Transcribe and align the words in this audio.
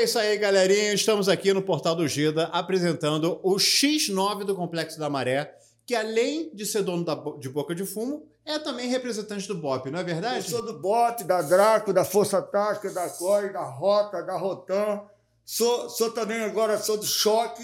É 0.00 0.04
isso 0.04 0.18
aí, 0.18 0.38
galerinha. 0.38 0.94
Estamos 0.94 1.28
aqui 1.28 1.52
no 1.52 1.60
Portal 1.60 1.94
do 1.94 2.08
Gida 2.08 2.44
apresentando 2.44 3.38
o 3.42 3.56
X9 3.56 4.44
do 4.44 4.56
Complexo 4.56 4.98
da 4.98 5.10
Maré, 5.10 5.54
que 5.84 5.94
além 5.94 6.50
de 6.54 6.64
ser 6.64 6.82
dono 6.82 7.04
da 7.04 7.14
de 7.38 7.50
Boca 7.50 7.74
de 7.74 7.84
Fumo, 7.84 8.26
é 8.46 8.58
também 8.58 8.88
representante 8.88 9.46
do 9.46 9.54
BOP, 9.54 9.90
não 9.90 9.98
é 9.98 10.00
Eu 10.02 10.06
verdade? 10.06 10.48
sou 10.48 10.64
do 10.64 10.80
BOT, 10.80 11.24
da 11.24 11.42
Draco, 11.42 11.92
da 11.92 12.02
Força 12.02 12.40
Tática, 12.40 12.90
da 12.90 13.10
COI, 13.10 13.52
da 13.52 13.62
Rota, 13.62 14.22
da 14.22 14.38
Rotan. 14.38 15.02
Sou, 15.44 15.90
sou 15.90 16.10
também 16.12 16.40
agora, 16.44 16.78
sou 16.78 16.96
do 16.96 17.04
Choque. 17.04 17.62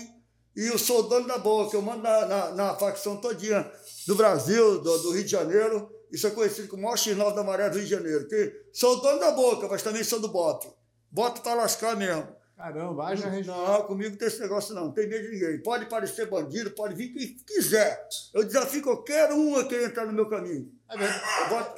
E 0.55 0.67
eu 0.67 0.77
sou 0.77 1.05
dono 1.05 1.27
da 1.27 1.39
Boca. 1.39 1.75
Eu 1.75 1.81
mando 1.81 2.03
na, 2.03 2.27
na, 2.27 2.51
na 2.51 2.75
facção 2.75 3.17
todinha 3.17 3.67
do 4.07 4.15
Brasil, 4.15 4.83
do, 4.83 4.99
do 4.99 5.13
Rio 5.13 5.25
de 5.25 5.31
Janeiro. 5.31 5.91
Isso 6.13 6.27
é 6.27 6.31
conhecido 6.31 6.69
como 6.69 6.83
o 6.83 6.85
maior 6.85 6.99
X9 6.99 7.35
da 7.35 7.43
Maré 7.43 7.71
do 7.71 7.77
Rio 7.79 7.85
de 7.85 7.91
Janeiro. 7.91 8.29
Que 8.29 8.53
sou 8.75 9.01
dono 9.01 9.21
da 9.21 9.31
Boca, 9.31 9.67
mas 9.69 9.83
também 9.83 10.05
sou 10.05 10.21
do 10.21 10.29
BOT. 10.29 10.69
BOT 11.11 11.41
pra 11.41 11.55
lascar 11.55 11.97
mesmo. 11.97 12.27
Caramba, 12.57 13.07
haja 13.09 13.29
região. 13.29 13.55
Não, 13.55 13.83
comigo 13.83 14.11
não 14.11 14.17
tem 14.17 14.29
esse 14.29 14.41
negócio 14.41 14.75
não, 14.75 14.87
não 14.87 14.93
tem 14.93 15.07
medo 15.07 15.25
de 15.25 15.33
ninguém. 15.33 15.63
Pode 15.63 15.85
parecer 15.87 16.27
bandido, 16.27 16.71
pode 16.71 16.95
vir 16.95 17.13
quem 17.13 17.37
quiser. 17.47 18.09
Eu 18.33 18.45
desafio 18.45 18.83
qualquer 18.83 19.31
um 19.33 19.57
a 19.57 19.65
querer 19.69 19.87
entrar 19.89 20.07
no 20.07 20.13
meu 20.15 20.27
caminho. 20.29 20.73
É 20.89 20.97
verdade. 20.97 21.49
Bota- 21.51 21.75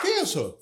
Que 0.00 0.08
isso? 0.08 0.58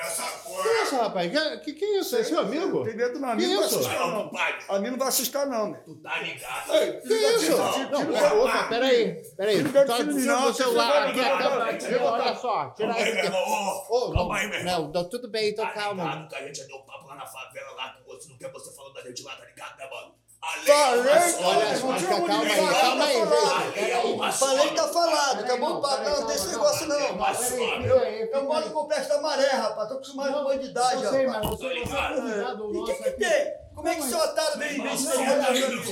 Essa 0.00 0.22
Que 0.22 0.48
porra. 0.48 0.82
isso, 0.82 0.96
rapaz? 0.96 1.30
Que, 1.32 1.56
que, 1.58 1.72
que 1.72 1.84
isso? 1.98 2.16
É 2.16 2.22
seu 2.22 2.38
amigo? 2.38 2.78
Não 2.78 2.84
tem 2.84 2.96
medo 2.96 3.18
não, 3.18 3.30
a 3.30 3.36
Que 3.36 3.42
mim 3.42 3.48
não 3.48 3.56
vai 3.58 3.66
isso? 3.66 3.78
assustar 3.78 3.98
Não, 3.98 4.10
não. 4.12 4.28
compadre. 4.28 4.64
A 4.68 4.78
mim 4.78 4.90
não 4.90 4.98
vai 4.98 5.08
assustar 5.08 5.46
não. 5.48 5.74
Tu 5.74 5.94
tá 5.96 6.18
ligado? 6.20 6.72
Ei, 6.74 6.92
Que 7.00 7.14
isso? 7.14 7.56
Não, 7.90 8.06
pera, 8.06 8.34
opa, 8.34 8.62
peraí. 8.68 9.22
Peraí. 9.36 9.62
Não 9.62 9.70
deve 9.72 9.86
Tá 9.86 9.96
ser 9.96 10.04
do 10.04 10.14
não, 10.20 10.42
seu 10.44 10.54
celular 10.54 11.08
aqui, 11.08 11.20
a 11.20 11.38
câmera 11.38 12.04
olha 12.12 12.34
só. 12.36 12.70
Tira. 12.70 12.94
Ô, 12.94 14.12
Calma 14.12 14.14
não, 14.14 14.32
aí, 14.32 14.46
meu 14.48 14.58
irmão. 14.60 14.82
não, 14.82 14.92
tá 14.92 15.04
tudo 15.04 15.28
bem, 15.28 15.50
então 15.50 15.64
Tá 15.66 15.72
calma. 15.72 16.04
ligado 16.04 16.28
que 16.28 16.34
a 16.36 16.46
gente 16.46 16.64
deu 16.66 16.78
papo 16.80 17.06
lá 17.08 17.14
na 17.16 17.26
favela 17.26 17.70
lá 17.72 17.90
que 17.94 18.06
você 18.06 18.28
não 18.28 18.38
quer 18.38 18.52
você 18.52 18.74
falando 18.74 18.94
da 18.94 19.02
gente 19.02 19.22
lá, 19.24 19.34
tá 19.36 19.44
ligado, 19.44 19.76
né, 19.78 19.88
mano? 19.90 20.14
Falei, 20.48 21.12
é 21.12 21.28
só, 21.28 21.42
Olha 21.46 21.76
só, 21.76 21.86
mano? 21.86 22.00
fica 22.00 22.14
calma 22.14 23.04
aí, 23.04 23.26
Falei, 23.26 23.90
tá 23.90 24.28
é. 24.28 24.32
Falei 24.32 24.68
que 24.68 24.74
tá 24.74 24.88
falado, 24.88 25.46
papo, 25.46 25.98
peraí, 25.98 26.04
não, 26.04 26.20
não 26.20 26.26
tem 26.26 26.36
esse 26.36 26.48
negócio 26.48 26.86
não. 26.86 27.00
Eu 28.32 28.44
moro 28.44 28.66
no 28.66 28.72
complexo 28.72 29.08
da 29.10 29.20
maré, 29.20 29.48
rapaz. 29.50 29.88
Tô 29.88 29.94
acostumado 29.94 30.32
com 30.32 30.44
bandidagem, 30.44 31.02
rapaz. 31.02 31.58
Tá 31.58 32.10
não 32.10 32.28
ligado? 32.28 32.74
E 32.74 32.78
o 32.78 32.84
que 32.84 32.94
que 32.94 33.10
tem? 33.12 33.52
Como 33.74 33.88
é 33.88 33.94
que 33.94 34.00
esse 34.00 34.14
otário 34.14 34.58
vem 34.58 34.78
meu 34.78 34.96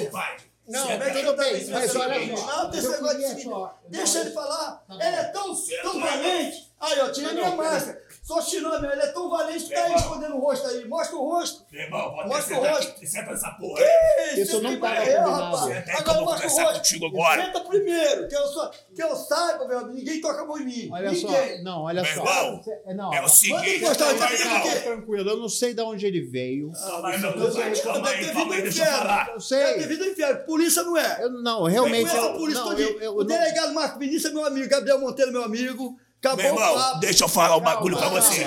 compadre. 0.04 0.46
Não, 0.68 0.88
aí. 0.88 1.12
tudo 1.12 1.36
bem, 1.36 1.68
mas 1.70 1.94
olha 1.94 2.14
aí. 2.14 2.28
Não, 2.28 2.70
tem 2.70 2.80
esse 2.80 2.90
negócio 2.90 3.18
de 3.36 3.44
só- 3.44 3.78
Deixa 3.88 4.18
não, 4.18 4.24
ele 4.26 4.34
falar. 4.34 4.70
Tá 4.72 4.82
bom. 4.88 4.94
Ele 5.00 5.16
é 5.16 5.24
tão, 5.24 5.54
tão 5.82 6.00
valente. 6.00 6.72
Aí, 6.80 7.00
ó, 7.00 7.06
Não, 7.06 7.12
minha 7.14 7.32
não, 7.50 7.56
máscara. 7.56 8.02
Sou 8.26 8.42
xinômio, 8.42 8.90
ele 8.90 9.02
é 9.02 9.06
tão 9.12 9.30
valente 9.30 9.66
que 9.66 9.72
tá 9.74 9.84
aí 9.84 9.94
escondendo 9.94 10.34
o 10.34 10.40
rosto 10.40 10.66
aí. 10.66 10.84
Mostra 10.88 11.16
o 11.16 11.20
rosto. 11.30 11.64
Meu 11.70 11.80
irmão, 11.82 12.12
pode 12.12 12.28
Mostra 12.28 12.56
o 12.58 12.60
rosto. 12.60 12.88
aqui. 12.90 13.06
Senta 13.06 13.30
nessa 13.30 13.50
porra 13.52 13.80
aí. 13.80 14.40
Isso 14.42 14.60
não 14.60 14.72
eu, 14.72 14.80
combinado. 14.80 15.30
rapaz. 15.30 15.60
Senta 15.60 15.76
aí 15.76 15.84
que 15.84 15.90
eu 15.92 15.96
Agora 16.00 16.14
vou 16.16 16.24
mostra 16.24 16.46
o 16.46 16.50
conversar 16.50 16.62
rosto. 16.64 16.76
contigo 16.78 17.06
agora. 17.06 17.44
Senta 17.44 17.60
primeiro, 17.60 18.28
que 18.28 18.34
eu, 18.34 18.46
sou, 18.48 18.70
que 18.96 19.00
eu 19.04 19.14
saiba, 19.14 19.68
meu 19.68 19.78
amigo, 19.78 19.94
ninguém 19.96 20.20
toca 20.20 20.42
a 20.42 20.44
mão 20.44 20.58
em 20.58 20.64
mim. 20.64 20.88
Olha 20.92 21.12
ninguém. 21.12 21.56
só, 21.58 21.62
não, 21.62 21.82
olha 21.82 22.02
Meu 22.02 22.14
só. 22.14 22.20
irmão, 22.20 22.62
Cê- 22.64 22.94
não, 22.94 23.14
É 23.14 23.22
o 23.24 23.28
seguinte, 23.28 23.80
calma 23.96 24.26
aí. 24.26 24.36
Fica 24.36 24.80
tranquilo, 24.82 25.30
eu 25.30 25.36
não 25.36 25.48
sei 25.48 25.72
de 25.72 25.82
onde 25.82 26.04
ele 26.06 26.20
veio. 26.22 26.72
Calma 26.72 27.08
aí, 27.10 27.18
meu 27.20 27.30
Eu 27.30 27.52
sei, 27.52 27.62
compadre. 27.62 27.80
Calma 27.82 28.08
aí, 28.08 28.18
ter 28.26 28.32
calma 28.32 28.40
aí, 28.54 28.60
vindo 28.60 28.62
deixa 28.64 28.78
eu 28.80 28.82
inferno. 28.86 28.98
falar. 28.98 29.28
Eu 29.28 29.36
É 29.36 29.40
sei. 29.40 29.78
devido 29.78 30.02
ao 30.02 30.08
inferno. 30.08 30.44
Polícia 30.46 30.82
não 30.82 30.96
é. 30.96 31.18
Eu, 31.22 31.30
não, 31.30 31.58
Eu 31.60 31.64
realmente. 31.66 32.10
conheço 32.10 32.26
a 32.26 32.30
Eu, 32.32 32.38
polícia 32.38 32.64
não, 32.64 32.72
eu, 32.72 33.00
eu, 33.00 33.12
o 33.12 33.18
não- 33.18 33.24
delegado 33.26 33.72
Marco 33.72 33.98
Vinícius 34.00 34.32
é 34.32 34.34
meu 34.34 34.44
amigo, 34.44 34.68
Gabriel 34.68 34.98
Monteiro 34.98 35.30
é 35.30 35.32
meu 35.32 35.44
amigo. 35.44 35.96
Acabou 36.26 36.36
Meu 36.36 36.46
irmão, 36.46 37.00
deixa 37.00 37.24
eu 37.24 37.28
falar 37.28 37.56
um 37.56 37.60
bagulho 37.60 37.96
pra 37.96 38.08
você. 38.08 38.44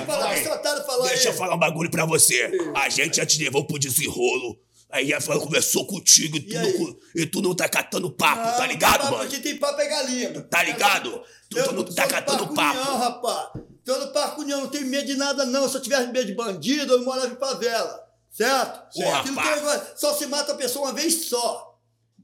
Deixa 1.08 1.28
eu 1.28 1.34
falar, 1.34 1.54
um 1.54 1.58
bagulho 1.58 1.90
pra 1.90 2.04
você. 2.06 2.50
A 2.74 2.88
gente 2.88 3.16
já 3.16 3.26
te 3.26 3.42
levou 3.42 3.64
pro 3.64 3.78
desenrolo. 3.78 4.58
Aí 4.92 5.18
falou, 5.20 5.42
conversou 5.42 5.86
contigo 5.86 6.36
e 6.36 6.40
tu, 6.40 6.52
E 6.52 6.58
não, 6.58 6.96
e 7.14 7.26
tu 7.26 7.40
não 7.40 7.54
tá 7.54 7.68
catando 7.68 8.10
papo, 8.10 8.44
Não, 8.44 8.56
tá 8.56 8.66
ligado, 8.66 9.00
papo 9.02 9.12
mano? 9.12 9.22
Aqui 9.22 9.38
tem 9.38 9.56
papo 9.56 9.80
é 9.80 9.86
galinha. 9.88 10.42
Tá 10.42 10.64
ligado? 10.64 11.22
Tu, 11.48 11.58
Eu 11.58 11.64
tu 11.68 11.72
não 11.74 11.84
tá 11.84 12.06
do 12.06 12.10
catando 12.12 12.54
papo. 12.54 12.96
rapaz. 12.96 13.48
Tô 13.84 13.96
no 13.98 14.08
Parque 14.12 14.40
União, 14.40 14.60
não 14.62 14.68
tenho 14.68 14.86
medo 14.86 15.06
de 15.06 15.14
nada, 15.16 15.44
não. 15.46 15.68
Se 15.68 15.76
eu 15.76 15.80
tivesse 15.80 16.08
medo 16.08 16.26
de 16.26 16.34
bandido, 16.34 16.92
eu 16.94 17.04
morava 17.04 17.28
em 17.28 17.36
favela. 17.36 18.00
Certo? 18.30 18.98
Não 18.98 19.10
rapaz. 19.10 19.24
tem 19.48 19.56
negócio- 19.64 19.82
só 19.96 20.14
se 20.14 20.26
mata 20.26 20.52
a 20.52 20.56
pessoa 20.56 20.86
uma 20.86 20.92
vez 20.92 21.26
só. 21.28 21.69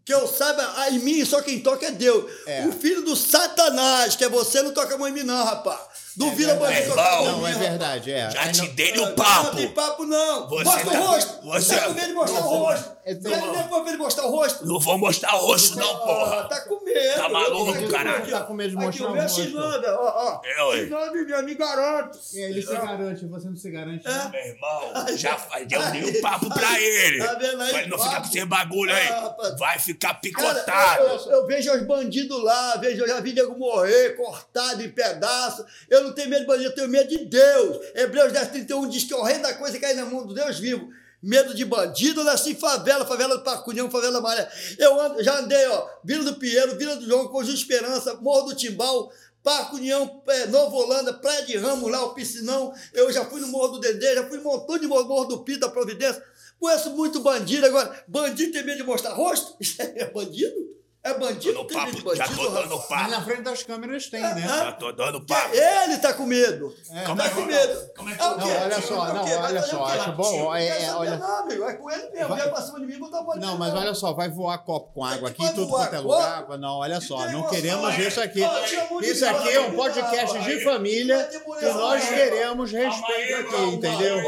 Que 0.07 0.15
eu 0.15 0.29
saiba, 0.29 0.63
ah, 0.77 0.89
em 0.89 1.01
mim 1.01 1.25
só 1.25 1.43
quem 1.43 1.59
toca 1.59 1.85
é 1.85 1.91
Deus. 1.91 2.31
É. 2.47 2.65
O 2.69 2.73
filho 2.73 3.03
do 3.03 3.17
Satanás, 3.17 4.15
que 4.15 4.25
é 4.25 4.29
você, 4.29 4.63
não 4.63 4.73
toca 4.73 4.95
a 4.95 4.99
mão 4.99 5.09
em 5.09 5.13
mim, 5.13 5.25
não, 5.25 5.45
rapaz. 5.45 5.81
Duvida 6.17 6.55
verdade. 6.55 6.75
bandido 6.75 6.91
tocar 6.91 7.07
a 7.07 7.17
mão 7.17 7.23
em 7.23 7.27
Irmão, 7.27 7.37
mim, 7.37 7.43
Não, 7.43 7.49
é 7.49 7.69
verdade, 7.71 8.13
é. 8.13 8.31
Já 8.31 8.53
te 8.53 8.59
não- 8.63 8.75
dei 8.75 8.93
Não, 8.95 9.07
no 9.07 9.15
papo. 9.15 9.45
Não 9.47 9.55
tem 9.57 9.69
papo, 9.69 10.05
não. 10.07 10.49
Você 10.49 10.65
Mostra 10.65 10.91
tá- 10.91 11.01
o 11.01 11.07
rosto. 11.07 11.41
você- 11.45 11.77
Tá 11.77 11.83
com 11.87 11.93
medo 11.95 12.07
de 12.07 12.13
mostrar 12.15 12.41
Não 12.41 12.47
o 12.47 12.51
vou- 12.51 12.59
rosto. 12.69 12.85
Tá 12.85 12.95
tenho- 13.05 13.69
com 13.69 13.77
medo 13.79 13.91
de 13.93 13.97
mostrar 13.99 14.25
o 14.27 14.31
rosto? 14.31 14.67
Não 14.67 14.81
vou 14.81 14.99
mostrar 14.99 15.35
o 15.37 15.39
rosto, 15.39 15.79
não, 15.79 15.99
porra. 16.01 16.49
Tá 16.49 16.61
com 16.63 16.85
medo. 16.85 17.15
Tá 17.17 17.29
maluco, 17.29 17.71
Aqui, 17.71 17.89
caralho? 17.89 18.17
aqui, 18.19 18.31
Tá 18.31 18.41
com 18.41 18.55
medo 18.55 18.71
de 18.71 18.77
aqui, 18.77 18.87
mostrar 18.87 19.07
o 19.07 19.11
o 19.11 19.13
meu 19.13 19.23
rosto. 19.23 19.43
Xinanda, 19.43 19.97
ó, 20.01 20.13
ó. 20.17 20.41
Eu, 20.45 20.77
hein? 20.77 20.85
Xinanda, 20.85 21.13
meu 21.13 21.39
amigo, 21.39 21.59
garanto. 21.59 22.19
Ele 22.35 22.63
se 22.63 22.73
garante, 22.73 23.27
você 23.27 23.49
não 23.49 23.57
se 23.57 23.71
garante. 23.71 24.05
não? 24.05 24.31
Meu 24.31 24.41
irmão, 24.41 24.93
já 25.17 25.39
dei 25.91 26.05
um 26.19 26.21
papo 26.23 26.49
pra 26.53 26.81
ele. 26.81 27.19
Tá 27.25 27.35
vendo 27.35 27.63
aí? 27.63 27.71
Pra 27.71 27.81
ele 27.83 27.91
não 27.91 27.99
ficar 27.99 28.21
com 28.23 28.27
esse 28.29 28.45
bagulho 28.47 28.93
aí. 28.95 29.09
Ah. 29.09 29.37
Vai 29.59 29.79
ficar 29.79 30.15
picotado. 30.15 31.05
eu, 31.31 31.47
vejo 31.47 31.73
os 31.73 31.83
bandidos 31.87 32.43
lá, 32.43 32.77
vejo, 32.77 33.03
eu 33.03 33.09
já 33.09 33.21
vi 33.21 33.33
nego 33.33 33.57
morrer, 33.59 34.17
cortado 34.17 34.83
em 34.83 34.91
pedaços. 34.91 35.65
Eu 35.89 36.06
não 36.07 36.15
tenho 36.15 36.29
medo 36.29 36.41
de 36.41 36.47
bandido, 36.47 36.71
eu 36.71 36.75
tenho 36.75 36.89
medo 36.89 37.09
de 37.09 37.25
Deus. 37.25 37.79
Hebreus 37.95 38.33
10, 38.33 38.49
31 38.49 38.89
diz 38.89 39.05
que 39.05 39.13
é 39.13 39.17
o 39.17 39.23
rei 39.23 39.39
da 39.39 39.55
coisa 39.55 39.79
cai 39.79 39.95
na 39.95 40.05
mão 40.05 40.27
do 40.27 40.35
Deus 40.35 40.59
vivo. 40.59 40.89
Medo 41.23 41.55
de 41.55 41.65
bandido, 41.65 42.21
eu 42.21 42.25
nasci 42.25 42.53
em 42.53 42.55
favela, 42.55 43.05
favela 43.05 43.37
do 43.37 43.43
Parcunhão, 43.43 43.91
favela 43.91 44.21
Maré. 44.21 44.49
Eu 44.79 45.01
ando, 45.01 45.23
já 45.23 45.39
andei, 45.39 45.67
ó, 45.67 45.89
Vila 46.05 46.25
do 46.25 46.37
Pinheiro, 46.37 46.77
Vila 46.77 46.97
do 46.97 47.05
João, 47.05 47.29
Conjunto 47.29 47.57
Esperança, 47.57 48.15
Morro 48.15 48.49
do 48.49 48.55
Timbal, 48.55 49.11
Parque 49.43 49.77
União, 49.77 50.23
é, 50.29 50.47
Nova 50.47 50.75
Holanda, 50.77 51.15
Praia 51.15 51.45
de 51.45 51.57
Ramos, 51.57 51.91
lá, 51.91 52.05
o 52.05 52.15
Piscinão. 52.15 52.73
Eu 52.93 53.13
já 53.13 53.25
fui 53.25 53.41
no 53.41 53.49
Morro 53.49 53.69
do 53.69 53.81
Dedê, 53.81 54.15
já 54.15 54.27
fui 54.29 54.39
em 54.39 54.41
um 54.41 54.45
montão 54.45 54.79
de 54.79 54.87
morro, 54.87 55.07
Morro 55.07 55.25
do 55.25 55.45
Pita, 55.45 55.69
Providência. 55.69 56.23
Conheço 56.59 56.91
muito 56.91 57.21
bandido. 57.21 57.67
Agora, 57.67 58.05
bandido 58.09 58.53
tem 58.53 58.65
medo 58.65 58.79
de 58.79 58.83
mostrar 58.83 59.13
rosto? 59.13 59.57
Isso 59.61 59.81
é 59.81 60.11
bandido? 60.11 60.66
É 61.07 61.13
Tô 61.13 61.21
bandido? 61.21 61.67
de 61.67 61.73
papo, 61.75 62.17
já 62.17 62.27
bandido, 62.27 62.45
tô 62.45 62.51
dando 62.51 62.77
rapaz? 62.77 63.03
Mas 63.03 63.11
na 63.11 63.17
papo. 63.19 63.29
frente 63.31 63.43
das 63.43 63.63
câmeras 63.63 64.07
tem, 64.09 64.21
né? 64.21 64.41
Já 64.47 64.73
tô 64.73 64.91
dando 64.93 65.21
papo. 65.25 65.55
Ele 65.55 65.97
tá 65.99 66.13
com 66.15 66.27
medo. 66.27 66.75
É. 66.93 67.03
Como 67.03 67.17
Tá 67.17 67.25
é 67.25 67.29
que- 67.29 67.35
com 67.37 67.43
medo. 67.43 67.91
como 67.97 68.11
é 68.11 68.15
que- 68.17 68.23
É 68.23 68.27
o 68.27 68.31
Não, 68.37 68.39
quê? 68.47 68.53
olha 68.65 68.83
só, 68.83 69.09
É 69.09 69.13
não, 69.13 69.43
olha 69.45 69.63
só, 69.63 69.85
acho 69.85 70.13
bom, 70.13 70.55
é, 70.57 70.69
Não 70.69 70.87
é, 70.87 70.95
olha- 70.97 71.17
Não, 71.17 71.39
amigo. 71.41 71.65
É 71.65 71.75
com 71.75 71.91
ele 71.91 72.11
mesmo. 72.11 72.29
Vai- 72.29 72.49
pra 72.51 72.61
cima 72.61 72.81
de 72.81 72.87
mim, 72.87 72.97
uma 72.97 73.37
Não, 73.37 73.57
mas 73.59 73.75
olha 73.75 73.95
só, 73.95 74.13
vai 74.15 74.29
voar 74.29 74.59
copo 74.59 74.93
com 74.95 75.05
água 75.05 75.29
aqui, 75.29 75.49
tudo 75.55 75.69
quanto 75.69 75.95
é 75.95 75.99
lugar. 76.01 76.39
água. 76.39 76.59
Não, 76.59 76.79
olha 76.79 77.01
só, 77.01 77.25
não 77.31 77.47
queremos 77.49 77.95
é? 77.95 78.01
isso 78.09 78.21
aqui. 78.21 78.41
Isso 79.03 79.27
aqui 79.27 79.51
é 79.51 79.61
um 79.61 79.77
podcast 79.77 80.39
de 80.41 80.65
família 80.65 81.25
que 81.61 81.67
nós 81.73 82.09
queremos 82.09 82.73
respeito 82.73 83.35
aqui, 83.37 83.63
entendeu? 83.75 84.23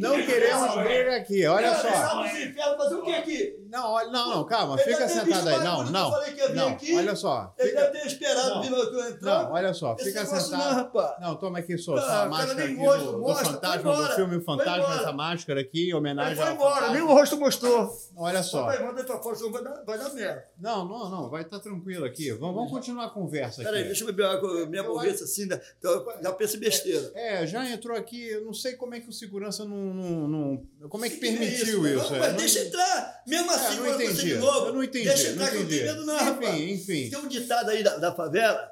Não 0.00 0.22
queremos 0.26 0.74
briga 0.76 1.16
aqui, 1.16 1.46
olha 1.46 1.74
só. 1.74 1.90
sabe 1.90 2.28
os 2.28 2.38
infernos 2.38 2.76
fazer 2.78 2.94
o 2.94 3.02
que 3.02 3.14
aqui? 3.14 3.63
Não, 3.74 3.90
olha, 3.90 4.08
não, 4.10 4.30
não, 4.36 4.44
calma, 4.46 4.74
Ele 4.80 4.92
fica 4.92 5.08
sentado 5.08 5.48
aí. 5.48 5.58
Não, 5.64 5.84
não. 5.90 6.04
eu 6.06 6.10
falei 6.12 6.32
que 6.32 6.40
ia 6.40 6.46
vir 6.48 6.54
Não, 6.54 6.68
aqui. 6.68 6.96
olha 6.96 7.16
só. 7.16 7.52
Ele 7.58 7.68
fica- 7.70 7.80
deve 7.82 7.98
ter 7.98 8.06
esperado 8.06 8.48
Não. 8.50 8.62
vir 8.62 8.72
eu 8.72 9.08
entrar. 9.10 9.42
Não, 9.44 9.52
olha 9.52 9.74
só, 9.74 9.94
Esse 9.98 10.04
fica 10.04 10.22
não, 10.24 10.40
sentado. 10.40 10.74
rapaz. 10.74 11.20
Não, 11.20 11.34
toma 11.36 11.58
aqui 11.58 11.74
o 11.74 11.84
cara 12.06 12.28
máscara 12.28 12.64
aqui 12.64 12.74
mostra, 12.76 13.04
do, 13.04 13.12
do 13.12 13.18
mostra, 13.18 13.44
fantasma, 13.46 13.82
vai 13.82 13.82
do 13.82 13.98
embora, 13.98 14.14
filme 14.14 14.36
vai 14.36 14.44
Fantasma, 14.44 14.76
embora. 14.84 15.00
essa 15.02 15.12
máscara 15.12 15.60
aqui, 15.60 15.90
em 15.90 15.94
homenagem 15.94 16.40
ao 16.42 16.52
embora, 16.54 16.74
fantasma. 16.74 16.94
nem 16.94 17.02
o 17.02 17.06
rosto 17.08 17.36
mostrou. 17.36 17.90
Olha 18.16 18.42
só. 18.44 18.64
Vai, 18.66 18.80
manda 18.84 19.02
pra 19.02 19.18
fora, 19.20 19.36
vai 19.50 19.64
dar, 19.64 19.82
vai 19.84 19.98
dar 19.98 20.10
merda. 20.14 20.44
Não, 20.60 20.84
não, 20.88 21.10
não, 21.10 21.28
vai 21.30 21.42
estar 21.42 21.58
tranquilo 21.58 22.04
aqui. 22.04 22.30
Vamos, 22.30 22.54
vamos 22.54 22.70
continuar 22.70 23.06
a 23.06 23.10
conversa 23.10 23.60
aqui. 23.62 23.70
Peraí, 23.70 23.84
deixa 23.84 24.04
eu 24.04 24.06
beber 24.06 24.26
água, 24.26 24.66
minha 24.66 24.84
cabeça 24.84 25.24
assim, 25.24 25.46
né? 25.46 25.60
Então, 25.78 26.04
já 26.22 26.32
penso 26.32 26.56
em 26.56 26.60
besteira. 26.60 27.10
É, 27.14 27.44
já 27.46 27.68
entrou 27.68 27.96
aqui, 27.96 28.28
eu 28.28 28.44
não 28.44 28.54
sei 28.54 28.74
como 28.76 28.94
é 28.94 29.00
que 29.00 29.08
o 29.08 29.12
segurança 29.12 29.64
não. 29.64 29.76
não, 29.76 30.28
não- 30.28 30.88
como 30.88 31.04
é 31.04 31.08
que 31.10 31.16
é 31.16 31.20
permitiu 31.20 31.86
isso? 31.86 32.10
Não, 32.10 32.16
é, 32.16 32.18
mas 32.20 32.28
não- 32.30 32.36
deixa 32.36 32.60
entrar. 32.60 33.22
Mesmo 33.26 33.50
É, 33.50 33.54
assim, 33.68 33.76
não 33.80 33.94
entendi. 33.94 34.22
de 34.22 34.34
novo, 34.36 34.66
Eu 34.68 34.72
não 34.74 34.84
entendi. 34.84 35.04
deixa 35.08 35.28
entrar 35.28 35.50
que 35.50 35.56
eu 35.56 35.60
não 35.62 35.68
tenho 35.68 35.84
medo 35.84 36.06
não, 36.06 36.16
rapaz. 36.16 36.54
enfim, 36.60 36.72
enfim. 36.72 37.10
Tem 37.10 37.18
um 37.18 37.28
ditado 37.28 37.70
aí 37.70 37.82
da, 37.82 37.96
da 37.96 38.14
favela 38.14 38.70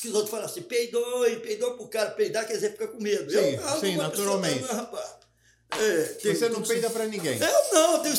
que 0.00 0.08
os 0.08 0.14
outros 0.14 0.30
falam 0.30 0.46
assim, 0.46 0.62
peidou, 0.62 1.28
e 1.28 1.36
peidou 1.36 1.74
pro 1.76 1.88
cara 1.88 2.10
peidar, 2.10 2.46
quer 2.46 2.54
dizer, 2.54 2.72
fica 2.72 2.88
com 2.88 2.98
medo. 3.00 3.30
Sim, 3.30 3.36
eu, 3.36 3.60
não, 3.60 3.80
sim, 3.80 3.96
naturalmente. 3.96 4.60
Não, 4.62 4.74
rapaz. 4.74 5.16
É, 5.78 6.02
tem- 6.22 6.34
Você 6.34 6.48
não 6.48 6.62
peida 6.62 6.88
pra 6.88 7.06
ninguém. 7.06 7.38
Eu 7.38 7.74
não, 7.74 7.92
eu 7.96 7.98
tenho, 7.98 8.14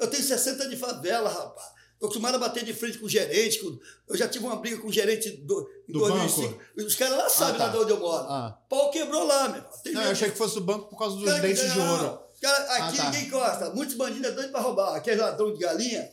eu 0.00 0.06
tenho 0.08 0.22
60 0.22 0.68
de 0.68 0.76
favela, 0.76 1.28
rapaz. 1.28 1.74
Tô 1.98 2.06
acostumado 2.06 2.34
a 2.34 2.38
bater 2.38 2.64
de 2.64 2.72
frente 2.72 2.98
com 2.98 3.06
o 3.06 3.08
gerente. 3.08 3.58
com- 3.60 3.78
eu 4.08 4.16
já 4.16 4.28
tive 4.28 4.44
uma 4.44 4.56
briga 4.56 4.78
com 4.78 4.88
o 4.88 4.92
gerente 4.92 5.30
do, 5.30 5.68
em 5.88 5.92
Do 5.92 6.00
2005. 6.00 6.60
Os 6.78 6.94
caras 6.94 7.16
lá 7.18 7.28
sabem 7.28 7.56
tá. 7.58 7.66
lá 7.66 7.72
de 7.72 7.78
onde 7.78 7.90
eu 7.92 8.00
moro. 8.00 8.24
Ah. 8.28 8.58
Pau 8.68 8.90
quebrou 8.90 9.24
lá, 9.26 9.48
meu 9.48 9.64
Não, 9.92 10.02
eu 10.02 10.10
achei 10.10 10.30
que 10.30 10.36
fosse 10.38 10.58
o 10.58 10.60
banco 10.60 10.88
por 10.88 10.98
causa 10.98 11.16
dos 11.16 11.40
dentes 11.40 11.72
de 11.72 11.78
não, 11.78 11.92
ouro. 11.92 12.23
Cara, 12.44 12.74
aqui 12.74 12.98
Ah, 13.00 13.04
tá. 13.04 13.10
ninguém 13.10 13.30
gosta. 13.30 13.70
Muitos 13.70 13.94
bandidos 13.94 14.28
é 14.28 14.32
doido 14.32 14.50
pra 14.50 14.60
roubar. 14.60 14.94
Aquele 14.94 15.20
ladrão 15.20 15.52
de 15.52 15.58
galinha, 15.60 16.10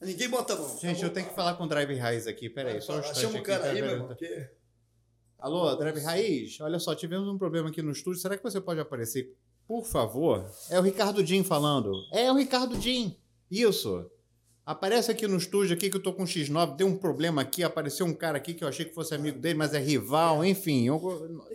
ninguém 0.00 0.28
bota 0.28 0.52
a 0.52 0.56
mão. 0.56 0.78
Gente, 0.78 1.02
eu 1.02 1.10
tenho 1.10 1.26
que 1.28 1.34
falar 1.34 1.54
com 1.54 1.64
o 1.64 1.66
Drive 1.66 1.94
Raiz 1.96 2.26
aqui, 2.26 2.50
peraí, 2.50 2.80
só 2.82 2.94
um 2.96 2.98
instante 3.00 3.20
Chama 3.20 3.34
o 3.34 3.36
aqui, 3.38 3.46
cara 3.46 3.62
tá 3.62 3.68
aí, 3.70 3.80
meu 3.80 3.90
irmão. 3.92 4.14
que- 4.14 4.48
Alô, 5.38 5.74
Drive 5.76 5.98
Raiz? 6.00 6.60
Olha 6.60 6.78
só, 6.78 6.94
tivemos 6.94 7.26
um 7.28 7.38
problema 7.38 7.70
aqui 7.70 7.80
no 7.80 7.90
estúdio. 7.90 8.20
Será 8.20 8.36
que 8.36 8.42
você 8.42 8.60
pode 8.60 8.80
aparecer 8.80 9.34
Por 9.66 9.84
favor. 9.86 10.44
É 10.68 10.78
o 10.78 10.82
Ricardo 10.82 11.22
Din 11.22 11.42
falando. 11.44 11.92
É 12.12 12.30
o 12.30 12.34
Ricardo 12.34 12.76
Din. 12.76 13.16
Isso. 13.50 14.04
Aparece 14.66 15.10
aqui 15.10 15.26
no 15.26 15.36
estúdio 15.38 15.74
aqui 15.74 15.88
que 15.88 15.96
eu 15.96 16.02
tô 16.02 16.12
com 16.12 16.24
X9, 16.24 16.76
deu 16.76 16.86
um 16.86 16.96
problema 16.98 17.40
aqui, 17.42 17.62
apareceu 17.64 18.04
um 18.04 18.12
cara 18.12 18.36
aqui 18.36 18.54
que 18.54 18.62
eu 18.62 18.68
achei 18.68 18.84
que 18.84 18.92
fosse 18.94 19.14
amigo 19.14 19.38
dele, 19.38 19.54
mas 19.56 19.72
é 19.72 19.78
rival, 19.78 20.44
enfim. 20.44 20.86
eu- 20.88 21.00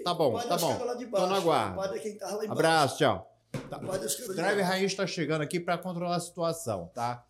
Tá 0.03 0.13
bom, 0.13 0.33
tá 0.39 0.55
é 0.55 0.57
bom. 0.57 0.77
Tô 0.77 0.83
é 0.85 0.97
tava 1.11 1.25
lá 1.27 1.35
embaixo. 1.37 2.51
Abraço, 2.51 2.97
tchau. 2.97 3.36
Driver 3.51 4.55
baixo. 4.57 4.61
Raiz 4.71 4.93
tá 4.95 5.07
chegando 5.07 5.41
aqui 5.41 5.59
pra 5.59 5.77
controlar 5.77 6.15
a 6.15 6.19
situação, 6.19 6.91
tá? 6.93 7.23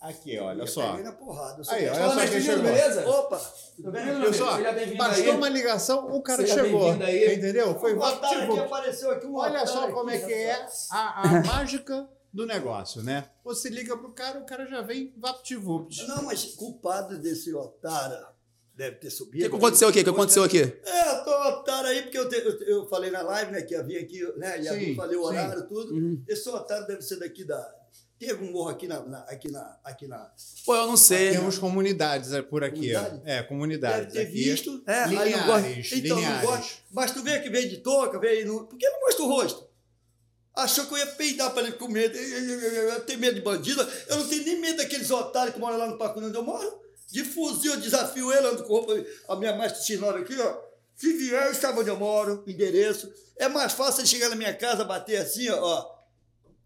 Aqui, 0.00 0.38
olha 0.38 0.62
Eu 0.62 0.66
só. 0.66 0.96
porrada. 1.12 1.62
Eu 1.62 1.74
Aí, 1.74 1.88
olha 1.88 2.10
só 2.10 2.26
quem 2.30 2.40
chegou. 2.40 2.62
beleza? 2.62 3.08
Opa! 3.08 3.38
Tudo 3.76 3.90
bem, 3.90 4.04
Viu 4.04 4.18
meu 4.20 4.34
só? 4.34 4.58
Bastou 4.96 5.34
uma 5.34 5.48
ligação, 5.48 6.06
o 6.14 6.22
cara 6.22 6.42
Seja 6.46 6.64
chegou. 6.64 6.92
Entendeu? 6.92 7.78
Foi 7.80 7.94
otário 7.94 8.18
aqui 8.18 8.28
VaptVupt. 8.28 8.60
apareceu 8.60 9.10
aqui, 9.10 9.26
um 9.26 9.36
Olha 9.36 9.66
só 9.66 9.90
como 9.90 10.10
é 10.10 10.18
que 10.18 10.32
é 10.32 10.66
a, 10.92 11.22
a 11.22 11.42
mágica 11.46 12.08
do 12.32 12.46
negócio, 12.46 13.02
né? 13.02 13.24
Você 13.42 13.70
liga 13.70 13.96
pro 13.96 14.12
cara, 14.12 14.38
o 14.38 14.44
cara 14.44 14.66
já 14.66 14.82
vem 14.82 15.12
VaptVupt. 15.16 16.06
Não, 16.06 16.24
mas 16.24 16.44
culpado 16.54 17.18
desse 17.18 17.52
otário 17.54 18.35
deve 18.76 18.96
ter 18.96 19.08
O 19.08 19.10
subido. 19.10 19.44
que, 19.44 19.50
que 19.50 19.56
aconteceu 19.56 19.88
aqui? 19.88 20.00
O 20.00 20.04
que 20.04 20.10
aconteceu 20.10 20.42
aqui? 20.44 20.58
É, 20.84 21.10
eu 21.10 21.24
tô 21.24 21.30
otário 21.48 21.88
aí, 21.88 22.02
porque 22.02 22.18
eu, 22.18 22.28
te- 22.28 22.36
eu, 22.36 22.60
eu 22.66 22.88
falei 22.88 23.10
na 23.10 23.22
live, 23.22 23.50
né, 23.52 23.62
que 23.62 23.74
ia 23.74 23.82
vir 23.82 23.98
aqui, 23.98 24.22
né, 24.36 24.60
ia 24.62 24.72
Sim, 24.74 24.94
falei 24.94 25.16
o 25.16 25.22
sim. 25.22 25.26
horário, 25.28 25.66
tudo. 25.66 25.94
Uhum. 25.94 26.22
Esse 26.28 26.48
otário 26.48 26.86
deve 26.86 27.02
ser 27.02 27.16
daqui 27.18 27.42
da... 27.44 27.74
Tem 28.18 28.30
algum 28.30 28.50
morro 28.50 28.70
aqui 28.70 28.86
na... 28.88 29.00
na- 29.04 29.24
aqui 29.28 29.50
na... 29.50 29.78
Aqui 29.84 30.06
na 30.06 30.30
Pô, 30.64 30.74
eu 30.74 30.86
não 30.86 30.96
sei. 30.96 31.32
Temos 31.32 31.58
comunidades 31.58 32.32
é, 32.32 32.40
por 32.42 32.64
aqui. 32.64 32.94
ó. 32.94 33.00
Comunidade? 33.02 33.22
É, 33.24 33.34
deve 33.36 33.48
comunidades. 33.48 34.12
ter 34.14 34.20
aqui. 34.20 34.32
visto. 34.32 34.82
É, 34.86 35.04
aí 35.04 35.30
não 35.36 35.46
gosta. 35.46 35.68
Então, 35.70 36.16
não 36.16 36.16
lineares. 36.22 36.48
gosta. 36.48 36.72
Mas 36.92 37.10
tu 37.12 37.22
vê 37.22 37.38
que 37.40 37.50
veio 37.50 37.68
de 37.68 37.76
touca, 37.78 38.18
veio... 38.18 38.46
No... 38.46 38.66
Por 38.66 38.78
que 38.78 38.88
não 38.88 39.00
mostra 39.00 39.22
o 39.24 39.28
rosto? 39.28 39.66
Achou 40.54 40.86
que 40.86 40.94
eu 40.94 40.98
ia 40.98 41.06
peidar 41.08 41.50
para 41.52 41.64
ele 41.64 41.72
com 41.72 41.88
medo. 41.88 42.16
Eu, 42.16 42.38
eu, 42.48 42.60
eu, 42.60 42.88
eu 42.94 43.00
tenho 43.00 43.18
medo 43.18 43.34
de 43.34 43.42
bandido. 43.42 43.86
Eu 44.08 44.16
não 44.16 44.26
tenho 44.26 44.44
nem 44.44 44.58
medo 44.60 44.78
daqueles 44.78 45.10
otários 45.10 45.52
que 45.54 45.60
moram 45.60 45.76
lá 45.76 45.86
no 45.86 45.98
Pacu, 45.98 46.18
onde 46.20 46.34
eu 46.34 46.42
moro. 46.42 46.85
De 47.06 47.24
fuzil, 47.24 47.74
eu 47.74 47.80
desafio 47.80 48.32
ele, 48.32 48.46
ando 48.46 48.64
com 48.64 48.86
a 49.28 49.36
minha 49.36 49.56
Master 49.56 49.98
X9 49.98 50.22
aqui, 50.22 50.38
ó. 50.40 50.60
Se 50.94 51.12
vier, 51.12 51.46
eu 51.48 51.54
sabe 51.54 51.80
onde 51.80 51.90
eu 51.90 51.96
moro, 51.96 52.42
endereço. 52.46 53.12
É 53.36 53.48
mais 53.48 53.72
fácil 53.72 54.00
ele 54.00 54.08
chegar 54.08 54.28
na 54.28 54.36
minha 54.36 54.54
casa, 54.54 54.84
bater 54.84 55.18
assim, 55.18 55.48
ó. 55.50 55.94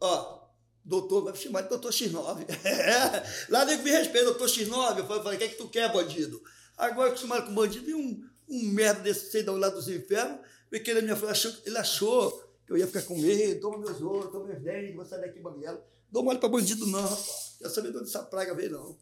Ó, 0.00 0.40
doutor, 0.84 1.24
vai 1.24 1.32
me 1.32 1.38
chamar 1.38 1.62
de 1.62 1.68
doutor 1.68 1.92
X9. 1.92 2.46
É, 2.64 3.26
lá 3.48 3.64
nego 3.64 3.82
me 3.82 3.90
respeita, 3.90 4.26
doutor 4.26 4.48
X9. 4.48 4.98
Eu 4.98 5.06
falei, 5.06 5.36
o 5.36 5.38
que 5.38 5.44
é 5.44 5.48
que 5.48 5.56
tu 5.56 5.68
quer, 5.68 5.92
bandido? 5.92 6.40
Agora, 6.78 7.08
acostumado 7.08 7.46
com 7.46 7.54
bandido, 7.54 7.90
e 7.90 7.94
um, 7.94 8.24
um 8.48 8.62
merda 8.70 9.00
desse, 9.00 9.30
sei 9.30 9.42
de 9.42 9.50
lá 9.50 9.68
dos 9.68 9.88
infernos, 9.88 10.40
veio 10.70 10.82
querer 10.82 11.02
minha 11.02 11.14
achou, 11.14 11.52
ele 11.66 11.76
achou 11.76 12.30
que 12.64 12.72
eu 12.72 12.78
ia 12.78 12.86
ficar 12.86 13.02
com 13.02 13.18
medo, 13.18 13.60
toma 13.60 13.78
meus 13.78 14.00
olhos, 14.00 14.30
toma 14.30 14.46
meus 14.46 14.62
dentes, 14.62 14.94
vou 14.94 15.04
sair 15.04 15.20
daqui, 15.20 15.40
banguela. 15.40 15.84
Dou 16.10 16.22
mole 16.22 16.38
pra 16.38 16.48
bandido, 16.48 16.86
não, 16.86 17.02
rapaz. 17.02 17.49
Quero 17.60 17.70
saber 17.74 17.90
de 17.92 17.98
onde 17.98 18.08
essa 18.08 18.22
praga 18.22 18.54
veio, 18.54 18.70
não. 18.72 18.96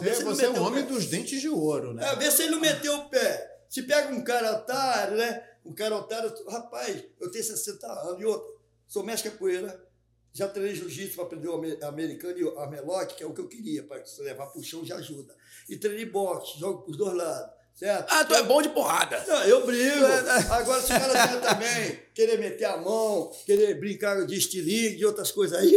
Vê 0.00 0.14
Você, 0.14 0.14
se 0.14 0.20
ele 0.20 0.24
não 0.24 0.34
você 0.34 0.44
é 0.46 0.50
um 0.50 0.58
o 0.62 0.62
homem 0.66 0.84
dos 0.86 1.06
dentes 1.06 1.40
de 1.40 1.48
ouro, 1.50 1.92
né? 1.92 2.08
É, 2.08 2.16
vê 2.16 2.30
se 2.30 2.42
ele 2.42 2.52
não 2.52 2.60
meteu 2.60 2.94
o 2.96 3.08
pé. 3.10 3.58
Se 3.68 3.82
pega 3.82 4.08
um 4.12 4.24
cara 4.24 4.52
otário, 4.52 5.16
né? 5.18 5.46
Um 5.64 5.74
cara 5.74 5.94
otário, 5.96 6.32
rapaz, 6.48 7.04
eu 7.20 7.30
tenho 7.30 7.44
60 7.44 7.86
anos. 7.86 8.20
E 8.22 8.24
outro, 8.24 8.58
sou 8.88 9.04
mestre 9.04 9.30
capoeira, 9.30 9.84
já 10.32 10.48
treinei 10.48 10.74
jiu-jitsu 10.74 11.14
para 11.16 11.24
aprender 11.24 11.48
o 11.48 11.54
ame- 11.54 11.78
americano 11.82 12.38
e 12.38 12.44
o 12.44 12.58
armelock, 12.58 13.14
que 13.14 13.22
é 13.22 13.26
o 13.26 13.34
que 13.34 13.40
eu 13.42 13.48
queria, 13.48 13.82
para 13.82 14.02
levar 14.20 14.46
pro 14.46 14.62
chão 14.62 14.82
já 14.84 14.96
ajuda. 14.96 15.36
E 15.68 15.76
treinei 15.76 16.06
boxe, 16.06 16.58
jogo 16.58 16.82
pros 16.82 16.96
dois 16.96 17.14
lados, 17.14 17.52
certo? 17.74 18.06
Ah, 18.10 18.24
tu 18.24 18.34
é 18.34 18.42
bom 18.42 18.60
de 18.60 18.68
porrada. 18.70 19.24
Não, 19.26 19.44
eu 19.44 19.66
brigo. 19.66 20.04
Agora, 20.50 20.80
se 20.80 20.92
o 20.92 21.00
cara 21.00 21.26
vier 21.26 21.40
também 21.40 22.02
querer 22.14 22.38
meter 22.38 22.66
a 22.66 22.76
mão, 22.76 23.30
querer 23.46 23.78
brincar 23.80 24.26
de 24.26 24.36
estilingue, 24.36 24.96
de 24.96 25.06
outras 25.06 25.30
coisas 25.30 25.58
aí, 25.58 25.76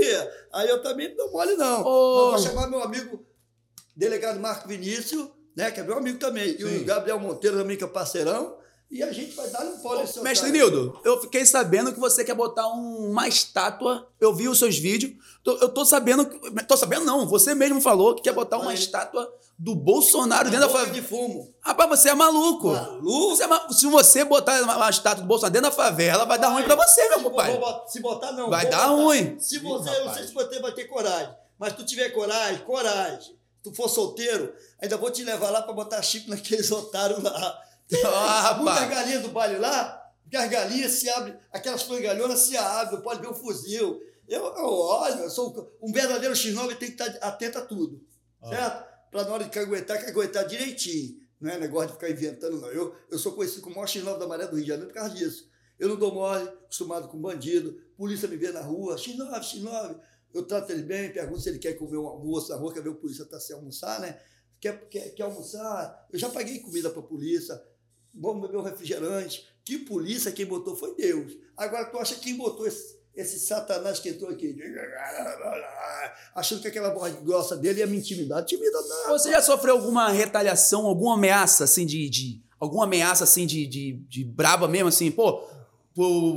aí 0.52 0.70
eu 0.70 0.82
também 0.82 1.16
não 1.16 1.32
mole, 1.32 1.56
não. 1.56 1.78
Mas 1.78 1.84
vou 1.84 2.38
chamar 2.40 2.68
meu 2.68 2.82
amigo, 2.82 3.26
delegado 3.96 4.40
Marco 4.40 4.68
Vinícius, 4.68 5.30
né, 5.56 5.72
que 5.72 5.80
é 5.80 5.84
meu 5.84 5.98
amigo 5.98 6.18
também, 6.18 6.50
e 6.50 6.58
Sim. 6.58 6.82
o 6.82 6.86
Gabriel 6.86 7.20
Monteiro 7.20 7.58
também, 7.58 7.78
que 7.78 7.84
é 7.84 7.88
parceirão, 7.88 8.58
e 8.94 9.04
a 9.04 9.12
gente 9.12 9.36
vai 9.36 9.50
dar 9.50 9.62
um 9.66 9.78
pau 9.80 9.98
nesse 9.98 10.22
Mestre 10.22 10.50
otário. 10.50 10.72
Nildo, 10.72 11.00
eu 11.04 11.20
fiquei 11.22 11.46
sabendo 11.46 11.92
que 11.92 12.00
você 12.00 12.24
quer 12.24 12.36
botar 12.36 12.68
um- 12.68 13.10
uma 13.12 13.28
estátua. 13.28 14.08
Eu 14.22 14.34
vi 14.34 14.48
os 14.48 14.60
seus 14.60 14.78
vídeos. 14.78 15.14
Tô- 15.44 15.58
eu 15.58 15.70
tô 15.70 15.84
sabendo. 15.86 16.26
que- 16.26 16.64
Tô 16.66 16.78
sabendo, 16.78 17.06
não. 17.06 17.28
Você 17.28 17.54
mesmo 17.56 17.82
falou 17.82 18.16
que 18.16 18.22
quer 18.22 18.34
botar 18.34 18.58
uma 18.60 18.74
estátua 18.74 19.30
do 19.58 19.76
Bolsonaro 19.76 20.50
dentro 20.50 20.68
da 20.68 20.72
favela. 20.74 20.92
de 20.94 21.02
fumo. 21.02 21.54
Rapaz, 21.62 21.90
você 21.90 22.10
é 22.10 22.14
maluco. 22.16 22.70
Maluco? 22.72 23.36
Você 23.36 23.44
é 23.44 23.48
ma- 23.48 23.70
Se 23.72 23.86
você 23.88 24.24
botar 24.26 24.62
uma, 24.62 24.90
estátua 24.90 25.22
do 25.24 25.28
Bolsonaro 25.28 25.54
dentro 25.54 25.70
da 25.70 25.76
favela, 25.76 26.26
vai 26.26 26.38
dar 26.40 26.50
ruim 26.50 26.64
pra 26.64 26.76
você, 26.76 27.10
meu 27.10 27.20
vou 27.22 27.32
botar- 27.32 27.84
se 27.88 28.00
botar, 28.00 28.32
não. 28.32 28.50
Vai 28.50 28.70
dar 28.70 28.90
botar. 28.90 29.02
ruim. 29.02 29.40
Se 29.40 29.60
você, 29.60 29.90
Ih, 29.90 29.96
eu 29.96 30.06
não 30.06 30.14
sei 30.14 30.28
se 30.28 30.34
você 30.34 30.60
vai 30.60 30.72
ter 30.72 30.86
coragem, 30.86 31.30
mas 31.60 31.74
tu 31.74 31.84
tiver 31.86 32.10
coragem, 32.10 32.60
coragem. 32.66 33.20
Se 33.22 33.36
tu 33.70 33.74
for 33.76 33.88
solteiro, 33.90 34.54
ainda 34.82 34.98
vou 34.98 35.10
te 35.10 35.24
levar 35.24 35.50
lá 35.50 35.62
pra 35.62 35.72
botar 35.74 36.02
chip 36.02 36.30
naqueles 36.30 36.70
otários 36.72 37.22
lá. 37.24 37.60
Ah, 38.06 38.56
muita 38.58 38.72
rapaz. 38.74 38.90
galinha 38.90 39.20
do 39.20 39.30
baile 39.30 39.58
lá, 39.58 40.02
que 40.30 40.36
as 40.38 40.50
galinhas 40.50 40.92
se 40.94 41.10
abrem, 41.10 41.36
aquelas 41.52 41.84
frangalhonas 41.84 42.40
se 42.40 42.58
abrem, 42.58 43.02
pode 43.02 43.22
ver 43.22 43.28
o 43.28 43.34
fuzil. 43.34 44.02
Eu, 44.28 44.46
eu 44.46 44.66
olho, 44.66 45.20
eu 45.24 45.30
sou 45.30 45.78
um 45.82 45.92
verdadeiro 45.92 46.34
X9 46.34 46.78
tem 46.78 46.92
que 46.92 47.02
estar 47.04 47.28
atento 47.28 47.58
a 47.58 47.62
tudo, 47.62 48.02
Ah. 48.42 48.50
certo? 48.50 48.94
Pra 49.12 49.24
na 49.26 49.32
hora 49.34 49.44
de 49.44 49.50
caguetar, 49.52 50.04
caguetar 50.04 50.48
direitinho. 50.48 51.22
Não 51.40 51.52
é 51.52 51.60
negócio 51.60 51.90
de 51.90 51.94
ficar 51.96 52.10
inventando, 52.10 52.60
não. 52.60 52.70
Eu, 52.70 52.96
eu 53.12 53.20
sou 53.20 53.34
conhecido 53.34 53.62
como 53.62 53.76
o 53.76 53.78
maior 53.80 53.88
X9 53.88 54.18
da 54.18 54.26
Maré 54.28 54.48
do 54.48 54.56
Rio 54.56 54.64
de 54.64 54.70
Janeiro 54.70 54.88
por 54.92 54.96
causa 54.96 55.14
disso. 55.14 55.50
Eu 55.78 55.90
não 55.90 55.98
dou 55.98 56.14
mole, 56.14 56.48
acostumado 56.48 57.10
com 57.10 57.20
bandido, 57.20 57.78
polícia 57.98 58.28
me 58.28 58.38
vê 58.38 58.50
na 58.52 58.62
rua, 58.62 58.96
X9, 58.96 59.30
X9. 59.42 60.00
Eu 60.34 60.48
trato 60.48 60.72
ele 60.72 60.84
bem, 60.84 61.12
pergunto 61.12 61.42
se 61.42 61.50
ele 61.50 61.60
quer 61.60 61.74
comer 61.74 61.98
um 61.98 62.08
almoço 62.08 62.50
na 62.50 62.56
rua, 62.56 62.74
quer 62.74 62.82
ver 62.82 62.90
o 62.90 62.96
polícia 62.96 63.26
tá 63.26 63.40
sem 63.40 63.56
almoçar, 63.56 64.00
né? 64.00 64.18
Quer, 64.60 64.88
quer, 64.88 65.10
quer 65.14 65.24
almoçar? 65.24 66.08
Eu 66.12 66.18
já 66.18 66.30
paguei 66.30 66.60
comida 66.60 66.90
para 66.90 67.02
polícia, 67.02 67.62
vamos 68.14 68.42
beber 68.42 68.58
um 68.58 68.64
refrigerante. 68.64 69.48
Que 69.66 69.78
polícia 69.80 70.32
quem 70.32 70.46
botou 70.46 70.76
foi 70.76 70.96
Deus. 70.96 71.34
Agora 71.56 71.86
tu 71.86 71.98
acha 71.98 72.16
quem 72.16 72.36
botou 72.36 72.68
esse, 72.68 72.98
esse 73.16 73.40
satanás 73.40 74.00
que 74.00 74.10
entrou 74.10 74.30
aqui? 74.30 74.56
Achando 76.36 76.62
que 76.62 76.68
aquela 76.68 76.94
voz 76.94 77.14
grossa 77.22 77.56
dele 77.56 77.80
ia 77.80 77.88
me 77.88 77.98
intimidar. 77.98 78.42
Intimida 78.42 78.82
não. 78.82 79.10
Você 79.10 79.32
já 79.32 79.42
sofreu 79.42 79.76
alguma 79.76 80.10
retaliação, 80.10 80.86
alguma 80.86 81.16
ameaça, 81.16 81.64
assim, 81.64 81.86
de. 81.86 82.10
de- 82.10 82.44
alguma 82.60 82.86
ameaça, 82.86 83.26
assim, 83.26 83.46
de, 83.46 83.68
de, 83.68 83.94
de 84.08 84.24
braba 84.24 84.70
mesmo, 84.70 84.88
assim, 84.88 85.12
pô, 85.12 85.44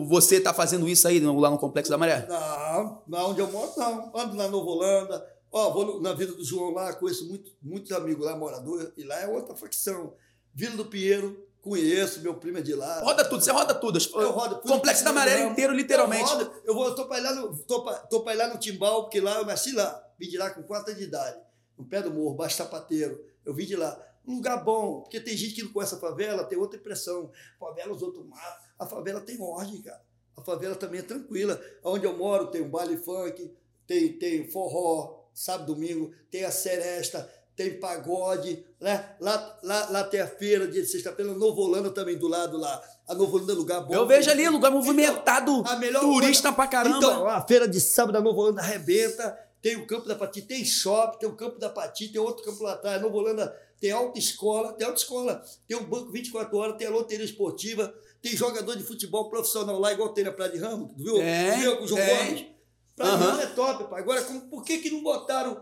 você 0.09 0.41
tá 0.41 0.53
fazendo 0.53 0.89
isso 0.89 1.07
aí 1.07 1.21
lá 1.21 1.51
no 1.51 1.57
Complexo 1.59 1.89
da 1.91 1.97
Maré? 1.97 2.27
Não, 2.29 3.03
não, 3.07 3.31
onde 3.31 3.41
eu 3.41 3.51
moro, 3.51 3.73
não. 3.77 4.13
Ando 4.15 4.35
na 4.35 4.49
Nova 4.49 4.69
Holanda. 4.69 5.27
Ó, 5.53 5.73
vou 5.73 6.01
na 6.01 6.13
Vila 6.13 6.33
do 6.35 6.45
João 6.45 6.73
lá, 6.73 6.93
conheço 6.95 7.29
muito, 7.29 7.53
muitos 7.63 7.93
amigos 7.93 8.27
lá, 8.27 8.37
moradores, 8.37 8.91
e 8.97 9.05
lá 9.05 9.21
é 9.21 9.29
outra 9.29 9.55
facção. 9.55 10.15
Vila 10.53 10.77
do 10.77 10.85
Pinheiro, 10.87 11.46
conheço, 11.67 12.21
meu 12.21 12.35
primo 12.35 12.59
é 12.59 12.63
de 12.63 12.75
lá. 12.75 13.01
Roda 13.01 13.25
tudo, 13.25 13.43
você 13.43 13.51
roda 13.51 13.75
tudo. 13.75 13.99
Eu 14.15 14.31
rodo, 14.31 14.61
Complexo 14.61 15.03
da 15.03 15.13
Maré 15.13 15.45
inteiro, 15.45 15.73
literalmente. 15.73 16.31
Eu, 16.31 16.39
rodo, 16.39 16.53
eu 16.65 16.75
vou, 16.75 16.87
eu 16.87 16.95
tô 16.95 17.13
ir 17.13 17.21
lá 17.21 17.35
no, 17.35 17.59
tô 17.65 17.83
pra, 17.83 17.95
tô 17.95 18.21
pra 18.23 18.35
lá 18.35 18.47
no 18.47 18.59
Timbal, 18.59 19.03
porque 19.03 19.21
lá 19.21 19.39
eu 19.39 19.45
nasci 19.45 19.73
lá. 19.73 20.03
Vim 20.17 20.29
de 20.29 20.39
lá 20.39 20.51
com 20.51 20.63
4 20.63 20.93
anos 20.93 21.03
de 21.03 21.09
idade. 21.09 21.41
No 21.77 21.85
pé 21.85 22.01
do 22.01 22.11
morro, 22.13 22.37
baixo 22.37 22.57
sapateiro. 22.57 23.23
Eu 23.45 23.53
vim 23.53 23.67
de 23.67 23.75
lá. 23.75 24.01
Um 24.25 24.37
lugar 24.37 24.63
bom, 24.63 25.01
porque 25.01 25.21
tem 25.21 25.37
gente 25.37 25.55
que 25.55 25.63
não 25.63 25.73
conhece 25.73 25.95
a 25.95 25.99
favela, 25.99 26.45
tem 26.45 26.57
outra 26.57 26.79
impressão. 26.79 27.31
Favela 27.59 27.93
os 27.93 28.01
outros 28.01 28.25
matam. 28.25 28.67
A 28.79 28.87
favela 28.87 29.21
tem 29.21 29.41
ordem, 29.41 29.83
cara. 29.83 30.01
A 30.37 30.43
favela 30.43 30.77
também 30.77 31.01
é 31.01 31.03
tranquila. 31.03 31.61
Onde 31.83 32.07
eu 32.07 32.17
moro 32.17 32.47
tem 32.47 32.63
um 32.63 32.71
baile 32.71 32.97
funk, 32.97 33.53
tem, 33.87 34.13
tem 34.19 34.49
forró, 34.51 35.25
sábado, 35.35 35.75
domingo, 35.75 36.13
tem 36.31 36.45
a 36.45 36.51
seresta, 36.51 37.29
tem 37.57 37.81
pagode, 37.81 38.63
né? 38.81 39.17
Lá, 39.19 39.59
lá, 39.63 39.89
lá 39.91 40.05
tem 40.05 40.21
a 40.21 40.27
feira 40.27 40.69
de 40.69 40.85
sexta-feira, 40.85 41.33
Novo 41.33 41.63
Holanda 41.63 41.91
também 41.91 42.17
do 42.19 42.29
lado 42.29 42.59
lá. 42.59 42.83
A 43.09 43.15
Novo 43.15 43.37
Holanda 43.37 43.53
é 43.53 43.57
lugar 43.57 43.81
bom. 43.81 43.95
Eu 43.95 44.07
vejo 44.07 44.31
ali, 44.31 44.49
lugar 44.49 44.71
movimentado, 44.71 45.63
a 45.67 45.77
melhor 45.77 46.01
turista 46.01 46.53
pra 46.53 46.67
caramba. 46.67 46.99
Então, 46.99 47.27
a 47.29 47.41
feira 47.47 47.67
de 47.67 47.81
sábado 47.81 48.13
da 48.13 48.21
Nova 48.21 48.39
Holanda 48.39 48.61
arrebenta, 48.61 49.39
tem 49.63 49.75
o 49.77 49.87
campo 49.87 50.07
da 50.07 50.15
Pati, 50.15 50.43
tem 50.43 50.65
shopping, 50.65 51.19
tem 51.19 51.29
o 51.29 51.35
campo 51.35 51.59
da 51.59 51.71
Pati, 51.71 52.09
tem 52.09 52.21
outro 52.21 52.45
campo 52.45 52.63
lá 52.63 52.75
atrás. 52.75 53.01
Nova 53.01 53.17
Holanda 53.17 53.57
tem 53.81 53.91
autoescola, 53.91 54.73
tem 54.75 54.87
autoescola, 54.87 55.43
tem 55.67 55.77
um 55.77 55.85
banco 55.85 56.11
24 56.13 56.57
horas, 56.59 56.77
tem 56.77 56.87
a 56.87 56.91
loteria 56.91 57.25
esportiva, 57.25 57.93
tem 58.21 58.33
jogador 58.37 58.77
de 58.77 58.85
futebol 58.85 59.31
profissional 59.31 59.79
lá, 59.79 59.93
igual 59.93 60.11
tem 60.11 60.25
na 60.25 60.33
Praia 60.33 60.53
de 60.53 60.59
Ramos, 60.59 60.91
viu? 60.97 61.15
Tem, 61.15 61.59
viu 61.61 61.77
com 61.79 61.85
o 61.85 61.89
João. 61.89 62.01
Gomes? 62.07 62.41
De 62.41 63.03
Aham. 63.03 63.17
Ramos 63.17 63.41
é 63.43 63.47
top, 63.47 63.85
pai. 63.91 64.01
Agora, 64.01 64.23
como- 64.23 64.41
por 64.43 64.65
que, 64.65 64.79
que 64.79 64.91
não 64.91 65.03
botaram 65.03 65.61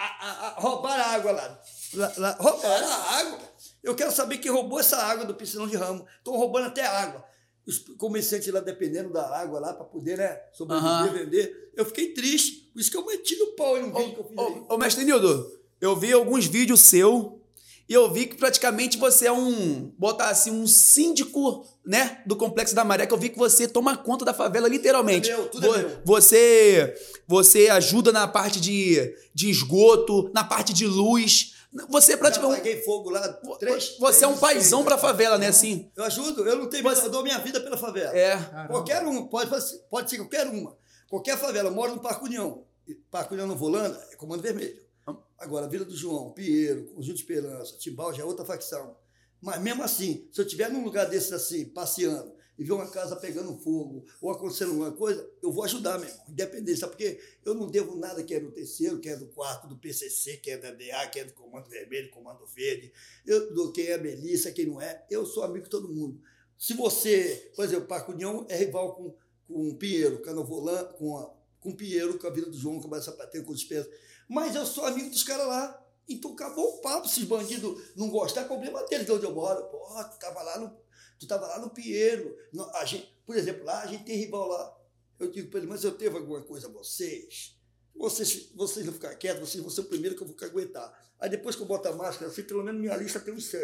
a, 0.00 0.26
a, 0.26 0.48
a, 0.48 0.60
roubaram 0.60 1.04
a 1.04 1.06
água 1.08 1.32
lá? 1.32 1.60
lá, 1.94 2.12
lá 2.16 2.36
roubaram 2.40 2.88
a 2.88 3.18
água. 3.18 3.38
Eu 3.82 3.94
quero 3.94 4.10
saber 4.10 4.38
quem 4.38 4.50
roubou 4.50 4.80
essa 4.80 4.96
água 4.96 5.24
do 5.24 5.34
piscinão 5.34 5.68
de 5.68 5.76
Ramos. 5.76 6.06
Estão 6.18 6.36
roubando 6.36 6.66
até 6.68 6.86
água. 6.86 7.24
Os 7.66 7.78
comerciantes 7.98 8.52
lá 8.52 8.60
dependendo 8.60 9.12
da 9.12 9.36
água 9.36 9.60
lá 9.60 9.74
para 9.74 9.84
poder 9.84 10.18
né, 10.18 10.40
sobreviver, 10.52 10.90
Aham. 10.90 11.12
vender. 11.12 11.72
Eu 11.76 11.84
fiquei 11.84 12.14
triste. 12.14 12.70
Por 12.72 12.80
isso 12.80 12.90
que 12.90 12.96
eu 12.96 13.04
meti 13.04 13.36
no 13.36 13.48
pau 13.52 13.76
um 13.76 13.92
vídeo 13.92 14.14
que 14.14 14.20
eu 14.20 14.24
fiz 14.24 14.64
ô, 14.68 14.78
mestre 14.78 15.04
Nildo, 15.04 15.60
eu 15.80 15.94
vi 15.96 16.12
alguns 16.12 16.46
vídeos 16.46 16.80
seu 16.80 17.39
E 17.90 17.92
eu 17.92 18.08
vi 18.08 18.26
que 18.26 18.36
praticamente 18.36 18.96
você 18.96 19.26
é 19.26 19.32
um, 19.32 19.92
botar 19.98 20.28
assim, 20.28 20.52
um 20.52 20.64
síndico, 20.64 21.66
né, 21.84 22.22
do 22.24 22.36
Complexo 22.36 22.72
da 22.72 22.84
Maré, 22.84 23.04
que 23.04 23.12
eu 23.12 23.18
vi 23.18 23.30
que 23.30 23.36
você 23.38 23.66
toma 23.66 23.96
conta 23.96 24.24
da 24.24 24.32
favela 24.32 24.68
literalmente. 24.68 25.28
Tudo 25.28 25.34
é 25.34 25.38
meu, 25.40 25.48
tudo 25.50 25.66
é 25.66 25.68
Vo- 25.82 25.88
meu. 25.88 26.02
Você, 26.04 26.94
você 27.26 27.68
ajuda 27.68 28.12
na 28.12 28.28
parte 28.28 28.60
de, 28.60 29.12
de 29.34 29.50
esgoto, 29.50 30.30
na 30.32 30.44
parte 30.44 30.72
de 30.72 30.86
luz. 30.86 31.54
Você 31.88 32.12
é 32.12 32.16
praticamente... 32.16 32.60
apaguei 32.60 32.80
fogo 32.82 33.10
lá. 33.10 33.26
Três, 33.58 33.96
Você 33.98 34.24
é 34.24 34.28
um 34.28 34.36
três, 34.36 34.40
paizão 34.40 34.84
três, 34.84 34.88
pra 35.00 35.08
favela, 35.08 35.36
né, 35.36 35.48
assim? 35.48 35.90
Eu 35.96 36.04
ajudo, 36.04 36.46
eu 36.48 36.56
não 36.58 36.68
tenho 36.68 36.84
medo, 36.84 37.00
eu 37.00 37.10
dou 37.10 37.24
minha 37.24 37.38
vida 37.40 37.60
pela 37.60 37.76
favela. 37.76 38.16
É. 38.16 38.36
Qualquer 38.68 39.04
um, 39.04 39.26
pode, 39.26 39.50
pode 39.90 40.08
ser 40.10 40.18
qualquer 40.18 40.46
uma. 40.46 40.76
Qualquer 41.08 41.36
favela. 41.36 41.68
Eu 41.70 41.74
moro 41.74 41.96
no 41.96 42.00
Parque 42.00 42.24
União. 42.24 42.62
Parque 43.10 43.34
União 43.34 43.48
no 43.48 43.56
Volanda 43.56 44.00
é 44.12 44.16
Comando 44.16 44.42
Vermelho. 44.42 44.79
Agora, 45.38 45.68
Vila 45.68 45.84
do 45.84 45.96
João, 45.96 46.32
Pinheiro, 46.32 46.84
Conjunto 46.86 47.16
de 47.16 47.22
Esperança, 47.22 47.78
Timbal 47.78 48.12
já 48.12 48.22
é 48.22 48.26
outra 48.26 48.44
facção. 48.44 48.96
Mas 49.40 49.60
mesmo 49.60 49.82
assim, 49.82 50.28
se 50.30 50.40
eu 50.40 50.44
estiver 50.44 50.70
num 50.70 50.84
lugar 50.84 51.08
desses 51.08 51.32
assim, 51.32 51.64
passeando, 51.64 52.32
e 52.60 52.64
ver 52.64 52.72
uma 52.72 52.90
casa 52.90 53.16
pegando 53.16 53.56
fogo, 53.56 54.04
ou 54.20 54.30
acontecendo 54.30 54.72
alguma 54.72 54.92
coisa, 54.92 55.26
eu 55.42 55.50
vou 55.50 55.64
ajudar 55.64 55.98
mesmo, 55.98 56.20
independente, 56.28 56.78
sabe? 56.78 56.92
Porque 56.92 57.18
eu 57.42 57.54
não 57.54 57.66
devo 57.66 57.96
nada 57.96 58.22
que 58.22 58.34
é 58.34 58.38
do 58.38 58.52
terceiro, 58.52 59.00
que 59.00 59.08
é 59.08 59.16
do 59.16 59.28
quarto, 59.28 59.66
do 59.66 59.78
PCC, 59.78 60.36
que 60.36 60.50
é 60.50 60.58
da 60.58 60.70
DA, 60.70 61.08
que 61.10 61.20
é 61.20 61.24
do 61.24 61.32
Comando 61.32 61.70
Vermelho, 61.70 62.10
Comando 62.10 62.46
Verde, 62.46 62.92
eu, 63.24 63.54
do 63.54 63.72
quem 63.72 63.86
é 63.86 63.96
Melissa, 63.96 64.52
quem 64.52 64.66
não 64.66 64.78
é, 64.78 65.06
eu 65.10 65.24
sou 65.24 65.42
amigo 65.42 65.64
de 65.64 65.70
todo 65.70 65.88
mundo. 65.88 66.20
Se 66.58 66.74
você, 66.74 67.50
por 67.56 67.64
exemplo, 67.64 67.86
Parque 67.86 68.12
União 68.12 68.44
é 68.46 68.58
rival 68.58 68.94
com, 68.94 69.16
com 69.48 69.74
Pinheiro, 69.76 70.20
Canovolã, 70.20 70.84
com, 70.98 71.16
a, 71.16 71.34
com 71.60 71.74
Pinheiro, 71.74 72.18
com 72.18 72.26
a 72.26 72.30
Vila 72.30 72.50
do 72.50 72.58
João, 72.58 72.78
com 72.78 72.94
a 72.94 73.00
Sapateiro, 73.00 73.46
com 73.46 73.52
o 73.52 73.56
Despesa. 73.56 73.90
Mas 74.30 74.54
eu 74.54 74.64
sou 74.64 74.84
amigo 74.86 75.10
dos 75.10 75.24
caras 75.24 75.46
lá. 75.46 75.76
Então 76.08 76.32
acabou 76.32 76.76
o 76.76 76.80
papo. 76.80 77.08
Se 77.08 77.20
os 77.20 77.26
bandidos 77.26 77.82
não 77.96 78.08
gostar, 78.08 78.42
é 78.42 78.44
problema 78.44 78.82
deles 78.86 79.04
de 79.06 79.12
onde 79.12 79.24
eu 79.24 79.34
moro. 79.34 79.64
Pô, 79.64 79.78
tu 80.04 80.18
tava 80.18 80.40
lá 80.42 80.58
no, 80.58 80.70
tu 81.18 81.26
tava 81.26 81.46
lá 81.48 81.58
no 81.58 81.70
Pinheiro. 81.70 82.36
A 82.74 82.84
gente, 82.84 83.12
por 83.26 83.36
exemplo, 83.36 83.64
lá 83.64 83.82
a 83.82 83.86
gente 83.86 84.04
tem 84.04 84.16
rival 84.16 84.46
lá. 84.48 84.76
Eu 85.18 85.30
digo 85.30 85.50
para 85.50 85.58
ele, 85.58 85.68
mas 85.68 85.82
eu 85.84 85.90
devo 85.90 86.16
alguma 86.18 86.40
coisa 86.42 86.68
a 86.68 86.70
vocês? 86.70 87.56
Vocês, 87.94 88.50
vocês 88.54 88.86
não 88.86 88.92
ficar 88.92 89.14
quietos, 89.16 89.48
vocês 89.48 89.62
vão 89.62 89.70
ser 89.70 89.82
o 89.82 89.84
primeiro 89.84 90.16
que 90.16 90.22
eu 90.22 90.26
vou 90.26 90.36
aguentar. 90.40 90.90
Aí 91.20 91.28
depois 91.28 91.54
que 91.56 91.62
eu 91.62 91.66
boto 91.66 91.88
a 91.88 91.92
máscara, 91.92 92.30
assim, 92.30 92.42
pelo 92.44 92.62
menos 92.64 92.80
minha 92.80 92.96
lista 92.96 93.20
tem 93.20 93.34
uns 93.34 93.46
100. 93.50 93.60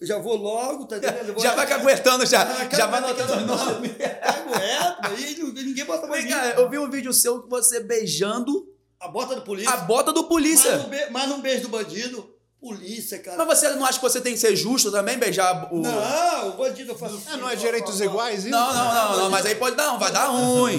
Eu 0.00 0.06
já 0.06 0.18
vou 0.18 0.36
logo, 0.36 0.86
tá 0.86 0.96
entendendo? 0.98 1.34
Vou- 1.34 1.42
Já 1.42 1.54
vai 1.54 1.66
caguetando, 1.66 2.24
já. 2.26 2.42
Ah, 2.42 2.74
já 2.74 2.86
vai 2.86 3.00
anotando 3.02 3.46
nomes. 3.46 3.92
Pego 3.92 4.52
reto, 4.54 5.06
aí 5.08 5.64
ninguém 5.64 5.84
bota 5.84 6.06
mais 6.06 6.22
Vem 6.24 6.32
cá, 6.32 6.50
eu 6.50 6.68
vi 6.70 6.78
um 6.78 6.90
vídeo 6.90 7.12
seu 7.12 7.42
que 7.42 7.48
você 7.48 7.80
beijando 7.80 8.72
A 9.06 9.08
bota 9.08 9.34
do 9.36 9.42
polícia. 9.42 9.72
a 9.72 9.76
bota 9.78 10.12
do 10.12 10.20
Mas 10.20 10.28
polícia. 10.28 10.76
não, 10.78 10.88
be- 10.88 11.10
mas 11.10 11.28
não 11.28 11.40
beijo 11.40 11.62
do 11.62 11.68
bandido. 11.68 12.34
Polícia, 12.60 13.18
cara. 13.20 13.36
Mas 13.44 13.58
você 13.58 13.68
não 13.70 13.84
acha 13.84 13.98
que 13.98 14.04
você 14.04 14.20
tem 14.20 14.32
que 14.32 14.38
ser 14.40 14.56
justo 14.56 14.90
também, 14.90 15.18
beijar 15.18 15.72
o. 15.72 15.80
Não, 15.82 16.48
o 16.48 16.52
bandido 16.56 16.92
eu 16.92 16.98
faço. 16.98 17.20
É, 17.30 17.36
não 17.36 17.48
é 17.48 17.54
direitos 17.54 18.00
iguais 18.00 18.40
isso? 18.40 18.48
Não, 18.50 18.74
não, 18.74 18.94
não, 18.94 19.16
não, 19.18 19.30
mas 19.30 19.46
aí 19.46 19.54
pode 19.54 19.76
dar, 19.76 19.96
vai 19.98 20.10
dar 20.10 20.26
ruim. 20.26 20.78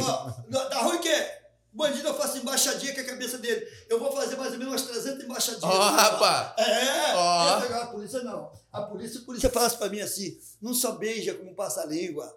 Não, 0.50 0.70
Dá 0.70 0.80
ruim 0.80 0.98
o 0.98 1.00
quê? 1.00 1.32
Bandido 1.72 2.08
eu 2.08 2.14
faço 2.16 2.40
embaixadinha 2.40 2.94
com 2.96 3.02
a 3.02 3.04
cabeça 3.04 3.38
dele. 3.38 3.64
Eu 3.88 4.00
vou 4.00 4.12
fazer 4.12 4.36
mais 4.36 4.52
ou 4.52 4.58
menos 4.58 4.74
umas 4.74 4.82
300 4.82 5.24
embaixadinhas. 5.24 5.64
Ó, 5.64 5.90
rapaz. 5.92 6.54
É, 6.68 7.14
Ó. 7.16 7.50
eu 7.56 7.62
pegar 7.62 7.84
a 7.84 7.88
polícia 7.88 8.24
não. 8.24 8.52
A 8.74 8.82
polícia, 8.82 9.22
a 9.22 9.24
polícia 9.24 9.50
falasse 9.50 9.78
pra 9.78 9.88
mim 9.88 10.02
assim, 10.02 10.36
não 10.60 10.74
só 10.74 10.94
beija 10.94 11.36
como 11.36 11.54
passa 11.56 11.82
a 11.82 11.86
língua. 11.86 12.36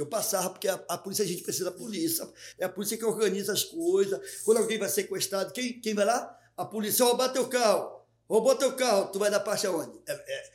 Eu 0.00 0.06
passava, 0.06 0.48
porque 0.50 0.66
a, 0.66 0.80
a 0.88 0.96
polícia, 0.96 1.24
a 1.24 1.28
gente 1.28 1.42
precisa 1.42 1.66
da 1.66 1.72
polícia. 1.72 2.26
É 2.58 2.64
a 2.64 2.68
polícia 2.70 2.96
que 2.96 3.04
organiza 3.04 3.52
as 3.52 3.62
coisas. 3.64 4.18
Quando 4.44 4.56
alguém 4.58 4.78
vai 4.78 4.88
sequestrado, 4.88 5.52
quem, 5.52 5.78
quem 5.80 5.94
vai 5.94 6.06
lá? 6.06 6.34
A 6.56 6.64
polícia 6.64 7.04
roubar 7.04 7.28
teu 7.28 7.46
carro. 7.48 8.00
Roubou 8.28 8.54
teu 8.54 8.72
carro, 8.72 9.08
tu 9.12 9.18
vai 9.18 9.30
dar 9.30 9.40
parte 9.40 9.66
aonde? 9.66 9.92
É, 10.06 10.12
é, 10.12 10.50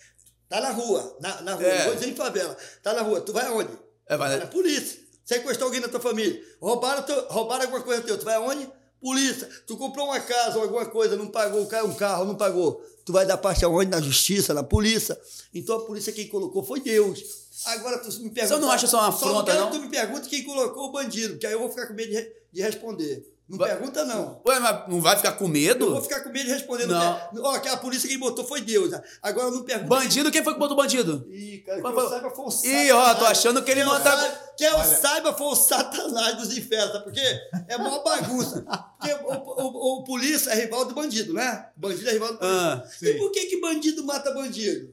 tá 0.50 0.62
na 0.62 0.72
rua, 0.72 1.18
na, 1.22 1.42
na 1.42 1.54
rua, 1.56 1.66
É. 1.68 1.86
vou 1.86 1.94
dizer 1.96 2.08
em 2.10 2.16
favela. 2.16 2.56
Tá 2.82 2.94
na 2.94 3.02
rua, 3.02 3.22
tu 3.22 3.34
vai 3.34 3.46
aonde? 3.46 3.70
É, 4.08 4.16
vai- 4.18 4.30
Vai 4.30 4.40
na 4.40 4.48
polícia. 4.48 5.00
Sequestrou 5.24 5.68
alguém 5.68 5.82
da 5.82 5.90
tua 5.90 6.00
família. 6.00 6.42
Roubaram, 6.62 7.04
teu, 7.04 7.28
roubaram 7.28 7.64
alguma 7.66 7.82
coisa 7.84 8.02
teu. 8.02 8.18
Tu 8.18 8.26
vai 8.26 8.36
aonde? 8.36 8.68
Polícia. 9.02 9.48
Tu 9.68 9.78
comprou 9.78 10.06
uma 10.08 10.20
casa 10.22 10.58
ou 10.58 10.64
alguma 10.64 10.86
coisa, 10.88 11.16
não 11.16 11.28
pagou, 11.28 11.62
um 11.62 11.96
carro, 11.96 12.26
não 12.26 12.36
pagou. 12.36 12.82
Tu 13.06 13.12
vai 13.14 13.26
dar 13.26 13.38
parte 13.38 13.64
aonde? 13.66 13.92
Na 13.92 14.02
justiça, 14.02 14.54
na 14.54 14.64
polícia. 14.64 15.20
Então 15.54 15.76
a 15.76 15.86
polícia 15.86 16.12
quem 16.14 16.28
colocou 16.30 16.64
foi 16.64 16.80
Deus. 16.80 17.45
Agora 17.66 17.98
tu 18.00 18.08
me 18.22 18.30
pergunta. 18.30 18.56
Você 18.56 18.62
não 18.62 18.72
acha 18.72 18.86
isso 18.86 18.96
uma 18.98 19.12
Só 19.12 19.28
afronta, 19.28 19.52
quero 19.52 19.64
não? 19.66 19.72
que 19.72 19.78
tu 19.78 19.82
me 19.84 19.90
pergunte 19.90 20.30
quem 20.30 20.44
colocou 20.44 20.90
o 20.90 20.92
bandido, 20.92 21.34
porque 21.34 21.48
aí 21.48 21.54
eu 21.54 21.60
vou 21.60 21.70
ficar 21.70 21.88
com 21.88 21.94
medo 21.94 22.12
de, 22.12 22.32
de 22.52 22.62
responder. 22.62 23.32
Não 23.48 23.60
Vai- 23.60 23.70
pergunta, 23.70 24.04
não. 24.06 24.42
Ué, 24.48 24.60
mas 24.60 24.90
não 24.90 25.00
vai 25.00 25.16
ficar 25.18 25.34
com 25.34 25.44
Eu 25.46 25.50
vou 25.50 25.54
medo? 25.54 26.02
ficar 26.02 26.22
com 26.22 26.30
medo 26.32 26.46
de 26.48 26.52
responder. 26.52 26.88
Não. 26.88 27.20
Não. 27.32 27.44
Ó, 27.44 27.60
que 27.60 27.68
a 27.70 27.78
polícia 27.78 28.10
quem 28.10 28.18
botou 28.18 28.44
foi 28.44 28.60
Deus. 28.62 28.92
Agora 29.22 29.52
não 29.52 29.62
pergunta. 29.64 29.88
Bandido, 29.88 30.32
quem 30.32 30.44
foi 30.44 30.54
que 30.54 30.60
botou 30.60 30.76
o 30.76 30.82
bandido? 30.82 31.28
Ih, 31.30 31.60
cara, 31.60 31.80
que 31.80 31.88
eu 31.88 31.94
foi- 31.94 32.10
saiba 32.10 32.30
foi 32.32 32.46
o 32.46 32.50
Ih, 32.50 32.92
ó, 32.92 33.02
tô 33.02 33.06
Satanás. 33.10 33.38
achando 33.38 33.64
que 33.64 33.70
ele 33.72 33.82
eu 33.82 33.86
não 33.86 34.02
tá- 34.02 34.18
saiba- 34.18 34.36
Que 34.58 34.64
eu 34.64 34.84
saiba 34.84 35.34
foi 35.34 35.46
o 35.48 35.56
satanás 35.56 36.38
dos 36.38 36.58
infernos, 36.58 36.92
sabe 36.94 37.04
por 37.04 37.14
quê? 37.14 37.40
É 37.68 37.78
maior 37.78 38.04
bagunça. 38.04 38.66
Porque 39.00 39.14
o, 39.14 39.32
o- 39.32 40.00
o 40.00 40.04
polícia 40.04 40.50
é 40.50 40.56
rival 40.56 40.86
do 40.86 40.96
bandido, 40.96 41.32
né? 41.32 41.68
Bandido 41.78 42.10
é 42.10 42.14
rival 42.14 42.34
do 42.34 42.40
polícia. 42.40 42.60
Ah, 42.60 42.84
e 43.04 43.14
por 43.14 43.32
que, 43.32 43.46
que 43.46 43.62
bandido 43.62 44.04
mata 44.04 44.32
bandido? 44.34 44.90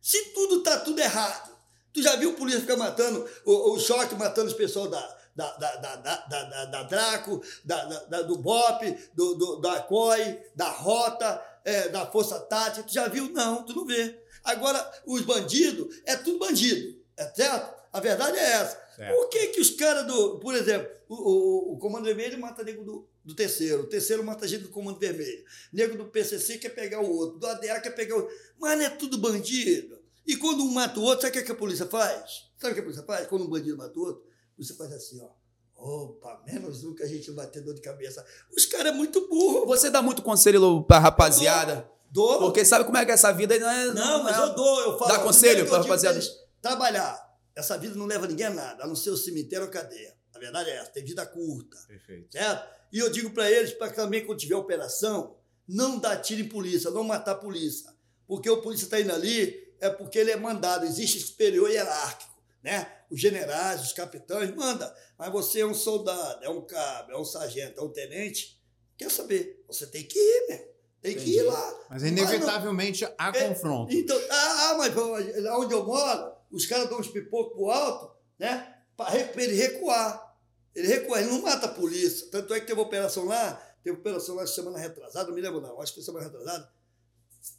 Se 0.00 0.26
tudo 0.26 0.62
tá 0.62 0.78
tudo 0.78 1.00
errado. 1.00 1.50
Tu 1.92 2.02
já 2.02 2.16
viu 2.16 2.30
o 2.30 2.34
polícia 2.34 2.60
ficar 2.60 2.76
matando, 2.76 3.28
o, 3.44 3.72
o 3.72 3.78
choque 3.80 4.14
matando 4.14 4.48
os 4.48 4.54
pessoal 4.54 4.88
da, 4.88 5.18
da, 5.34 5.56
da, 5.56 5.76
da, 5.96 6.64
da, 6.66 6.82
Draco, 6.84 7.42
da, 7.64 7.84
da- 7.84 8.04
da- 8.04 8.22
do 8.22 8.36
BOP, 8.38 8.82
do, 9.14 9.34
do- 9.34 9.56
da 9.60 9.80
COI, 9.82 10.38
da 10.54 10.68
Rota, 10.68 11.42
é, 11.64 11.88
da 11.88 12.06
Força 12.06 12.38
Tática. 12.40 12.82
Tu 12.86 12.92
já 12.94 13.08
viu? 13.08 13.30
Não, 13.30 13.64
tu 13.64 13.74
não 13.74 13.86
vê. 13.86 14.18
Agora, 14.44 14.90
os 15.06 15.22
bandidos, 15.22 16.00
é 16.04 16.16
tudo 16.16 16.38
bandido. 16.38 16.98
É 17.16 17.24
certo? 17.34 17.76
A 17.92 18.00
verdade 18.00 18.38
é 18.38 18.52
essa. 18.52 18.80
Certo. 18.96 19.14
Por 19.14 19.28
que, 19.28 19.46
que 19.48 19.60
os 19.60 19.70
caras 19.70 20.06
do. 20.06 20.38
Por 20.38 20.54
exemplo, 20.54 20.88
o, 21.08 21.14
o, 21.14 21.72
o 21.74 21.78
Comando 21.78 22.04
Vermelho 22.04 22.38
mata 22.38 22.62
nego 22.62 22.84
do, 22.84 23.08
do 23.24 23.34
terceiro, 23.34 23.82
o 23.82 23.86
terceiro 23.86 24.22
mata 24.22 24.46
gente 24.46 24.62
do 24.64 24.68
Comando 24.68 24.98
Vermelho. 24.98 25.44
Nego 25.72 25.96
do 25.96 26.04
PCC 26.06 26.58
quer 26.58 26.70
pegar 26.70 27.00
o 27.00 27.10
outro, 27.10 27.38
do 27.38 27.46
ADA 27.46 27.80
quer 27.80 27.90
pegar 27.90 28.14
o 28.16 28.18
outro. 28.22 28.36
Mas 28.58 28.78
não 28.78 28.84
é 28.84 28.90
tudo 28.90 29.18
bandido. 29.18 29.97
E 30.28 30.36
quando 30.36 30.62
um 30.62 30.70
mata 30.70 31.00
o 31.00 31.02
outro, 31.02 31.22
sabe 31.22 31.30
o 31.36 31.40
que, 31.40 31.46
que 31.46 31.52
a 31.52 31.54
polícia 31.54 31.86
faz? 31.86 32.44
Sabe 32.58 32.72
o 32.72 32.74
que 32.74 32.80
a 32.80 32.82
polícia 32.82 33.02
faz? 33.02 33.26
Quando 33.26 33.44
um 33.46 33.48
bandido 33.48 33.76
mata 33.78 33.98
o 33.98 34.02
outro, 34.02 34.22
a 34.52 34.54
polícia 34.56 34.76
faz 34.76 34.92
assim, 34.92 35.20
ó. 35.22 35.28
Opa, 35.74 36.42
menos 36.46 36.84
um 36.84 36.94
que 36.94 37.02
a 37.02 37.06
gente 37.06 37.28
não 37.28 37.36
vai 37.36 37.46
ter 37.46 37.60
dor 37.62 37.72
de 37.74 37.80
cabeça. 37.80 38.24
Os 38.54 38.66
caras 38.66 38.92
é 38.92 38.94
muito 38.94 39.26
burro. 39.28 39.64
Você 39.66 39.88
dá 39.90 40.02
muito 40.02 40.22
conselho 40.22 40.82
pra 40.82 40.98
rapaziada? 40.98 41.88
Dou. 42.10 42.40
Porque 42.40 42.64
sabe 42.64 42.84
como 42.84 42.96
é 42.98 43.04
que 43.06 43.12
essa 43.12 43.32
vida 43.32 43.58
não 43.58 43.70
é. 43.70 43.86
Não, 43.94 44.22
mas 44.22 44.36
é- 44.36 44.42
eu 44.42 44.54
dou, 44.54 44.80
eu 44.80 44.98
falo. 44.98 45.12
Dá 45.12 45.18
conselho 45.20 45.66
pra 45.66 45.78
rapaziada? 45.78 46.20
Trabalhar. 46.60 47.26
Essa 47.54 47.78
vida 47.78 47.94
não 47.94 48.06
leva 48.06 48.26
ninguém 48.26 48.46
a 48.46 48.50
nada, 48.50 48.84
a 48.84 48.86
não 48.86 48.96
ser 48.96 49.10
o 49.10 49.16
cemitério 49.16 49.66
ou 49.66 49.70
cadeia. 49.72 50.14
A 50.34 50.38
verdade 50.38 50.70
é 50.70 50.76
essa, 50.76 50.90
tem 50.90 51.04
vida 51.04 51.24
curta. 51.26 51.76
Perfeito. 51.86 52.30
certo? 52.32 52.68
E 52.92 52.98
eu 52.98 53.10
digo 53.10 53.30
para 53.30 53.50
eles, 53.50 53.72
para 53.72 53.90
também 53.92 54.24
quando 54.24 54.38
tiver 54.38 54.54
operação, 54.56 55.36
não 55.66 55.98
dar 55.98 56.16
tiro 56.18 56.40
em 56.40 56.48
polícia, 56.48 56.90
não 56.90 57.02
matar 57.04 57.32
a 57.32 57.34
polícia. 57.36 57.92
Porque 58.26 58.48
o 58.48 58.62
polícia 58.62 58.84
está 58.84 59.00
indo 59.00 59.12
ali, 59.12 59.67
é 59.80 59.88
porque 59.90 60.18
ele 60.18 60.30
é 60.30 60.36
mandado, 60.36 60.84
existe 60.84 61.20
superior 61.20 61.70
hierárquico, 61.70 62.32
né? 62.62 62.90
Os 63.10 63.20
generais, 63.20 63.80
os 63.82 63.92
capitães, 63.92 64.54
manda. 64.54 64.94
Mas 65.16 65.32
você 65.32 65.60
é 65.60 65.66
um 65.66 65.74
soldado, 65.74 66.44
é 66.44 66.48
um 66.48 66.60
cabo, 66.66 67.12
é 67.12 67.16
um 67.18 67.24
sargento, 67.24 67.80
é 67.80 67.82
um 67.82 67.88
tenente. 67.88 68.60
Quer 68.96 69.10
saber? 69.10 69.62
Você 69.66 69.86
tem 69.86 70.04
que 70.04 70.18
ir, 70.18 70.46
meu. 70.48 70.68
Tem 71.00 71.14
que 71.16 71.30
ir 71.36 71.42
lá. 71.42 71.86
Mas 71.88 72.02
não- 72.02 72.08
inevitavelmente 72.08 73.04
há 73.16 73.28
É, 73.34 73.48
confronto. 73.48 73.94
então, 73.94 74.18
ah, 74.30 74.70
ah, 74.70 74.74
mas 74.78 74.94
lá 74.94 75.58
onde 75.58 75.72
eu 75.72 75.84
moro, 75.86 76.32
os 76.50 76.66
caras 76.66 76.88
dão 76.90 76.98
uns 76.98 77.08
pipocos 77.08 77.52
pro 77.54 77.70
alto, 77.70 78.16
né? 78.38 78.74
Para 78.96 79.14
ele 79.16 79.54
recuar. 79.54 80.26
Ele 80.74 80.88
recua, 80.88 81.20
ele 81.20 81.30
não 81.30 81.40
mata 81.42 81.66
a 81.66 81.70
polícia. 81.70 82.26
Tanto 82.30 82.52
é 82.52 82.60
que 82.60 82.66
teve 82.66 82.78
uma 82.78 82.86
operação 82.86 83.24
lá, 83.24 83.54
teve 83.82 83.96
uma 83.96 84.00
operação 84.00 84.34
lá 84.34 84.46
semana 84.46 84.78
retrasada, 84.78 85.28
não 85.28 85.34
me 85.34 85.40
lembro 85.40 85.60
não, 85.60 85.80
acho 85.80 85.92
que 85.94 86.00
foi 86.00 86.04
semana 86.04 86.26
retrasada. 86.26 86.70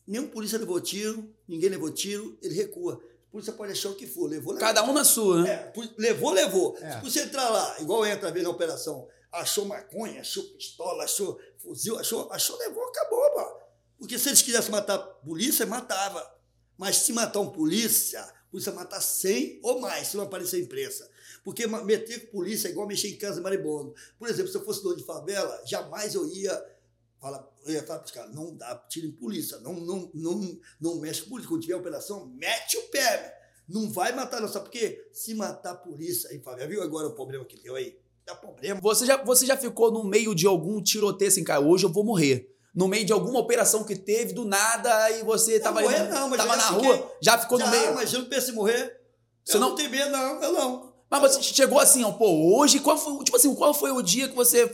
Nenhum 0.09 0.27
polícia 0.27 0.57
levou 0.57 0.81
tiro, 0.81 1.31
ninguém 1.47 1.69
levou 1.69 1.91
tiro, 1.91 2.35
ele 2.41 2.55
recua. 2.55 2.99
A 3.27 3.31
polícia 3.31 3.53
pode 3.53 3.73
achar 3.73 3.89
o 3.89 3.95
que 3.95 4.07
for, 4.07 4.27
levou, 4.27 4.53
levou. 4.53 4.67
Cada 4.67 4.83
um 4.83 4.91
na 4.91 5.03
sua, 5.03 5.43
né? 5.43 5.51
É, 5.51 5.73
levou, 5.99 6.31
levou. 6.31 6.75
É. 6.81 6.93
Se 6.93 7.01
você 7.01 7.21
entrar 7.21 7.47
lá, 7.47 7.79
igual 7.79 8.03
entra 8.07 8.27
às 8.27 8.33
vezes 8.33 8.47
na 8.47 8.51
operação, 8.51 9.07
achou 9.31 9.65
maconha, 9.65 10.21
achou 10.21 10.43
pistola, 10.45 11.03
achou 11.03 11.39
fuzil, 11.59 11.99
achou, 11.99 12.27
achou, 12.31 12.57
levou, 12.57 12.83
acabou, 12.85 13.31
pô. 13.33 13.59
Porque 13.99 14.17
se 14.17 14.29
eles 14.29 14.41
quisessem 14.41 14.71
matar 14.71 14.95
a 14.95 14.97
polícia, 14.97 15.63
matava. 15.67 16.27
Mas 16.75 16.95
se 16.95 17.13
matar 17.13 17.41
um 17.41 17.51
polícia, 17.51 18.21
a 18.21 18.49
polícia 18.49 18.71
matar 18.71 19.01
100 19.01 19.59
ou 19.61 19.79
mais, 19.79 20.07
se 20.07 20.17
não 20.17 20.23
aparecer 20.23 20.55
a 20.55 20.59
imprensa. 20.59 21.07
Porque 21.43 21.67
meter 21.67 22.25
com 22.25 22.37
polícia 22.37 22.67
é 22.67 22.71
igual 22.71 22.87
mexer 22.87 23.09
em 23.09 23.17
casa 23.17 23.35
de 23.35 23.41
maribondo. 23.41 23.93
Por 24.17 24.27
exemplo, 24.27 24.51
se 24.51 24.57
eu 24.57 24.65
fosse 24.65 24.81
dono 24.81 24.97
de 24.97 25.03
favela, 25.03 25.61
jamais 25.67 26.15
eu 26.15 26.27
ia 26.27 26.78
falar, 27.19 27.47
eu 27.65 27.73
ia 27.73 27.83
falar 27.83 27.99
para 27.99 28.05
os 28.05 28.11
caras, 28.11 28.33
não 28.35 28.55
dá 28.55 28.75
tiro 28.89 29.07
em 29.07 29.11
polícia, 29.11 29.57
não, 29.59 29.73
não, 29.73 30.09
não, 30.13 30.59
não 30.79 30.95
mexe 30.99 31.21
com 31.23 31.29
polícia. 31.29 31.49
Quando 31.49 31.61
tiver 31.61 31.75
operação, 31.75 32.25
mete 32.35 32.77
o 32.77 32.81
pé, 32.89 33.35
não 33.67 33.91
vai 33.91 34.13
matar, 34.13 34.39
não. 34.41 34.47
Sabe 34.47 34.65
por 34.65 34.71
quê? 34.71 35.07
Se 35.13 35.33
matar 35.35 35.71
a 35.71 35.75
polícia 35.75 36.33
em 36.35 36.41
favela, 36.41 36.67
viu 36.69 36.81
agora 36.81 37.07
o 37.07 37.13
problema 37.15 37.45
que 37.45 37.61
deu 37.61 37.75
aí? 37.75 37.97
Dá 38.25 38.35
problema. 38.35 38.79
Você 38.81 39.05
já, 39.05 39.17
você 39.23 39.45
já 39.45 39.57
ficou 39.57 39.91
no 39.91 40.03
meio 40.03 40.33
de 40.35 40.45
algum 40.47 40.81
tiroteio 40.81 41.29
assim, 41.29 41.43
cara, 41.43 41.59
hoje 41.61 41.85
eu 41.85 41.91
vou 41.91 42.03
morrer. 42.03 42.55
No 42.75 42.87
meio 42.87 43.03
de 43.03 43.11
alguma 43.11 43.39
operação 43.39 43.83
que 43.83 43.95
teve, 43.95 44.31
do 44.33 44.45
nada, 44.45 45.09
e 45.11 45.23
você 45.23 45.59
tava, 45.59 45.81
morrer 45.81 46.07
não, 46.09 46.29
mas 46.29 46.37
tava 46.37 46.55
na 46.55 46.73
fiquei- 46.73 46.87
rua, 46.91 47.11
já 47.21 47.37
ficou 47.37 47.57
Já, 47.59 47.65
no 47.65 47.71
meio. 47.71 47.95
mas 47.95 48.13
eu 48.13 48.21
não 48.21 48.29
penso 48.29 48.51
em 48.51 48.53
morrer. 48.53 48.95
Você 49.43 49.57
eu 49.57 49.59
não- 49.59 49.69
não 49.69 49.75
tenho 49.75 49.89
medo, 49.89 50.11
não. 50.11 50.41
Eu 50.43 50.53
não. 50.53 50.93
Mas 51.09 51.21
você 51.21 51.41
chegou 51.41 51.79
assim, 51.79 52.03
ó, 52.03 52.11
pô, 52.11 52.55
hoje, 52.55 52.79
qual 52.79 52.95
foi, 52.95 53.23
tipo 53.23 53.35
assim, 53.35 53.53
qual 53.55 53.73
foi 53.73 53.89
o 53.91 54.01
dia 54.03 54.27
que 54.29 54.35
você, 54.35 54.67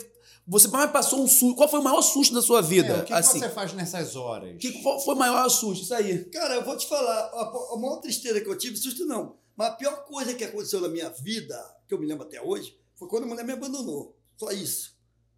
você 0.47 0.67
passou 0.69 1.23
um 1.23 1.27
susto, 1.27 1.55
qual 1.55 1.67
foi 1.67 1.79
o 1.79 1.83
maior 1.83 2.01
susto 2.01 2.33
da 2.33 2.41
sua 2.41 2.61
vida? 2.61 2.87
É, 2.87 2.97
o 2.97 2.99
que, 2.99 3.07
que 3.07 3.13
assim, 3.13 3.39
você 3.39 3.49
faz 3.49 3.73
nessas 3.73 4.15
horas? 4.15 4.57
que 4.59 4.83
qual 4.83 4.99
foi 4.99 5.15
o 5.15 5.17
maior 5.17 5.49
susto? 5.49 5.83
Isso 5.83 5.93
aí. 5.93 6.25
Cara, 6.25 6.55
eu 6.55 6.63
vou 6.63 6.77
te 6.77 6.87
falar, 6.87 7.19
a, 7.33 7.73
a 7.73 7.77
maior 7.77 7.97
tristeza 7.97 8.39
que 8.39 8.47
eu 8.47 8.57
tive, 8.57 8.77
susto 8.77 9.05
não, 9.05 9.37
mas 9.55 9.69
a 9.69 9.71
pior 9.71 10.05
coisa 10.05 10.33
que 10.33 10.43
aconteceu 10.43 10.81
na 10.81 10.87
minha 10.87 11.09
vida, 11.09 11.57
que 11.87 11.93
eu 11.93 11.99
me 11.99 12.05
lembro 12.05 12.25
até 12.25 12.41
hoje, 12.41 12.77
foi 12.95 13.07
quando 13.07 13.23
a 13.23 13.27
mulher 13.27 13.43
me 13.43 13.53
abandonou. 13.53 14.15
Só 14.37 14.51
isso. 14.51 14.95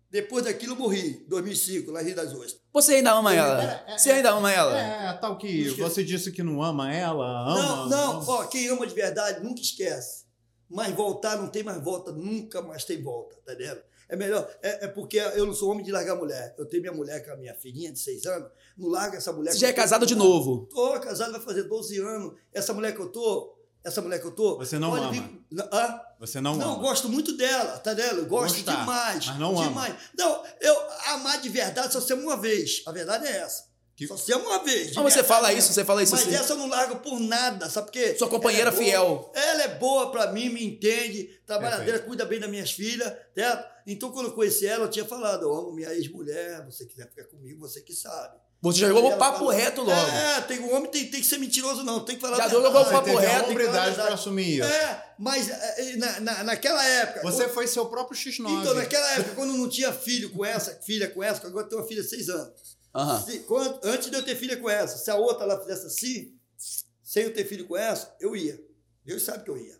Depois 0.09 0.45
daquilo 0.45 0.73
eu 0.73 0.77
morri, 0.77 1.25
2005, 1.27 1.91
lá 1.91 2.01
em 2.01 2.05
Rio 2.05 2.15
das 2.15 2.33
Ostras. 2.33 2.61
Você 2.73 2.95
ainda 2.95 3.11
ama 3.11 3.33
ela? 3.33 3.63
É, 3.63 3.93
é, 3.93 3.97
você 3.97 4.11
ainda 4.11 4.31
ama 4.31 4.51
ela? 4.51 4.77
É, 4.77 5.13
tal 5.13 5.37
que 5.37 5.69
você 5.71 6.03
disse 6.03 6.31
que 6.31 6.41
não 6.41 6.63
ama 6.63 6.93
ela, 6.93 7.25
ama. 7.43 7.61
não, 7.61 7.89
não, 7.89 8.27
ó, 8.27 8.45
quem 8.45 8.67
ama 8.69 8.87
de 8.87 8.93
verdade 8.93 9.43
nunca 9.43 9.61
esquece. 9.61 10.25
Mas 10.69 10.93
voltar 10.93 11.37
não 11.37 11.47
tem 11.47 11.63
mais 11.63 11.81
volta, 11.81 12.11
nunca 12.11 12.61
mais 12.61 12.85
tem 12.85 13.01
volta, 13.01 13.35
tá 13.45 13.53
entendendo? 13.53 13.81
É 14.09 14.15
melhor, 14.15 14.49
é, 14.61 14.85
é 14.85 14.87
porque 14.87 15.17
eu 15.17 15.45
não 15.45 15.53
sou 15.53 15.69
homem 15.71 15.83
de 15.83 15.91
largar 15.91 16.15
mulher. 16.15 16.55
Eu 16.57 16.65
tenho 16.65 16.81
minha 16.81 16.93
mulher 16.93 17.25
com 17.25 17.31
a 17.31 17.35
minha 17.35 17.53
filhinha 17.53 17.91
de 17.91 17.99
seis 17.99 18.25
anos, 18.25 18.49
não 18.77 18.87
larga 18.89 19.17
essa 19.17 19.33
mulher. 19.33 19.51
Você 19.51 19.59
já 19.59 19.67
é 19.67 19.73
tô- 19.73 19.81
casado 19.81 20.05
de 20.05 20.15
novo? 20.15 20.65
Tô 20.73 20.99
casado, 20.99 21.31
vai 21.33 21.41
fazer 21.41 21.63
12 21.63 21.99
anos. 21.99 22.33
Essa 22.53 22.73
mulher 22.73 22.93
que 22.95 23.01
eu 23.01 23.09
tô, 23.09 23.57
essa 23.83 24.01
mulher 24.01 24.19
que 24.19 24.25
eu 24.27 24.31
tô. 24.31 24.57
Você 24.59 24.79
não 24.79 24.93
ama. 24.95 25.11
vir- 25.11 25.37
Hã? 25.71 26.01
Você 26.19 26.39
não, 26.41 26.55
Não, 26.55 26.65
eu 26.67 26.73
ama. 26.73 26.81
gosto 26.83 27.09
muito 27.09 27.35
dela, 27.37 27.77
tá 27.79 27.93
vendo? 27.93 28.19
Eu 28.19 28.25
gosto 28.25 28.55
Gostar, 28.55 28.79
demais. 28.81 29.27
mas 29.27 29.39
não 29.39 29.57
ama. 29.57 29.67
demais. 29.67 29.95
Não, 30.17 30.43
eu 30.61 30.75
amar 31.07 31.39
de 31.41 31.49
verdade 31.49 31.91
só 31.93 31.99
se 32.01 32.11
ama 32.13 32.21
uma 32.23 32.37
vez. 32.37 32.83
A 32.87 32.91
verdade 32.91 33.27
é 33.27 33.37
essa. 33.37 33.66
Que- 33.97 34.07
Só 34.07 34.15
se 34.15 34.31
ama 34.31 34.45
uma 34.45 34.63
vez. 34.63 34.93
Mas 34.93 35.11
você 35.13 35.23
fala 35.23 35.51
isso, 35.51 35.73
você 35.73 35.83
fala 35.83 36.03
isso 36.03 36.11
Mas 36.15 36.21
assim. 36.27 36.35
essa 36.35 36.53
eu 36.53 36.57
não 36.57 36.69
largo 36.69 36.97
por 36.97 37.19
nada, 37.19 37.67
sabe 37.67 37.87
por 37.87 37.93
quê? 37.93 38.15
Sua 38.15 38.29
companheira 38.29 38.69
Ela 38.69 38.79
é 38.79 38.83
fiel. 38.83 39.31
Ela 39.33 39.63
é 39.63 39.67
boa 39.69 40.11
pra 40.11 40.31
mim, 40.31 40.49
me 40.49 40.63
entende, 40.63 41.23
trabalhadeira, 41.47 41.97
cuida 41.99 42.23
bem 42.23 42.39
das 42.39 42.49
minhas 42.49 42.71
filhas, 42.71 43.11
certo? 43.35 43.67
Então, 43.87 44.11
quando 44.11 44.27
eu 44.27 44.33
conheci 44.33 44.67
ela, 44.67 44.85
eu 44.85 44.89
tinha 44.89 45.03
falado, 45.05 45.43
eu 45.43 45.53
amo 45.53 45.71
minha 45.73 45.91
ex-mulher, 45.93 46.63
você 46.65 46.85
quiser 46.85 47.09
ficar 47.09 47.23
comigo, 47.25 47.59
você 47.59 47.81
que 47.81 47.93
sabe. 47.93 48.37
Você 48.61 48.79
já 48.81 48.87
jogou 48.87 49.11
o 49.13 49.17
papo 49.17 49.37
falou, 49.39 49.51
reto 49.53 49.81
logo. 49.81 49.91
É, 50.11 50.41
tem, 50.41 50.59
o 50.59 50.73
homem 50.75 50.89
tem, 50.91 51.09
tem 51.09 51.21
que 51.21 51.25
ser 51.27 51.37
mentiroso, 51.39 51.83
não, 51.83 51.99
tem 52.01 52.15
que 52.15 52.21
falar 52.21 52.37
Já 52.37 52.47
jogou 52.49 52.69
o 52.69 52.85
papo 52.85 53.15
reto, 53.15 53.43
tem 53.45 53.49
hombridade 53.51 53.73
para 53.73 53.85
verdade. 53.85 54.13
assumir 54.13 54.59
isso. 54.59 54.63
É, 54.67 55.13
mas 55.17 55.49
é, 55.49 55.95
na, 55.95 56.19
na, 56.19 56.43
naquela 56.43 56.83
época. 56.85 57.21
Você 57.23 57.43
quando- 57.45 57.53
foi 57.53 57.67
seu 57.67 57.85
próprio 57.87 58.15
X9. 58.19 58.61
então, 58.61 58.73
naquela 58.75 59.11
época, 59.13 59.35
quando 59.35 59.53
não 59.53 59.69
tinha 59.69 59.91
filho 59.93 60.29
com 60.31 60.43
essa, 60.45 60.71
filha 60.85 61.07
com 61.09 61.23
essa, 61.23 61.39
que 61.41 61.47
agora 61.47 61.65
eu 61.65 61.69
tenho 61.69 61.81
uma 61.81 61.87
filha 61.87 62.01
de 62.03 62.09
seis 62.09 62.29
anos. 62.29 62.76
Se- 63.25 63.39
quando- 63.39 63.79
antes 63.83 64.09
de 64.09 64.15
eu 64.15 64.23
ter 64.23 64.35
filha 64.35 64.57
com 64.57 64.69
essa, 64.69 64.97
se 64.97 65.09
a 65.11 65.15
outra 65.15 65.43
ela 65.43 65.59
fizesse 65.59 65.85
assim, 65.87 66.39
sem 67.03 67.23
eu 67.23 67.33
ter 67.33 67.45
filho 67.45 67.67
com 67.67 67.77
essa, 67.77 68.15
eu 68.19 68.35
ia. 68.35 68.59
Deus 69.05 69.23
sabe 69.23 69.43
que 69.43 69.49
eu 69.49 69.57
ia. 69.57 69.79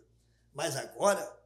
Mas 0.54 0.76
agora, 0.76 1.36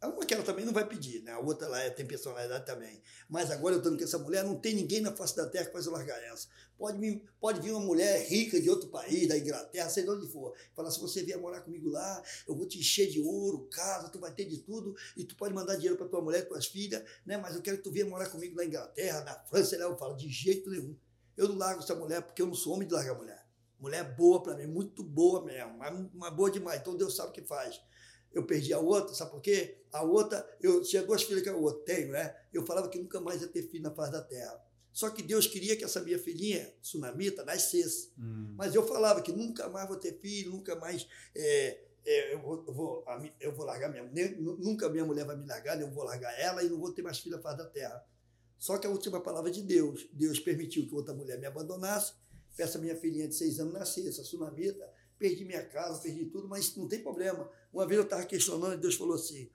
a 0.00 0.08
uma 0.08 0.24
que 0.24 0.34
ela 0.34 0.44
também 0.44 0.64
não 0.64 0.72
vai 0.72 0.86
pedir, 0.86 1.22
né? 1.22 1.32
A 1.32 1.38
outra 1.38 1.66
ela 1.66 1.80
é- 1.80 1.90
tem 1.90 2.06
personalidade 2.06 2.66
também. 2.66 3.00
Mas 3.28 3.50
agora 3.50 3.74
eu 3.74 3.78
estou 3.78 3.96
com 3.96 4.04
essa 4.04 4.18
mulher, 4.18 4.44
não 4.44 4.54
tem 4.60 4.74
ninguém 4.74 5.00
na 5.00 5.12
face 5.12 5.34
da 5.34 5.46
terra 5.48 5.64
que 5.66 5.72
faz 5.72 5.86
eu 5.86 5.92
largar 5.92 6.22
essa. 6.24 6.46
Pode 6.76 6.98
vir, 6.98 7.22
pode 7.40 7.60
vir 7.60 7.70
uma 7.72 7.80
mulher 7.80 8.22
rica 8.28 8.60
de 8.60 8.68
outro 8.68 8.88
país, 8.90 9.26
da 9.28 9.38
Inglaterra, 9.38 9.88
sei 9.88 10.02
de 10.04 10.10
onde 10.10 10.30
for. 10.30 10.54
Falar, 10.74 10.90
se 10.90 11.00
você 11.00 11.22
vier 11.22 11.38
morar 11.38 11.62
comigo 11.62 11.88
lá, 11.88 12.22
eu 12.46 12.54
vou 12.54 12.66
te 12.66 12.78
encher 12.78 13.08
de 13.08 13.20
ouro, 13.20 13.66
casa, 13.70 14.08
tu 14.10 14.18
vai 14.18 14.32
ter 14.32 14.44
de 14.44 14.58
tudo, 14.58 14.94
e 15.16 15.24
tu 15.24 15.36
pode 15.36 15.54
mandar 15.54 15.76
dinheiro 15.76 15.96
para 15.96 16.06
tua 16.08 16.20
mulher, 16.20 16.46
tuas 16.46 16.66
filhas, 16.66 17.02
né? 17.24 17.36
Mas 17.38 17.54
eu 17.54 17.62
quero 17.62 17.78
que 17.78 17.82
tu 17.84 17.90
venha 17.90 18.04
morar 18.06 18.28
comigo 18.28 18.54
na 18.56 18.64
Inglaterra, 18.64 19.22
na 19.24 19.34
França, 19.44 19.78
né? 19.78 19.84
Eu 19.84 19.96
falo, 19.96 20.14
de 20.16 20.28
jeito 20.28 20.68
nenhum. 20.70 20.94
Eu 21.36 21.48
não 21.48 21.56
largo 21.56 21.82
essa 21.82 21.94
mulher 21.94 22.22
porque 22.22 22.42
eu 22.42 22.46
não 22.46 22.54
sou 22.54 22.74
homem 22.74 22.86
de 22.86 22.94
largar 22.94 23.14
mulher. 23.14 23.44
Mulher 23.78 24.14
boa 24.14 24.42
pra 24.42 24.56
mim, 24.56 24.66
muito 24.66 25.02
boa 25.02 25.44
mesmo, 25.44 25.76
mas, 25.78 26.06
mas 26.14 26.34
boa 26.34 26.50
demais. 26.50 26.80
Então 26.80 26.96
Deus 26.96 27.16
sabe 27.16 27.30
o 27.30 27.32
que 27.32 27.42
faz. 27.42 27.80
Eu 28.32 28.44
perdi 28.44 28.72
a 28.72 28.78
outra, 28.78 29.14
sabe 29.14 29.30
por 29.30 29.40
quê? 29.40 29.78
A 29.92 30.02
outra, 30.02 30.44
eu 30.60 30.82
tinha 30.82 31.02
duas 31.02 31.22
filhas 31.22 31.42
que 31.42 31.48
eu 31.48 31.72
tenho, 31.84 32.12
né? 32.12 32.34
Eu 32.52 32.64
falava 32.66 32.88
que 32.88 32.98
nunca 32.98 33.20
mais 33.20 33.42
ia 33.42 33.48
ter 33.48 33.62
filho 33.62 33.84
na 33.84 33.90
face 33.92 34.10
da 34.10 34.22
terra. 34.22 34.60
Só 34.92 35.10
que 35.10 35.22
Deus 35.22 35.46
queria 35.46 35.76
que 35.76 35.84
essa 35.84 36.00
minha 36.00 36.18
filhinha, 36.18 36.72
Tsunamita, 36.80 37.44
nascesse. 37.44 38.12
Hum. 38.18 38.54
Mas 38.56 38.74
eu 38.74 38.86
falava 38.86 39.22
que 39.22 39.32
nunca 39.32 39.68
mais 39.68 39.88
vou 39.88 39.96
ter 39.96 40.18
filho, 40.20 40.52
nunca 40.52 40.76
mais 40.76 41.06
é, 41.34 41.80
é, 42.04 42.34
eu, 42.34 42.40
vou, 42.40 42.64
eu, 42.66 42.74
vou, 42.74 43.04
a 43.06 43.30
eu 43.40 43.52
vou 43.52 43.64
largar 43.64 43.90
minha 43.90 44.04
mulher, 44.04 44.36
nunca 44.38 44.88
minha 44.88 45.04
mulher 45.04 45.24
vai 45.24 45.36
me 45.36 45.46
largar, 45.46 45.80
eu 45.80 45.90
vou 45.90 46.04
largar 46.04 46.38
ela 46.38 46.62
e 46.62 46.68
não 46.68 46.78
vou 46.78 46.92
ter 46.92 47.02
mais 47.02 47.18
filho 47.18 47.36
na 47.36 47.42
face 47.42 47.56
da 47.56 47.66
terra. 47.66 48.04
Só 48.58 48.78
que 48.78 48.86
a 48.86 48.90
última 48.90 49.20
palavra 49.20 49.50
de 49.50 49.62
Deus, 49.62 50.08
Deus 50.12 50.38
permitiu 50.38 50.86
que 50.86 50.94
outra 50.94 51.12
mulher 51.12 51.38
me 51.38 51.46
abandonasse, 51.46 52.14
essa 52.56 52.78
minha 52.78 52.96
filhinha 52.96 53.28
de 53.28 53.34
seis 53.34 53.58
anos 53.58 53.74
nascesse, 53.74 54.20
a 54.20 54.24
Tsunamita, 54.24 54.88
perdi 55.18 55.44
minha 55.44 55.64
casa, 55.64 56.00
perdi 56.00 56.26
tudo, 56.26 56.48
mas 56.48 56.74
não 56.76 56.88
tem 56.88 57.02
problema. 57.02 57.50
Uma 57.72 57.86
vez 57.86 57.98
eu 57.98 58.04
estava 58.04 58.24
questionando 58.24 58.74
e 58.74 58.78
Deus 58.78 58.94
falou 58.94 59.14
assim, 59.14 59.50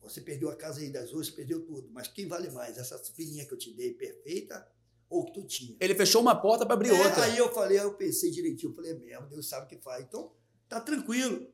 você 0.00 0.20
perdeu 0.20 0.48
a 0.48 0.56
casa 0.56 0.80
aí 0.80 0.90
das 0.90 1.12
ruas, 1.12 1.30
perdeu 1.30 1.64
tudo, 1.64 1.88
mas 1.90 2.08
quem 2.08 2.28
vale 2.28 2.50
mais, 2.50 2.78
essa 2.78 2.98
filhinha 2.98 3.44
que 3.46 3.52
eu 3.52 3.58
te 3.58 3.72
dei 3.72 3.92
perfeita 3.94 4.66
ou 5.08 5.24
que 5.24 5.32
tu 5.32 5.46
tinha? 5.46 5.76
Ele 5.80 5.94
fechou 5.94 6.20
uma 6.20 6.34
porta 6.34 6.64
pra 6.64 6.74
abrir 6.74 6.90
É, 6.90 6.92
outra. 6.92 7.24
Aí 7.24 7.36
eu 7.36 7.52
falei, 7.52 7.78
aí 7.78 7.84
eu 7.84 7.94
pensei 7.94 8.30
direitinho, 8.30 8.70
eu 8.70 8.74
falei, 8.74 8.92
é 8.92 8.94
mesmo, 8.94 9.26
Deus 9.28 9.48
sabe 9.48 9.66
o 9.66 9.68
que 9.68 9.82
faz. 9.82 10.04
Então, 10.04 10.32
tá 10.68 10.80
tranquilo. 10.80 11.46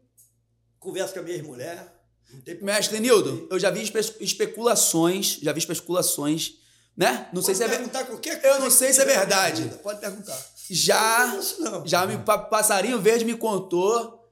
Converso 0.78 1.14
com 1.14 1.20
a 1.20 1.22
minha 1.22 1.36
ex-mulher. 1.36 1.99
Não 2.32 2.40
tem. 2.40 2.62
Mestre 2.62 3.00
Nildo, 3.00 3.46
eu 3.50 3.58
já 3.58 3.70
vi 3.70 3.82
espe- 3.82 4.16
especulações, 4.20 5.38
já 5.42 5.52
vi 5.52 5.58
especulações, 5.58 6.54
né? 6.96 7.28
Não 7.32 7.40
sei 7.42 7.54
Pode 7.54 7.58
se 7.58 7.64
é 7.64 7.68
perguntar 7.68 8.04
qualquer 8.04 8.40
coisa. 8.40 8.56
Eu 8.56 8.60
não 8.60 8.70
sei 8.70 8.92
se 8.92 9.00
é 9.00 9.04
verdade. 9.04 9.62
vida, 9.62 9.76
Pode 9.76 10.00
perguntar. 10.00 10.38
Já, 10.70 11.26
Não, 11.26 11.40
isso 11.40 11.60
não. 11.62 11.86
já 11.86 12.06
me 12.06 12.18
pa- 12.18 12.38
passarinho 12.38 13.00
verde 13.00 13.24
me 13.24 13.34
contou 13.36 14.30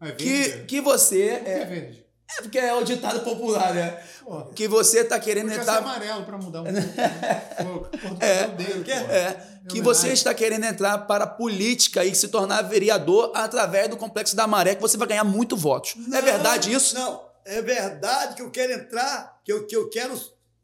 É 0.00 0.10
que, 0.12 0.64
que 0.64 0.80
você 0.80 1.38
que 1.40 1.48
é, 1.50 1.64
verde? 1.64 2.04
É 2.38 2.42
porque 2.42 2.58
é 2.58 2.74
o 2.74 2.82
ditado 2.84 3.20
popular, 3.20 3.72
né? 3.74 4.02
Pô, 4.24 4.44
Que 4.54 4.68
você 4.68 5.04
tá 5.04 5.18
querendo 5.18 5.50
entrar 5.52 5.78
amarelo 5.78 6.24
pra 6.24 6.36
mudar 6.38 6.62
um 6.62 6.64
pouco. 6.64 7.88
Cor 8.00 8.14
do 8.14 8.24
É. 8.24 8.42
cabelo 8.46 8.56
dele, 8.84 8.84
pô. 8.84 9.12
É, 9.12 9.42
que 9.68 9.80
você 9.80 10.08
está 10.08 10.32
querendo 10.34 10.64
entrar 10.64 10.98
para 11.06 11.24
a 11.24 11.26
política 11.26 12.04
e 12.04 12.14
se 12.14 12.28
tornar 12.28 12.62
vereador 12.62 13.32
através 13.34 13.88
do 13.88 13.96
Complexo 13.96 14.34
da 14.36 14.46
Maré, 14.46 14.74
que 14.74 14.80
você 14.82 14.96
vai 14.96 15.08
ganhar 15.08 15.24
muito 15.24 15.56
votos. 15.56 15.94
é 15.96 16.10
Não, 16.10 16.22
verdade 16.22 16.72
isso? 16.72 16.94
Não, 16.94 17.22
é 17.44 17.60
verdade 17.62 18.34
que 18.36 18.42
eu 18.42 18.50
quero 18.50 18.72
entrar, 18.72 19.40
que 19.44 19.52
eu, 19.52 19.66
que 19.66 19.76
eu 19.76 19.88
quero. 19.90 20.18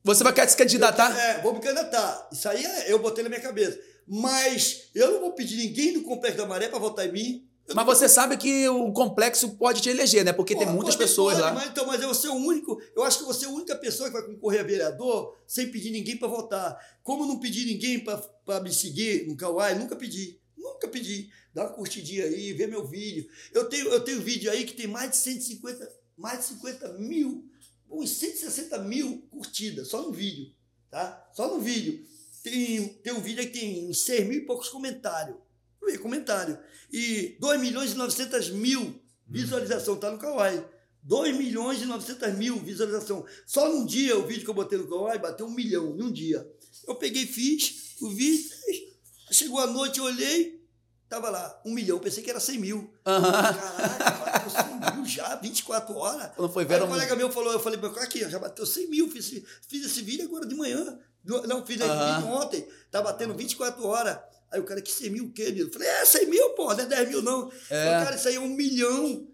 Você 0.04 0.22
vai 0.22 0.32
querer 0.32 0.48
se 0.50 0.56
candidatar? 0.56 1.16
É, 1.18 1.40
vou 1.40 1.54
me 1.54 1.60
candidatar. 1.60 2.28
Isso 2.30 2.46
aí 2.48 2.64
é- 2.64 2.92
eu 2.92 2.98
botei 2.98 3.22
na 3.24 3.30
minha 3.30 3.40
cabeça. 3.40 3.78
Mas 4.06 4.90
eu 4.94 5.12
não 5.12 5.20
vou 5.20 5.32
pedir 5.32 5.56
ninguém 5.56 5.94
do 5.94 6.02
Complexo 6.02 6.36
da 6.36 6.46
Maré 6.46 6.68
para 6.68 6.78
votar 6.78 7.06
em 7.06 7.12
mim. 7.12 7.48
Eu 7.66 7.74
Mas 7.74 7.86
você 7.86 8.08
sabe 8.08 8.36
que 8.36 8.68
o 8.68 8.92
complexo 8.92 9.56
pode 9.56 9.80
te 9.80 9.88
eleger, 9.88 10.22
né? 10.22 10.34
Porque 10.34 10.54
tem 10.54 10.66
muitas 10.66 10.94
pessoas 10.94 11.34
pode, 11.34 11.46
lá. 11.46 11.54
Mas, 11.54 11.70
então, 11.70 11.86
mas 11.86 12.02
eu 12.02 12.14
ser 12.14 12.28
o 12.28 12.34
único. 12.34 12.78
Eu 12.94 13.02
acho 13.04 13.20
que 13.20 13.24
você 13.24 13.46
é 13.46 13.48
a 13.48 13.52
única 13.52 13.74
pessoa 13.74 14.10
que 14.10 14.12
vai 14.12 14.22
concorrer 14.22 14.60
a 14.60 14.64
vereador 14.64 15.34
sem 15.46 15.70
pedir 15.70 15.90
ninguém 15.90 16.18
para 16.18 16.28
votar. 16.28 16.78
Como 17.02 17.24
não 17.24 17.40
pedi 17.40 17.64
ninguém 17.64 18.04
para 18.04 18.60
me 18.60 18.70
seguir 18.70 19.26
no 19.26 19.36
Kauai, 19.36 19.78
nunca 19.78 19.96
pedi. 19.96 20.38
Nunca 20.56 20.88
pedi. 20.88 21.30
Dá 21.54 21.62
uma 21.62 21.72
curtidinha 21.72 22.24
aí, 22.24 22.52
vê 22.52 22.66
meu 22.66 22.86
vídeo. 22.86 23.26
Eu 23.52 23.66
tenho, 23.66 23.88
eu 23.88 24.00
tenho 24.00 24.20
vídeo 24.20 24.50
aí 24.50 24.64
que 24.64 24.74
tem 24.74 24.86
mais 24.86 25.12
de 25.12 25.16
150, 25.18 25.88
mais 26.18 26.40
de 26.40 26.44
50 26.46 26.94
mil, 26.94 27.48
uns 27.90 28.10
160 28.10 28.78
mil 28.80 29.26
curtidas, 29.30 29.88
só 29.88 30.02
no 30.02 30.12
vídeo. 30.12 30.52
Tá? 30.90 31.30
Só 31.32 31.48
no 31.48 31.60
vídeo. 31.60 32.04
Tem, 32.42 32.88
tem 32.88 33.12
um 33.14 33.20
vídeo 33.20 33.40
aí 33.40 33.46
que 33.46 33.58
tem 33.58 33.88
uns 33.88 34.00
6 34.00 34.28
mil 34.28 34.38
e 34.38 34.46
poucos 34.46 34.68
comentários. 34.68 35.36
Vê, 35.84 35.98
comentário. 35.98 36.58
E 36.92 37.36
2 37.40 37.60
milhões 37.60 37.92
e 37.92 37.94
900 37.94 38.50
mil 38.50 39.00
visualização, 39.26 39.96
tá 39.96 40.10
no 40.10 40.18
Kawaii. 40.18 40.64
2 41.02 41.36
milhões 41.36 41.82
e 41.82 41.84
900 41.84 42.32
mil 42.34 42.58
visualização. 42.60 43.26
Só 43.46 43.68
num 43.68 43.84
dia, 43.84 44.16
o 44.18 44.26
vídeo 44.26 44.44
que 44.44 44.50
eu 44.50 44.54
botei 44.54 44.78
no 44.78 44.88
Kawaii 44.88 45.18
bateu 45.18 45.46
um 45.46 45.50
milhão, 45.50 45.90
num 45.94 46.10
dia. 46.10 46.48
Eu 46.88 46.94
peguei, 46.94 47.26
fiz 47.26 47.94
o 48.00 48.08
vídeo, 48.10 48.48
chegou 49.30 49.60
a 49.60 49.66
noite, 49.66 49.98
eu 49.98 50.04
olhei, 50.04 50.64
tava 51.08 51.28
lá, 51.30 51.60
um 51.64 51.72
milhão. 51.74 51.98
Pensei 51.98 52.22
que 52.22 52.30
era 52.30 52.40
100 52.40 52.58
mil. 52.58 52.90
Aham. 53.06 53.32
Caraca, 53.32 54.10
bateu 54.24 54.50
100 54.50 54.96
mil 54.96 55.06
já, 55.06 55.36
24 55.36 55.94
horas. 55.94 56.30
Quando 56.36 56.52
foi 56.52 56.62
Aí 56.62 56.68
ver 56.68 56.82
um 56.82 56.88
colega 56.88 57.14
meu 57.16 57.30
falou, 57.30 57.52
eu 57.52 57.60
falei, 57.60 57.78
"Meu, 57.78 57.90
aqui, 57.98 58.20
já 58.30 58.38
bateu 58.38 58.64
100 58.64 58.88
mil, 58.88 59.10
fiz, 59.10 59.26
esse- 59.26 59.44
fiz 59.68 59.84
esse 59.84 60.00
vídeo 60.02 60.24
agora 60.26 60.46
de 60.46 60.54
manhã. 60.54 60.98
Não, 61.24 61.64
fiz 61.66 61.80
esse 61.80 61.88
Aham. 61.88 62.16
vídeo 62.20 62.32
ontem, 62.34 62.68
tá 62.90 63.00
batendo 63.02 63.34
24 63.34 63.86
horas. 63.86 64.18
Aí 64.54 64.60
o 64.60 64.64
cara, 64.64 64.80
que 64.80 64.90
100 64.92 65.10
mil 65.10 65.24
o 65.26 65.32
quê? 65.32 65.52
Eu 65.56 65.70
falei, 65.72 65.88
é 65.88 66.04
100 66.04 66.26
mil, 66.30 66.50
pô, 66.50 66.72
não 66.72 66.80
é 66.80 66.86
10 66.86 67.08
mil 67.08 67.22
não. 67.22 67.50
É. 67.68 67.84
Falei, 67.84 68.04
cara, 68.04 68.16
isso 68.16 68.28
aí 68.28 68.34
é 68.36 68.40
um 68.40 68.48
milhão. 68.48 69.28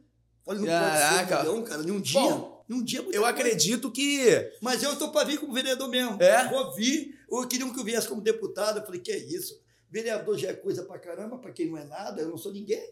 Falei, 0.45 0.63
não 0.63 0.69
pode 0.69 0.97
ser 0.97 1.27
Caraca. 1.27 1.37
um 1.37 1.41
milhão, 1.43 1.63
cara, 1.65 1.83
num 1.83 2.01
dia. 2.01 2.21
Bom, 2.21 2.65
num 2.69 2.83
dia 2.83 3.01
é 3.01 3.03
Eu 3.03 3.05
coisa. 3.07 3.29
acredito 3.29 3.91
que. 3.93 4.51
Mas 4.63 4.83
eu 4.83 4.97
tô 4.97 5.11
pra 5.13 5.25
vir 5.25 5.39
como 5.39 5.53
vereador 5.53 5.89
mesmo. 5.89 6.21
É? 6.23 6.49
Vou 6.49 6.75
vir. 6.75 7.19
Eu 7.31 7.47
queria 7.47 7.71
que 7.71 7.79
eu 7.79 7.85
viesse 7.85 8.09
como 8.09 8.21
deputado. 8.23 8.79
Eu 8.81 8.85
falei, 8.87 9.01
que 9.01 9.13
é 9.13 9.19
isso? 9.19 9.61
Vereador 9.91 10.39
já 10.39 10.49
é 10.49 10.55
coisa 10.55 10.83
pra 10.85 10.99
caramba, 10.99 11.37
pra 11.39 11.53
quem 11.53 11.67
não 11.69 11.77
é 11.77 11.85
nada, 11.85 12.23
eu 12.23 12.29
não 12.31 12.39
sou 12.39 12.53
ninguém. 12.53 12.83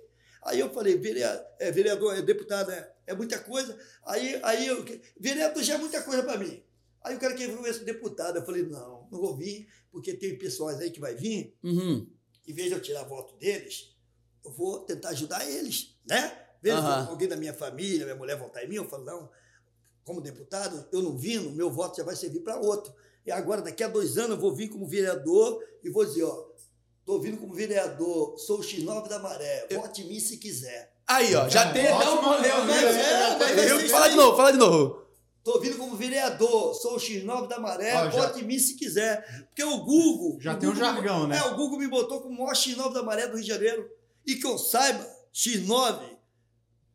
Aí 0.42 0.60
eu 0.60 0.70
falei, 0.72 0.96
vereador, 0.96 1.44
é, 1.58 1.70
vereador, 1.72 2.16
é, 2.16 2.22
deputado 2.22 2.70
é, 2.70 2.92
é 3.06 3.14
muita 3.14 3.38
coisa. 3.38 3.76
Aí, 4.04 4.38
aí 4.42 4.66
eu, 4.66 4.84
vereador 5.18 5.62
já 5.62 5.74
é 5.74 5.78
muita 5.78 6.02
coisa 6.02 6.22
pra 6.22 6.36
mim. 6.36 6.62
Aí 7.02 7.14
o 7.16 7.18
cara 7.18 7.34
queria 7.34 7.56
ver 7.56 7.70
esse 7.70 7.84
deputado. 7.84 8.36
Eu 8.38 8.44
falei, 8.44 8.62
não, 8.64 9.06
não 9.10 9.20
vou 9.20 9.36
vir, 9.36 9.68
porque 9.90 10.12
tem 10.14 10.36
pessoas 10.36 10.78
aí 10.80 10.90
que 10.90 11.00
vai 11.00 11.14
vir, 11.14 11.54
Uhum. 11.62 12.06
Em 12.48 12.52
vez 12.52 12.68
de 12.68 12.74
eu 12.74 12.80
tirar 12.80 13.04
voto 13.04 13.34
deles, 13.36 13.94
eu 14.44 14.50
vou 14.50 14.80
tentar 14.80 15.10
ajudar 15.10 15.46
eles, 15.48 15.94
né? 16.08 16.36
Vez 16.62 16.74
Aham. 16.76 17.08
alguém 17.10 17.28
da 17.28 17.36
minha 17.36 17.52
família, 17.54 18.04
minha 18.04 18.16
mulher 18.16 18.36
votar 18.38 18.64
em 18.64 18.68
mim, 18.68 18.76
eu 18.76 18.88
falo, 18.88 19.04
não, 19.04 19.28
como 20.04 20.20
deputado, 20.20 20.88
eu 20.90 21.02
não 21.02 21.16
vindo, 21.16 21.50
meu 21.50 21.70
voto 21.70 21.96
já 21.98 22.02
vai 22.04 22.16
servir 22.16 22.40
para 22.40 22.56
outro. 22.58 22.92
E 23.26 23.30
agora, 23.30 23.60
daqui 23.60 23.84
a 23.84 23.88
dois 23.88 24.16
anos, 24.16 24.30
eu 24.30 24.38
vou 24.38 24.54
vir 24.54 24.68
como 24.68 24.86
vereador 24.86 25.62
e 25.84 25.90
vou 25.90 26.04
dizer, 26.04 26.24
ó, 26.24 26.48
tô 27.04 27.20
vindo 27.20 27.36
como 27.36 27.52
vereador, 27.54 28.38
sou 28.38 28.58
o 28.58 28.62
X9 28.62 29.08
da 29.08 29.18
Maré, 29.18 29.66
vote 29.72 30.02
em 30.02 30.08
mim 30.08 30.18
se 30.18 30.38
quiser. 30.38 30.92
Aí, 31.06 31.34
ó, 31.34 31.48
já 31.48 31.72
tem 31.72 31.86
até 31.86 32.10
um 32.10 32.22
né? 32.40 32.48
é, 32.48 33.70
Eu- 33.70 33.88
Fala 33.88 34.06
aí. 34.06 34.10
de 34.10 34.16
novo, 34.16 34.36
fala 34.36 34.50
de 34.52 34.58
novo. 34.58 35.07
Tô 35.44 35.58
vindo 35.60 35.78
como 35.78 35.96
vereador, 35.96 36.74
sou 36.74 36.96
o 36.96 36.98
X9 36.98 37.48
da 37.48 37.58
Maré, 37.58 37.94
Ó, 37.94 38.10
já- 38.10 38.26
vote 38.26 38.40
em 38.40 38.44
mim 38.46 38.58
se 38.58 38.76
quiser. 38.76 39.24
Porque 39.46 39.64
o 39.64 39.78
Google. 39.78 40.38
Já 40.40 40.54
o 40.54 40.58
tem 40.58 40.68
um 40.68 40.74
jargão, 40.74 41.26
né? 41.26 41.38
É, 41.38 41.42
o 41.44 41.54
Google 41.56 41.78
me 41.78 41.86
botou 41.88 42.20
como 42.20 42.34
o 42.34 42.38
maior 42.44 42.54
X9 42.54 42.92
da 42.92 43.02
Maré 43.02 43.26
do 43.26 43.34
Rio 43.34 43.42
de 43.42 43.48
Janeiro. 43.48 43.88
E 44.26 44.36
que 44.36 44.46
eu 44.46 44.58
saiba, 44.58 45.06
X9 45.34 46.00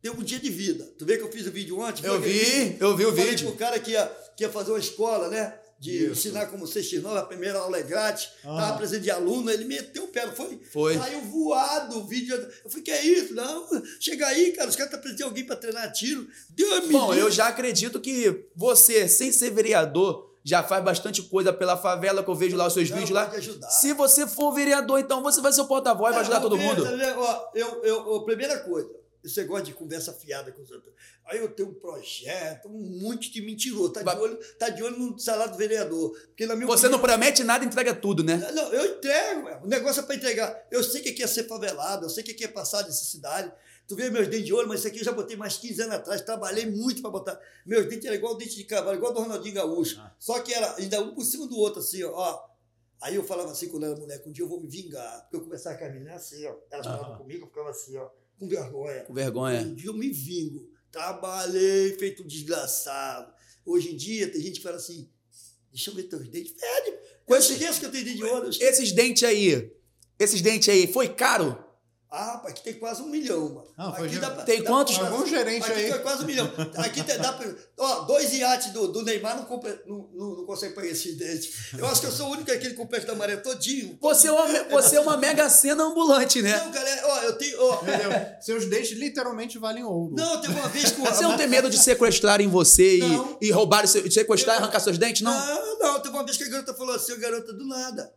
tem 0.00 0.12
um 0.12 0.22
dia 0.22 0.38
de 0.38 0.50
vida. 0.50 0.84
Tu 0.98 1.04
vê 1.04 1.16
que 1.16 1.24
eu 1.24 1.32
fiz 1.32 1.46
o 1.46 1.50
vídeo 1.50 1.80
ontem? 1.80 2.04
Eu 2.06 2.20
vi, 2.20 2.76
eu 2.78 2.96
vi 2.96 3.06
o 3.06 3.10
falei 3.10 3.30
vídeo. 3.30 3.48
pro 3.48 3.56
cara 3.56 3.80
que 3.80 3.90
ia, 3.92 4.06
que 4.36 4.44
ia 4.44 4.50
fazer 4.50 4.70
uma 4.70 4.78
escola, 4.78 5.28
né? 5.28 5.58
De 5.84 6.04
Isso. 6.04 6.12
ensinar 6.12 6.46
como 6.46 6.66
ser 6.66 6.80
X9, 6.80 7.14
a 7.14 7.22
primeira 7.26 7.58
aula 7.58 7.76
é 7.76 7.82
grátis. 7.82 8.30
Ah. 8.42 8.56
Tava 8.56 8.78
presente 8.78 9.02
de 9.02 9.10
aluno, 9.10 9.50
ele 9.50 9.66
meteu 9.66 10.04
o 10.04 10.08
pé, 10.08 10.26
foi? 10.28 10.58
Foi. 10.72 10.96
Saiu 10.96 11.20
voado 11.26 11.98
o 11.98 12.06
vídeo. 12.06 12.34
Eu 12.64 12.70
falei, 12.70 12.82
que 12.82 12.90
é 12.90 13.04
isso? 13.04 13.34
Não, 13.34 13.66
chega 14.00 14.26
aí, 14.28 14.52
cara, 14.52 14.70
os 14.70 14.76
caras 14.76 14.90
estão 14.94 15.00
precisando 15.00 15.16
de 15.18 15.22
alguém 15.24 15.44
pra 15.44 15.56
treinar 15.56 15.92
tiro. 15.92 16.26
Deus 16.48 16.88
Bom, 16.88 17.12
eu 17.12 17.30
já 17.30 17.48
acredito 17.48 18.00
que 18.00 18.46
você, 18.56 19.06
sem 19.06 19.30
ser 19.30 19.50
vereador, 19.50 20.32
já 20.42 20.62
faz 20.62 20.82
bastante 20.82 21.20
coisa 21.20 21.52
pela 21.52 21.76
favela, 21.76 22.24
que 22.24 22.30
eu 22.30 22.34
vejo 22.34 22.56
lá 22.56 22.66
os 22.66 22.72
seus 22.72 22.88
Não, 22.88 22.96
vídeos 22.96 23.14
lá. 23.14 23.26
ajudar. 23.28 23.68
Se 23.68 23.92
você 23.92 24.26
for 24.26 24.52
vereador, 24.52 24.98
então 24.98 25.22
você 25.22 25.42
vai 25.42 25.52
ser 25.52 25.60
o 25.60 25.66
porta-voz, 25.66 26.14
vai 26.14 26.22
ajudar 26.22 26.40
todo 26.40 26.56
mundo. 26.56 26.82
tá 26.82 27.50
eu, 27.54 27.84
eu, 27.84 28.04
ó, 28.08 28.20
primeira 28.20 28.58
coisa, 28.60 28.88
você 29.28 29.44
gosta 29.44 29.66
de 29.66 29.72
conversa 29.74 30.12
fiada 30.12 30.52
com 30.52 30.62
os 30.62 30.70
outros. 30.70 30.92
Aí 31.24 31.38
eu 31.38 31.48
tenho 31.48 31.70
um 31.70 31.74
projeto, 31.74 32.68
um 32.68 33.00
monte 33.00 33.30
de 33.32 33.40
mentiroso. 33.42 33.92
Tá 33.92 34.02
de 34.02 34.20
olho, 34.20 34.38
tá 34.58 34.68
de 34.68 34.82
olho 34.82 34.96
no 34.98 35.18
salário 35.18 35.52
do 35.52 35.58
vereador. 35.58 36.10
Porque 36.28 36.46
na 36.46 36.54
minha 36.54 36.66
Você 36.66 36.88
não 36.88 36.98
opinião- 36.98 37.18
promete 37.18 37.42
nada, 37.44 37.64
entrega 37.64 37.94
tudo, 37.94 38.22
né? 38.22 38.36
Não, 38.52 38.72
eu 38.72 38.96
entrego, 38.96 39.46
ué. 39.46 39.60
o 39.62 39.66
negócio 39.66 40.00
é 40.00 40.02
para 40.02 40.14
entregar. 40.16 40.66
Eu 40.70 40.82
sei 40.84 41.00
que 41.02 41.08
aqui 41.10 41.22
é 41.22 41.26
ser 41.26 41.44
favelado, 41.48 42.06
eu 42.06 42.10
sei 42.10 42.22
que 42.22 42.32
aqui 42.32 42.44
é 42.44 42.48
passar 42.48 42.84
necessidade. 42.84 43.50
Tu 43.86 43.94
vê 43.96 44.08
meus 44.10 44.28
dentes 44.28 44.46
de 44.46 44.52
ouro, 44.54 44.66
mas 44.66 44.80
isso 44.80 44.88
aqui 44.88 45.00
eu 45.00 45.04
já 45.04 45.12
botei 45.12 45.36
mais 45.36 45.56
15 45.58 45.82
anos 45.82 45.94
atrás. 45.96 46.20
Trabalhei 46.22 46.64
muito 46.70 47.02
para 47.02 47.10
botar. 47.10 47.38
Meus 47.66 47.86
dentes 47.86 48.06
eram 48.06 48.16
igual 48.16 48.34
dente 48.36 48.56
de 48.56 48.64
cavalo, 48.64 48.96
igual 48.96 49.12
do 49.12 49.20
Ronaldinho 49.20 49.54
Gaúcho. 49.54 49.98
Ah. 50.00 50.14
Só 50.18 50.40
que 50.40 50.54
era 50.54 50.74
ainda 50.76 51.00
um 51.02 51.14
por 51.14 51.22
cima 51.24 51.46
do 51.46 51.56
outro, 51.58 51.80
assim, 51.80 52.02
ó. 52.02 52.44
Aí 53.02 53.16
eu 53.16 53.24
falava 53.24 53.52
assim 53.52 53.68
quando 53.68 53.84
era 53.84 53.94
moleque, 53.94 54.26
um 54.26 54.32
dia 54.32 54.42
eu 54.44 54.48
vou 54.48 54.58
me 54.58 54.66
vingar. 54.68 55.20
Porque 55.22 55.36
eu 55.36 55.40
conversava 55.42 55.76
com 55.76 55.84
a 55.84 55.88
menina 55.90 56.14
assim, 56.14 56.46
ó. 56.46 56.54
Elas 56.70 56.86
falavam 56.86 57.14
Ah. 57.14 57.18
comigo, 57.18 57.44
eu 57.44 57.48
ficava 57.48 57.68
assim, 57.68 57.94
ó, 57.98 58.08
com 58.38 58.48
vergonha. 58.48 59.00
Com 59.04 59.14
vergonha. 59.14 59.60
Um 59.62 59.74
dia 59.74 59.88
eu 59.88 59.94
me 59.94 60.10
vingo. 60.10 60.68
Trabalhei, 60.90 61.96
feito 61.98 62.22
um 62.22 62.26
desgraçado. 62.26 63.32
Hoje 63.64 63.92
em 63.92 63.96
dia 63.96 64.30
tem 64.30 64.40
gente 64.40 64.56
que 64.56 64.62
fala 64.62 64.76
assim, 64.76 65.08
deixa 65.72 65.90
eu 65.90 65.94
ver 65.94 66.04
teus 66.04 66.28
dentes. 66.28 66.52
Fede. 66.52 66.88
Eu 66.90 66.98
Com 67.26 67.34
esse- 67.36 67.52
esqueço 67.54 67.80
que 67.80 67.86
eu 67.86 67.90
tenho 67.90 68.04
de 68.04 68.14
esqueço. 68.14 68.62
Esses 68.62 68.92
dentes 68.92 69.22
aí, 69.22 69.72
esses 70.18 70.40
dentes 70.40 70.68
aí, 70.68 70.86
foi 70.92 71.08
caro? 71.08 71.63
Ah, 72.16 72.24
rapaz, 72.34 72.54
aqui 72.54 72.62
tem 72.62 72.74
quase 72.74 73.02
um 73.02 73.08
milhão, 73.08 73.48
mano. 73.54 73.66
Não, 73.76 73.88
aqui 73.88 74.18
pra- 74.18 74.30
Tem 74.44 74.62
pra 74.62 74.70
quantos? 74.70 74.96
comprar- 74.96 75.12
Algum 75.12 75.26
gerente 75.26 75.64
aqui 75.68 75.80
aí. 75.80 75.90
tem 75.92 76.00
quase 76.02 76.22
um 76.22 76.26
milhão. 76.26 76.52
Aqui 76.76 77.02
tem, 77.02 77.18
dá 77.18 77.32
pra, 77.32 77.52
ó, 77.76 78.00
dois 78.02 78.32
iates 78.32 78.72
do, 78.72 78.86
do 78.86 79.02
Neymar 79.02 79.36
não, 79.36 79.44
compra, 79.46 79.82
não, 79.84 80.08
não, 80.14 80.36
não 80.36 80.46
consegue 80.46 80.74
pagar 80.74 80.86
esses 80.88 81.16
dentes. 81.16 81.72
Eu 81.76 81.84
acho 81.86 82.00
que 82.00 82.06
eu 82.06 82.12
sou 82.12 82.28
o 82.28 82.30
único 82.30 82.52
aqui 82.52 82.68
que 82.68 82.74
compra 82.74 83.00
da 83.00 83.16
maré 83.16 83.36
todinho. 83.38 83.98
Você 84.00 84.28
é 84.28 84.32
uma, 84.32 84.46
você 84.70 84.94
é 84.96 85.00
uma 85.00 85.16
mega 85.16 85.50
cena 85.50 85.82
ambulante, 85.82 86.40
né? 86.40 86.56
Não, 86.56 86.70
galera, 86.70 87.02
ó, 87.04 87.22
eu 87.22 87.36
tenho. 87.36 87.60
Ó? 87.60 87.80
Seus 88.40 88.66
dentes 88.66 88.92
literalmente 88.92 89.58
valem 89.58 89.82
ouro. 89.82 90.14
não, 90.16 90.40
teve 90.40 90.54
uma 90.54 90.68
vez 90.68 90.92
com 90.92 91.02
Você 91.04 91.22
não 91.24 91.36
tem 91.36 91.48
medo 91.48 91.68
de 91.68 91.78
sequestrarem 91.82 92.46
você 92.48 92.98
Não. 92.98 93.38
e, 93.40 93.48
e 93.48 93.50
roubar, 93.50 93.88
sequestrar 93.88 94.56
e 94.56 94.58
arrancar 94.62 94.78
seus 94.78 94.98
dentes, 94.98 95.22
não? 95.22 95.32
Não, 95.34 95.78
não, 95.80 96.00
teve 96.00 96.14
uma 96.14 96.24
vez 96.24 96.36
que 96.36 96.44
a 96.44 96.48
garota 96.48 96.74
falou 96.74 96.94
assim, 96.94 97.12
a 97.12 97.16
garota 97.16 97.52
do 97.52 97.66
nada. 97.66 98.14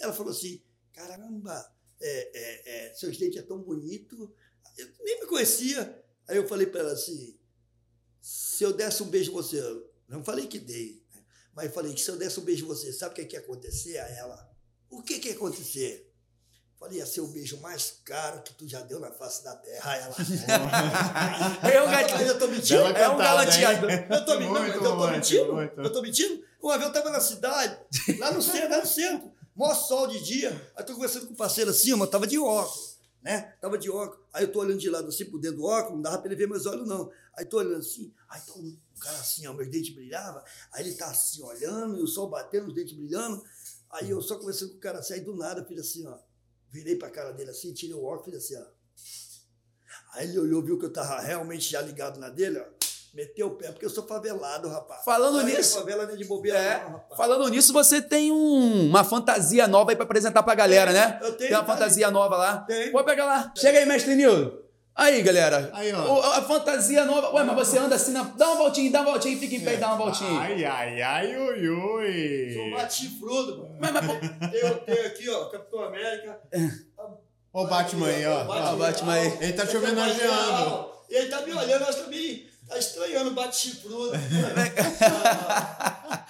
Ela 0.00 0.12
falou 0.12 0.32
assim: 0.32 0.60
caramba, 0.92 1.64
é, 2.02 2.30
é, 2.34 2.88
é, 2.88 2.94
seus 2.94 3.16
dentes 3.16 3.38
é 3.38 3.42
tão 3.42 3.58
bonito. 3.60 4.32
Eu 4.76 4.88
nem 5.00 5.20
me 5.20 5.26
conhecia. 5.26 6.02
Aí 6.28 6.36
eu 6.36 6.48
falei 6.48 6.66
para 6.66 6.80
ela 6.80 6.92
assim: 6.92 7.38
se 8.20 8.64
eu 8.64 8.72
desse 8.72 9.02
um 9.02 9.08
beijo 9.08 9.30
em 9.30 9.34
você, 9.34 9.60
eu 9.60 9.90
não 10.08 10.24
falei 10.24 10.46
que 10.46 10.58
dei, 10.58 11.02
né? 11.14 11.22
mas 11.54 11.66
eu 11.66 11.72
falei 11.72 11.92
que 11.92 12.00
se 12.00 12.10
eu 12.10 12.16
desse 12.16 12.38
um 12.38 12.44
beijo 12.44 12.64
em 12.64 12.68
você, 12.68 12.92
sabe 12.92 13.12
o 13.12 13.14
que, 13.14 13.24
que 13.24 13.36
ia 13.36 13.40
acontecer 13.40 13.98
a 13.98 14.08
ela? 14.08 14.50
O 14.90 15.02
que, 15.02 15.18
que 15.18 15.28
ia 15.28 15.34
acontecer? 15.34 16.12
Falei, 16.82 16.98
ia 16.98 17.06
ser 17.06 17.20
o 17.20 17.28
beijo 17.28 17.60
mais 17.60 18.00
caro 18.04 18.42
que 18.42 18.54
tu 18.54 18.66
já 18.66 18.80
deu 18.80 18.98
na 18.98 19.12
face 19.12 19.44
da 19.44 19.54
terra. 19.54 19.96
Ela. 19.98 20.16
Eu, 21.72 21.86
Mas 21.86 22.08
gatinho. 22.08 22.28
eu 22.28 22.38
tô 22.38 22.48
mentindo? 22.48 22.80
É 22.80 23.08
um 23.08 23.22
hein? 23.22 24.06
Eu 24.10 24.24
tô, 24.24 24.40
não, 24.40 24.50
mas 24.50 24.74
eu 24.74 24.82
tô 24.82 24.90
romântico, 24.90 25.14
mentindo? 25.14 25.54
muito. 25.54 25.80
Eu 25.80 25.92
tô 25.92 26.02
mentindo? 26.02 26.44
Uma 26.60 26.78
vez 26.78 26.88
eu 26.88 26.92
tava 26.92 27.10
na 27.10 27.20
cidade, 27.20 27.78
lá 28.18 28.32
no 28.32 28.42
centro, 28.42 28.70
lá 28.70 28.78
no 28.78 28.86
centro, 28.86 29.32
maior 29.54 29.74
sol 29.74 30.06
de 30.06 30.22
dia. 30.22 30.72
Aí 30.76 30.84
tô 30.84 30.94
conversando 30.94 31.26
com 31.26 31.34
o 31.34 31.36
parceiro 31.36 31.70
assim, 31.70 31.94
mas 31.94 32.10
tava 32.10 32.26
de 32.26 32.38
óculos, 32.38 32.98
né? 33.22 33.54
Tava 33.60 33.78
de 33.78 33.90
óculos. 33.90 34.24
Aí 34.32 34.44
eu 34.44 34.52
tô 34.52 34.60
olhando 34.60 34.80
de 34.80 34.90
lado 34.90 35.08
assim 35.08 35.24
por 35.24 35.38
dentro 35.40 35.58
do 35.58 35.64
óculos, 35.64 35.94
não 35.94 36.02
dava 36.02 36.18
pra 36.18 36.26
ele 36.26 36.36
ver 36.36 36.48
meus 36.48 36.66
olhos, 36.66 36.86
não. 36.86 37.10
Aí 37.34 37.44
tô 37.44 37.58
olhando 37.58 37.78
assim, 37.78 38.12
aí 38.28 38.40
tá 38.40 38.52
um 38.54 38.76
cara 39.00 39.18
assim, 39.18 39.46
ó, 39.46 39.52
meus 39.52 39.70
dentes 39.70 39.94
brilhavam. 39.94 40.42
Aí 40.72 40.86
ele 40.86 40.94
tá 40.94 41.10
assim, 41.10 41.42
olhando, 41.42 41.98
e 41.98 42.02
o 42.02 42.06
sol 42.06 42.28
batendo, 42.28 42.68
os 42.68 42.74
dentes 42.74 42.94
brilhando. 42.94 43.42
Aí 43.90 44.10
eu 44.10 44.22
só 44.22 44.36
conversando 44.38 44.72
com 44.72 44.78
o 44.78 44.80
cara 44.80 44.98
assim, 44.98 45.14
aí 45.14 45.20
do 45.20 45.36
nada, 45.36 45.64
fiz 45.64 45.78
assim, 45.78 46.06
ó. 46.06 46.18
Virei 46.70 46.96
pra 46.96 47.10
cara 47.10 47.32
dele 47.32 47.50
assim, 47.50 47.74
tirei 47.74 47.94
o 47.94 48.04
óculos, 48.04 48.24
fiz 48.24 48.34
assim, 48.34 48.56
ó. 48.56 48.66
Aí 50.14 50.28
ele 50.28 50.38
olhou, 50.38 50.62
viu 50.62 50.78
que 50.78 50.84
eu 50.84 50.92
tava 50.92 51.20
realmente 51.20 51.70
já 51.70 51.80
ligado 51.80 52.18
na 52.18 52.28
dele, 52.28 52.58
ó. 52.58 52.64
Meteu 53.14 53.48
o 53.48 53.50
pé, 53.50 53.68
porque 53.70 53.84
eu 53.84 53.90
sou 53.90 54.06
favelado, 54.06 54.68
rapaz. 54.70 55.04
Falando 55.04 55.40
Aí, 55.40 55.44
nisso- 55.56 55.78
Favela 55.80 56.06
nem 56.06 56.16
de 56.16 56.24
bobeira, 56.24 56.56
É, 56.58 56.82
não, 56.84 56.92
rapaz. 56.92 57.16
falando 57.16 57.46
nisso, 57.50 57.70
você 57.72 58.00
tem 58.00 58.32
um- 58.32 58.86
uma 58.88 59.04
fantasia 59.04 59.68
nova 59.68 59.90
aí 59.92 59.96
pra 59.96 60.04
apresentar 60.06 60.42
pra 60.42 60.54
galera, 60.54 60.92
né? 60.92 61.18
Eu 61.20 61.32
tenho, 61.36 61.50
Tem 61.50 61.56
uma 61.58 61.62
tá 61.62 61.72
fantasia 61.74 62.10
nova 62.10 62.36
lá. 62.38 62.58
Tem. 62.60 62.90
Pode 62.90 63.04
pegar 63.06 63.26
lá. 63.26 63.52
Chega 63.54 63.80
aí, 63.80 63.84
mestre 63.84 64.14
Nildo. 64.14 64.62
Aí, 64.94 65.20
galera. 65.22 65.70
Aí, 65.74 65.92
ó. 65.92 66.14
O- 66.14 66.22
a 66.22 66.40
fantasia 66.42 67.04
nova. 67.04 67.30
Ué, 67.34 67.44
mas 67.44 67.54
você 67.68 67.78
anda 67.78 67.96
assim 67.96 68.12
na. 68.12 68.22
Dá 68.24 68.48
uma 68.48 68.56
voltinha, 68.56 68.90
dá 68.90 69.00
uma 69.02 69.10
voltinha, 69.10 69.38
fica 69.38 69.54
em 69.56 69.60
pé 69.60 69.74
e 69.74 69.76
dá 69.76 69.88
uma 69.88 69.96
voltinha. 69.96 70.40
Ai, 70.40 70.64
ai, 70.64 71.02
ai, 71.02 71.36
ui, 71.36 71.68
ui. 71.68 72.54
Sou 72.54 72.70
bate 72.70 72.94
chifrudo, 72.94 73.58
mano. 73.58 73.76
Mas, 73.78 73.92
mas, 73.92 74.06
pô, 74.06 74.12
Tenho, 74.50 74.74
tenho 74.80 75.06
aqui, 75.06 75.28
ó, 75.30 75.44
Capitão 75.50 75.82
América. 75.84 76.38
Ó 77.54 77.64
o 77.64 77.66
Batman 77.66 78.06
aí, 78.06 78.26
ó. 78.26 78.46
Ó, 78.46 78.72
o 78.72 78.76
Batman 78.78 79.12
aí. 79.12 79.38
Ele 79.40 79.52
tá 79.52 79.66
te 79.66 79.76
homenageando. 79.76 80.92
E 81.10 81.14
ele 81.14 81.28
tá 81.28 81.42
me 81.42 81.52
olhando, 81.52 81.84
que 81.84 81.94
também 82.02 82.46
tá 82.72 82.78
estranhando 82.78 83.30
o 83.30 83.34
bate 83.34 83.56
chifrudo. 83.56 84.12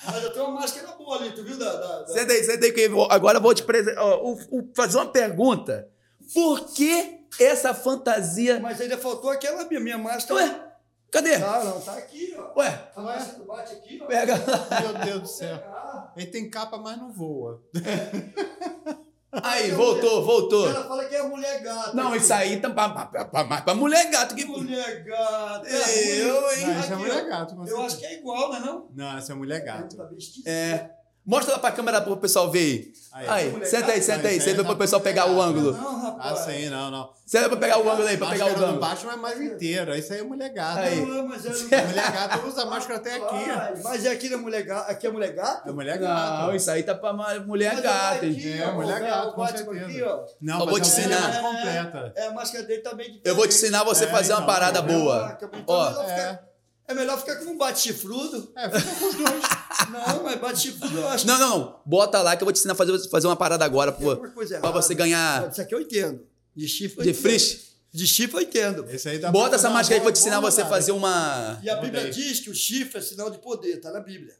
Mas 0.04 0.22
eu 0.24 0.32
tenho 0.32 0.44
uma 0.46 0.60
máscara 0.60 0.88
boa 0.96 1.16
ali, 1.16 1.32
tu 1.32 1.42
viu? 1.44 1.58
Da, 1.58 1.72
da, 1.72 2.00
da... 2.00 2.06
senta 2.08 2.32
aí, 2.32 2.42
senta 2.44 2.66
aí, 2.66 2.72
que 2.72 2.80
eu 2.80 2.90
vou- 2.90 3.08
agora 3.10 3.38
eu 3.38 3.42
vou 3.42 3.54
te 3.54 3.62
o- 3.62 4.32
o- 4.58 4.70
fazer 4.74 4.96
uma 4.98 5.06
pergunta. 5.10 5.88
Por 6.34 6.66
que 6.72 7.20
essa 7.40 7.72
fantasia. 7.74 8.58
Mas 8.60 8.80
ainda 8.80 8.98
faltou 8.98 9.30
aquela 9.30 9.64
minha, 9.66 9.80
minha 9.80 9.98
máscara. 9.98 10.40
Ué, 10.40 10.60
cadê? 11.10 11.38
Não, 11.38 11.64
não, 11.64 11.80
tá 11.80 11.92
aqui, 11.94 12.34
ó. 12.38 12.58
Ué, 12.58 12.90
A 12.96 13.00
máscara 13.00 13.38
do 13.38 13.44
bate 13.44 13.72
aqui, 13.74 14.00
ó. 14.02 14.06
pega. 14.06 14.34
Meu 14.36 15.04
Deus 15.04 15.20
do 15.22 15.28
céu. 15.28 15.54
Ah, 15.66 16.12
Ele 16.16 16.26
tem 16.26 16.50
capa, 16.50 16.76
mas 16.78 16.98
não 16.98 17.12
voa. 17.12 17.62
Aí, 19.42 19.70
voltou, 19.70 20.22
voltou. 20.24 20.68
Ela 20.68 20.84
fala 20.84 21.04
que 21.06 21.14
é 21.14 21.22
mulher 21.22 21.62
gata. 21.62 21.94
Não, 21.94 22.14
isso 22.14 22.32
aí 22.34 22.60
tá 22.60 22.68
pra, 22.68 22.88
pra, 22.90 23.06
pra, 23.06 23.44
pra- 23.44 23.60
pra 23.62 23.74
mulher 23.74 24.10
gato. 24.10 24.34
Que... 24.34 24.44
Mulher 24.44 25.04
gata. 25.04 25.68
Eu, 25.68 26.50
hein? 26.52 26.66
Não, 26.66 26.80
isso 26.80 26.92
é 26.92 26.96
mulher 26.96 27.26
gato, 27.28 27.64
Eu 27.66 27.82
acho 27.82 27.98
que 27.98 28.04
é 28.06 28.18
igual, 28.18 28.50
não 28.50 28.56
é 28.56 28.60
não? 28.60 28.88
Não, 28.94 29.16
essa 29.16 29.32
é 29.32 29.34
mulher 29.34 29.64
gato. 29.64 29.96
Tá. 29.96 30.08
É. 30.46 30.90
Mostra 31.24 31.52
lá 31.54 31.58
pra 31.60 31.70
câmera 31.70 32.00
pro 32.00 32.16
pessoal 32.16 32.50
ver 32.50 32.92
Aí, 33.12 33.28
aí. 33.28 33.50
mulher 33.50 33.66
senta 33.66 33.92
aí, 33.92 34.02
senta 34.02 34.26
aí. 34.28 34.34
mas 34.36 34.44
aí 34.46 34.50
Senta 34.50 34.64
pro 34.64 34.74
pessoal 34.76 35.00
pegar 35.00 35.30
o 35.30 35.40
ângulo. 35.40 35.72
Não, 35.72 35.86
Ah, 35.96 36.00
rapaz. 36.30 36.40
sim, 36.40 36.68
não, 36.68 36.90
não. 36.90 37.10
Senta 37.24 37.48
pra 37.48 37.58
pegar 37.58 37.78
o 37.78 37.88
ângulo 37.88 38.08
aí, 38.08 38.16
pra 38.16 38.28
pegar 38.30 38.46
o 38.46 38.50
ângulo. 38.50 38.80
Batman 38.80 39.12
é 39.12 39.16
mais 39.16 39.40
inteira. 39.40 39.96
Isso 39.98 40.12
aí 40.12 40.18
é 40.20 40.22
mulher 40.22 40.48
gata. 40.52 40.80
Aí. 40.80 40.96
Não, 41.06 41.28
mas 41.28 41.46
é... 41.46 41.50
Mulher 41.86 42.12
gata 42.12 42.46
usa 42.46 42.64
máscara 42.66 42.98
até 42.98 43.14
aqui. 43.16 43.82
Mas 43.84 44.04
é 44.04 44.10
aqui 44.10 44.28
na 44.30 44.38
mulher 44.38 44.62
gata. 44.62 44.90
Aqui 44.90 45.06
é 45.06 45.10
mulher 45.10 45.32
gata? 45.32 45.68
É 45.68 45.72
mulher 45.72 46.00
Não, 46.00 46.08
gata. 46.08 46.56
isso 46.56 46.70
aí 46.70 46.82
tá 46.82 46.94
pra 46.94 47.12
mulher 47.12 47.74
Mas 47.74 47.82
gata. 47.82 48.26
É, 48.26 48.72
mulher 48.72 49.00
gata, 49.00 49.30
com 49.32 49.46
certeza. 49.46 50.24
Não, 50.40 50.60
Eu 50.60 50.66
vou 50.66 50.78
mas 50.78 50.88
te 50.88 51.00
é 51.00 51.04
ensinar. 51.04 51.40
completa. 51.42 52.12
É, 52.16 52.26
a 52.26 52.32
máscara 52.32 52.64
dele 52.64 52.82
tá 52.82 52.90
bem 52.94 53.06
diferente. 53.06 53.28
Eu 53.28 53.34
vou 53.36 53.46
te 53.46 53.54
ensinar 53.54 53.84
você 53.84 54.04
a 54.04 54.08
É, 54.08 54.10
fazer 54.10 54.32
uma 54.32 54.42
então, 54.42 54.52
parada 54.54 54.78
é. 54.80 54.82
boa. 54.82 55.38
Então, 55.40 55.50
Ó. 55.68 55.92
é, 56.92 56.94
melhor 56.94 57.18
ficar, 57.18 57.36
como 57.36 57.52
um 57.52 57.58
bate-chifrudo. 57.58 58.52
É, 58.56 58.70
fica 58.80 58.94
com 58.96 59.06
os 59.06 59.14
dois. 59.14 59.42
Não, 59.90 60.22
mas 60.22 60.40
bate-chifrudo 60.40 60.96
eu 60.98 61.08
acho 61.08 61.26
Não, 61.26 61.38
não. 61.38 61.80
Bota 61.84 62.22
lá 62.22 62.36
que 62.36 62.42
eu 62.42 62.46
vou 62.46 62.52
te 62.52 62.58
ensinar 62.58 62.72
a 62.74 62.76
fazer, 62.76 62.96
fazer 63.10 63.26
uma 63.26 63.36
parada 63.36 63.64
agora, 63.64 63.90
pô. 63.90 64.16
Pra 64.16 64.70
você 64.70 64.94
ganhar 64.94 65.50
Isso 65.50 65.60
aqui 65.60 65.74
eu 65.74 65.80
entendo. 65.80 66.24
De 66.54 66.68
chifre 66.68 67.00
eu 67.00 67.04
de 67.04 67.14
frisch. 67.14 67.72
De 67.92 68.06
chifre 68.06 68.36
eu 68.36 68.42
entendo. 68.42 68.86
Esse 68.88 69.08
aí 69.08 69.18
dá 69.18 69.30
pra 69.30 69.32
Bota 69.32 69.50
fazer 69.52 69.66
essa 69.66 69.70
máscara 69.70 69.94
aí 69.96 70.00
que 70.00 70.02
eu 70.02 70.04
vou 70.04 70.12
te 70.12 70.20
ensinar 70.20 70.40
você 70.40 70.62
a 70.62 70.66
fazer 70.66 70.92
uma. 70.92 71.58
E 71.62 71.68
a 71.68 71.76
Bíblia 71.76 72.10
diz 72.10 72.40
que 72.40 72.48
o 72.48 72.54
chifre 72.54 72.98
é 72.98 73.02
sinal 73.02 73.28
de 73.28 73.38
poder, 73.38 73.80
tá 73.80 73.90
na 73.90 74.00
Bíblia. 74.00 74.34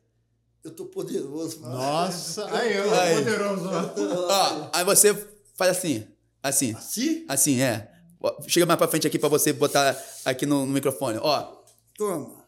Eu 0.65 0.71
tô 0.71 0.87
poderoso, 0.87 1.61
mano. 1.61 1.75
Nossa, 1.75 2.47
aí, 2.55 2.77
eu 2.77 2.95
Aí. 2.95 3.17
poderoso. 3.17 3.69
Ó, 3.69 4.71
aí 4.73 4.85
você 4.85 5.13
faz 5.57 5.77
assim, 5.77 6.07
assim, 6.43 6.73
Assim? 6.75 7.25
assim, 7.29 7.61
é. 7.61 7.91
Chega 8.47 8.65
mais 8.65 8.79
pra 8.79 8.87
frente 8.87 9.07
aqui 9.07 9.19
pra 9.19 9.29
você 9.29 9.53
botar 9.53 10.01
aqui 10.25 10.47
no, 10.47 10.65
no 10.65 10.73
microfone. 10.73 11.19
Ó, 11.21 11.63
Toma. 11.97 12.42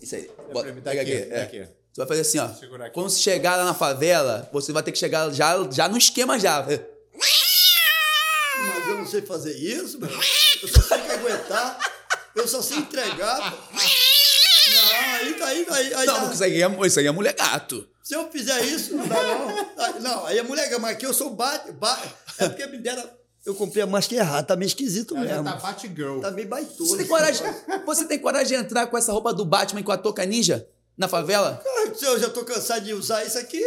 Isso 0.00 0.14
aí. 0.14 0.30
Bota, 0.52 0.72
mim, 0.72 0.80
pega 0.80 1.04
daqui, 1.04 1.32
aqui. 1.34 1.58
é. 1.58 1.68
Você 1.92 2.00
vai 2.00 2.06
fazer 2.06 2.20
assim, 2.20 2.38
ó. 2.38 2.44
Aqui. 2.44 2.90
Quando 2.92 3.10
você 3.10 3.20
chegar 3.20 3.56
lá 3.56 3.64
na 3.64 3.74
favela, 3.74 4.48
você 4.52 4.72
vai 4.72 4.82
ter 4.82 4.92
que 4.92 4.98
chegar 4.98 5.30
já, 5.32 5.56
já 5.70 5.88
no 5.88 5.98
esquema 5.98 6.38
já. 6.38 6.62
Mas 6.62 6.80
eu 8.88 8.98
não 8.98 9.06
sei 9.06 9.22
fazer 9.22 9.56
isso, 9.56 9.98
meu. 9.98 10.08
Eu 10.10 10.68
só 10.68 10.82
sei 10.82 10.98
que 11.00 11.10
aguentar. 11.12 11.78
Eu 12.34 12.46
só 12.46 12.62
sei 12.62 12.78
entregar. 12.78 13.38
Não, 13.72 14.92
aí, 14.92 15.42
aí, 15.42 15.66
aí, 15.70 15.94
aí 15.94 16.06
Não, 16.06 16.14
dá- 16.14 16.20
porque 16.20 16.34
isso 16.34 16.44
aí, 16.44 16.62
é, 16.62 16.86
isso 16.86 17.00
aí 17.00 17.06
é 17.06 17.10
mulher 17.10 17.32
gato. 17.34 17.88
Se 18.04 18.14
eu 18.14 18.30
fizer 18.30 18.62
isso, 18.64 18.94
não 18.96 19.06
dá 19.08 19.22
não. 19.22 20.00
Não, 20.00 20.26
aí 20.26 20.38
é 20.38 20.42
mulher, 20.42 20.70
mas 20.78 20.92
aqui 20.92 21.06
eu 21.06 21.14
sou 21.14 21.30
bate, 21.30 21.72
bate. 21.72 22.08
É 22.38 22.48
porque 22.48 22.66
me 22.66 22.78
deram. 22.78 23.08
Eu 23.46 23.54
comprei 23.54 23.82
a 23.82 23.86
máscara 23.86 24.20
errada, 24.22 24.46
tá 24.48 24.56
meio 24.56 24.66
esquisito 24.66 25.16
Ela 25.16 25.24
mesmo. 25.26 25.44
tá 25.44 25.56
Batgirl. 25.56 26.20
Tá 26.20 26.30
meio 26.30 26.46
baitola. 26.48 26.88
Você 26.88 26.96
tem 26.98 27.06
coragem, 27.06 27.46
você 27.86 28.04
tem 28.04 28.18
coragem 28.18 28.48
de 28.58 28.64
entrar 28.64 28.86
com 28.86 28.98
essa 28.98 29.12
roupa 29.12 29.32
do 29.32 29.44
Batman 29.46 29.80
e 29.80 29.84
com 29.84 29.92
a 29.92 29.96
touca 29.98 30.24
ninja 30.26 30.66
na 30.96 31.08
favela? 31.08 31.62
Ah, 31.64 31.94
se 31.94 32.04
Eu 32.04 32.18
já 32.18 32.28
tô 32.28 32.44
cansado 32.44 32.84
de 32.84 32.92
usar 32.92 33.24
isso 33.24 33.38
aqui. 33.38 33.62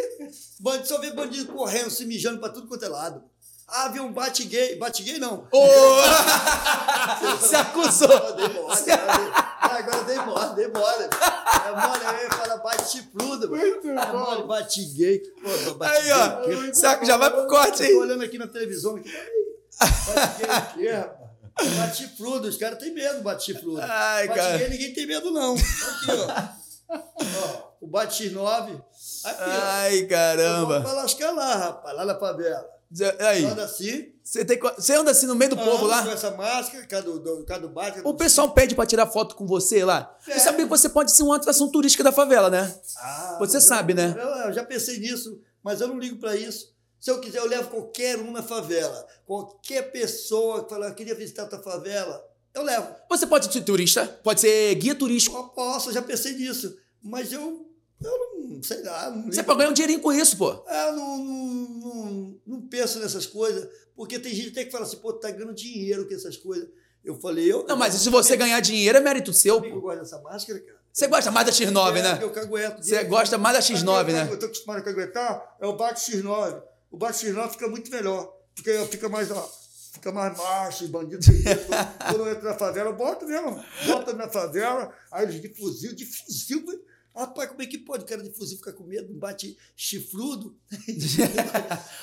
Bandido, 0.59 0.87
só 0.87 0.99
vê 0.99 1.11
bandido 1.11 1.51
correndo, 1.51 1.89
se 1.89 2.05
mijando 2.05 2.39
pra 2.39 2.49
tudo 2.49 2.67
quanto 2.67 2.85
é 2.85 2.87
lado. 2.87 3.23
Ah, 3.67 3.87
viu 3.87 4.03
um 4.03 4.13
bate 4.13 4.43
gay. 4.45 4.75
Bate 4.75 5.01
gay 5.01 5.17
não. 5.17 5.47
Ô! 5.51 5.65
Se 7.47 7.55
acusou! 7.55 8.09
Ah, 8.11 8.31
dei- 8.31 8.93
ah, 8.93 9.77
agora 9.77 10.03
dei 10.03 10.17
mole, 10.17 10.55
dei 10.55 10.67
mole. 10.67 11.03
É 11.03 11.71
mole, 11.71 12.05
aí 12.05 12.29
fala 12.29 12.57
bate 12.57 12.91
chifrudo. 12.91 13.55
É 13.55 14.11
mole, 14.13 14.43
bate 14.43 14.83
gay. 14.93 15.19
Pô, 15.65 15.73
bate 15.75 15.97
Aí, 15.97 16.11
ó. 16.11 16.45
gay. 16.45 16.73
Saco 16.75 17.05
já 17.05 17.17
vai 17.17 17.31
pro 17.31 17.47
corte 17.47 17.77
Tô 17.77 17.83
aí. 17.83 17.95
olhando 17.95 18.23
aqui 18.23 18.37
na 18.37 18.47
televisão. 18.47 18.95
Aqui. 18.97 19.09
Bate 19.79 20.37
gay 20.39 20.49
o 20.49 20.73
quê, 20.73 20.91
rapaz? 20.91 21.23
Bate 21.77 21.97
chifrudo, 21.97 22.47
os 22.47 22.57
caras 22.57 22.79
têm 22.79 22.93
medo 22.93 23.17
do 23.17 23.23
bate 23.23 23.45
chifrudo. 23.45 23.79
Ai, 23.81 24.27
bate 24.27 24.39
cara. 24.39 24.69
ninguém 24.69 24.93
tem 24.93 25.05
medo, 25.05 25.31
não. 25.31 25.53
Aqui, 25.55 26.11
ó. 26.89 26.95
Ó, 26.95 27.71
o 27.81 27.87
bate 27.87 28.29
X9. 28.29 28.69
Aqui, 28.71 28.81
ó. 29.25 29.61
Ai, 29.63 29.95
Vamos 29.97 30.09
caramba. 30.09 30.81
pra 30.81 30.93
lascar 30.93 31.31
lá, 31.31 31.55
rapaz, 31.55 31.95
lá 31.95 32.05
na 32.05 32.19
favela. 32.19 32.65
Aí, 33.21 33.43
Anda 33.43 33.63
assim. 33.63 34.13
você, 34.23 34.45
tem, 34.45 34.59
você 34.59 34.93
anda 34.95 35.09
assim 35.09 35.25
no 35.25 35.33
meio 35.35 35.49
do 35.49 35.57
povo 35.57 35.85
anda 35.87 36.01
Com 36.03 36.07
lá? 36.07 36.13
essa 36.13 36.29
máscara, 36.29 36.85
cada 36.85 37.01
do, 37.11 37.43
cada 37.43 37.61
do 37.61 37.69
bate. 37.73 38.01
O 38.03 38.13
pessoal 38.13 38.51
pede 38.51 38.75
pra 38.75 38.85
tirar 38.85 39.07
foto 39.07 39.35
com 39.35 39.47
você 39.47 39.83
lá. 39.83 40.15
É. 40.27 40.37
Sabia 40.37 40.65
que 40.65 40.69
você 40.69 40.87
pode 40.87 41.11
ser 41.11 41.23
uma 41.23 41.37
atração 41.37 41.71
turística 41.71 42.03
da 42.03 42.11
favela, 42.11 42.51
né? 42.51 42.71
Ah, 42.99 43.37
Você 43.39 43.55
mas 43.57 43.63
eu- 43.63 43.69
sabe, 43.69 43.95
né? 43.95 44.13
Eu, 44.15 44.27
eu 44.47 44.53
já 44.53 44.63
pensei 44.63 44.99
nisso, 44.99 45.39
mas 45.63 45.81
eu 45.81 45.87
não 45.87 45.97
ligo 45.97 46.17
pra 46.19 46.35
isso. 46.35 46.71
Se 47.03 47.11
eu 47.11 47.19
quiser, 47.19 47.39
eu 47.39 47.47
levo 47.47 47.69
qualquer 47.69 48.17
um 48.17 48.31
na 48.31 48.41
favela. 48.41 49.05
Qualquer 49.25 49.91
pessoa 49.91 50.63
que 50.63 50.69
falar, 50.69 50.87
eu 50.87 50.95
queria 50.95 51.13
visitar 51.13 51.43
a 51.43 51.47
tua 51.47 51.61
favela, 51.61 52.25
eu 52.53 52.63
levo. 52.63 52.95
Você 53.09 53.27
pode 53.27 53.51
ser 53.51 53.61
turista, 53.61 54.05
pode 54.23 54.39
ser 54.39 54.73
guia 54.75 54.95
turístico. 54.95 55.35
Eu 55.35 55.49
posso, 55.49 55.89
eu 55.89 55.93
já 55.95 56.01
pensei 56.01 56.31
nisso. 56.31 56.77
Mas 57.03 57.33
eu, 57.33 57.67
eu 58.01 58.37
não 58.39 58.63
sei 58.63 58.81
lá. 58.83 59.09
Não. 59.09 59.25
Você 59.25 59.43
pode 59.43 59.57
ganhar 59.57 59.71
um 59.71 59.73
dinheirinho 59.73 59.99
com 59.99 60.13
isso, 60.13 60.37
pô. 60.37 60.63
É, 60.65 60.87
Eu 60.87 60.93
não, 60.95 61.17
não, 61.17 61.69
não, 61.81 62.41
não 62.47 62.61
penso 62.69 62.97
nessas 62.99 63.25
coisas, 63.25 63.67
porque 63.97 64.17
tem 64.17 64.33
gente 64.33 64.51
até 64.51 64.63
que 64.63 64.71
fala 64.71 64.85
assim, 64.85 64.95
pô, 64.95 65.11
tá 65.11 65.29
ganhando 65.29 65.53
dinheiro 65.53 66.07
com 66.07 66.13
essas 66.15 66.37
coisas. 66.37 66.69
Eu 67.03 67.19
falei, 67.19 67.51
eu. 67.51 67.65
Não, 67.67 67.75
mas 67.75 67.95
se 67.95 68.09
você 68.09 68.37
ganhar 68.37 68.61
dinheiro, 68.61 68.97
é 68.97 69.01
mérito 69.01 69.33
seu, 69.33 69.61
Eu 69.61 69.81
gosto 69.81 69.99
dessa 69.99 70.21
máscara, 70.21 70.57
cara. 70.61 70.79
Você 70.93 71.07
gosta 71.07 71.31
mais 71.31 71.47
da 71.47 71.51
X9, 71.51 71.97
É, 71.97 72.01
né? 72.01 72.19
Eu 72.21 72.31
cagueto. 72.31 72.81
Você 72.81 73.03
gosta 73.03 73.37
mais 73.37 73.57
da 73.57 73.61
X9, 73.61 74.05
né? 74.13 74.29
Eu 74.31 74.39
tô 74.39 74.45
acostumado 74.45 74.77
a 74.77 74.81
caguetar, 74.83 75.57
é 75.59 75.67
o 75.67 75.75
bate 75.75 76.09
X9. 76.09 76.71
O 76.93 76.97
bate 76.97 77.25
X9 77.25 77.51
fica 77.53 77.67
muito 77.67 77.89
melhor. 77.89 78.31
Fica, 78.53 78.85
fica 78.85 79.09
mais, 79.09 79.31
ó, 79.31 79.51
fica 79.93 80.11
mais 80.11 80.37
macho, 80.37 80.87
bandido. 80.89 81.25
Quando 82.07 82.19
eu 82.19 82.31
entro 82.31 82.43
na 82.43 82.53
favela, 82.53 82.91
eu 82.91 82.95
boto 82.95 83.25
mesmo. 83.25 83.65
Bota 83.87 84.13
na 84.13 84.29
favela, 84.29 84.95
aí 85.11 85.23
eles 85.23 85.41
de 85.41 85.49
fuzil, 85.55 85.95
de 85.95 86.05
fuzil. 86.05 86.63
Rapaz, 87.15 87.49
como 87.49 87.63
é 87.63 87.65
que 87.65 87.79
pode 87.79 88.03
o 88.03 88.07
cara 88.07 88.21
de 88.21 88.31
fuzil 88.31 88.57
ficar 88.57 88.73
com 88.73 88.83
medo? 88.83 89.11
Bate 89.15 89.57
chifrudo? 89.75 90.55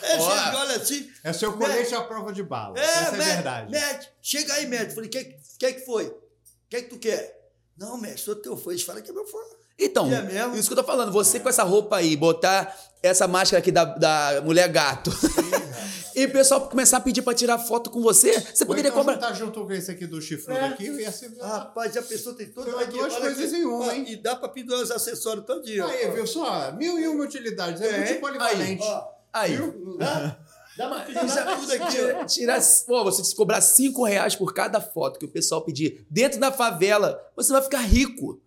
é, 0.03 0.19
chega, 0.19 0.59
olha 0.59 0.77
assim. 0.77 1.09
É 1.23 1.33
seu 1.33 1.53
colete 1.57 1.95
à 1.95 2.03
prova 2.03 2.33
de 2.33 2.43
bala. 2.43 2.77
É, 2.77 2.83
Essa 2.83 2.99
é 2.99 3.11
médico, 3.13 3.35
verdade. 3.35 3.71
médico, 3.71 4.13
chega 4.21 4.55
aí, 4.55 4.67
médico. 4.67 4.95
Falei, 4.97 5.09
o 5.09 5.13
que, 5.13 5.25
que 5.57 5.73
que 5.75 5.87
foi? 5.87 6.09
O 6.09 6.21
que, 6.69 6.83
que 6.83 6.89
tu 6.89 6.99
quer? 6.99 7.53
Não, 7.77 7.97
médico, 7.97 8.21
sou 8.23 8.35
teu 8.35 8.57
fã. 8.57 8.71
Eles 8.73 8.83
falam 8.83 9.03
que 9.03 9.11
é 9.11 9.13
meu 9.13 9.25
fã. 9.25 9.39
Então, 9.81 10.13
É 10.13 10.23
mesmo? 10.23 10.55
isso 10.57 10.69
que 10.69 10.75
eu 10.75 10.83
tô 10.83 10.85
falando. 10.85 11.11
Você 11.13 11.41
com 11.41 11.49
essa 11.49 11.63
roupa 11.63 11.97
aí, 11.97 12.15
botar 12.17 12.77
essa 13.03 13.27
máscara 13.27 13.59
aqui 13.61 13.73
da, 13.73 13.85
da 13.85 14.43
mulher 14.45 14.69
gato. 14.69 15.11
e 16.15 16.27
o 16.27 16.31
pessoal 16.31 16.69
começar 16.69 16.99
a 16.99 17.01
pedir 17.01 17.23
pra 17.23 17.33
tirar 17.33 17.59
foto 17.59 17.89
com 17.89 18.03
você, 18.03 18.39
você 18.39 18.65
Ou 18.65 18.67
poderia 18.67 18.89
então 18.91 19.01
comprar. 19.01 19.15
juntar 19.15 19.33
junto 19.33 19.65
com 19.65 19.73
esse 19.73 19.91
aqui 19.91 20.07
do 20.07 20.21
chifrudo 20.21 20.59
É. 20.61 20.67
aqui, 20.67 20.87
eu 20.87 21.01
ia 21.01 21.11
ser... 21.11 21.31
Rapaz, 21.41 21.97
a 21.97 22.03
pessoa 22.03 22.37
tem 22.37 22.49
todas 22.49 22.75
Tem 22.75 22.89
duas 22.89 23.17
coisas 23.17 23.53
em 23.55 23.65
um, 23.65 23.91
hein? 23.91 24.05
E 24.09 24.17
dá 24.17 24.37
pra 24.37 24.49
pendurar 24.51 24.83
os 24.83 24.91
acessórios 24.91 25.47
todinho. 25.47 25.87
Aí, 25.87 26.11
viu 26.11 26.27
só? 26.27 26.73
Mil 26.73 26.99
e 26.99 27.09
uma 27.09 27.25
utilidades. 27.25 27.81
É, 27.81 27.89
É. 27.89 27.97
muito 28.07 28.21
polivalente. 28.21 28.83
Ó, 28.85 29.05
Aí. 29.33 29.57
não 29.57 29.97
dá? 29.97 30.37
Dá 30.77 30.89
pra 30.89 31.05
Já- 31.27 31.57
tudo 31.57 31.73
aqui, 31.73 31.87
tira, 31.91 32.19
ó. 32.21 32.25
tira, 32.27 32.59
pô, 32.87 33.05
você 33.05 33.25
se 33.25 33.35
cobrar 33.35 33.61
5 33.63 34.05
reais 34.05 34.35
por 34.37 34.53
cada 34.53 34.81
foto 34.81 35.19
que 35.19 35.25
o 35.25 35.29
pessoal 35.31 35.63
pedir 35.63 36.07
dentro 36.11 36.39
da 36.39 36.53
favela, 36.53 37.19
você 37.35 37.51
vai 37.53 37.63
ficar 37.63 37.81
rico. 37.81 38.41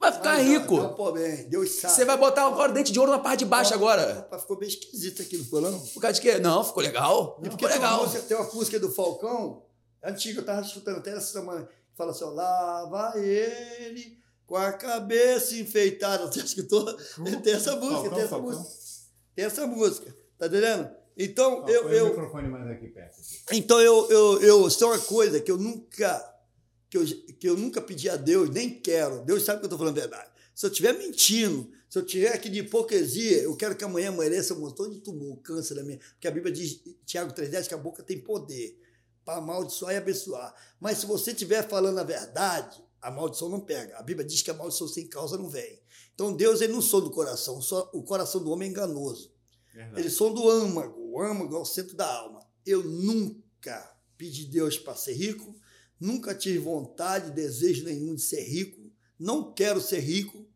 Vai 0.00 0.12
ficar 0.12 0.38
Mas, 0.38 0.46
rico. 0.46 0.76
Não, 0.78 0.94
pô, 0.94 1.12
bem, 1.12 1.46
Deus 1.50 1.72
sabe. 1.72 1.92
Você 1.92 2.04
vai 2.06 2.16
botar 2.16 2.46
agora 2.46 2.72
dente 2.72 2.90
de 2.90 2.98
ouro 2.98 3.12
na 3.12 3.18
parte 3.18 3.40
de 3.40 3.44
baixo 3.44 3.74
agora. 3.74 4.14
Rapaz, 4.14 4.42
ficou 4.42 4.58
meio 4.58 4.70
esquisito 4.70 5.20
aqui, 5.20 5.36
não 5.36 5.44
ficou 5.44 5.60
não? 5.60 5.78
Por 5.78 6.00
causa 6.00 6.14
de 6.14 6.22
quê? 6.22 6.38
Não, 6.38 6.64
ficou 6.64 6.82
legal. 6.82 7.34
Porque 7.34 7.50
ficou 7.50 7.68
tem 7.68 7.78
uma, 7.78 7.86
legal. 7.86 8.02
música, 8.06 8.22
tem 8.22 8.36
uma 8.38 8.50
música 8.50 8.80
do 8.80 8.90
Falcão, 8.90 9.62
antiga, 10.02 10.40
eu 10.40 10.44
tava 10.46 10.62
escutando 10.62 10.96
até 10.96 11.10
essa 11.10 11.32
semana, 11.32 11.66
que 11.66 11.96
fala 11.96 12.12
assim, 12.12 12.24
ó, 12.24 12.30
lá 12.30 12.86
vai 12.86 13.22
ele 13.22 14.18
com 14.46 14.56
a 14.56 14.72
cabeça 14.72 15.54
enfeitada. 15.56 16.26
Você 16.32 16.40
escutou? 16.40 16.96
Tem 17.42 17.52
essa 17.52 17.76
música, 17.76 17.94
Falcão, 17.96 18.10
tem 18.14 18.20
essa 18.20 18.28
Falcão. 18.30 18.50
música. 18.52 18.80
Tem 19.36 19.44
essa 19.44 19.66
música, 19.66 20.16
tá 20.38 20.46
entendendo? 20.46 20.90
Então, 21.18 21.62
Ó, 21.62 21.68
eu, 21.68 21.84
o 21.84 21.88
eu, 21.90 22.06
microfone 22.06 22.48
mais 22.48 22.66
aqui 22.70 22.88
perto. 22.88 23.20
aqui. 23.20 23.58
Então 23.58 23.78
eu, 23.78 24.10
eu, 24.10 24.40
eu 24.40 24.68
isso 24.68 24.82
é 24.82 24.86
uma 24.86 24.98
coisa 24.98 25.38
que 25.40 25.50
eu 25.50 25.58
nunca 25.58 26.29
que 26.90 26.98
eu, 26.98 27.06
que 27.06 27.48
eu 27.48 27.56
nunca 27.56 27.80
pedi 27.80 28.10
a 28.10 28.16
Deus, 28.16 28.50
nem 28.50 28.68
quero. 28.68 29.24
Deus 29.24 29.44
sabe 29.44 29.60
que 29.60 29.64
eu 29.64 29.68
estou 29.68 29.78
falando 29.78 29.96
a 29.96 30.00
verdade. 30.00 30.30
Se 30.54 30.66
eu 30.66 30.70
estiver 30.70 30.92
mentindo, 30.98 31.70
se 31.88 31.98
eu 31.98 32.04
tiver 32.04 32.34
aqui 32.34 32.50
de 32.50 32.58
hipocrisia, 32.58 33.42
eu 33.42 33.56
quero 33.56 33.76
que 33.76 33.84
amanhã 33.84 34.08
amanheça 34.08 34.52
um 34.52 34.60
montão 34.60 34.90
de 34.90 34.98
tumor, 34.98 35.38
câncer 35.38 35.74
da 35.76 35.84
minha. 35.84 35.98
Porque 35.98 36.28
a 36.28 36.30
Bíblia 36.30 36.52
diz, 36.52 36.82
Tiago 37.06 37.32
3,10, 37.32 37.68
que 37.68 37.74
a 37.74 37.78
boca 37.78 38.02
tem 38.02 38.18
poder 38.18 38.78
para 39.24 39.38
amaldiçoar 39.38 39.94
e 39.94 39.96
abençoar. 39.96 40.54
Mas 40.80 40.98
se 40.98 41.06
você 41.06 41.30
estiver 41.30 41.66
falando 41.68 41.98
a 41.98 42.04
verdade, 42.04 42.82
a 43.00 43.10
maldição 43.10 43.48
não 43.48 43.60
pega. 43.60 43.96
A 43.96 44.02
Bíblia 44.02 44.26
diz 44.26 44.42
que 44.42 44.50
a 44.50 44.54
maldição 44.54 44.88
sem 44.88 45.06
causa 45.06 45.38
não 45.38 45.48
vem. 45.48 45.80
Então 46.14 46.34
Deus 46.34 46.60
ele 46.60 46.72
não 46.72 46.82
sonda 46.82 47.06
o 47.06 47.10
coração, 47.10 47.62
só 47.62 47.88
o 47.94 48.02
coração 48.02 48.42
do 48.42 48.50
homem 48.50 48.68
é 48.68 48.70
enganoso. 48.70 49.32
Verdade. 49.72 50.00
Eles 50.00 50.12
são 50.12 50.34
do 50.34 50.50
âmago. 50.50 51.00
O 51.00 51.22
âmago 51.22 51.56
é 51.56 51.58
o 51.58 51.64
centro 51.64 51.96
da 51.96 52.06
alma. 52.06 52.46
Eu 52.66 52.82
nunca 52.84 53.96
pedi 54.18 54.44
Deus 54.44 54.78
para 54.78 54.94
ser 54.94 55.14
rico, 55.14 55.56
nunca 56.00 56.34
tive 56.34 56.58
vontade, 56.58 57.30
desejo 57.30 57.84
nenhum 57.84 58.14
de 58.14 58.22
ser 58.22 58.42
rico, 58.42 58.90
não 59.18 59.52
quero 59.52 59.80
ser 59.80 60.00
rico, 60.00 60.48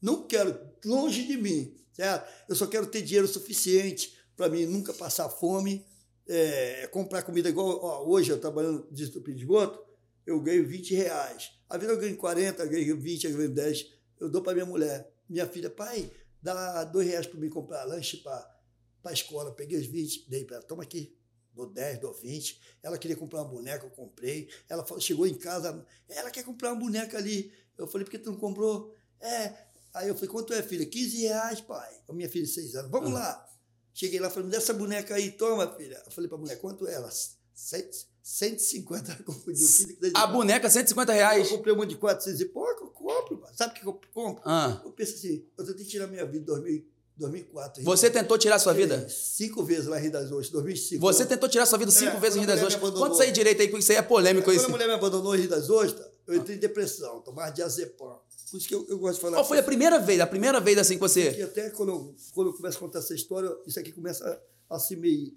não 0.00 0.26
quero, 0.26 0.58
longe 0.84 1.26
de 1.26 1.36
mim, 1.36 1.74
certo? 1.92 2.30
Eu 2.48 2.54
só 2.54 2.66
quero 2.66 2.86
ter 2.86 3.02
dinheiro 3.02 3.26
suficiente 3.26 4.16
para 4.36 4.48
mim 4.48 4.66
nunca 4.66 4.92
passar 4.92 5.28
fome, 5.28 5.84
é, 6.28 6.86
comprar 6.88 7.22
comida 7.22 7.48
igual 7.48 7.80
ó, 7.82 8.06
hoje, 8.06 8.30
eu 8.30 8.38
trabalhando 8.38 8.86
de 8.90 9.04
estupim 9.04 9.32
de 9.32 9.40
esgoto, 9.40 9.82
eu 10.26 10.40
ganho 10.40 10.66
20 10.66 10.94
reais. 10.94 11.50
A 11.68 11.76
vida 11.76 11.92
eu 11.92 11.98
ganho 11.98 12.16
40, 12.16 12.62
eu 12.62 12.68
ganho 12.68 13.00
20, 13.00 13.24
eu 13.24 13.36
ganho 13.36 13.54
10, 13.54 13.86
eu 14.20 14.28
dou 14.28 14.42
para 14.42 14.54
minha 14.54 14.66
mulher. 14.66 15.10
Minha 15.28 15.46
filha, 15.46 15.70
pai, 15.70 16.10
dá 16.42 16.84
dois 16.84 17.06
reais 17.06 17.26
para 17.26 17.38
mim 17.38 17.48
comprar 17.48 17.84
lanche 17.84 18.18
para 18.18 18.60
a 19.04 19.12
escola. 19.12 19.52
Peguei 19.52 19.78
os 19.78 19.86
20, 19.86 20.28
dei 20.28 20.44
para 20.44 20.56
ela, 20.56 20.64
toma 20.64 20.82
aqui. 20.82 21.16
Dou 21.54 21.66
10, 21.66 21.98
dou 22.00 22.12
20. 22.14 22.60
Ela 22.82 22.96
queria 22.98 23.16
comprar 23.16 23.42
uma 23.42 23.48
boneca, 23.50 23.84
eu 23.84 23.90
comprei. 23.90 24.48
Ela 24.68 24.84
falou- 24.84 25.00
chegou 25.00 25.26
em 25.26 25.34
casa, 25.34 25.84
ela 26.08 26.30
quer 26.30 26.44
comprar 26.44 26.72
uma 26.72 26.80
boneca 26.80 27.18
ali. 27.18 27.52
Eu 27.76 27.86
falei, 27.86 28.04
por 28.04 28.10
que 28.10 28.18
tu 28.18 28.30
não 28.32 28.38
comprou? 28.38 28.94
É. 29.20 29.52
Aí 29.92 30.08
eu 30.08 30.14
falei, 30.14 30.28
quanto 30.28 30.52
é, 30.52 30.62
filha? 30.62 30.86
15 30.86 31.22
reais, 31.22 31.60
pai. 31.60 31.92
A 32.08 32.12
minha 32.12 32.28
filha 32.28 32.44
de 32.44 32.50
6 32.52 32.74
anos. 32.76 32.90
Vamos 32.90 33.12
lá. 33.12 33.46
Cheguei 33.92 34.20
lá, 34.20 34.30
falei, 34.30 34.46
me 34.46 34.52
dá 34.52 34.58
essa 34.58 34.72
boneca 34.72 35.14
aí, 35.14 35.32
toma, 35.32 35.66
filha. 35.76 36.00
Eu 36.06 36.12
falei 36.12 36.28
pra 36.28 36.38
mulher, 36.38 36.56
quanto 36.60 36.86
é? 36.86 36.94
Ela, 36.94 37.10
"Cento- 37.52 38.06
150, 38.22 39.12
ela 39.12 39.22
confundiu. 39.24 39.66
15, 39.66 39.98
A 40.14 40.26
boneca, 40.28 40.70
150 40.70 41.12
Eu 41.12 41.16
reais. 41.16 41.48
comprei 41.48 41.74
uma 41.74 41.84
de 41.86 41.96
400 41.96 42.40
e 42.40 42.44
pouco, 42.46 42.84
eu 42.84 42.88
compro. 42.90 43.42
Sabe 43.56 43.72
o 43.72 43.80
que 43.80 43.86
eu 43.86 44.00
compro? 44.14 44.42
Ah. 44.46 44.80
Eu 44.84 44.92
penso 44.92 45.14
assim, 45.14 45.44
eu 45.58 45.64
tenho 45.64 45.76
que 45.76 45.84
tirar 45.84 46.06
minha 46.06 46.24
vida 46.24 46.38
em 46.38 46.44
2000 46.44 46.86
2004. 47.20 47.82
Você 47.84 48.10
tentou 48.10 48.36
tirar 48.38 48.58
sua 48.58 48.72
vida? 48.72 49.08
Cinco 49.08 49.62
vezes 49.62 49.86
lá 49.86 49.98
em 49.98 50.02
Rio 50.02 50.12
das 50.12 50.24
Ostras, 50.32 50.50
2005. 50.50 51.00
Você 51.00 51.18
Quando- 51.22 51.28
tentou 51.28 51.48
tirar 51.48 51.66
sua 51.66 51.78
vida 51.78 51.90
cinco 51.90 52.16
É, 52.16 52.20
vezes 52.20 52.36
em 52.36 52.40
Rio 52.40 52.48
quando 52.48 52.58
das 52.60 52.74
Ostras. 53.02 53.12
isso 53.12 53.22
aí 53.22 53.32
direito 53.32 53.60
aí, 53.62 53.68
porque 53.68 53.82
isso 53.82 53.92
aí 53.92 53.98
é 53.98 54.02
polêmico. 54.02 54.44
Quando 54.46 54.56
Isso. 54.56 54.66
a 54.66 54.68
mulher 54.70 54.86
me 54.88 54.94
abandonou 54.94 55.34
em 55.36 55.40
Rio 55.40 55.48
das 55.50 55.70
Ostras, 55.70 56.06
eu 56.26 56.34
entrei 56.36 56.56
em 56.56 56.60
depressão, 56.60 57.20
tomava 57.20 57.50
diazepam. 57.52 58.18
Por 58.50 58.56
isso 58.56 58.66
que 58.66 58.74
eu, 58.74 58.84
eu 58.88 58.98
gosto 58.98 59.14
de 59.16 59.20
falar. 59.20 59.36
Qual 59.36 59.44
foi 59.44 59.58
a 59.58 59.62
primeira 59.62 59.98
vez, 60.00 60.18
a 60.20 60.26
primeira 60.26 60.58
vez 60.60 60.76
assim 60.78 60.94
que 60.94 61.00
você... 61.00 61.28
até 61.42 61.70
quando 61.70 61.90
eu, 61.90 62.14
quando 62.34 62.48
eu 62.50 62.54
começo 62.54 62.78
a 62.78 62.80
contar 62.80 62.98
essa 62.98 63.14
história, 63.14 63.48
isso 63.66 63.78
aqui 63.78 63.92
começa 63.92 64.40
a, 64.68 64.74
a 64.74 64.78
se 64.78 64.96
meio, 64.96 65.32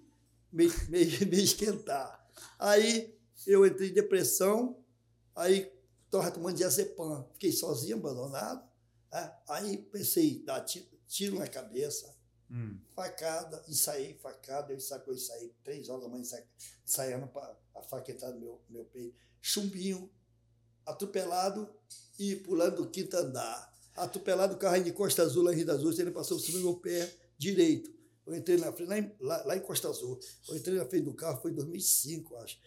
meio, 0.52 0.74
meio, 0.90 1.28
meio 1.28 1.44
esquentar. 1.44 2.28
Aí 2.58 3.14
eu 3.46 3.66
entrei 3.68 3.90
em 3.90 3.94
depressão, 3.94 4.76
aí 5.36 5.72
estava 6.06 6.32
tomando 6.32 6.56
diazepam, 6.56 7.26
fiquei 7.34 7.52
sozinho, 7.52 7.98
abandonado. 7.98 8.64
né? 9.12 9.32
Aí 9.50 9.78
pensei, 9.78 10.42
dar 10.44 10.62
tiro, 10.62 10.86
tiro 11.14 11.38
na 11.38 11.48
cabeça, 11.48 12.12
Hum. 12.50 12.80
facada, 12.96 13.64
ensaiei 13.68 14.16
facada, 14.16 14.74
eu 14.74 14.78
que 14.78 15.10
eu 15.10 15.14
ensaiei 15.14 15.56
três 15.64 15.88
horas 15.90 16.04
da 16.04 16.10
manhã 16.10 16.22
ensa- 16.22 16.44
ensaiando 16.86 17.28
para 17.28 17.56
a 17.76 17.82
faca 17.84 18.12
entrar 18.12 18.32
no 18.32 18.40
meu, 18.40 18.62
meu 18.70 18.86
peito. 18.86 19.16
Chumbinho, 19.42 20.12
atropelado 20.86 21.70
e 22.18 22.36
pulando 22.38 22.78
do 22.78 22.90
quinto 22.90 23.16
andar. 23.16 23.72
Atropelado, 23.96 24.56
o 24.56 24.58
carro 24.58 24.84
de 24.84 24.92
Costa 24.92 25.22
Azul, 25.22 25.44
lá 25.44 25.54
em 25.54 25.58
Rio 25.58 25.66
das 25.68 25.80
Ostras, 25.82 26.00
ele 26.00 26.12
passou 26.12 26.38
por 26.38 26.44
cima 26.44 26.58
do 26.60 26.64
meu 26.66 26.78
pé 26.78 27.12
direito. 27.38 27.94
Eu 28.26 28.34
entrei 28.36 28.58
na 28.58 28.72
frente, 28.72 28.88
lá 28.90 28.98
em, 29.00 29.16
lá, 29.20 29.44
lá 29.46 29.56
em 29.58 29.60
Costa 29.62 29.88
Azul. 29.90 30.20
Eu 30.50 30.56
entrei 30.58 30.78
na 30.78 30.86
frente 30.86 31.04
do 31.06 31.14
carro, 31.14 31.42
foi 31.42 31.52
em 31.52 31.56
2005, 31.56 32.36
acho. 32.38 32.60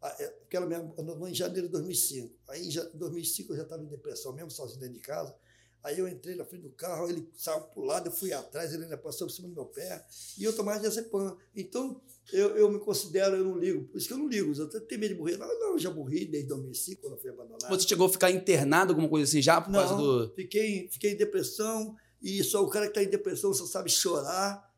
Ah, 0.00 0.16
é, 0.18 0.26
Porque 0.28 0.56
ela 0.56 0.66
me 0.66 0.74
abandonou 0.74 1.28
em 1.28 1.34
janeiro 1.34 1.66
de 1.66 1.72
2005. 1.72 2.34
Aí 2.48 2.66
em 2.66 2.70
2005 2.94 3.52
eu 3.52 3.56
já 3.58 3.62
estava 3.64 3.82
em 3.82 3.88
depressão, 3.88 4.32
mesmo 4.32 4.50
sozinho 4.50 4.80
dentro 4.80 4.94
de 4.94 5.00
casa. 5.00 5.34
Aí 5.82 5.98
eu 5.98 6.06
entrei 6.06 6.36
na 6.36 6.44
frente 6.44 6.62
do 6.62 6.70
carro, 6.70 7.08
ele 7.08 7.26
saiu 7.34 7.62
para 7.62 7.80
o 7.80 7.84
lado, 7.84 8.08
eu 8.08 8.12
fui 8.12 8.32
atrás, 8.32 8.72
ele 8.72 8.84
ainda 8.84 8.98
passou 8.98 9.26
por 9.26 9.32
cima 9.32 9.48
do 9.48 9.54
meu 9.54 9.64
pé, 9.64 10.04
e 10.38 10.44
eu 10.44 10.54
tomava 10.54 10.78
diazepam. 10.78 11.36
Então, 11.56 12.00
eu, 12.32 12.56
eu 12.56 12.70
me 12.70 12.78
considero, 12.78 13.36
eu 13.36 13.44
não 13.44 13.58
ligo, 13.58 13.84
por 13.88 13.96
isso 13.96 14.06
que 14.06 14.12
eu 14.12 14.18
não 14.18 14.28
ligo, 14.28 14.52
eu 14.54 14.64
até 14.66 14.78
tenho 14.80 15.00
medo 15.00 15.14
de 15.14 15.20
morrer. 15.20 15.36
Não, 15.38 15.48
não, 15.58 15.72
eu 15.72 15.78
já 15.78 15.90
morri 15.90 16.26
desde 16.26 16.48
2005, 16.48 17.00
quando 17.00 17.14
eu 17.14 17.18
fui 17.18 17.30
abandonado. 17.30 17.68
Você 17.70 17.88
chegou 17.88 18.06
a 18.06 18.10
ficar 18.10 18.30
internado, 18.30 18.92
alguma 18.92 19.08
coisa 19.08 19.28
assim, 19.28 19.40
já 19.40 19.60
por 19.60 19.72
causa 19.72 19.94
Não, 19.94 20.02
do... 20.02 20.34
fiquei, 20.34 20.88
fiquei 20.90 21.12
em 21.12 21.16
depressão, 21.16 21.96
e 22.22 22.44
só 22.44 22.62
o 22.62 22.68
cara 22.68 22.86
que 22.86 22.90
está 22.90 23.02
em 23.02 23.10
depressão 23.10 23.52
só 23.54 23.64
sabe 23.64 23.90
chorar 23.90 24.69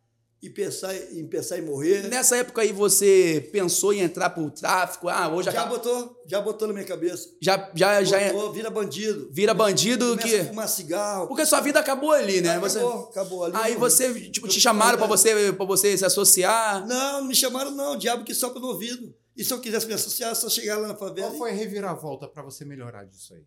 e 0.42 0.50
pensar 0.50 0.92
em, 1.12 1.24
pensar 1.28 1.57
em 1.57 1.62
morrer. 1.62 2.09
Nessa 2.09 2.37
época 2.37 2.62
aí 2.62 2.72
você 2.72 3.48
pensou 3.52 3.92
em 3.92 4.00
entrar 4.00 4.28
pro 4.31 4.50
tráfico? 4.50 5.09
Ah, 5.09 5.28
hoje 5.28 5.44
Já 5.44 5.52
acaba... 5.52 5.76
botou, 5.76 6.20
já 6.26 6.40
botou 6.40 6.66
na 6.66 6.74
minha 6.74 6.85
cabeça. 6.85 7.28
Já, 7.40 7.70
já, 7.74 8.02
já 8.02 8.18
é- 8.18 8.33
Botou, 8.33 8.52
vira 8.52 8.68
bandido. 8.68 9.28
vira 9.31 9.55
bandido 9.55 10.09
Começa 10.16 10.28
que... 10.28 10.40
a 10.40 10.44
fumar 10.46 10.68
cigarro. 10.68 11.28
Porque 11.28 11.46
sua 11.46 11.61
vida 11.61 11.78
acabou 11.78 12.11
ali, 12.11 12.40
né? 12.40 12.57
acabou, 12.57 12.68
Você... 12.68 13.11
acabou 13.11 13.44
ali. 13.44 13.55
Aí 13.57 13.76
você, 13.76 14.12
tipo, 14.31 14.48
te 14.48 14.61
chamaram 14.61 14.98
pra 14.98 15.07
você, 15.07 15.52
pra 15.52 15.64
você 15.64 15.96
se 15.96 16.05
associar. 16.05 16.85
Não, 16.88 17.20
não 17.20 17.28
me 17.28 17.37
chamaram, 17.37 17.70
não. 17.70 17.92
O 17.92 17.96
diabo 17.96 18.24
que 18.24 18.35
sopra 18.35 18.59
no 18.59 18.66
ouvido. 18.66 19.14
E 19.37 19.44
se 19.44 19.55
eu 19.55 19.61
quisesse 19.61 19.87
me 19.87 19.94
associar, 19.94 20.33
é 20.33 20.35
só 20.35 20.48
chegar 20.48 20.76
lá 20.76 20.88
na 20.88 20.96
favela. 20.96 21.28
Qual 21.28 21.38
foi 21.38 21.50
a 21.50 21.55
reviravolta 21.55 22.26
pra 22.26 22.42
você 22.42 22.64
melhorar 22.64 23.05
disso 23.05 23.33
aí? 23.33 23.44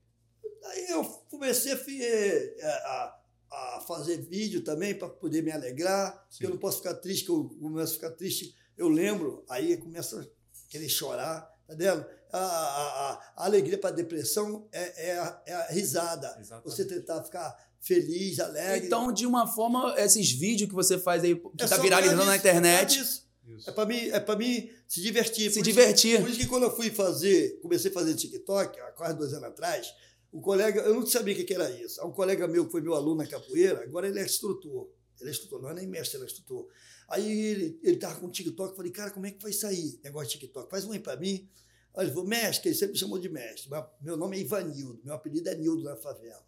Aí 0.71 0.85
eu 0.89 1.03
comecei 1.29 1.73
a, 1.73 1.77
eh, 1.77 2.55
a, 2.85 3.15
a 3.51 3.83
fazer 3.87 4.17
vídeo 4.17 4.61
também 4.63 4.93
para 4.97 5.07
poder 5.09 5.41
me 5.41 5.51
alegrar. 5.51 6.11
Sim. 6.13 6.19
Porque 6.29 6.45
eu 6.45 6.49
não 6.51 6.57
posso 6.57 6.77
ficar 6.77 6.95
triste, 6.95 7.25
que 7.25 7.31
eu 7.31 7.45
começo 7.59 7.91
a 7.93 7.95
ficar 7.95 8.11
triste. 8.11 8.55
Eu 8.77 8.89
lembro, 8.89 9.43
aí 9.49 9.77
começa 9.77 10.19
a 10.21 10.25
querer 10.69 10.89
chorar, 10.89 11.41
tá 11.67 11.75
vendo? 11.75 12.05
A, 12.31 12.37
a, 12.37 13.11
a- 13.11 13.33
alegria 13.45 13.77
para 13.77 13.91
a 13.91 13.93
depressão 13.93 14.67
é, 14.71 15.09
é, 15.11 15.17
a, 15.19 15.41
é 15.45 15.53
a 15.53 15.67
risada. 15.67 16.35
Exatamente. 16.39 16.65
Você 16.65 16.85
tentar 16.85 17.23
ficar 17.23 17.55
feliz, 17.79 18.39
alegre. 18.39 18.87
Então, 18.87 19.11
de 19.13 19.25
uma 19.25 19.47
forma, 19.47 19.93
esses 19.97 20.31
vídeos 20.31 20.67
que 20.69 20.75
você 20.75 20.97
faz 20.99 21.23
aí, 21.23 21.35
que 21.35 21.63
É 21.63 21.67
tá 21.67 21.77
viralizando 21.77 22.25
na 22.25 22.35
isso, 22.35 22.45
é 22.47 22.51
pra 22.51 22.59
internet, 22.59 22.99
isso. 22.99 23.25
Isso. 23.47 23.69
É 23.69 23.73
para 23.73 23.85
mim, 23.85 24.09
é 24.09 24.19
para 24.19 24.35
mim 24.35 24.69
se 24.87 25.01
divertir. 25.01 25.49
se 25.51 25.59
Por 25.59 25.67
isso- 25.67 25.79
divertir. 25.79 26.19
Por 26.19 26.29
isso 26.29 26.39
que 26.39 26.47
quando 26.47 26.63
eu 26.63 26.75
fui 26.75 26.89
fazer, 26.89 27.59
comecei 27.61 27.91
a 27.91 27.93
fazer 27.93 28.15
TikTok, 28.15 28.79
há 28.79 28.91
quase 28.93 29.15
dois 29.17 29.31
anos 29.33 29.49
atrás, 29.49 29.93
o 30.35 30.41
colega, 30.41 30.81
eu 30.81 30.93
não 30.93 31.05
sabia 31.07 31.33
o 31.33 31.45
que 31.45 31.53
era 31.53 31.71
isso. 31.71 32.05
Um 32.05 32.11
colega 32.11 32.45
meu 32.45 32.65
que 32.65 32.71
foi 32.73 32.81
meu 32.81 32.93
aluno 32.93 33.23
na 33.23 33.25
capoeira, 33.25 33.81
agora 33.81 34.09
ele 34.09 34.19
é 34.19 34.25
instrutor. 34.25 34.89
Ele 35.17 35.29
é 35.29 35.31
instrutor, 35.31 35.61
não 35.61 35.69
é 35.69 35.73
nem 35.73 35.87
mestre, 35.87 36.17
ele 36.17 36.25
é 36.25 36.27
instrutor. 36.27 36.67
Aí 37.07 37.31
ele, 37.31 37.79
ele 37.81 37.95
tava 37.95 38.19
com 38.19 38.29
TikTok, 38.29 38.71
eu 38.71 38.75
falei, 38.75 38.91
cara, 38.91 39.11
como 39.11 39.25
é 39.25 39.31
que 39.31 39.41
vai 39.41 39.53
sair 39.53 39.97
negócio 40.03 40.27
de 40.27 40.39
TikTok? 40.39 40.69
Faz 40.69 40.83
um 40.83 40.91
aí 40.91 40.99
para 40.99 41.15
mim. 41.15 41.49
Aí 41.95 42.03
ele 42.03 42.11
falou, 42.11 42.27
mestre, 42.27 42.67
ele 42.67 42.75
sempre 42.75 42.91
me 42.91 42.99
chamou 42.99 43.17
de 43.17 43.29
mestre. 43.29 43.69
Meu 44.01 44.17
nome 44.17 44.35
é 44.35 44.41
Ivanildo, 44.41 44.99
meu 45.05 45.13
apelido 45.13 45.47
é 45.47 45.55
Nildo 45.55 45.83
na 45.83 45.95
favela. 45.95 46.45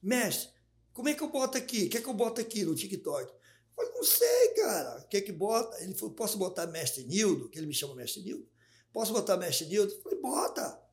Mestre, 0.00 0.50
como 0.92 1.08
é 1.08 1.14
que 1.14 1.22
eu 1.24 1.28
boto 1.28 1.58
aqui? 1.58 1.86
O 1.86 1.90
que 1.90 1.98
é 1.98 2.00
que 2.00 2.08
eu 2.08 2.14
boto 2.14 2.40
aqui 2.40 2.64
no 2.64 2.76
TikTok? 2.76 3.28
Eu 3.28 3.38
falei, 3.74 3.92
não 3.92 4.04
sei, 4.04 4.48
cara. 4.50 5.00
O 5.00 5.08
que 5.08 5.16
é 5.16 5.20
que 5.20 5.32
bota? 5.32 5.82
Ele 5.82 5.94
falou, 5.94 6.14
posso 6.14 6.38
botar 6.38 6.68
mestre 6.68 7.02
Nildo? 7.02 7.48
Que 7.48 7.58
ele 7.58 7.66
me 7.66 7.74
chama 7.74 7.96
mestre 7.96 8.22
Nildo. 8.22 8.48
Posso 8.92 9.12
botar 9.12 9.36
mestre 9.36 9.66
Nildo? 9.66 9.92
Eu 9.92 10.00
falei, 10.00 10.20
bota. 10.20 10.85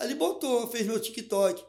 Aí 0.00 0.06
ele 0.06 0.14
botou, 0.14 0.66
fez 0.68 0.86
meu 0.86 0.98
TikTok. 0.98 1.62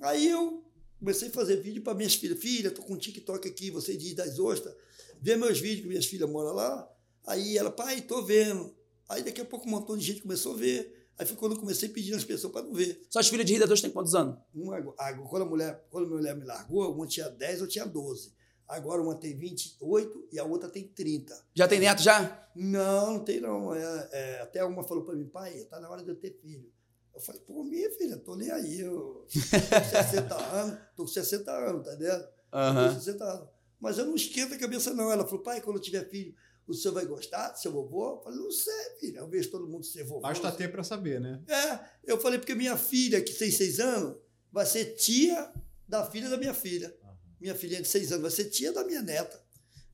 Aí 0.00 0.28
eu 0.28 0.64
comecei 0.98 1.28
a 1.28 1.30
fazer 1.30 1.62
vídeo 1.62 1.82
para 1.82 1.94
minhas 1.94 2.16
filhas. 2.16 2.36
Filha, 2.36 2.68
tô 2.68 2.82
com 2.82 2.94
um 2.94 2.98
TikTok 2.98 3.46
aqui, 3.48 3.70
você 3.70 3.96
diz 3.96 4.12
das 4.12 4.40
ostras. 4.40 4.74
Vê 5.22 5.36
meus 5.36 5.60
vídeos, 5.60 5.82
que 5.82 5.88
minhas 5.88 6.04
filhas 6.04 6.28
moram 6.28 6.52
lá. 6.52 6.90
Aí 7.24 7.56
ela, 7.56 7.70
pai, 7.70 8.00
tô 8.00 8.24
vendo. 8.24 8.74
Aí 9.08 9.22
daqui 9.22 9.40
a 9.40 9.44
pouco 9.44 9.68
um 9.68 9.70
montão 9.70 9.96
de 9.96 10.04
gente 10.04 10.20
começou 10.20 10.54
a 10.54 10.56
ver. 10.56 11.08
Aí 11.16 11.24
foi 11.24 11.36
quando 11.36 11.52
eu 11.52 11.60
comecei 11.60 11.88
a 11.88 11.92
pedir 11.92 12.12
às 12.12 12.24
pessoas 12.24 12.52
para 12.52 12.62
não 12.62 12.74
ver. 12.74 13.06
Suas 13.08 13.28
filhas 13.28 13.46
de 13.46 13.52
das 13.54 13.62
Ostras 13.62 13.82
têm 13.82 13.90
quantos 13.92 14.16
anos? 14.16 14.36
Uma, 14.52 14.82
quando 14.82 15.42
a 15.42 15.46
mulher, 15.46 15.86
quando 15.88 16.06
a 16.06 16.16
mulher 16.16 16.36
me 16.36 16.44
largou, 16.44 16.92
uma 16.92 17.06
tinha 17.06 17.28
10, 17.28 17.60
eu 17.60 17.68
tinha 17.68 17.86
12. 17.86 18.34
Agora 18.66 19.00
uma 19.00 19.14
tem 19.14 19.38
28 19.38 20.28
e 20.32 20.40
a 20.40 20.44
outra 20.44 20.68
tem 20.68 20.88
30. 20.88 21.40
Já 21.54 21.68
tem 21.68 21.78
neto 21.78 22.02
já? 22.02 22.50
Não, 22.56 23.12
não 23.12 23.24
tem 23.24 23.40
não. 23.40 23.72
É, 23.72 24.08
é, 24.10 24.40
até 24.40 24.64
uma 24.64 24.82
falou 24.82 25.04
para 25.04 25.14
mim, 25.14 25.28
pai, 25.28 25.56
tá 25.70 25.78
na 25.78 25.88
hora 25.88 26.02
de 26.02 26.08
eu 26.08 26.16
ter 26.16 26.36
filho. 26.42 26.68
Eu 27.16 27.20
falei, 27.22 27.40
pô, 27.46 27.64
minha 27.64 27.90
filha, 27.92 28.18
tô 28.18 28.36
nem 28.36 28.50
aí. 28.50 28.80
Eu 28.80 29.26
tô 29.26 29.26
com 29.30 29.30
60 30.12 30.34
anos, 30.36 30.78
tô 30.94 31.02
com 31.04 31.08
60 31.08 31.50
anos, 31.50 31.86
tá 31.86 31.96
com 31.96 32.56
Aham. 32.56 32.94
60 32.94 33.24
anos. 33.24 33.48
Mas 33.80 33.96
eu 33.96 34.04
não 34.04 34.14
esquento 34.14 34.52
a 34.52 34.58
cabeça, 34.58 34.92
não. 34.92 35.10
Ela 35.10 35.24
falou, 35.24 35.42
pai, 35.42 35.62
quando 35.62 35.76
eu 35.76 35.82
tiver 35.82 36.06
filho, 36.10 36.34
o 36.68 36.74
senhor 36.74 36.92
vai 36.92 37.06
gostar 37.06 37.52
do 37.52 37.58
seu 37.58 37.72
vovô? 37.72 38.16
Eu 38.16 38.20
falei, 38.22 38.38
não 38.38 38.50
sei, 38.50 38.90
filha. 39.00 39.20
Eu 39.20 39.28
vejo 39.28 39.50
todo 39.50 39.66
mundo 39.66 39.84
ser 39.84 40.04
vovô. 40.04 40.20
Basta 40.20 40.52
ter 40.52 40.70
pra 40.70 40.84
saber, 40.84 41.18
né? 41.18 41.40
É, 41.48 41.80
eu 42.04 42.20
falei, 42.20 42.38
porque 42.38 42.54
minha 42.54 42.76
filha, 42.76 43.22
que 43.22 43.32
tem 43.32 43.50
seis 43.50 43.80
anos, 43.80 44.16
vai 44.52 44.66
ser 44.66 44.94
tia 44.96 45.50
da 45.88 46.04
filha 46.04 46.28
da 46.28 46.36
minha 46.36 46.52
filha. 46.54 46.94
Minha 47.40 47.54
filha 47.54 47.80
de 47.80 47.88
seis 47.88 48.12
anos 48.12 48.22
vai 48.22 48.30
ser 48.30 48.44
tia 48.50 48.72
da 48.74 48.84
minha 48.84 49.00
neta. 49.00 49.40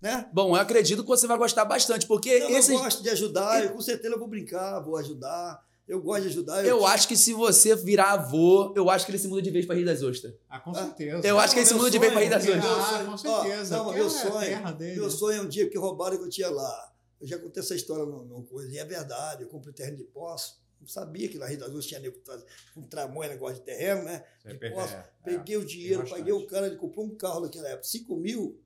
Né? 0.00 0.28
Bom, 0.32 0.56
eu 0.56 0.60
acredito 0.60 1.02
que 1.02 1.08
você 1.08 1.28
vai 1.28 1.38
gostar 1.38 1.64
bastante, 1.64 2.04
porque 2.08 2.36
Então, 2.36 2.50
esse. 2.50 2.72
Eu 2.72 2.78
gosto 2.80 3.00
de 3.00 3.10
ajudar, 3.10 3.64
eu, 3.64 3.70
com 3.72 3.80
certeza 3.80 4.12
eu 4.14 4.18
vou 4.18 4.26
brincar, 4.26 4.80
vou 4.80 4.96
ajudar. 4.96 5.64
Eu 5.86 6.00
gosto 6.00 6.22
de 6.22 6.28
ajudar. 6.28 6.64
Eu 6.64 6.86
acho 6.86 7.08
que 7.08 7.16
se 7.16 7.32
você 7.32 7.74
virar 7.74 8.12
avô, 8.12 8.72
eu 8.76 8.88
acho 8.88 9.04
que 9.04 9.10
ele 9.10 9.18
se 9.18 9.28
muda 9.28 9.42
de 9.42 9.50
vez 9.50 9.66
pra 9.66 9.74
Rio 9.74 9.84
das 9.84 10.02
Ostras. 10.02 10.34
Ah, 10.48 10.60
com 10.60 10.72
certeza. 10.72 11.26
Eu 11.26 11.38
acho 11.38 11.54
que 11.54 11.60
ele 11.60 11.66
se 11.66 11.74
muda 11.74 11.90
de 11.90 11.98
vez 11.98 12.12
pra 12.12 12.22
sonho, 12.22 12.32
Rio 12.32 12.62
das 12.62 12.62
Ostras. 12.62 13.00
Ah, 13.00 13.04
com 13.04 13.28
ó, 13.28 13.42
certeza, 13.42 13.76
não, 13.76 13.84
porque 13.84 13.98
meu 13.98 14.06
é 14.06 14.08
a 14.08 14.20
sonho, 14.20 14.96
meu 14.96 15.10
sonho 15.10 15.38
é 15.38 15.42
um 15.42 15.48
dia 15.48 15.68
que 15.68 15.76
roubaram 15.76 16.16
que 16.16 16.24
eu 16.24 16.28
tinha 16.28 16.48
lá. 16.50 16.92
Eu 17.20 17.26
já 17.26 17.38
contei 17.38 17.62
essa 17.62 17.74
história 17.74 18.04
no, 18.04 18.24
no 18.24 18.42
coisa, 18.44 18.72
e 18.72 18.78
é 18.78 18.84
verdade. 18.84 19.42
Eu 19.42 19.48
comprei 19.48 19.74
terreno 19.74 19.96
de 19.96 20.04
posse. 20.04 20.54
Não 20.80 20.88
sabia 20.88 21.28
que 21.28 21.38
na 21.38 21.46
Rio 21.46 21.58
das 21.58 21.68
Ostras 21.68 21.86
tinha 21.86 22.00
nego 22.00 22.18
um 22.76 22.82
tramóia 22.82 23.30
negócio 23.30 23.56
de 23.56 23.62
terreno, 23.62 24.02
né? 24.04 24.24
Você 24.40 24.54
de 24.54 24.70
posse. 24.70 24.94
é, 24.94 25.04
Peguei 25.24 25.56
o 25.56 25.64
dinheiro, 25.64 26.08
paguei 26.08 26.32
o 26.32 26.46
cara, 26.46 26.66
ele 26.66 26.76
comprou 26.76 27.04
um 27.04 27.14
carro 27.14 27.40
naquela 27.40 27.68
época, 27.68 27.84
5 27.84 28.16
mil, 28.16 28.60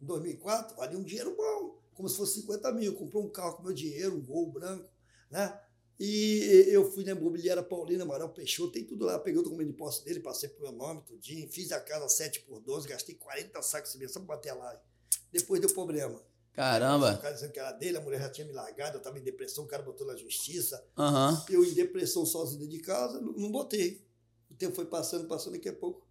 em 0.00 0.06
2004, 0.06 0.76
valia 0.76 0.98
um 0.98 1.02
dinheiro 1.02 1.34
bom, 1.36 1.76
como 1.94 2.08
se 2.08 2.16
fosse 2.16 2.40
50 2.40 2.72
mil. 2.72 2.94
Comprou 2.94 3.24
um 3.24 3.28
carro 3.28 3.56
com 3.56 3.62
meu 3.64 3.72
dinheiro, 3.72 4.16
um 4.16 4.20
gol 4.20 4.46
branco, 4.50 4.88
né? 5.30 5.58
E 6.02 6.64
eu 6.68 6.90
fui 6.90 7.04
na 7.04 7.10
imobiliária 7.10 7.62
Paulina, 7.62 8.04
Amaral 8.04 8.30
Peixoto, 8.30 8.72
tem 8.72 8.84
tudo 8.84 9.04
lá. 9.04 9.18
Peguei 9.18 9.38
o 9.38 9.44
documento 9.44 9.66
de 9.68 9.74
posse 9.74 10.02
dele, 10.02 10.20
passei 10.20 10.48
pro 10.48 10.62
meu 10.62 10.72
nome, 10.72 11.02
tudinho. 11.02 11.46
Fiz 11.52 11.70
a 11.72 11.80
casa 11.80 12.08
7 12.08 12.40
por 12.40 12.58
12, 12.58 12.88
gastei 12.88 13.14
40 13.14 13.60
sacos 13.60 13.90
de 13.90 13.92
cimento 13.92 14.12
só 14.14 14.20
pra 14.20 14.36
bater 14.36 14.54
lá. 14.54 14.80
Depois 15.30 15.60
deu 15.60 15.68
problema. 15.74 16.16
O 16.16 16.54
Caramba. 16.54 17.18
cara 17.18 17.34
dizendo 17.34 17.52
que 17.52 17.60
era 17.60 17.72
dele, 17.72 17.98
a 17.98 18.00
mulher 18.00 18.18
já 18.18 18.30
tinha 18.30 18.46
me 18.46 18.52
largado, 18.54 18.96
eu 18.96 19.02
tava 19.02 19.18
em 19.18 19.22
depressão, 19.22 19.64
o 19.64 19.66
cara 19.66 19.82
botou 19.82 20.06
na 20.06 20.16
justiça. 20.16 20.82
Aham. 20.96 21.44
Eu 21.50 21.62
em 21.62 21.74
depressão 21.74 22.24
sozinho 22.24 22.66
de 22.66 22.78
casa, 22.78 23.20
não, 23.20 23.34
não 23.34 23.52
botei. 23.52 24.02
O 24.50 24.54
tempo 24.54 24.74
foi 24.74 24.86
passando, 24.86 25.28
passando, 25.28 25.52
daqui 25.52 25.68
a 25.68 25.74
pouco 25.74 26.08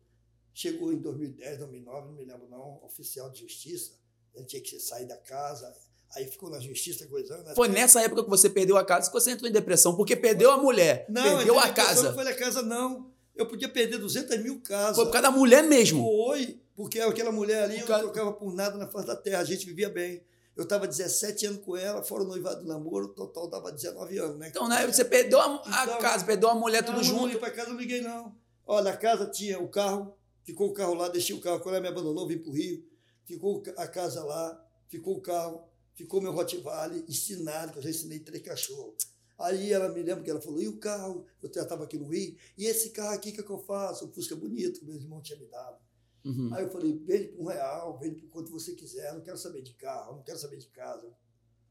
chegou 0.53 0.93
em 0.93 0.99
2010, 0.99 1.57
2009, 1.57 2.07
não 2.07 2.13
me 2.13 2.25
lembro 2.25 2.47
não, 2.47 2.83
oficial 2.83 3.31
de 3.31 3.39
justiça. 3.39 3.93
Ele 4.35 4.45
tinha 4.45 4.61
que 4.61 4.79
sair 4.79 5.07
da 5.07 5.17
casa, 5.17 5.75
aí 6.15 6.25
ficou 6.27 6.49
na 6.49 6.59
justiça 6.59 7.05
coisando. 7.07 7.43
né? 7.43 7.53
Foi 7.55 7.67
nessa 7.67 8.01
época 8.01 8.23
que 8.23 8.29
você 8.29 8.49
perdeu 8.49 8.77
a 8.77 8.83
casa 8.85 9.07
que 9.09 9.13
você 9.13 9.31
entrou 9.31 9.49
em 9.49 9.53
depressão, 9.53 9.95
porque 9.95 10.15
perdeu 10.15 10.51
a 10.51 10.57
mulher, 10.57 11.05
Não, 11.09 11.21
perdeu 11.37 11.59
a 11.59 11.69
casa. 11.69 12.03
Não 12.09 12.13
foi 12.15 12.23
na 12.23 12.33
casa, 12.33 12.61
não. 12.61 13.11
Eu 13.35 13.45
podia 13.45 13.69
perder 13.69 13.97
200 13.99 14.37
mil 14.43 14.59
casas. 14.61 14.95
Foi 14.95 15.05
por 15.05 15.11
causa 15.11 15.29
da 15.29 15.31
mulher 15.31 15.63
mesmo. 15.63 16.03
Foi, 16.03 16.59
porque 16.75 16.99
aquela 16.99 17.31
mulher 17.31 17.63
ali 17.63 17.79
Por 17.81 17.89
eu 17.89 17.97
não 17.97 17.99
trocava 18.03 18.33
por 18.33 18.53
nada 18.53 18.77
na 18.77 18.87
face 18.87 19.07
da 19.07 19.15
terra, 19.15 19.39
a 19.39 19.45
gente 19.45 19.65
vivia 19.65 19.89
bem. 19.89 20.21
Eu 20.57 20.63
estava 20.63 20.85
17 20.85 21.45
anos 21.45 21.61
com 21.63 21.77
ela, 21.77 22.03
fora 22.03 22.23
o 22.23 22.27
noivado 22.27 22.61
do 22.63 22.67
namoro, 22.67 23.05
o 23.05 23.09
total 23.09 23.49
dava 23.49 23.71
19 23.71 24.17
anos, 24.17 24.37
né? 24.37 24.49
Então, 24.49 24.67
né, 24.67 24.85
você 24.85 25.05
perdeu 25.05 25.39
a, 25.39 25.45
a 25.65 25.83
Então, 25.85 25.99
casa, 25.99 26.25
perdeu 26.25 26.49
a 26.49 26.55
mulher 26.55 26.83
tudo 26.83 26.95
não, 26.97 27.03
Não, 27.03 27.09
junto. 27.09 27.33
não, 27.33 27.39
para 27.39 27.51
casa 27.51 27.69
eu 27.69 27.73
não 27.75 27.79
liguei, 27.79 28.01
não. 28.01 28.35
Olha, 28.67 28.91
na 28.91 28.97
casa 28.97 29.25
tinha 29.27 29.57
o 29.57 29.69
carro, 29.69 30.13
ficou 30.43 30.67
o 30.67 30.73
carro 30.73 30.95
lá, 30.95 31.07
deixei 31.07 31.33
o 31.33 31.39
carro. 31.39 31.61
Quando 31.61 31.75
ela 31.75 31.81
me 31.81 31.87
abandonou, 31.87 32.27
vim 32.27 32.39
para 32.39 32.49
o 32.51 32.53
Rio. 32.53 32.83
ficou 33.25 33.63
a 33.77 33.87
casa 33.87 34.21
lá, 34.25 34.61
ficou 34.89 35.15
o 35.15 35.21
carro, 35.21 35.63
ficou 35.99 36.21
meu 36.21 36.31
Rottweiler 36.31 37.03
ensinado, 37.09 37.73
que 37.73 37.79
eu 37.79 37.83
já 37.83 37.89
ensinei 37.89 38.19
três 38.19 38.41
cachorros. 38.41 39.05
Aí 39.37 39.73
ela 39.73 39.89
me 39.89 40.01
lembra 40.01 40.23
que 40.23 40.29
ela 40.29 40.39
falou, 40.39 40.61
e 40.61 40.67
o 40.67 40.77
carro? 40.77 41.25
Eu 41.41 41.51
já 41.53 41.63
estava 41.63 41.83
aqui 41.83 41.97
no 41.97 42.07
Rio, 42.07 42.37
e 42.57 42.65
esse 42.65 42.91
carro 42.91 43.13
aqui, 43.13 43.29
o 43.29 43.33
que, 43.33 43.41
é 43.41 43.43
que 43.43 43.49
eu 43.49 43.59
faço? 43.59 44.05
Um 44.05 44.11
Fusca 44.11 44.35
bonito, 44.35 44.79
que 44.79 44.85
meu 44.85 44.95
irmão 44.95 45.21
tinha 45.21 45.37
me 45.37 45.45
dado. 45.45 45.77
Uhum. 46.23 46.53
Aí 46.53 46.63
eu 46.63 46.69
falei, 46.69 46.97
vende 47.05 47.29
por 47.29 47.43
um 47.43 47.47
real, 47.47 47.97
vende 47.99 48.15
por 48.15 48.29
quanto 48.29 48.51
você 48.51 48.73
quiser, 48.73 49.09
eu 49.09 49.15
não 49.15 49.21
quero 49.21 49.37
saber 49.37 49.61
de 49.61 49.73
carro, 49.73 50.11
eu 50.11 50.15
não 50.17 50.23
quero 50.23 50.39
saber 50.39 50.57
de 50.57 50.67
casa. 50.67 51.05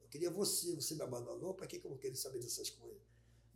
Eu 0.01 0.09
queria 0.09 0.31
você, 0.31 0.75
você 0.75 0.95
me 0.95 1.03
abandonou, 1.03 1.55
para 1.55 1.67
que, 1.67 1.79
que 1.79 1.87
eu 1.87 1.91
vou 1.91 1.99
querer 1.99 2.17
saber 2.17 2.39
dessas 2.39 2.69
coisas? 2.69 3.01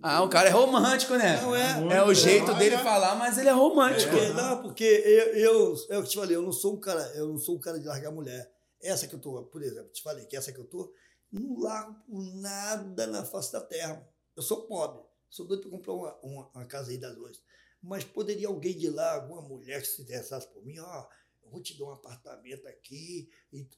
Ah, 0.02 0.22
o 0.22 0.28
cara 0.28 0.48
é 0.48 0.52
romântico, 0.52 1.14
né? 1.14 1.40
Não 1.40 1.54
é. 1.54 1.96
É 1.98 2.02
o 2.02 2.12
jeito 2.12 2.50
Olha. 2.50 2.58
dele 2.58 2.78
falar, 2.78 3.14
mas 3.14 3.38
ele 3.38 3.48
é 3.48 3.52
romântico. 3.52 4.10
Porque, 4.10 4.28
não, 4.30 4.62
porque 4.62 4.84
eu, 4.84 5.26
eu, 5.34 5.76
é 5.90 5.98
o 5.98 6.02
que 6.02 6.08
te 6.08 6.16
falei, 6.16 6.36
eu 6.36 6.42
não 6.42 6.52
sou 6.52 6.74
um 6.74 6.80
cara, 6.80 7.00
eu 7.14 7.28
não 7.28 7.38
sou 7.38 7.56
um 7.56 7.60
cara 7.60 7.78
de 7.78 7.86
largar 7.86 8.10
mulher. 8.10 8.51
Essa 8.82 9.06
que 9.06 9.14
eu 9.14 9.20
tô, 9.20 9.44
por 9.44 9.62
exemplo, 9.62 9.90
te 9.90 10.02
falei 10.02 10.26
que 10.26 10.36
essa 10.36 10.52
que 10.52 10.58
eu 10.58 10.66
tô, 10.66 10.92
não 11.30 11.60
largo 11.60 11.94
por 12.04 12.22
nada 12.34 13.06
na 13.06 13.24
face 13.24 13.52
da 13.52 13.60
terra. 13.60 14.06
Eu 14.36 14.42
sou 14.42 14.66
pobre, 14.66 15.00
sou 15.30 15.46
doido 15.46 15.62
para 15.62 15.70
comprar 15.70 15.92
uma, 15.92 16.18
uma, 16.22 16.48
uma 16.48 16.66
casa 16.66 16.90
aí 16.90 16.98
das 16.98 17.14
duas. 17.14 17.40
Mas 17.82 18.04
poderia 18.04 18.48
alguém 18.48 18.76
de 18.76 18.90
lá, 18.90 19.14
alguma 19.14 19.42
mulher 19.42 19.80
que 19.80 19.88
se 19.88 20.02
interessasse 20.02 20.46
por 20.48 20.64
mim, 20.64 20.78
ó, 20.78 21.08
eu 21.42 21.50
vou 21.50 21.60
te 21.60 21.76
dar 21.76 21.84
um 21.86 21.90
apartamento 21.90 22.66
aqui, 22.68 23.28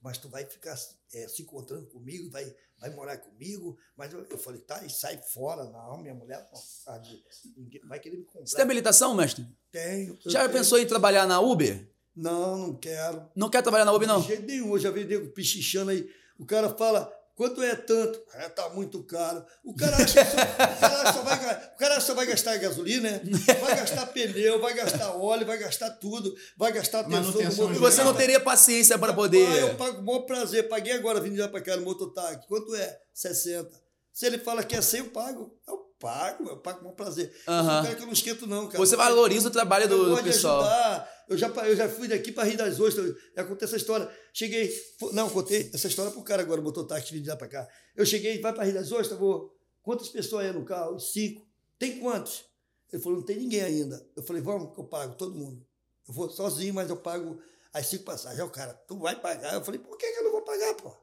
mas 0.03 0.19
tu 0.19 0.29
vai 0.29 0.45
ficar 0.45 0.79
é, 1.13 1.27
se 1.27 1.43
encontrando 1.43 1.87
comigo, 1.87 2.31
vai, 2.31 2.55
vai 2.79 2.91
morar 2.91 3.17
comigo. 3.17 3.79
Mas 3.97 4.13
eu, 4.13 4.25
eu 4.27 4.39
falei, 4.39 4.61
tá, 4.61 4.85
e 4.85 4.91
sai 4.91 5.17
fora. 5.23 5.65
Não, 5.65 5.99
minha 5.99 6.15
mulher 6.15 6.47
não, 6.53 6.61
sabe, 6.61 7.25
ninguém 7.57 7.81
vai 7.87 7.99
querer 7.99 8.19
me 8.19 8.25
comprar. 8.25 8.47
Você 8.47 8.57
tem 8.57 8.65
habilitação, 8.65 9.15
mestre? 9.15 9.47
Tenho. 9.73 10.19
Já 10.27 10.41
tenho. 10.41 10.53
pensou 10.53 10.79
em 10.79 10.87
trabalhar 10.87 11.27
na 11.27 11.41
Uber? 11.41 11.94
Não, 12.17 12.57
não 12.57 12.75
quero. 12.75 13.23
Não 13.35 13.49
quer 13.51 13.63
trabalhar 13.63 13.85
na 13.85 13.93
Uber, 13.93 14.07
não? 14.09 14.21
De 14.21 14.29
jeito 14.29 14.47
nenhum. 14.47 14.73
Eu 14.75 14.79
já 14.79 14.91
vi 14.91 15.05
nego 15.05 15.29
pichichando 15.33 15.91
aí. 15.91 16.09
O 16.39 16.45
cara 16.47 16.69
fala, 16.71 17.13
quanto 17.35 17.63
é 17.63 17.75
tanto? 17.75 18.21
É, 18.35 18.49
tá 18.49 18.69
muito 18.71 19.03
caro. 19.05 19.45
O 19.65 19.75
cara 19.75 19.97
acha 19.97 20.25
que 20.25 20.31
só, 20.31 20.37
o 20.37 20.81
cara 20.81 21.13
só 21.13 21.23
vai, 21.23 21.57
o 21.75 21.77
cara 21.79 22.01
só 22.01 22.15
vai 22.15 22.27
gastar 22.27 22.57
gasolina, 22.59 23.11
né? 23.11 23.21
vai 23.61 23.77
gastar 23.77 24.07
pneu, 24.07 24.61
vai 24.61 24.75
gastar 24.75 25.11
óleo, 25.17 25.45
vai 25.47 25.59
gastar 25.59 25.91
tudo, 25.91 26.35
vai 26.57 26.73
gastar 26.73 27.01
E 27.01 27.09
de 27.09 27.17
motorista. 27.21 27.81
você 27.81 28.05
não 28.05 28.15
teria 28.15 28.39
paciência 28.41 28.97
para 28.99 29.09
Ah, 29.09 29.13
eu 29.13 29.17
poder. 29.17 29.77
pago 29.77 29.97
com 29.97 30.03
o 30.03 30.07
maior 30.07 30.21
prazer. 30.21 30.69
Paguei 30.69 30.93
agora 30.93 31.21
vindo 31.21 31.39
lá 31.39 31.49
para 31.49 31.61
cá 31.61 31.77
no 31.77 31.83
mototáxi. 31.83 32.47
Quanto 32.47 32.75
é? 32.77 33.01
60. 33.13 33.84
Se 34.15 34.25
ele 34.27 34.39
fala 34.39 34.63
que 34.63 34.77
é 34.77 34.81
100, 34.81 35.01
eu 35.01 35.11
pago. 35.11 35.59
Eu 35.67 35.77
pago, 35.99 36.49
eu 36.49 36.57
pago 36.59 36.85
com 36.85 36.95
prazer. 36.95 37.31
Eu 37.35 37.43
sou 37.45 37.55
Aham. 37.55 37.81
um 37.81 37.83
cara 37.83 37.95
que 37.97 38.03
eu 38.03 38.07
não 38.07 38.13
esquento, 38.13 38.47
não, 38.47 38.67
cara. 38.69 38.79
Você 38.79 38.95
valoriza 38.95 39.49
o 39.49 39.51
trabalho 39.51 39.85
Eu 39.85 39.89
do, 39.89 40.05
do 40.05 40.11
gosto 40.11 40.23
de 40.23 40.31
pessoal. 40.31 40.61
ajudar. 40.61 41.15
Eu 41.29 41.37
já, 41.39 41.49
eu 41.49 41.75
já 41.77 41.89
fui 41.89 42.07
daqui 42.07 42.31
para 42.31 42.45
Rio 42.45 42.57
das 42.57 42.79
Ostras. 42.79 43.13
Já 43.37 43.45
contei 43.45 43.67
essa 43.67 43.77
história. 43.77 44.09
Cheguei. 44.33 44.73
Não, 45.13 45.29
contei 45.29 45.69
essa 45.75 45.89
história 45.89 46.13
pro 46.13 46.23
cara 46.23 46.43
agora, 46.43 46.61
botou 46.61 46.87
táxi 46.87 47.19
de 47.19 47.29
lá 47.29 47.37
para 47.37 47.49
cá. 47.49 47.69
Eu 47.97 48.07
cheguei, 48.07 48.41
vai 48.41 48.53
para 48.53 48.63
Rio 48.65 48.75
das 48.75 48.93
Ostras, 48.93 49.19
vou. 49.19 49.53
Quantas 49.83 50.09
pessoas 50.09 50.47
aí 50.47 50.53
no 50.53 50.65
carro? 50.65 50.99
Cinco. 51.01 51.45
Tem 51.79 51.99
quantos? 51.99 52.45
Ele 52.93 53.03
falou, 53.03 53.19
não 53.19 53.25
tem 53.27 53.37
ninguém 53.37 53.63
ainda. 53.63 54.07
Eu 54.17 54.23
falei, 54.23 54.41
vamos, 54.41 54.73
que 54.73 54.81
eu 54.81 54.85
pago, 54.85 55.17
todo 55.17 55.35
mundo. 55.35 55.67
Eu 56.07 56.15
vou 56.15 56.31
sozinho, 56.31 56.73
mas 56.73 56.89
eu 56.89 56.97
pago 56.97 57.41
as 57.73 57.87
cinco 57.87 58.05
passagens. 58.05 58.41
Aí 58.41 58.47
o 58.47 58.51
cara, 58.51 58.73
tu 58.87 58.97
vai 58.99 59.19
pagar? 59.19 59.55
Eu 59.55 59.65
falei, 59.65 59.81
por 59.81 59.97
que, 59.99 60.07
que 60.09 60.19
eu 60.21 60.25
não 60.25 60.31
vou 60.31 60.43
pagar, 60.43 60.75
pô? 60.75 60.95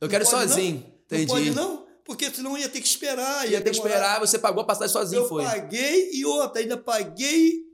Eu 0.00 0.08
quero 0.08 0.24
ir 0.24 0.30
pode, 0.30 0.48
sozinho. 0.48 0.80
Não 0.80 1.18
Entendi. 1.18 1.26
pode 1.26 1.50
não? 1.50 1.85
Porque 2.06 2.30
senão 2.30 2.56
ia 2.56 2.68
ter 2.68 2.80
que 2.80 2.86
esperar. 2.86 3.44
Ia 3.50 3.60
ter 3.60 3.70
que 3.70 3.76
demorar. 3.76 3.94
esperar, 3.94 4.20
você 4.20 4.38
pagou 4.38 4.62
a 4.62 4.66
passagem 4.66 4.92
sozinho, 4.92 5.22
Eu 5.22 5.28
foi. 5.28 5.44
paguei 5.44 6.10
e 6.12 6.24
outra, 6.24 6.60
ainda 6.62 6.76
paguei 6.76 7.64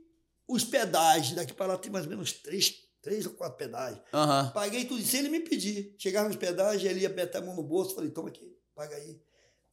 os 0.47 0.63
pedágios. 0.63 1.35
Daqui 1.35 1.53
para 1.53 1.73
lá 1.73 1.77
tem 1.77 1.91
mais 1.91 2.05
ou 2.05 2.09
menos 2.11 2.31
três, 2.33 2.73
três 3.01 3.25
ou 3.25 3.33
quatro 3.33 3.57
pedágios. 3.57 4.01
Aham. 4.13 4.51
Paguei 4.53 4.85
tudo 4.85 5.01
sem 5.03 5.19
ele 5.21 5.29
me 5.29 5.39
pedir. 5.39 5.95
Chegava 5.99 6.27
nos 6.27 6.37
pedágios, 6.37 6.83
ele 6.89 7.01
ia 7.01 7.09
meter 7.09 7.37
a 7.37 7.41
mão 7.41 7.55
no 7.55 7.63
bolso. 7.63 7.93
Falei, 7.95 8.09
toma 8.09 8.29
aqui, 8.29 8.51
paga 8.75 8.95
aí. 8.95 9.21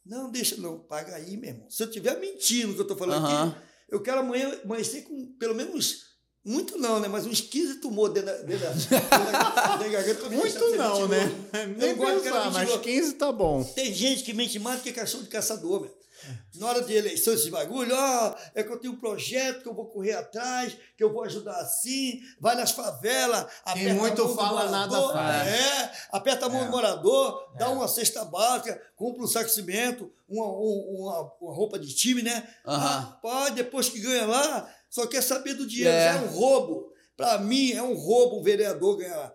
Não, 0.04 0.30
deixa 0.30 0.56
não, 0.56 0.78
paga 0.78 1.14
aí, 1.16 1.36
meu 1.36 1.50
irmão. 1.50 1.70
Se 1.70 1.82
eu 1.82 1.86
estiver 1.88 2.18
mentindo 2.18 2.72
o 2.72 2.74
que 2.74 2.80
eu 2.80 2.84
estou 2.84 2.96
falando 2.96 3.24
Aham. 3.26 3.48
aqui, 3.48 3.60
eu 3.90 4.02
quero 4.02 4.20
amanhã 4.20 4.60
amanhecer 4.64 5.02
com 5.04 5.26
pelo 5.38 5.54
menos, 5.54 6.09
muito 6.44 6.78
não, 6.78 7.00
né? 7.00 7.08
Mas 7.08 7.26
uns 7.26 7.40
15 7.40 7.76
tumores 7.80 8.14
dentro 8.14 8.30
da, 8.32 8.42
dentro 8.42 8.66
da, 8.66 8.70
dentro 8.72 9.30
da, 9.30 9.88
garganta. 9.88 10.30
Muito 10.30 10.70
não, 10.76 11.08
né? 11.08 11.32
Nem 11.76 11.96
pensar, 11.96 12.44
mas 12.46 12.54
mentiroso. 12.54 12.80
15 12.80 13.12
tá 13.14 13.30
bom. 13.32 13.62
Tem 13.64 13.92
gente 13.92 14.22
que 14.22 14.32
mente 14.32 14.58
mais 14.58 14.80
do 14.80 14.82
que 14.84 14.92
cachorro 14.92 15.22
de 15.24 15.28
caçador, 15.28 15.80
meu. 15.82 16.00
Na 16.56 16.66
hora 16.66 16.82
de 16.82 16.92
eleição, 16.92 17.32
esse 17.32 17.48
bagulho, 17.50 17.94
ó, 17.96 18.34
é 18.54 18.62
que 18.62 18.70
eu 18.70 18.76
tenho 18.78 18.92
um 18.92 18.96
projeto 19.00 19.62
que 19.62 19.68
eu 19.70 19.72
vou 19.74 19.86
correr 19.86 20.12
atrás, 20.12 20.76
que 20.94 21.02
eu 21.02 21.10
vou 21.10 21.22
ajudar 21.24 21.56
assim, 21.56 22.20
vai 22.38 22.54
nas 22.54 22.72
favelas, 22.72 23.46
aperta 23.64 23.94
muito 23.94 24.20
a 24.20 24.24
mão 24.26 24.34
do 24.34 24.38
fala, 24.42 24.70
nada 24.70 24.94
morador, 24.98 25.12
faz. 25.14 25.48
É, 25.48 25.92
aperta 26.12 26.44
a 26.44 26.48
mão 26.50 26.66
do 26.66 26.70
morador, 26.70 27.50
dá 27.56 27.70
uma 27.70 27.88
cesta 27.88 28.22
básica, 28.26 28.78
compra 28.96 29.22
um 29.22 29.26
saco 29.26 29.46
de 29.46 29.52
cimento, 29.54 30.12
uma, 30.28 30.44
um- 30.46 30.96
uma, 30.98 31.32
uma 31.40 31.54
roupa 31.54 31.78
de 31.78 31.94
time, 31.94 32.20
né? 32.20 32.46
Aham. 32.66 32.86
Ah, 32.86 33.18
pá, 33.22 33.48
depois 33.48 33.88
que 33.88 33.98
ganha 33.98 34.26
lá, 34.26 34.68
só 34.90 35.06
quer 35.06 35.22
saber 35.22 35.54
do 35.54 35.66
dinheiro, 35.66 35.90
É. 35.90 36.08
é 36.08 36.14
um 36.16 36.26
roubo. 36.26 36.92
Pra 37.16 37.38
mim, 37.38 37.72
é 37.72 37.82
um 37.82 37.94
roubo 37.94 38.40
o 38.40 38.42
vereador 38.42 38.96
ganhar. 38.98 39.34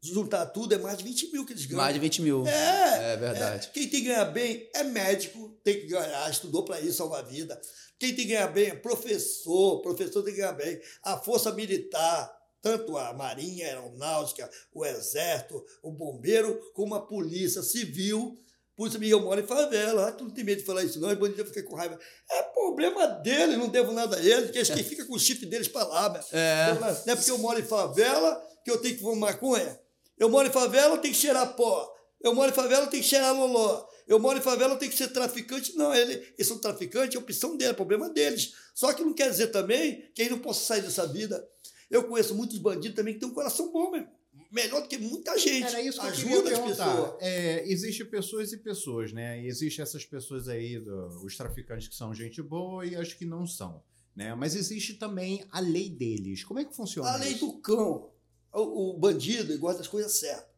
Juntar 0.00 0.46
tudo 0.46 0.74
é 0.74 0.78
mais 0.78 0.98
de 0.98 1.04
20 1.04 1.32
mil 1.32 1.44
que 1.44 1.52
eles 1.52 1.66
ganham. 1.66 1.82
Mais 1.82 1.92
de 1.94 1.98
20 2.00 2.22
mil. 2.22 2.46
É, 2.46 3.14
É 3.14 3.16
verdade. 3.16 3.66
é. 3.66 3.70
Quem 3.72 3.88
tem 3.88 4.00
que 4.02 4.06
ganhar 4.08 4.26
bem 4.26 4.68
é 4.74 4.84
médico, 4.84 5.58
tem 5.64 5.80
que 5.80 5.86
ganhar, 5.88 6.30
estudou 6.30 6.64
para 6.64 6.80
isso, 6.80 6.98
salvar 6.98 7.20
a 7.20 7.26
vida. 7.26 7.60
Quem 7.98 8.14
tem 8.14 8.24
que 8.26 8.32
ganhar 8.32 8.46
bem 8.48 8.68
é 8.68 8.74
professor, 8.76 9.80
professor 9.82 10.22
tem 10.22 10.34
que 10.34 10.40
ganhar 10.40 10.52
bem. 10.52 10.80
A 11.02 11.16
força 11.16 11.50
militar, 11.52 12.32
tanto 12.62 12.96
a 12.96 13.12
marinha, 13.12 13.66
a 13.66 13.68
aeronáutica, 13.70 14.48
o 14.72 14.84
exército, 14.86 15.64
o 15.82 15.90
bombeiro, 15.90 16.60
como 16.74 16.94
a 16.94 17.04
polícia 17.04 17.62
civil. 17.62 18.40
Polícia 18.78 19.04
eu 19.04 19.20
moro 19.20 19.40
em 19.40 19.44
favela, 19.44 20.06
ah, 20.06 20.12
tu 20.12 20.22
não 20.22 20.30
tem 20.30 20.44
medo 20.44 20.60
de 20.60 20.64
falar 20.64 20.84
isso 20.84 21.00
não, 21.00 21.10
e 21.10 21.16
bandido 21.16 21.44
fica 21.46 21.64
com 21.64 21.74
raiva. 21.74 21.98
É 22.30 22.42
problema 22.44 23.08
dele, 23.08 23.56
não 23.56 23.68
devo 23.68 23.90
nada 23.90 24.16
a 24.16 24.20
eles, 24.24 24.52
que 24.52 24.58
eles 24.58 24.70
que 24.70 24.84
fica 24.84 25.04
com 25.04 25.14
o 25.14 25.18
chifre 25.18 25.46
deles 25.46 25.66
para 25.66 25.84
lá. 25.84 26.08
meu. 26.08 26.22
É. 26.30 26.78
Não 27.04 27.12
é 27.12 27.16
porque 27.16 27.28
eu 27.28 27.38
moro 27.38 27.58
em 27.58 27.64
favela 27.64 28.40
que 28.64 28.70
eu 28.70 28.78
tenho 28.78 28.94
que 28.94 29.00
fumar 29.00 29.32
maconha. 29.32 29.80
Eu 30.16 30.28
moro 30.28 30.46
em 30.46 30.52
favela, 30.52 30.96
tenho 30.98 31.12
que 31.12 31.18
cheirar 31.18 31.56
pó. 31.56 31.92
Eu 32.22 32.32
moro 32.32 32.52
em 32.52 32.54
favela, 32.54 32.84
eu 32.84 32.88
tenho 32.88 33.02
que 33.02 33.08
cheirar 33.08 33.34
loló. 33.34 33.84
Eu 34.06 34.20
moro 34.20 34.38
em 34.38 34.42
favela, 34.42 34.74
eu 34.74 34.78
tenho 34.78 34.92
que 34.92 34.96
ser 34.96 35.08
traficante. 35.08 35.74
Não, 35.74 35.92
ele, 35.92 36.12
eles 36.38 36.46
são 36.46 36.58
traficantes, 36.58 37.16
é 37.16 37.18
opção 37.18 37.56
dele, 37.56 37.72
é 37.72 37.74
problema 37.74 38.08
deles. 38.08 38.52
Só 38.76 38.92
que 38.92 39.02
não 39.02 39.12
quer 39.12 39.28
dizer 39.28 39.48
também 39.48 40.08
que 40.14 40.22
eles 40.22 40.30
não 40.30 40.38
possam 40.38 40.64
sair 40.64 40.82
dessa 40.82 41.04
vida. 41.04 41.44
Eu 41.90 42.04
conheço 42.04 42.32
muitos 42.32 42.56
bandidos 42.58 42.94
também 42.94 43.14
que 43.14 43.18
têm 43.18 43.28
um 43.28 43.34
coração 43.34 43.72
bom 43.72 43.90
mesmo. 43.90 44.08
Melhor 44.50 44.80
do 44.82 44.88
que 44.88 44.96
muita 44.96 45.36
gente. 45.38 45.66
Era 45.66 45.82
isso 45.82 46.00
que 46.00 46.06
eu 46.06 46.10
Ajuda 46.10 46.28
queria 46.42 46.52
as 46.52 46.58
perguntar. 46.58 46.96
pessoas. 46.96 47.16
É, 47.22 47.68
existe 47.70 48.04
pessoas 48.04 48.52
e 48.52 48.56
pessoas, 48.56 49.12
né? 49.12 49.42
E 49.42 49.46
existe 49.46 49.82
essas 49.82 50.04
pessoas 50.06 50.48
aí, 50.48 50.78
do- 50.78 51.08
os 51.24 51.36
traficantes 51.36 51.88
que 51.88 51.94
são 51.94 52.14
gente 52.14 52.40
boa 52.42 52.86
e 52.86 52.96
as 52.96 53.12
que 53.12 53.26
não 53.26 53.46
são. 53.46 53.82
Né? 54.16 54.34
Mas 54.34 54.56
existe 54.56 54.94
também 54.94 55.44
a 55.52 55.60
lei 55.60 55.90
deles. 55.90 56.44
Como 56.44 56.58
é 56.58 56.64
que 56.64 56.74
funciona 56.74 57.10
A 57.10 57.16
lei 57.16 57.32
isso? 57.34 57.46
do 57.46 57.58
cão. 57.60 58.10
O, 58.52 58.90
o 58.94 58.98
bandido 58.98 59.56
gosta 59.58 59.78
das 59.78 59.86
coisas 59.88 60.18
certas. 60.18 60.48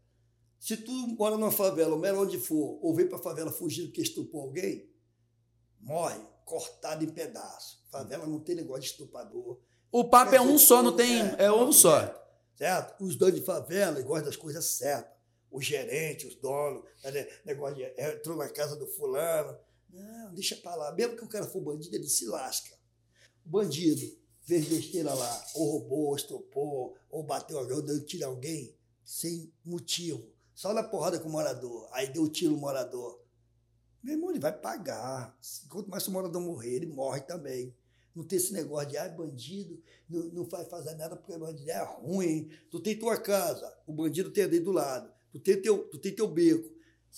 Se 0.59 0.77
tu 0.77 0.93
mora 1.19 1.37
numa 1.37 1.51
favela, 1.51 1.95
ou 1.95 1.99
mera 2.01 2.19
onde 2.21 2.39
for, 2.39 2.79
ou 2.83 2.95
vem 2.95 3.09
pra 3.09 3.19
favela 3.19 3.51
fugindo 3.51 3.87
porque 3.89 4.03
estuprou 4.03 4.43
alguém, 4.43 4.89
morre 5.81 6.19
cortado 6.45 7.05
em 7.05 7.09
pedaços. 7.09 7.81
Favela 7.91 8.27
não 8.27 8.39
tem 8.41 8.55
negócio 8.55 8.83
de 8.83 8.89
estuprador. 8.89 9.59
O 9.91 10.05
papo 10.05 10.35
é 10.35 10.41
um 10.41 10.57
só, 10.59 10.83
não 10.83 10.95
tem. 10.95 11.21
É 11.39 11.51
um 11.51 11.73
só. 11.73 12.17
Certo? 12.61 13.03
Os 13.03 13.17
donos 13.17 13.37
de 13.37 13.41
favela 13.41 14.03
gostam 14.03 14.27
das 14.27 14.37
coisas 14.37 14.67
certas. 14.67 15.19
O 15.51 15.63
gerente, 15.63 16.27
os 16.27 16.35
donos, 16.35 16.85
né, 17.03 17.27
negócio 17.43 17.77
de 17.77 17.85
é, 17.85 18.15
entrou 18.15 18.37
na 18.37 18.51
casa 18.51 18.77
do 18.77 18.87
fulano. 18.87 19.59
Não, 19.89 20.35
deixa 20.35 20.55
pra 20.57 20.75
lá. 20.75 20.93
Mesmo 20.93 21.17
que 21.17 21.25
o 21.25 21.29
cara 21.29 21.47
for 21.47 21.63
bandido, 21.63 21.97
ele 21.97 22.07
se 22.07 22.27
lasca. 22.27 22.77
O 23.47 23.49
bandido 23.49 24.15
fez 24.43 24.69
besteira 24.69 25.15
lá, 25.15 25.47
ou 25.55 25.79
roubou, 25.79 26.09
ou 26.09 26.17
estopou, 26.17 26.97
ou 27.09 27.23
bateu 27.23 27.59
alguém, 27.59 27.77
ou 27.77 27.83
deu 27.83 28.05
tiro 28.05 28.27
a 28.27 28.29
alguém, 28.29 28.77
sem 29.03 29.51
motivo. 29.65 30.23
Só 30.55 30.75
na 30.75 30.83
porrada 30.83 31.19
com 31.19 31.31
o 31.31 31.33
morador. 31.33 31.89
Aí 31.93 32.13
deu 32.13 32.29
tiro 32.29 32.53
no 32.53 32.59
morador. 32.59 33.25
Meu 34.03 34.17
irmão, 34.17 34.31
ele 34.31 34.39
vai 34.39 34.53
pagar. 34.53 35.35
Quanto 35.71 35.89
mais 35.89 36.07
o 36.07 36.11
morador 36.11 36.43
morrer, 36.43 36.75
ele 36.75 36.87
morre 36.87 37.23
também. 37.23 37.75
Não 38.15 38.25
tem 38.25 38.39
esse 38.39 38.53
negócio 38.53 38.89
de, 38.89 38.97
ah, 38.97 39.09
bandido, 39.09 39.81
não, 40.09 40.25
não 40.31 40.45
vai 40.45 40.65
fazer 40.65 40.95
nada 40.95 41.17
porque 41.17 41.39
bandido 41.39 41.71
é 41.71 41.83
ruim. 41.83 42.51
Tu 42.71 42.81
tem 42.81 42.99
tua 42.99 43.21
casa, 43.21 43.73
o 43.87 43.93
bandido 43.93 44.31
tem 44.31 44.45
ali 44.45 44.59
do 44.61 44.73
lado. 44.73 45.13
Tu 45.31 45.39
tem 45.39 45.61
teu, 45.61 45.89
tu 45.89 45.99
tem 45.99 46.15
teu 46.15 46.27
beco. 46.27 46.69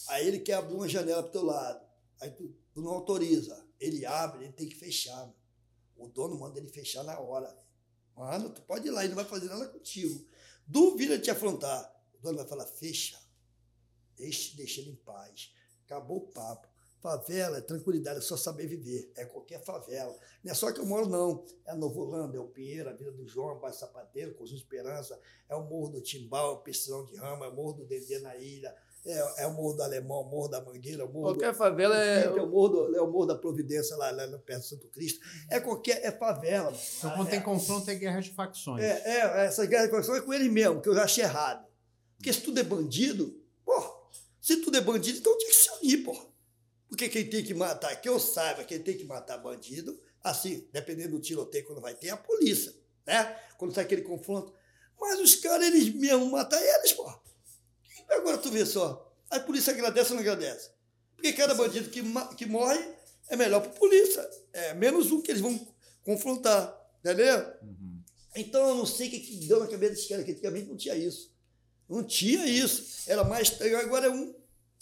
Aí 0.08 0.26
ele 0.26 0.38
quer 0.38 0.54
abrir 0.54 0.74
uma 0.74 0.88
janela 0.88 1.22
pro 1.22 1.32
teu 1.32 1.44
lado. 1.44 1.84
Aí 2.20 2.30
tu, 2.30 2.54
tu 2.74 2.82
não 2.82 2.90
autoriza. 2.90 3.64
Ele 3.80 4.04
abre, 4.04 4.44
ele 4.44 4.52
tem 4.52 4.68
que 4.68 4.76
fechar. 4.76 5.32
O 5.96 6.08
dono 6.08 6.38
manda 6.38 6.58
ele 6.58 6.68
fechar 6.68 7.02
na 7.04 7.18
hora. 7.18 7.56
Mano, 8.14 8.50
tu 8.50 8.60
pode 8.62 8.86
ir 8.86 8.90
lá, 8.90 9.00
ele 9.02 9.14
não 9.14 9.16
vai 9.16 9.24
fazer 9.24 9.48
nada 9.48 9.68
contigo. 9.68 10.26
Duvida 10.66 11.16
de 11.16 11.24
te 11.24 11.30
afrontar. 11.30 11.90
O 12.14 12.22
dono 12.22 12.36
vai 12.36 12.46
falar, 12.46 12.66
fecha. 12.66 13.18
Deixa, 14.16 14.56
deixa 14.56 14.80
ele 14.80 14.90
em 14.90 14.96
paz. 14.96 15.52
Acabou 15.84 16.18
o 16.18 16.28
papo. 16.28 16.68
Favela 17.02 17.58
é 17.58 17.60
tranquilidade, 17.60 18.18
é 18.18 18.22
só 18.22 18.36
saber 18.36 18.68
viver. 18.68 19.10
É 19.16 19.24
qualquer 19.24 19.60
favela. 19.64 20.16
Não 20.44 20.52
é 20.52 20.54
só 20.54 20.70
que 20.70 20.78
eu 20.78 20.86
moro, 20.86 21.08
não. 21.08 21.44
É 21.66 21.74
Novo 21.74 22.00
Holanda, 22.00 22.36
é 22.36 22.40
o 22.40 22.46
Pinheiro, 22.46 22.88
a 22.88 22.92
Vila 22.92 23.10
do 23.10 23.26
João, 23.26 23.58
Baixo 23.58 23.80
Sapateiro, 23.80 24.34
Conjunto 24.34 24.58
Esperança, 24.58 25.18
é 25.48 25.56
o 25.56 25.64
Morro 25.64 25.88
do 25.88 26.00
Timbal, 26.00 26.50
é 26.50 26.54
o 26.54 26.58
Piscão 26.58 27.04
de 27.04 27.16
Rama, 27.16 27.46
é 27.46 27.48
o 27.48 27.54
Morro 27.56 27.72
do 27.72 27.84
Dendê 27.84 28.20
na 28.20 28.36
Ilha, 28.36 28.72
é, 29.04 29.42
é 29.42 29.46
o 29.48 29.52
Morro 29.52 29.74
do 29.74 29.82
Alemão, 29.82 30.20
o 30.20 30.30
Morro 30.30 30.46
da 30.46 30.60
Mangueira, 30.60 31.04
o 31.04 31.12
Morro 31.12 31.32
do, 31.32 31.40
Qualquer 31.40 31.54
favela 31.56 32.00
é. 32.00 32.24
é 32.24 32.30
o 32.30 32.48
morro, 32.48 32.68
do, 32.68 32.96
é 32.96 33.02
o 33.02 33.10
morro 33.10 33.26
da 33.26 33.34
Providência, 33.34 33.96
lá, 33.96 34.12
lá 34.12 34.38
perto 34.38 34.60
do 34.60 34.66
Santo 34.66 34.86
Cristo. 34.86 35.18
É 35.50 35.58
qualquer. 35.58 36.04
É 36.04 36.12
favela. 36.12 36.70
mano. 36.70 36.78
Então, 36.98 37.10
quando 37.16 37.30
tem 37.30 37.42
confronto, 37.42 37.90
é 37.90 37.96
guerra 37.96 38.20
de 38.20 38.30
facções. 38.30 38.80
É, 38.80 39.02
é, 39.04 39.46
essa 39.46 39.66
guerra 39.66 39.86
de 39.86 39.90
facção 39.90 40.14
é 40.14 40.20
com 40.20 40.32
ele 40.32 40.48
mesmo, 40.48 40.80
que 40.80 40.88
eu 40.88 40.94
já 40.94 41.02
achei 41.02 41.24
errado. 41.24 41.66
Porque 42.16 42.32
se 42.32 42.42
tudo 42.42 42.60
é 42.60 42.62
bandido, 42.62 43.42
pô, 43.64 43.72
se 44.40 44.58
tudo 44.58 44.76
é 44.76 44.80
bandido, 44.80 45.18
então 45.18 45.36
tinha 45.36 45.50
que 45.50 45.56
se 45.56 45.70
unir, 45.80 46.04
pô. 46.04 46.31
Porque 46.92 47.08
quem 47.08 47.24
tem 47.24 47.42
que 47.42 47.54
matar, 47.54 47.98
que 48.02 48.06
eu 48.06 48.20
saiba, 48.20 48.64
quem 48.64 48.78
tem 48.78 48.94
que 48.94 49.04
matar 49.04 49.38
bandido, 49.38 49.98
assim, 50.22 50.68
dependendo 50.70 51.16
do 51.16 51.22
tiroteio 51.22 51.64
quando 51.64 51.80
vai 51.80 51.94
ter, 51.94 52.08
é 52.08 52.10
a 52.10 52.18
polícia, 52.18 52.70
né? 53.06 53.34
Quando 53.56 53.74
sai 53.74 53.84
aquele 53.84 54.02
confronto. 54.02 54.52
Mas 55.00 55.18
os 55.18 55.36
caras, 55.36 55.68
eles 55.68 55.88
mesmo 55.94 56.30
matam 56.30 56.60
eles, 56.60 56.92
pô. 56.92 57.10
Agora 58.10 58.36
tu 58.36 58.50
vê 58.50 58.66
só, 58.66 59.10
a 59.30 59.40
polícia 59.40 59.72
agradece 59.72 60.10
ou 60.10 60.16
não 60.16 60.20
agradece? 60.20 60.68
Porque 61.16 61.32
cada 61.32 61.54
bandido 61.54 61.88
que, 61.88 62.02
que 62.36 62.44
morre 62.44 62.78
é 63.30 63.36
melhor 63.36 63.62
para 63.62 63.70
a 63.70 63.74
polícia. 63.74 64.30
É 64.52 64.74
menos 64.74 65.10
um 65.10 65.22
que 65.22 65.30
eles 65.30 65.40
vão 65.40 65.58
confrontar, 66.02 66.78
entendeu? 67.00 67.38
Uhum. 67.62 68.02
Então 68.36 68.68
eu 68.68 68.74
não 68.74 68.84
sei 68.84 69.08
o 69.08 69.10
que, 69.12 69.20
que 69.20 69.46
deu 69.46 69.60
na 69.60 69.66
cabeça 69.66 69.94
desses 69.94 70.08
caras, 70.08 70.26
que 70.26 70.32
antigamente 70.32 70.68
não 70.68 70.76
tinha 70.76 70.94
isso. 70.94 71.34
Não 71.88 72.04
tinha 72.04 72.46
isso. 72.46 73.08
Era 73.10 73.24
mais. 73.24 73.58
Agora 73.62 74.08
é 74.08 74.10
um. 74.10 74.34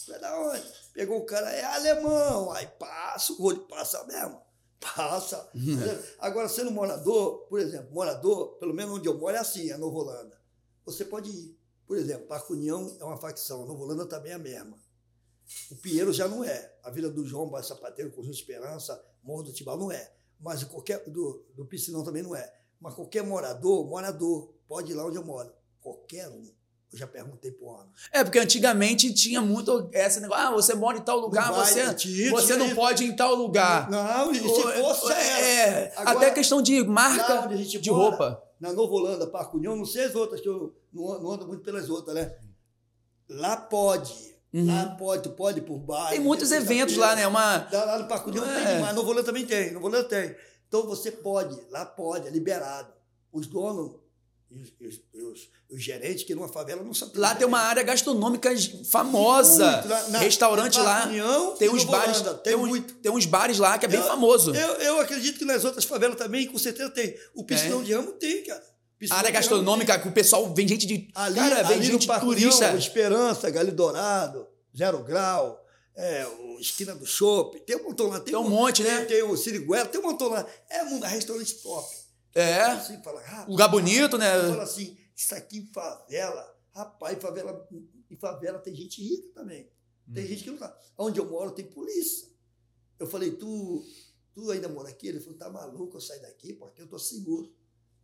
É 0.08 0.18
da 0.18 0.40
onde? 0.40 0.64
Pegou 0.92 1.18
o 1.18 1.26
cara, 1.26 1.50
é 1.50 1.64
alemão. 1.64 2.50
Aí 2.52 2.66
passa, 2.78 3.32
o 3.32 3.44
olho 3.44 3.60
passa 3.66 4.04
mesmo. 4.06 4.40
Passa. 4.80 5.50
Agora, 6.18 6.48
sendo 6.48 6.70
morador, 6.70 7.40
por 7.50 7.60
exemplo, 7.60 7.92
morador, 7.92 8.56
pelo 8.58 8.72
menos 8.72 8.96
onde 8.96 9.06
eu 9.06 9.18
moro 9.18 9.36
é 9.36 9.38
assim, 9.38 9.70
é 9.70 9.76
Nova 9.76 9.98
Holanda. 9.98 10.40
Você 10.86 11.04
pode 11.04 11.28
ir. 11.28 11.60
Por 11.86 11.98
exemplo, 11.98 12.26
Parque 12.26 12.54
União 12.54 12.96
é 12.98 13.04
uma 13.04 13.18
facção, 13.18 13.62
a 13.62 13.66
Nova 13.66 13.82
Holanda 13.82 14.06
também 14.06 14.32
é 14.32 14.36
a 14.36 14.38
mesma. 14.38 14.78
O 15.70 15.76
Pinheiro 15.76 16.12
já 16.12 16.26
não 16.26 16.42
é. 16.42 16.74
A 16.82 16.90
Vila 16.90 17.10
do 17.10 17.26
João, 17.26 17.50
Baixo 17.50 17.68
Sapateiro, 17.68 18.10
Conjunto 18.10 18.34
Esperança, 18.34 19.04
Morro 19.22 19.42
do 19.42 19.52
Tibau 19.52 19.76
não 19.76 19.92
é. 19.92 20.12
Mas 20.38 20.64
qualquer. 20.64 21.04
Do, 21.10 21.44
do 21.54 21.66
Piscinão 21.66 22.02
também 22.02 22.22
não 22.22 22.34
é. 22.34 22.50
Mas 22.80 22.94
qualquer 22.94 23.22
morador, 23.22 23.86
morador, 23.86 24.54
pode 24.66 24.92
ir 24.92 24.94
lá 24.94 25.04
onde 25.04 25.16
eu 25.16 25.24
moro. 25.24 25.52
Qualquer 25.80 26.28
um. 26.28 26.50
Eu 26.92 26.98
já 26.98 27.06
perguntei 27.06 27.52
pro 27.52 27.66
homem. 27.66 27.86
É, 28.12 28.24
porque 28.24 28.38
antigamente 28.38 29.14
tinha 29.14 29.40
muito 29.40 29.88
esse 29.92 30.18
negócio. 30.18 30.44
Ah, 30.44 30.50
você 30.50 30.74
mora 30.74 30.98
em 30.98 31.02
tal 31.02 31.20
lugar, 31.20 31.52
vai, 31.52 31.64
você, 31.64 31.86
você 32.30 32.56
não 32.56 32.66
isso. 32.66 32.74
pode 32.74 33.04
ir 33.04 33.10
em 33.10 33.16
tal 33.16 33.34
lugar. 33.36 33.88
Não, 33.88 34.32
e 34.32 34.34
se 34.34 34.42
fosse, 34.42 35.12
é, 35.12 35.92
Agora, 35.96 36.16
até 36.16 36.30
questão 36.32 36.60
de 36.60 36.82
marca 36.82 37.46
de 37.46 37.90
mora, 37.90 38.02
roupa. 38.02 38.42
Na 38.60 38.72
Nova 38.72 38.92
Holanda, 38.92 39.26
Parque 39.28 39.56
União, 39.56 39.76
não 39.76 39.84
sei 39.84 40.04
as 40.04 40.14
outras, 40.16 40.40
que 40.40 40.48
eu 40.48 40.74
não, 40.92 41.22
não 41.22 41.30
ando 41.30 41.46
muito 41.46 41.62
pelas 41.62 41.88
outras, 41.88 42.14
né? 42.14 42.34
Lá 43.28 43.56
pode. 43.56 44.12
Uhum. 44.52 44.66
Lá 44.66 44.96
pode, 44.96 45.22
tu 45.22 45.30
pode 45.30 45.58
ir 45.60 45.62
por 45.62 45.78
baixo. 45.78 46.10
Tem 46.10 46.20
muitos 46.20 46.50
eventos 46.50 46.96
lá, 46.96 47.14
né? 47.14 47.24
Uma, 47.26 47.68
Lá, 47.70 47.98
no 48.00 48.08
Parque 48.08 48.30
União 48.30 48.44
É. 48.44 48.64
tem 48.64 48.74
demais. 48.74 48.94
Nova 48.96 49.08
Holanda 49.08 49.24
também 49.24 49.46
tem. 49.46 49.72
Nova 49.72 49.86
Holanda 49.86 50.08
tem. 50.08 50.34
Então 50.66 50.84
você 50.86 51.12
pode, 51.12 51.56
lá 51.70 51.86
pode, 51.86 52.26
é 52.26 52.30
liberado. 52.30 52.92
Os 53.32 53.46
donos 53.46 53.92
e 54.50 54.60
os, 54.62 54.72
e 54.80 54.86
os- 54.86 55.00
e 55.14 55.22
os- 55.22 55.48
os 55.70 55.82
gerentes 55.82 56.24
que 56.24 56.34
numa 56.34 56.48
favela 56.48 56.82
não 56.82 56.92
sabem. 56.92 57.14
lá 57.20 57.34
tem 57.34 57.46
uma 57.46 57.60
área 57.60 57.82
gastronômica 57.82 58.50
famosa. 58.90 59.70
Muito, 59.72 59.88
lá- 59.88 60.08
na- 60.08 60.18
Restaurante 60.18 60.76
na 60.78 60.82
lá. 60.84 61.06
União 61.06 61.54
Tem 61.56 61.68
uns 61.68 61.84
bares. 61.84 62.20
Holanda, 62.20 62.34
Tem, 62.38 62.56
tem 62.56 62.66
muito. 62.66 62.94
tem 62.94 63.12
uns 63.12 63.26
bares 63.26 63.58
lá 63.58 63.78
que 63.78 63.86
é 63.86 63.88
bem 63.88 64.00
Eu- 64.00 64.06
famoso. 64.06 64.54
Eu, 64.54 64.72
eu 64.80 65.00
acredito 65.00 65.38
que 65.38 65.44
nas 65.44 65.64
outras 65.64 65.84
favelas 65.84 66.16
também, 66.16 66.46
com 66.46 66.58
certeza 66.58 66.90
tem. 66.90 67.14
O 67.34 67.44
piscinão 67.44 67.82
de 67.82 67.92
ramo 67.92 68.12
tem, 68.12 68.42
cara. 68.44 68.62
Piscinão 68.98 69.18
área 69.18 69.30
gastronômica, 69.30 69.98
que 69.98 70.08
o 70.08 70.12
pessoal 70.12 70.52
vem 70.52 70.68
gente 70.68 70.86
de. 70.86 71.08
Ali, 71.14 71.36
cara, 71.36 71.62
vem 71.62 71.76
ali 71.78 71.86
no 71.86 71.92
gente 71.92 72.06
Parque 72.06 72.26
turista. 72.26 72.72
Esperança, 72.76 73.48
Galho 73.50 73.72
Dourado, 73.72 74.46
Zero 74.76 74.98
Grau, 75.02 75.64
é, 75.96 76.26
o 76.26 76.58
Esquina 76.60 76.94
do 76.94 77.06
Chopp, 77.06 77.58
tem 77.60 77.76
um 77.76 77.84
montão 77.84 78.08
lá. 78.08 78.20
Tem 78.20 78.36
um 78.36 78.46
monte, 78.48 78.82
tem, 78.82 78.92
né? 78.92 79.04
Tem 79.06 79.22
o 79.22 79.36
Siriguela, 79.36 79.86
tem 79.86 80.00
um 80.00 80.04
montão 80.04 80.28
lá. 80.28 80.44
É 80.68 80.82
um 80.84 80.98
restaurante 81.00 81.54
top. 81.62 81.88
É. 82.34 82.62
Assim, 82.62 83.02
fala, 83.02 83.20
rapaz, 83.20 83.48
Lugar 83.48 83.68
bonito, 83.68 84.16
né? 84.16 84.30
Fala 84.48 84.62
assim, 84.62 84.96
isso 85.16 85.34
aqui 85.34 85.58
em 85.58 85.66
favela, 85.66 86.58
rapaz, 86.72 87.16
em 87.16 87.20
favela, 87.20 87.68
em 88.10 88.16
favela 88.16 88.58
tem 88.58 88.74
gente 88.74 89.02
rica 89.02 89.28
também. 89.34 89.70
Tem 90.12 90.26
gente 90.26 90.44
que 90.44 90.50
não 90.50 90.58
tá. 90.58 90.76
Onde 90.98 91.20
eu 91.20 91.28
moro 91.28 91.52
tem 91.52 91.64
polícia. 91.64 92.28
Eu 92.98 93.06
falei, 93.06 93.30
tu, 93.32 93.84
tu 94.34 94.50
ainda 94.50 94.68
mora 94.68 94.88
aqui? 94.88 95.06
Ele 95.06 95.20
falou, 95.20 95.38
tá 95.38 95.48
maluco, 95.48 95.96
eu 95.96 96.00
saio 96.00 96.20
daqui 96.22 96.52
porque 96.52 96.82
eu 96.82 96.88
tô 96.88 96.98
seguro. 96.98 97.54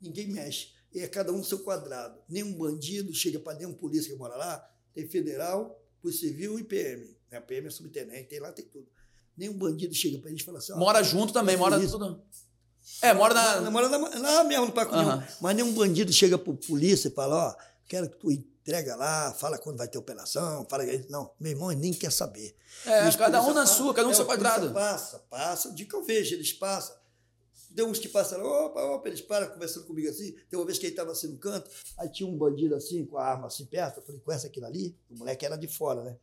Ninguém 0.01 0.29
mexe. 0.29 0.73
E 0.93 1.01
é 1.01 1.09
cada 1.09 1.33
um 1.33 1.39
no 1.39 1.45
seu 1.45 1.59
quadrado. 1.61 2.21
Nenhum 2.29 2.55
bandido 2.55 3.13
chega 3.13 3.41
para 3.41 3.59
nenhum 3.59 3.75
polícia 3.75 4.13
que 4.13 4.19
mora 4.19 4.37
lá. 4.37 4.71
Tem 4.95 5.09
federal, 5.09 5.83
polícia 6.01 6.29
civil 6.29 6.59
e 6.59 6.65
PM. 6.65 7.17
Né? 7.31 7.41
PM 7.41 7.67
é 7.67 7.71
subtenente, 7.71 8.29
tem 8.29 8.41
lá, 8.41 8.53
tem 8.53 8.65
tudo. 8.65 8.89
Nenhum 9.37 9.53
bandido 9.53 9.95
chega 9.95 10.19
para 10.19 10.29
a 10.29 10.31
gente 10.31 10.41
e 10.41 10.45
fala 10.45 10.59
assim, 10.59 10.73
ó, 10.73 10.79
Mora 10.79 11.03
junto 11.03 11.33
também, 11.33 11.57
mora 11.57 11.79
tudo. 11.79 12.23
É, 13.03 13.13
mora 13.13 13.35
na. 13.35 13.71
Mora 13.71 13.89
na- 13.89 13.99
lá 14.19 14.45
mesmo 14.45 14.67
no 14.67 14.73
Parque. 14.73 14.95
Aham. 14.95 15.27
Mas 15.41 15.57
nenhum 15.57 15.73
bandido 15.75 16.13
chega 16.13 16.39
pro 16.39 16.55
polícia 16.55 17.09
e 17.09 17.11
fala, 17.11 17.49
ó, 17.51 17.57
quero 17.89 18.09
que 18.09 18.17
tu 18.17 18.31
entrega 18.31 18.97
lá, 18.97 19.33
fala 19.35 19.59
quando 19.59 19.77
vai 19.77 19.87
ter 19.89 19.99
operação, 19.99 20.67
fala 20.69 20.85
não, 21.09 21.31
meu 21.39 21.53
irmão 21.53 21.71
nem 21.71 21.93
quer 21.93 22.11
saber. 22.11 22.57
É, 22.85 23.11
cada 23.13 23.43
um 23.43 23.49
na 23.55 23.63
passa- 23.63 23.75
sua, 23.75 23.95
cada 23.95 24.07
um 24.07 24.11
no 24.11 24.15
é, 24.15 24.17
seu 24.17 24.27
quadrado. 24.27 24.73
Passa, 24.73 25.19
passa, 25.31 25.73
de 25.73 25.85
que 25.85 25.95
eu 25.95 26.03
vejo, 26.05 26.35
eles 26.35 26.53
passam. 26.53 26.97
Tem 27.75 27.85
uns 27.85 27.99
que 27.99 28.09
passam, 28.09 28.43
opa, 28.43 28.81
opa, 28.83 29.07
eles 29.09 29.21
param 29.21 29.49
conversando 29.51 29.85
comigo 29.87 30.09
assim. 30.09 30.33
Tem 30.49 30.59
uma 30.59 30.65
vez 30.65 30.79
que 30.79 30.87
ele 30.87 30.93
estava 30.95 31.13
assim 31.13 31.29
no 31.29 31.37
canto, 31.37 31.71
aí 31.99 32.09
tinha 32.09 32.27
um 32.29 32.35
bandido 32.37 32.75
assim, 32.75 33.05
com 33.05 33.19
a 33.19 33.25
arma 33.25 33.49
assim 33.49 33.67
perto. 33.67 33.99
Eu 33.99 34.03
falei, 34.03 34.21
conhece 34.23 34.47
aquilo 34.47 34.65
ali? 34.65 34.97
O 35.11 35.19
moleque 35.19 35.45
era 35.45 35.57
de 35.57 35.69
fora, 35.69 36.03
né? 36.03 36.17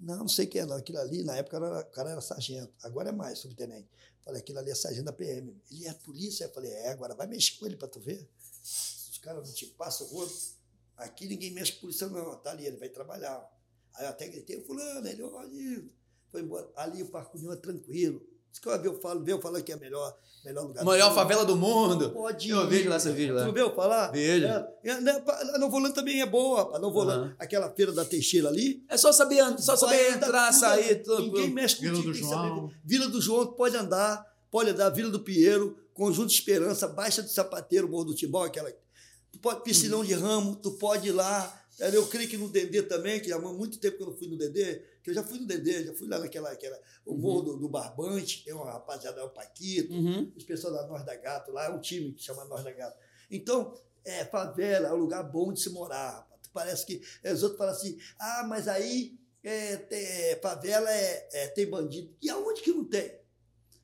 Não, 0.00 0.16
não 0.18 0.28
sei 0.28 0.46
quem 0.46 0.62
era, 0.62 0.74
aquilo 0.76 0.98
ali, 0.98 1.22
na 1.22 1.36
época 1.36 1.56
era, 1.58 1.80
o 1.80 1.84
cara 1.90 2.10
era 2.10 2.20
sargento, 2.22 2.72
agora 2.82 3.10
é 3.10 3.12
mais, 3.12 3.38
subtenente. 3.38 3.88
Falei, 4.26 4.40
aquilo 4.40 4.58
ali 4.58 4.72
é 4.72 4.74
sargento 4.74 5.04
da 5.04 5.12
PM. 5.12 5.56
Ele 5.70 5.86
é 5.86 5.94
polícia? 5.94 6.44
Eu 6.46 6.52
falei, 6.52 6.72
é, 6.72 6.88
agora 6.88 7.14
vai 7.14 7.28
mexer 7.28 7.56
com 7.60 7.66
ele 7.66 7.76
pra 7.76 7.86
tu 7.86 8.00
ver. 8.00 8.28
Os 8.60 9.18
caras 9.22 9.46
não 9.46 9.54
te 9.54 9.66
passam 9.66 10.04
o 10.08 10.10
rosto. 10.10 10.56
Aqui 10.96 11.28
ninguém 11.28 11.52
mexe 11.52 11.74
com 11.74 11.82
polícia, 11.82 12.08
não. 12.08 12.36
Tá 12.40 12.50
ali, 12.50 12.66
ele 12.66 12.76
vai 12.76 12.88
trabalhar. 12.88 13.48
Aí 13.94 14.04
eu 14.04 14.10
até 14.10 14.26
gritei, 14.26 14.60
fulano, 14.64 15.06
ele, 15.06 15.22
ali. 15.22 15.92
Foi 16.32 16.40
embora. 16.40 16.68
Ali 16.74 17.04
o 17.04 17.08
Parque 17.08 17.36
União 17.36 17.52
é 17.52 17.56
tranquilo. 17.56 18.20
Isso 18.56 18.62
que 18.62 18.68
eu 18.70 18.72
eu 18.94 18.98
falo, 19.00 19.22
veio 19.22 19.38
falando 19.38 19.62
que 19.62 19.70
é 19.70 19.76
melhor, 19.76 20.16
melhor 20.42 20.62
lugar. 20.62 20.80
do 20.82 20.86
Maior 20.86 21.14
favela 21.14 21.44
do 21.44 21.54
mundo. 21.56 22.10
Pode 22.10 22.48
Eu 22.48 22.62
ir. 22.64 22.68
vejo 22.68 22.88
lá 22.88 22.98
seu 22.98 23.12
vídeo 23.12 23.34
lá. 23.34 23.44
Tu 23.44 23.52
viu 23.52 23.70
falar? 23.74 24.10
Vejo. 24.10 24.46
É, 24.46 24.66
é, 24.82 25.00
né, 25.02 25.22
Nova 25.58 25.76
Holanda 25.76 25.94
também 25.94 26.22
é 26.22 26.26
boa. 26.26 26.62
A 26.74 26.78
Holanda, 26.80 27.12
Aham. 27.26 27.36
aquela 27.38 27.70
feira 27.70 27.92
da 27.92 28.02
Teixeira 28.02 28.48
ali. 28.48 28.82
É 28.88 28.96
só 28.96 29.12
saber, 29.12 29.44
só 29.58 29.76
saber 29.76 30.12
entrar, 30.14 30.48
tudo, 30.50 30.58
sair. 30.60 31.02
tudo- 31.02 31.20
Ninguém 31.22 31.50
mexe 31.50 31.78
Vila 31.82 31.96
contigo. 31.96 32.12
do. 32.14 32.18
João. 32.18 32.70
Vila 32.82 33.08
do 33.08 33.20
João, 33.20 33.44
tu 33.44 33.52
pode 33.52 33.76
andar. 33.76 34.24
Pode 34.50 34.70
andar. 34.70 34.88
Vila 34.88 35.10
do 35.10 35.20
Pinheiro, 35.20 35.76
Conjunto 35.92 36.32
Esperança, 36.32 36.88
Baixa 36.88 37.20
do 37.22 37.28
Sapateiro, 37.28 37.86
Morro 37.90 38.04
do 38.04 38.14
Tibau, 38.14 38.44
aquela. 38.44 38.70
Tu 39.32 39.38
pode, 39.38 39.62
piscinão 39.64 40.02
de 40.02 40.14
ramo, 40.14 40.56
tu 40.56 40.70
pode 40.78 41.08
ir 41.08 41.12
lá. 41.12 41.60
Eu 41.78 42.06
creio 42.06 42.28
que 42.28 42.36
no 42.38 42.48
Dendê 42.48 42.82
também, 42.82 43.20
que 43.20 43.30
há 43.32 43.38
muito 43.38 43.78
tempo 43.78 43.96
que 43.98 44.02
eu 44.02 44.06
não 44.08 44.16
fui 44.16 44.28
no 44.28 44.36
Dendê, 44.38 44.82
que 45.02 45.10
eu 45.10 45.14
já 45.14 45.22
fui 45.22 45.38
no 45.38 45.46
Dendê, 45.46 45.84
já 45.84 45.92
fui 45.94 46.08
lá 46.08 46.18
naquela, 46.18 46.50
aquela, 46.50 46.80
o 47.04 47.14
Morro 47.14 47.42
do, 47.42 47.56
do 47.58 47.68
Barbante, 47.68 48.44
tem 48.44 48.54
uma 48.54 48.64
rapaziada, 48.72 49.22
o 49.24 49.28
Paquito, 49.30 49.92
Uhum. 49.92 50.32
os 50.34 50.44
pessoal 50.44 50.72
da 50.72 50.86
Nós 50.86 51.04
da 51.04 51.14
Gato, 51.16 51.52
lá 51.52 51.66
é 51.66 51.68
um 51.70 51.80
time 51.80 52.12
que 52.12 52.22
chama 52.22 52.44
Nós 52.46 52.64
da 52.64 52.72
Gato. 52.72 52.96
Então, 53.30 53.74
é, 54.04 54.24
favela 54.24 54.88
é 54.88 54.92
um 54.92 54.96
lugar 54.96 55.22
bom 55.22 55.52
de 55.52 55.60
se 55.60 55.68
morar. 55.70 56.26
Parece 56.52 56.86
que 56.86 57.02
é, 57.22 57.32
os 57.32 57.42
outros 57.42 57.58
falam 57.58 57.74
assim, 57.74 57.98
ah, 58.18 58.46
mas 58.48 58.66
aí 58.68 59.18
é, 59.44 59.76
tem- 59.76 59.98
é, 60.04 60.36
favela 60.42 60.90
é, 60.90 61.28
é, 61.32 61.46
tem 61.48 61.66
bandido. 61.68 62.14
E 62.22 62.30
aonde 62.30 62.62
que 62.62 62.72
não 62.72 62.84
tem? 62.84 63.10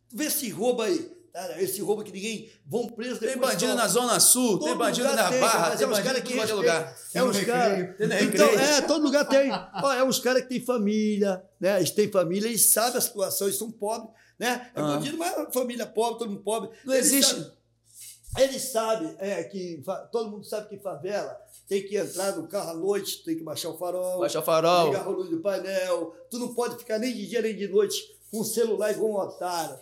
Tu 0.08 0.16
vê 0.16 0.24
esse 0.24 0.48
roubo 0.48 0.80
aí, 0.82 1.12
cara, 1.32 1.62
esse 1.62 1.80
roubo 1.80 2.02
que 2.04 2.12
ninguém 2.12 2.50
vão 2.66 2.86
preso 2.88 3.18
Tem 3.18 3.30
depois 3.30 3.52
bandido 3.52 3.70
solta. 3.72 3.82
na 3.82 3.88
Zona 3.88 4.20
Sul, 4.20 4.58
tem 4.60 4.76
bandido 4.76 5.08
na 5.14 5.28
tem, 5.30 5.40
Barra, 5.40 5.68
mas 5.70 5.78
tem 5.78 5.86
é 5.86 5.90
bandido 5.90 6.06
cara 6.06 6.18
em 6.18 6.22
que 6.22 6.32
é 6.32 6.36
respeita. 6.36 6.54
lugar. 6.54 6.96
É 7.14 7.22
uns 7.24 7.36
Tem 7.36 7.44
caras. 7.46 7.96
tem 7.96 8.22
Então, 8.28 8.48
é, 8.48 8.80
todo 8.82 9.02
lugar 9.02 9.24
tem. 9.28 9.50
Ó, 9.50 9.92
é 9.92 10.04
uns 10.04 10.18
caras 10.18 10.42
que 10.42 10.48
têm 10.48 10.60
família, 10.64 11.42
né? 11.60 11.78
Eles 11.78 11.90
têm 11.90 12.10
família, 12.10 12.46
eles 12.48 12.72
sabem 12.72 12.98
a 12.98 13.00
situação, 13.00 13.46
eles 13.46 13.58
são 13.58 13.70
pobres, 13.70 14.10
né? 14.38 14.70
É 14.74 14.80
Ah. 14.80 14.84
bandido, 14.84 15.16
mas 15.18 15.36
é 15.36 15.50
família 15.52 15.86
pobre, 15.86 16.18
todo 16.18 16.30
mundo 16.30 16.42
pobre. 16.42 16.70
Não 16.84 16.92
Eles 16.94 17.06
existe. 17.06 17.34
sabem- 17.34 17.52
Eles 18.38 18.62
sabem 18.62 19.14
é, 19.18 19.44
que 19.44 19.82
todo 20.10 20.30
mundo 20.30 20.44
sabe 20.44 20.66
que 20.70 20.78
favela 20.82 21.36
tem 21.68 21.82
que 21.86 21.96
entrar 21.98 22.34
no 22.34 22.46
carro 22.48 22.70
à 22.70 22.74
noite, 22.74 23.22
tem 23.24 23.36
que 23.36 23.42
baixar 23.44 23.68
o 23.68 23.76
farol, 23.76 24.20
Baixa 24.20 24.40
o 24.40 24.42
farol. 24.42 24.86
ligar 24.86 25.04
a 25.06 25.08
luz 25.10 25.28
do 25.28 25.40
painel. 25.40 26.14
Tu 26.30 26.38
não 26.38 26.54
pode 26.54 26.78
ficar 26.78 26.98
nem 26.98 27.14
de 27.14 27.26
dia 27.26 27.42
nem 27.42 27.54
de 27.54 27.68
noite 27.68 28.02
com 28.30 28.40
o 28.40 28.44
celular 28.44 28.90
igual 28.90 29.10
um 29.10 29.16
otário, 29.16 29.78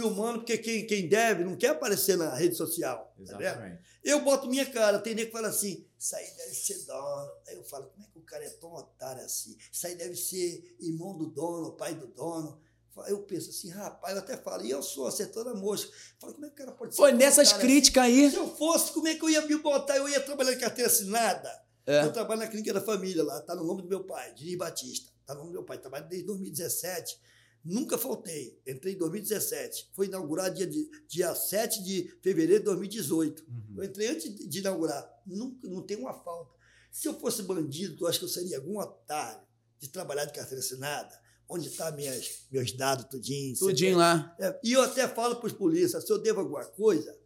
filmando, 0.00 0.38
porque 0.38 0.56
quem, 0.56 0.86
quem 0.86 1.08
deve 1.08 1.44
não 1.44 1.56
quer 1.56 1.68
aparecer 1.68 2.16
na 2.16 2.34
rede 2.34 2.54
social. 2.54 3.14
tá? 3.16 3.22
Exatamente. 3.22 3.82
Eu 4.02 4.22
boto 4.22 4.48
minha 4.48 4.64
cara, 4.64 4.98
tem 4.98 5.14
nego 5.14 5.26
que 5.26 5.36
fala 5.36 5.48
assim, 5.48 5.86
isso 5.98 6.16
aí 6.16 6.26
deve 6.36 6.54
ser 6.54 6.86
dono. 6.86 7.30
Aí 7.46 7.56
eu 7.56 7.64
falo, 7.64 7.86
como 7.86 8.02
é 8.02 8.08
que 8.10 8.18
o 8.18 8.22
cara 8.22 8.44
é 8.44 8.50
tão 8.50 8.72
otário 8.72 9.22
assim? 9.22 9.56
Isso 9.70 9.86
aí 9.86 9.94
deve 9.94 10.16
ser 10.16 10.76
irmão 10.80 11.16
do 11.16 11.26
dono, 11.26 11.72
pai 11.72 11.94
do 11.94 12.06
dono. 12.06 12.58
Eu 13.06 13.22
penso 13.22 13.50
assim, 13.50 13.70
rapaz, 13.70 14.14
eu 14.14 14.20
até 14.20 14.36
falo, 14.36 14.64
e 14.64 14.70
eu 14.70 14.82
sou 14.82 15.06
acertando 15.06 15.50
a 15.50 15.54
mosca. 15.54 15.90
Falo, 16.18 16.34
como 16.34 16.46
é 16.46 16.48
que 16.48 16.54
o 16.54 16.58
cara 16.58 16.72
pode 16.72 16.94
ser 16.94 17.00
Foi 17.00 17.12
nessas 17.12 17.52
críticas 17.52 18.04
aí. 18.04 18.30
Se 18.30 18.36
eu 18.36 18.54
fosse, 18.56 18.92
como 18.92 19.08
é 19.08 19.14
que 19.14 19.22
eu 19.22 19.30
ia 19.30 19.40
me 19.42 19.56
botar? 19.56 19.96
Eu 19.96 20.08
ia 20.08 20.20
trabalhar 20.20 20.52
em 20.52 20.58
carteira 20.58 20.90
assinada. 20.90 21.50
É. 21.86 22.04
Eu 22.04 22.12
trabalho 22.12 22.40
na 22.40 22.46
clínica 22.46 22.74
da 22.74 22.80
família 22.80 23.22
lá, 23.22 23.40
tá 23.42 23.54
no 23.54 23.64
nome 23.64 23.82
do 23.82 23.88
meu 23.88 24.04
pai, 24.04 24.34
Dini 24.34 24.56
Batista. 24.56 25.10
Tá 25.26 25.34
no 25.34 25.40
nome 25.40 25.52
do 25.52 25.58
meu 25.58 25.64
pai, 25.64 25.78
trabalho 25.78 26.08
desde 26.08 26.26
2017. 26.26 27.18
Nunca 27.64 27.98
faltei. 27.98 28.58
Entrei 28.66 28.94
em 28.94 28.98
2017. 28.98 29.90
Foi 29.94 30.06
inaugurado 30.06 30.54
dia, 30.56 30.66
de, 30.66 30.88
dia 31.06 31.34
7 31.34 31.82
de 31.84 32.14
fevereiro 32.22 32.60
de 32.60 32.64
2018. 32.66 33.44
Eu 33.76 33.84
entrei 33.84 34.08
antes 34.08 34.34
de- 34.48 34.58
inaugurar. 34.60 35.08
Não, 35.26 35.56
não 35.64 35.82
tem 35.82 35.96
uma 35.98 36.14
falta. 36.14 36.54
Se 36.90 37.06
eu 37.06 37.14
fosse 37.20 37.42
bandido, 37.42 37.96
tu 37.96 38.06
acha 38.06 38.18
que 38.18 38.24
eu 38.24 38.28
seria 38.28 38.56
algum 38.56 38.78
otário 38.78 39.46
de 39.78 39.88
trabalhar 39.88 40.24
de 40.24 40.32
carteira 40.32 40.58
assinada? 40.60 41.14
Onde 41.48 41.68
estão 41.68 41.94
meus 42.50 42.72
dados, 42.72 43.06
tudinho? 43.06 43.54
Tudinho 43.56 43.98
lá. 43.98 44.34
É, 44.40 44.58
e 44.64 44.72
eu 44.72 44.82
até 44.82 45.06
falo 45.08 45.36
para 45.36 45.46
os 45.48 45.52
polícias, 45.52 46.06
se 46.06 46.12
eu 46.12 46.18
devo 46.18 46.40
alguma 46.40 46.64
coisa, 46.64 47.16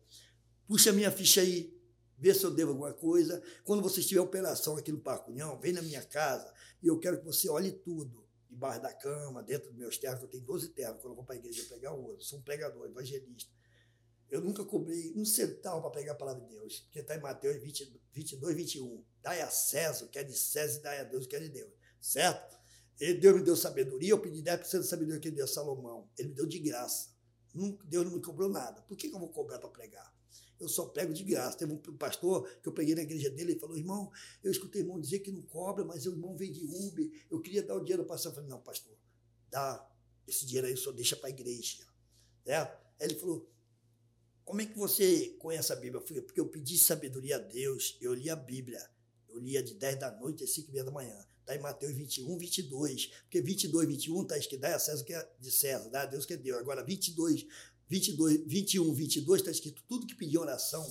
puxa 0.67 0.93
minha 0.93 1.11
ficha 1.11 1.43
aí, 1.43 1.73
vê 2.19 2.33
se 2.33 2.43
eu 2.45 2.51
devo 2.51 2.71
alguma 2.71 2.93
coisa. 2.95 3.43
Quando 3.65 3.83
você 3.83 4.01
estiver 4.01 4.21
em 4.21 4.25
operação 4.25 4.77
aqui 4.79 4.91
no 4.91 4.99
Parque 5.01 5.31
União, 5.31 5.59
vem 5.61 5.73
na 5.75 5.83
minha 5.83 6.03
casa 6.03 6.51
e 6.83 6.87
eu 6.89 6.99
quero 6.99 7.19
que 7.19 7.25
você 7.27 7.49
olhe 7.51 7.71
tudo. 7.73 8.24
Debaixo 8.55 8.81
da 8.81 8.95
cama, 8.95 9.43
dentro 9.43 9.69
dos 9.69 9.77
meus 9.77 9.99
ternos, 9.99 10.23
eu 10.23 10.29
tenho 10.29 10.45
12 10.45 10.69
ternos, 10.69 11.01
quando 11.01 11.11
eu 11.11 11.17
vou 11.17 11.25
para 11.25 11.35
a 11.35 11.39
igreja 11.39 11.65
pregar 11.65 11.93
o 11.93 12.05
outro. 12.05 12.25
Sou 12.25 12.39
um 12.39 12.43
pregador, 12.43 12.87
evangelista. 12.87 13.53
Eu 14.31 14.41
nunca 14.41 14.65
cobrei 14.65 15.13
um 15.17 15.25
centavo 15.25 15.81
para 15.83 15.91
pregar 15.91 16.15
a 16.15 16.19
palavra 16.19 16.43
de 16.43 16.55
Deus, 16.55 16.81
porque 16.81 17.01
está 17.01 17.17
em 17.17 17.21
Mateus 17.21 17.61
20, 17.61 18.01
22, 18.13 18.57
21. 18.57 19.05
Dai 19.21 19.41
a 19.41 19.51
César 19.51 20.05
o 20.05 20.09
que 20.09 20.21
é 20.21 20.23
de 20.23 20.33
César 20.33 20.79
e 20.79 20.83
dai 20.83 21.01
a 21.01 21.05
Deus 21.05 21.25
o 21.25 21.29
que 21.29 21.35
é 21.35 21.41
de 21.41 21.49
Deus. 21.49 21.73
Certo? 22.01 22.57
Deus 22.97 23.37
me 23.37 23.43
deu 23.43 23.57
sabedoria, 23.57 24.11
eu 24.11 24.21
pedi 24.21 24.41
10% 24.41 24.79
da 24.79 24.83
sabedoria 24.85 25.21
que 25.21 25.29
ele 25.29 25.37
deu 25.37 25.47
a 25.47 25.49
Salomão. 25.49 26.09
Ele 26.17 26.29
me 26.29 26.35
deu 26.35 26.47
de 26.47 26.61
graça. 26.61 27.11
Deus 27.85 28.05
não 28.07 28.13
me 28.13 28.23
cobrou 28.23 28.49
nada. 28.49 28.83
Por 28.83 28.97
que, 28.97 29.09
que 29.09 29.15
eu 29.15 29.19
vou 29.19 29.31
cobrar 29.31 29.59
para 29.59 29.69
pregar? 29.69 30.14
Eu 30.59 30.69
só 30.69 30.87
prego 30.87 31.13
de 31.13 31.25
graça. 31.25 31.59
Teve 31.59 31.73
um 31.73 31.79
pastor 31.97 32.49
que 32.63 32.69
eu 32.69 32.73
preguei 32.73 32.95
na 32.95 33.03
igreja 33.03 33.31
dele 33.31 33.55
e 33.55 33.59
falou: 33.59 33.77
irmão, 33.77 34.11
eu 34.43 34.51
escutei 34.51 34.83
irmão 34.83 35.01
dizer 35.01 35.21
que 35.21 35.31
não 35.31 35.43
cobra, 35.43 35.85
mas 35.85 36.07
o 36.07 36.11
irmão 36.11 36.37
vem 36.37 36.53
de 36.53 36.65
Uber. 36.65 37.11
Eu 37.31 37.41
queria 37.41 37.63
dar 37.63 37.75
o 37.77 37.81
dinheiro 37.81 38.05
para 38.05 38.15
pastor. 38.15 38.31
Eu 38.31 38.35
falei: 38.37 38.51
não, 38.51 38.61
pastor, 38.61 38.97
dá 39.51 39.91
esse 40.27 40.47
dinheiro 40.47 40.67
aí, 40.67 40.77
só 40.77 40.93
deixa 40.93 41.17
para 41.17 41.29
a 41.29 41.31
igreja. 41.31 41.85
Certo? 42.45 42.79
Aí 43.01 43.09
ele 43.09 43.17
falou: 43.17 43.51
como 44.45 44.61
é 44.61 44.67
que 44.67 44.79
você 44.79 45.31
conhece 45.39 45.73
a 45.73 45.77
Bíblia? 45.77 46.01
Eu 46.01 46.07
falei: 46.07 46.23
porque 46.23 46.41
eu 46.41 46.49
pedi 46.49 46.79
sabedoria 46.79 47.37
a 47.37 47.41
Deus, 47.41 47.97
eu 48.01 48.15
li 48.15 48.31
a 48.31 48.37
Bíblia. 48.37 48.81
Eu 49.29 49.41
lia 49.41 49.63
de 49.63 49.75
10 49.75 49.99
da 49.99 50.13
noite 50.13 50.45
às 50.45 50.51
5 50.51 50.69
e 50.69 50.73
meia 50.73 50.85
da 50.85 50.93
manhã. 50.93 51.27
Está 51.41 51.57
em 51.57 51.59
Mateus 51.59 51.93
21, 51.93 52.39
22. 52.39 53.07
Porque 53.23 53.43
22, 53.43 53.89
21 53.89 54.23
está 54.23 54.39
escrito, 54.39 54.61
dá 54.61 54.77
a 54.77 54.79
César 54.79 55.05
que 55.05 55.13
é 55.13 55.31
de 55.41 55.51
César, 55.51 55.91
dá 55.91 56.03
a 56.03 56.07
Deus 56.07 56.25
que 56.25 56.35
é 56.35 56.37
Deus. 56.37 56.59
Agora, 56.59 56.85
22, 56.85 57.47
22, 57.89 58.43
21, 58.47 58.93
22 58.95 59.41
está 59.41 59.51
escrito, 59.51 59.83
tudo 59.89 60.07
que 60.07 60.15
pedir 60.15 60.39
oração, 60.39 60.85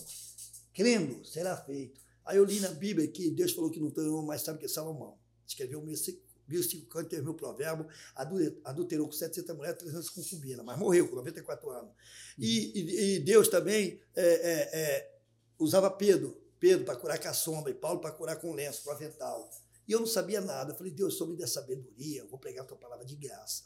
crendo, 0.74 1.24
será 1.26 1.56
feito. 1.58 2.00
Aí 2.26 2.38
eu 2.38 2.46
li 2.46 2.60
na 2.60 2.70
Bíblia 2.70 3.08
que 3.08 3.30
Deus 3.32 3.52
falou 3.52 3.70
que 3.70 3.80
não 3.80 3.90
tem 3.92 4.06
homem 4.08 4.28
mais 4.28 4.42
sabe 4.42 4.60
que 4.60 4.68
Salomão. 4.68 5.18
Escreveu 5.46 5.82
mil 5.82 5.94
e 5.94 6.64
cinco 6.64 6.86
cantos, 6.88 7.10
teve 7.10 7.22
meu 7.22 7.34
provérbio, 7.34 7.88
adu- 8.16 8.62
adulterou 8.64 9.08
com 9.08 9.14
700 9.14 9.56
mulheres, 9.56 9.78
300 9.80 10.10
concubinas, 10.10 10.66
mas 10.66 10.78
morreu 10.78 11.08
com 11.10 11.16
94 11.16 11.70
anos. 11.70 11.92
E, 12.38 12.80
e- 12.80 13.16
e 13.16 13.20
Deus 13.20 13.48
também 13.48 14.00
é, 14.16 14.24
é, 14.26 14.80
é, 14.80 15.16
usava 15.60 15.90
Pedro, 15.92 16.38
Pedro 16.60 16.86
para 16.86 16.96
curar 16.96 17.20
com 17.20 17.28
a 17.28 17.34
sombra 17.34 17.72
e 17.72 17.76
Paulo 17.76 18.00
para 18.00 18.12
curar 18.12 18.38
com 18.38 18.54
lenço, 18.54 18.84
com 18.84 18.92
avental. 18.92 19.50
E 19.86 19.92
eu 19.92 20.00
não 20.00 20.08
sabia 20.08 20.40
nada. 20.40 20.72
Eu 20.72 20.78
falei, 20.78 20.94
Deus, 20.94 21.16
só 21.18 21.26
me 21.26 21.36
dê 21.36 21.46
sabedoria, 21.46 22.22
eu 22.22 22.28
vou 22.30 22.40
pregar 22.40 22.64
a 22.64 22.68
tua 22.68 22.78
palavra 22.78 23.04
de 23.06 23.16
graça. 23.18 23.64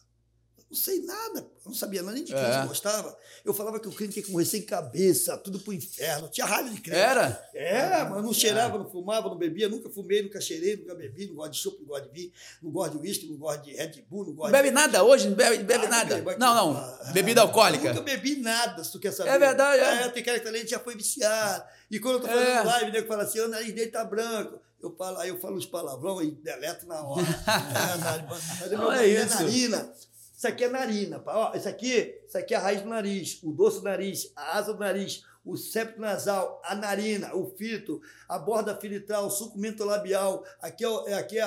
Eu 0.70 0.76
não 0.76 0.84
sei 0.84 1.01
nada, 1.01 1.39
eu 1.39 1.47
não 1.65 1.74
sabia 1.74 2.01
nada 2.01 2.13
nem 2.13 2.26
de 2.26 2.34
quem 2.34 2.41
É. 2.43 2.61
eu 2.63 2.68
gostava. 2.68 3.18
Eu 3.45 3.53
falava 3.53 3.80
que 3.80 3.88
o 3.88 3.91
crente 3.91 4.13
tinha 4.15 4.26
que 4.26 4.32
morrer 4.32 4.43
sem 4.43 4.61
cabeça, 4.63 5.38
tudo 5.38 5.59
pro 5.61 5.72
inferno. 5.72 6.28
Tinha 6.28 6.45
raiva 6.45 6.70
de 6.70 6.82
crente. 6.82 6.99
Era? 6.99 7.49
É, 7.55 8.03
mas 8.03 8.22
não 8.22 8.34
cheirava, 8.34 8.78
não 8.78 8.89
fumava, 8.89 9.30
não 9.30 9.38
bebia, 9.38 9.70
nunca 9.70 9.89
fumei, 9.89 10.22
nunca 10.24 10.41
cheirei, 10.41 10.76
nunca 10.76 10.93
bebi, 10.93 11.28
não 11.28 11.36
gosto 11.36 11.51
de 11.53 11.57
chopp, 11.59 11.80
não 11.80 11.88
gosto 11.88 12.03
de 12.11 12.20
vinho, 12.20 12.32
não 12.61 12.70
gosto 12.72 12.91
de 12.91 12.97
uísque, 12.97 13.28
não 13.28 13.38
gosto 13.38 13.63
de 13.63 13.74
Red 13.76 14.03
Bull, 14.09 14.26
não 14.26 14.34
gosto 14.34 14.51
Não 14.51 14.59
bebe 14.59 14.68
de... 14.68 14.76
nada 14.76 15.03
hoje? 15.05 15.30
Não 15.30 15.36
bebe, 15.38 15.63
bebe 15.63 15.86
Ah, 15.86 15.89
nada? 15.89 16.15
aqui. 16.18 16.38
Não, 16.39 16.53
não. 16.53 16.78
Ah, 16.78 17.11
Bebida 17.13 17.41
alcoólica. 17.41 17.89
Nunca 17.93 18.01
bebi 18.01 18.36
nada, 18.41 18.84
se 18.84 18.91
tu 18.91 18.99
quer 18.99 19.13
saber. 19.13 19.30
É 19.30 19.39
verdade, 19.39 19.82
é. 19.82 20.03
é. 20.03 20.09
tem 20.09 20.22
cara 20.22 20.38
que 20.38 20.45
também 20.45 20.68
já 20.68 20.80
foi 20.80 20.97
viciado. 20.97 21.63
E 21.89 21.97
quando 21.97 22.15
eu 22.15 22.22
tô 22.22 22.28
fazendo 22.28 22.45
É. 22.45 22.61
live, 22.63 22.89
o 22.89 22.93
nego 22.93 23.07
fala 23.07 23.24
assim, 23.24 23.39
o 23.39 23.47
nariz 23.47 23.74
dele 23.74 23.89
tá 23.89 24.03
branco. 24.03 24.59
Eu 24.84 24.93
falo, 24.97 25.18
aí 25.20 25.30
eu 25.30 25.39
falo 25.39 25.55
uns 25.57 25.65
palavrão 25.65 26.22
e 26.22 26.30
deleto 26.32 26.86
na 26.86 27.01
hora. 27.01 27.24
é, 27.26 28.26
mas 28.30 28.70
meu 28.70 28.78
Não, 28.78 28.91
é 28.91 28.95
nariz 28.97 29.18
é 29.18 29.26
isso. 29.26 29.36
narina. 29.43 29.93
Isso 30.38 30.48
aqui 30.48 30.66
é 30.66 30.70
narina. 30.70 31.20
Ó, 31.26 31.56
isso 31.56 31.68
aqui, 31.68 32.22
isso 32.28 32.38
aqui 32.38 32.54
é 32.54 32.58
a 32.58 32.60
raiz 32.60 32.82
do 32.84 32.90
nariz, 32.90 33.40
o 33.42 33.52
dorso 33.52 33.80
do 33.80 33.86
nariz, 33.86 34.32
a 34.36 34.60
asa 34.60 34.72
do 34.72 34.80
nariz, 34.80 35.26
o 35.44 35.58
septo 35.58 36.00
nasal, 36.00 36.62
a 36.64 36.76
narina, 36.76 37.34
o 37.36 37.50
filtro, 37.58 38.00
a 38.30 38.38
borda 38.38 38.76
filtral, 38.76 39.26
o 39.26 39.32
suco 39.32 39.58
mentolabial. 39.58 40.46
Aqui 40.62 40.86
é, 40.86 40.90
é- 41.08 41.14
aqui 41.16 41.40
é, 41.40 41.44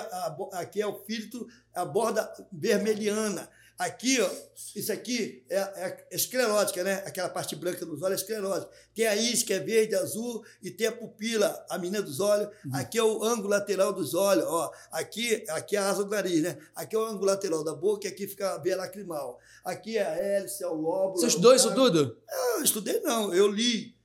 aqui 0.55 0.83
é 0.83 0.87
o 0.89 1.05
filtro, 1.05 1.47
a 1.73 1.85
borda 1.85 2.33
vermelhana. 2.51 3.49
Aqui, 3.81 4.21
ó, 4.21 4.29
isso 4.77 4.93
aqui 4.93 5.43
é, 5.49 5.57
é 5.57 6.07
esclerótica, 6.15 6.85
né? 6.85 7.03
Aquela 7.07 7.31
parte 7.31 7.57
branca 7.57 7.87
dos 7.87 8.03
olhos 8.03 8.21
é 8.21 8.23
esclerótica. 8.23 8.71
Tem 8.95 9.07
a 9.07 9.17
íris, 9.17 9.43
que 9.43 9.55
é 9.55 9.59
verde, 9.59 9.95
azul, 9.95 10.45
e 10.63 10.71
tem 10.71 10.89
a 10.89 10.93
pupila, 10.93 11.65
a 11.67 11.79
menina 11.79 12.03
dos 12.03 12.21
olhos. 12.21 12.51
Aqui 12.75 12.99
é 12.99 13.03
o 13.03 13.25
ângulo 13.25 13.49
lateral 13.49 13.91
dos 13.91 14.13
olhos, 14.13 14.45
ó. 14.45 14.71
Aqui, 14.93 15.47
aqui 15.49 15.77
é 15.77 15.79
a 15.79 15.89
asa 15.89 16.05
do 16.05 16.11
nariz, 16.11 16.43
né? 16.43 16.59
Aqui 16.77 16.95
é 16.95 16.99
o 16.99 17.07
ângulo 17.07 17.25
lateral 17.25 17.65
da 17.65 17.75
boca 17.75 18.07
e 18.07 18.11
aqui 18.11 18.29
fica 18.29 18.55
a 18.55 18.59
veia 18.59 18.77
lacrimal. 18.77 19.39
Aqui 19.65 19.97
é 19.97 20.07
a 20.07 20.15
hélice, 20.15 20.63
é 20.63 20.67
o 20.67 20.75
lóbulo. 20.75 21.17
Você 21.17 21.25
é 21.25 21.29
estudou 21.29 21.55
isso 21.55 21.69
trago. 21.69 21.83
tudo? 21.83 22.19
Não, 22.29 22.59
eu 22.59 22.65
estudei 22.65 23.01
não, 23.01 23.33
eu 23.33 23.49
li. 23.49 23.97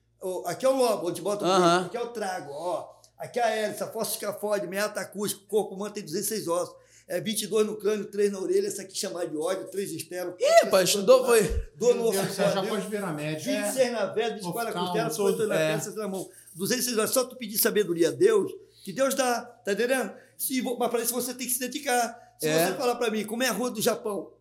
Aqui 0.45 0.65
é 0.65 0.69
o 0.69 0.77
lobo, 0.77 1.09
onde 1.09 1.21
bota 1.21 1.43
o 1.43 1.47
brilho. 1.49 1.85
Aqui 1.87 1.97
é 1.97 2.01
o 2.01 2.07
trago, 2.13 2.49
ó. 2.53 2.95
Aqui 3.17 3.39
é 3.39 3.43
a 3.43 3.49
hélice, 3.49 3.83
a 3.83 3.87
fossa 3.87 4.11
escafóide, 4.11 4.67
meata 4.67 5.01
acústica, 5.01 5.43
o 5.43 5.47
corpo 5.47 5.75
humano 5.75 5.93
tem 5.93 6.01
16 6.01 6.47
ossos. 6.47 6.84
É 7.07 7.21
22 7.21 7.67
no 7.67 7.75
crânio, 7.77 8.05
3 8.05 8.31
na 8.31 8.39
orelha, 8.39 8.67
essa 8.67 8.81
aqui 8.81 8.97
chamada 8.97 9.27
de 9.27 9.37
ódio, 9.37 9.67
3 9.67 9.91
externo. 9.91 10.35
Ih, 10.39 10.69
pai, 10.71 10.83
estudou, 10.85 11.23
foi. 11.23 11.43
Dor 11.75 11.93
no 11.95 12.11
céu, 12.11 12.51
já 12.51 12.65
pode 12.65 12.87
virar 12.87 13.13
médico. 13.13 13.45
26 13.51 13.91
na 13.91 14.05
vela, 14.07 14.33
24 14.35 14.73
na 14.73 14.79
costela, 14.79 15.09
todo. 15.09 15.37
58 15.37 15.47
na 15.47 15.59
É. 15.59 15.77
60 15.79 15.97
na 15.99 16.07
mão. 16.07 16.29
206 16.55 16.97
horas, 16.97 17.09
só 17.11 17.23
tu 17.25 17.35
pedir 17.35 17.59
sabedoria 17.59 18.07
a 18.09 18.11
Deus, 18.11 18.51
que 18.83 18.91
Deus 18.91 19.13
dá, 19.13 19.41
tá 19.41 19.73
entendendo? 19.73 20.13
Se, 20.35 20.61
mas 20.63 20.89
para 20.89 21.01
isso 21.01 21.13
você 21.13 21.33
tem 21.35 21.45
que 21.45 21.53
se 21.53 21.59
dedicar. 21.59 22.35
Se 22.39 22.47
É. 22.47 22.67
você 22.67 22.73
falar 22.73 22.95
para 22.95 23.11
mim, 23.11 23.23
como 23.23 23.43
é 23.43 23.49
a 23.49 23.51
rua 23.51 23.69
do 23.69 23.81
Japão, 23.81 24.31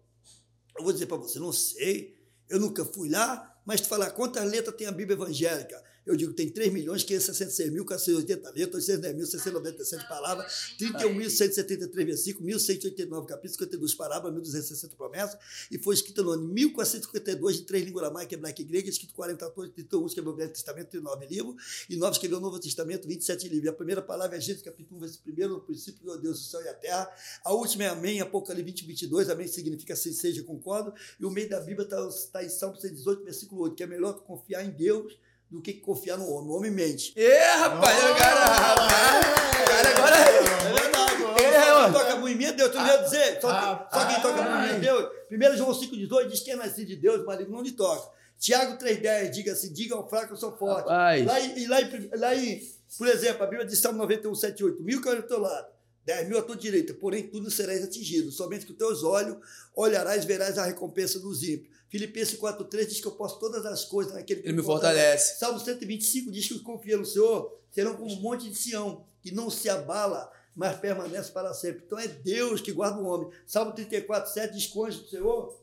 eu 0.79 0.85
vou 0.85 0.93
dizer 0.93 1.07
para 1.07 1.19
você, 1.19 1.39
não 1.39 1.53
sei, 1.53 2.17
eu 2.49 2.59
nunca 2.59 2.83
fui 2.85 3.11
lá, 3.11 3.55
mas 3.67 3.81
tu 3.83 3.89
falar 3.89 4.11
quantas 4.11 4.43
letras 4.51 4.75
tem 4.75 4.87
a 4.87 4.93
Bíblia 4.93 5.15
evangélica? 5.17 5.83
Eu 6.07 6.17
digo, 6.17 6.33
tem 6.35 6.51
3 6.51 6.73
milhões, 6.73 7.03
566 7.03 7.73
mil, 7.73 7.85
480 7.85 8.51
letras, 8.51 8.89
810 8.89 9.17
mil, 9.17 9.27
697 9.27 10.09
palavras, 10.09 10.75
31.173 10.79 12.05
versículos, 12.05 12.47
1.189 12.47 13.27
capítulos, 13.27 13.53
52 13.53 13.95
parábolas, 13.95 14.49
1.260 14.49 14.97
promessas, 14.97 15.39
e 15.71 15.79
foi 15.79 15.95
escrito 15.95 16.23
no 16.23 16.33
ano 16.33 16.47
1452, 16.49 17.57
de 17.57 17.63
três 17.63 17.85
línguas 17.85 18.05
aramaica, 18.05 18.35
hebraica 18.35 18.61
e 18.61 18.65
grega, 18.65 18.89
escrito 18.89 19.15
40 19.15 19.45
autores, 19.45 19.73
31 19.73 20.07
escreveu 20.07 20.33
o 20.33 20.37
Velho 20.37 20.51
Testamento, 20.51 20.91
39 20.91 21.27
livros, 21.27 21.87
e 21.89 21.97
9 21.97 22.13
escreveu 22.13 22.39
o 22.39 22.41
Novo 22.41 22.59
Testamento, 22.61 23.09
27 23.09 23.49
livros. 23.49 23.65
E 23.65 23.69
a 23.69 23.73
primeira 23.73 24.03
palavra 24.03 24.37
é 24.37 24.41
Gênesis, 24.41 24.65
capítulo 24.65 24.99
1, 24.99 25.01
versículo 25.01 25.35
1, 25.35 25.49
no 25.49 25.61
princípio 25.61 26.01
criou 26.01 26.19
Deus 26.19 26.41
o 26.41 26.51
céu 26.51 26.63
e 26.63 26.69
a 26.69 26.75
terra. 26.75 27.11
A 27.45 27.53
última 27.53 27.85
é 27.85 27.89
Amém, 27.89 28.21
Apocalipse 28.21 28.65
20, 28.65 28.87
22, 28.87 29.31
Amém 29.31 29.47
significa 29.47 29.95
assim 29.95 30.13
seja, 30.13 30.43
concordo. 30.43 30.93
E 31.19 31.25
o 31.25 31.31
meio 31.31 31.49
da 31.49 31.61
Bíblia 31.61 31.89
está 32.09 32.45
em 32.45 32.49
Salmo 32.49 32.77
118, 32.77 33.25
versículo 33.25 33.63
8, 33.63 33.75
que 33.75 33.83
é 33.83 33.87
melhor 33.87 34.21
confiar 34.21 34.65
em 34.65 34.71
Deus 34.71 35.17
do 35.55 35.63
que 35.63 35.75
confiar 35.75 36.19
no 36.19 36.29
homem. 36.29 36.51
O 36.51 36.55
homem 36.57 36.71
mente. 36.71 37.13
Ê, 37.17 37.39
rapaz, 37.59 38.11
o 38.11 38.15
cara, 38.17 38.45
rapaz. 38.45 39.27
O 39.63 39.65
cara 39.65 39.89
agora. 39.91 40.17
É. 40.17 41.55
É, 41.55 41.73
ó. 41.73 41.93
toca 41.93 42.17
muito 42.17 42.35
em 42.35 42.39
mim 42.39 42.45
é 42.47 42.53
Deus. 42.53 42.71
Tu 42.73 42.77
não 42.77 42.87
ia 42.87 42.97
dizer? 42.99 43.41
Só, 43.41 43.49
que- 43.53 43.97
só 43.97 44.07
quem 44.07 44.21
toca 44.21 44.43
muito 44.43 44.57
em 44.57 44.69
mim 44.69 44.75
é 44.77 44.79
Deus. 44.81 45.09
1 45.31 45.57
João 45.57 45.73
5,18 45.75 46.29
diz 46.31 46.41
que 46.41 46.51
é 46.51 46.57
nascido 46.57 46.89
de 46.89 46.97
Deus, 46.97 47.25
marido 47.25 47.51
não 47.51 47.63
lhe 47.63 47.73
toca. 47.73 48.13
Tiago 48.39 48.77
3,10 48.79 49.31
diga 49.31 49.53
assim: 49.53 49.73
diga 49.73 49.95
ao 49.95 50.09
fraco, 50.09 50.33
eu 50.33 50.37
sou 50.37 50.57
forte. 50.57 50.89
Rapaz. 50.89 51.25
Lá, 51.27 51.41
e 51.41 51.67
lá, 51.67 51.81
em- 51.81 52.11
lá 52.17 52.35
em, 52.37 52.61
por 52.99 53.07
exemplo, 53.09 53.43
a 53.43 53.47
Bíblia 53.47 53.67
diz 53.67 53.79
Salmo 53.79 53.99
91, 53.99 54.35
7, 54.35 54.65
8: 54.65 54.83
mil 54.83 55.01
cairão 55.01 55.23
ao 55.23 55.29
teu 55.29 55.39
lado, 55.41 55.67
dez 56.05 56.29
mil 56.29 56.39
à 56.39 56.43
tua 56.43 56.57
direita, 56.57 56.93
porém 56.95 57.29
tu 57.29 57.41
não 57.41 57.51
serás 57.51 57.83
atingido. 57.85 58.31
Somente 58.33 58.67
com 58.67 58.75
teus 58.75 59.03
olhos 59.05 59.37
olharás 59.77 60.25
e 60.25 60.27
verás 60.27 60.59
a 60.59 60.65
recompensa 60.65 61.19
dos 61.21 61.43
ímpios. 61.43 61.73
Filipenses 61.95 62.37
4,3 62.41 62.87
diz 62.89 63.01
que 63.01 63.07
eu 63.07 63.13
posso 63.13 63.39
todas 63.39 63.65
as 63.65 63.85
coisas 63.85 64.13
naquele 64.13 64.43
que 64.43 64.49
Ele 64.49 64.57
me 64.57 64.65
fortalece. 64.65 65.39
Salmo 65.39 65.61
125 65.61 66.29
diz 66.33 66.49
que 66.49 66.55
os 66.55 66.59
que 66.59 66.65
confiam 66.65 66.99
no 66.99 67.07
Senhor 67.07 67.57
serão 67.71 67.95
como 67.95 68.13
um 68.13 68.21
monte 68.21 68.51
de 68.51 68.57
Sião, 68.57 69.07
que 69.23 69.31
não 69.31 69.49
se 69.49 69.69
abala, 69.69 70.29
mas 70.57 70.77
permanece 70.81 71.31
para 71.31 71.55
sempre. 71.55 71.85
Então 71.87 71.97
é 71.97 72.09
Deus 72.09 72.61
que 72.61 72.73
guarda 72.73 73.01
o 73.01 73.07
homem. 73.07 73.31
Salmo 73.47 73.71
34, 73.71 74.33
7 74.33 74.55
diz 74.55 74.67
que 74.67 74.77
o 74.77 74.85
anjo 74.85 75.03
do 75.03 75.09
Senhor, 75.09 75.63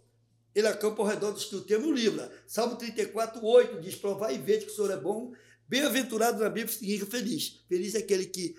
ele 0.56 0.68
acampa 0.68 1.02
ao 1.02 1.08
redor 1.10 1.32
dos 1.34 1.44
que 1.44 1.54
o 1.54 1.66
temem 1.66 1.90
e 1.90 1.92
o 1.92 1.94
livra. 1.94 2.32
Salmo 2.48 2.78
34, 2.78 3.46
8 3.46 3.82
diz, 3.82 3.96
provai 3.96 4.36
e 4.36 4.38
vede 4.38 4.64
que 4.68 4.72
o 4.72 4.74
Senhor 4.74 4.92
é 4.92 4.98
bom. 4.98 5.34
Bem-aventurado 5.68 6.42
na 6.42 6.50
Bíblia 6.50 6.74
significa 6.74 7.12
feliz. 7.12 7.60
Feliz 7.68 7.94
é 7.94 7.98
aquele 7.98 8.28
que, 8.28 8.56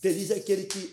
feliz 0.00 0.28
é 0.32 0.34
aquele 0.34 0.64
que 0.64 0.90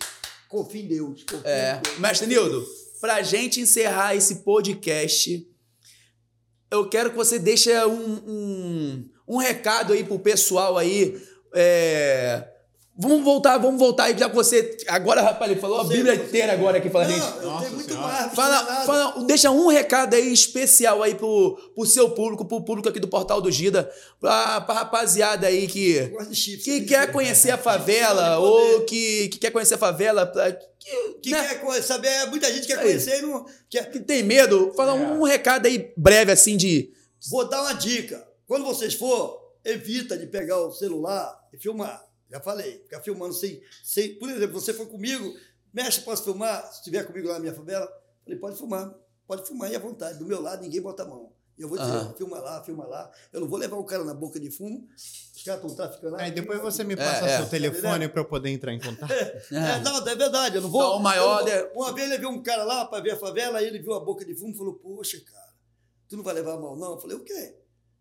confia 0.47 0.83
em 0.83 0.87
Deus. 0.87 1.23
confia 1.23 1.49
É. 1.49 1.77
em 1.79 1.81
Deus. 1.81 1.97
Mestre 1.97 2.27
Nildo, 2.27 2.67
pra 2.99 3.23
gente 3.23 3.59
encerrar 3.59 4.15
esse 4.15 4.43
podcast, 4.43 5.47
eu 6.71 6.87
quero 6.87 7.11
que 7.11 7.17
você 7.17 7.37
deixe 7.37 7.71
um, 7.85 8.13
um, 8.27 9.09
um 9.27 9.37
recado 9.37 9.91
aí 9.93 10.03
pro 10.03 10.17
pessoal 10.17 10.77
aí. 10.77 11.21
É, 11.53 12.47
Vamos 12.97 13.23
voltar, 13.23 13.57
vamos 13.57 13.79
voltar 13.79 14.03
aí, 14.05 14.17
já 14.17 14.29
que 14.29 14.35
você. 14.35 14.77
Agora, 14.87 15.21
rapaz, 15.21 15.49
ele 15.49 15.59
falou 15.59 15.79
a 15.79 15.83
Bíblia 15.85 16.13
inteira 16.13 16.51
agora 16.53 16.77
aqui 16.77 16.89
pra 16.89 17.07
Não, 17.07 17.09
gente. 17.09 17.21
eu 17.37 17.41
Nossa 17.49 17.63
tenho 17.63 17.75
muito 17.75 17.89
Senhora. 17.93 18.07
mais. 18.07 18.33
Fala, 18.35 18.65
fala- 18.85 19.23
deixa 19.25 19.49
um 19.49 19.67
recado 19.67 20.13
aí 20.13 20.31
especial 20.31 21.01
aí 21.01 21.15
pro, 21.15 21.57
pro 21.73 21.85
seu 21.85 22.09
público, 22.11 22.43
pro 22.45 22.61
público 22.63 22.89
aqui 22.89 22.99
do 22.99 23.07
Portal 23.07 23.41
do 23.41 23.49
Gida, 23.49 23.89
pra, 24.19 24.59
pra 24.61 24.75
rapaziada 24.75 25.47
aí 25.47 25.67
que, 25.67 26.11
que 26.63 26.81
quer 26.81 27.11
conhecer 27.13 27.51
a 27.51 27.57
favela 27.57 28.37
ou 28.39 28.81
que, 28.81 29.29
que 29.29 29.39
quer 29.39 29.51
conhecer 29.51 29.75
a 29.75 29.79
favela, 29.79 30.25
pra- 30.25 30.51
que, 30.51 31.13
Que 31.23 31.31
né, 31.31 31.55
quer 31.55 31.81
saber, 31.83 32.25
muita 32.29 32.51
gente 32.53 32.67
quer 32.67 32.77
Aí. 32.79 32.83
conhecer 32.85 33.19
e 33.19 33.21
não. 33.21 33.45
Quer... 33.69 33.89
que 33.89 33.99
tem 34.01 34.21
medo. 34.21 34.73
Fala 34.75 34.91
É. 34.91 34.95
um 34.95 35.23
recado 35.23 35.65
aí 35.65 35.93
breve 35.95 36.31
assim 36.33 36.57
de. 36.57 36.91
Vou 37.29 37.47
dar 37.47 37.61
uma 37.61 37.73
dica. 37.73 38.27
Quando 38.47 38.65
vocês 38.65 38.93
for, 38.95 39.39
evita 39.63 40.17
de 40.17 40.25
pegar 40.27 40.59
o 40.59 40.71
celular 40.73 41.39
e 41.53 41.57
filmar. 41.57 42.03
Já 42.31 42.39
falei, 42.39 42.79
ficar 42.83 43.01
filmando 43.01 43.33
sem, 43.33 43.61
sem. 43.83 44.15
Por 44.17 44.29
exemplo, 44.29 44.59
você 44.59 44.73
for 44.73 44.87
comigo, 44.87 45.35
mestre, 45.73 46.03
posso 46.05 46.23
filmar? 46.23 46.65
Se 46.71 46.77
estiver 46.79 47.03
comigo 47.05 47.27
lá 47.27 47.33
na 47.35 47.39
minha 47.41 47.53
favela, 47.53 47.85
falei, 48.23 48.39
pode 48.39 48.57
filmar, 48.57 48.95
pode 49.27 49.45
filmar 49.45 49.69
aí 49.69 49.75
à 49.75 49.79
vontade. 49.79 50.17
Do 50.17 50.25
meu 50.25 50.41
lado, 50.41 50.61
ninguém 50.61 50.81
bota 50.81 51.03
a 51.03 51.05
mão. 51.05 51.33
E 51.57 51.61
eu 51.63 51.67
vou 51.69 51.77
dizer, 51.77 52.15
filma 52.17 52.39
lá, 52.39 52.63
filma 52.63 52.87
lá. 52.87 53.11
Eu 53.31 53.41
não 53.41 53.47
vou 53.47 53.59
levar 53.59 53.75
o 53.75 53.83
cara 53.83 54.03
na 54.03 54.13
boca 54.13 54.39
de 54.39 54.49
fumo. 54.49 54.87
Os 54.95 55.43
caras 55.43 55.61
estão 55.61 55.75
traficando. 55.75 56.15
Aí 56.15 56.31
depois 56.31 56.59
você 56.61 56.83
me 56.83 56.93
É, 56.93 56.97
passa 56.97 57.25
é. 57.25 57.37
seu 57.37 57.49
telefone 57.49 58.07
pra 58.07 58.21
eu 58.21 58.25
poder 58.25 58.49
entrar 58.49 58.73
em 58.73 58.79
contato. 58.79 59.11
É, 59.51 59.79
não, 59.81 59.97
é 60.07 60.15
verdade, 60.15 60.55
eu 60.55 60.61
não 60.61 60.69
vou. 60.71 60.81
Então, 60.81 60.95
o 60.97 60.99
maior 61.03 61.41
eu 61.41 61.45
não 61.45 61.67
de- 61.67 61.73
vou- 61.73 61.83
Uma 61.83 61.93
vez 61.93 62.09
ele 62.09 62.17
viu 62.19 62.29
um 62.29 62.41
cara 62.41 62.63
lá 62.63 62.85
para 62.85 63.03
ver 63.03 63.11
a 63.11 63.17
favela, 63.17 63.59
aí 63.59 63.65
ele 63.67 63.79
viu 63.79 63.93
a 63.93 63.99
boca 63.99 64.23
de 64.25 64.33
fumo 64.33 64.53
e 64.53 64.57
falou: 64.57 64.73
Poxa, 64.75 65.19
cara, 65.19 65.53
tu 66.07 66.15
não 66.17 66.23
vai 66.23 66.33
levar 66.33 66.53
a 66.53 66.57
mão, 66.59 66.75
não? 66.77 66.93
Eu 66.93 66.99
falei: 66.99 67.17
O 67.17 67.23
quê? 67.23 67.55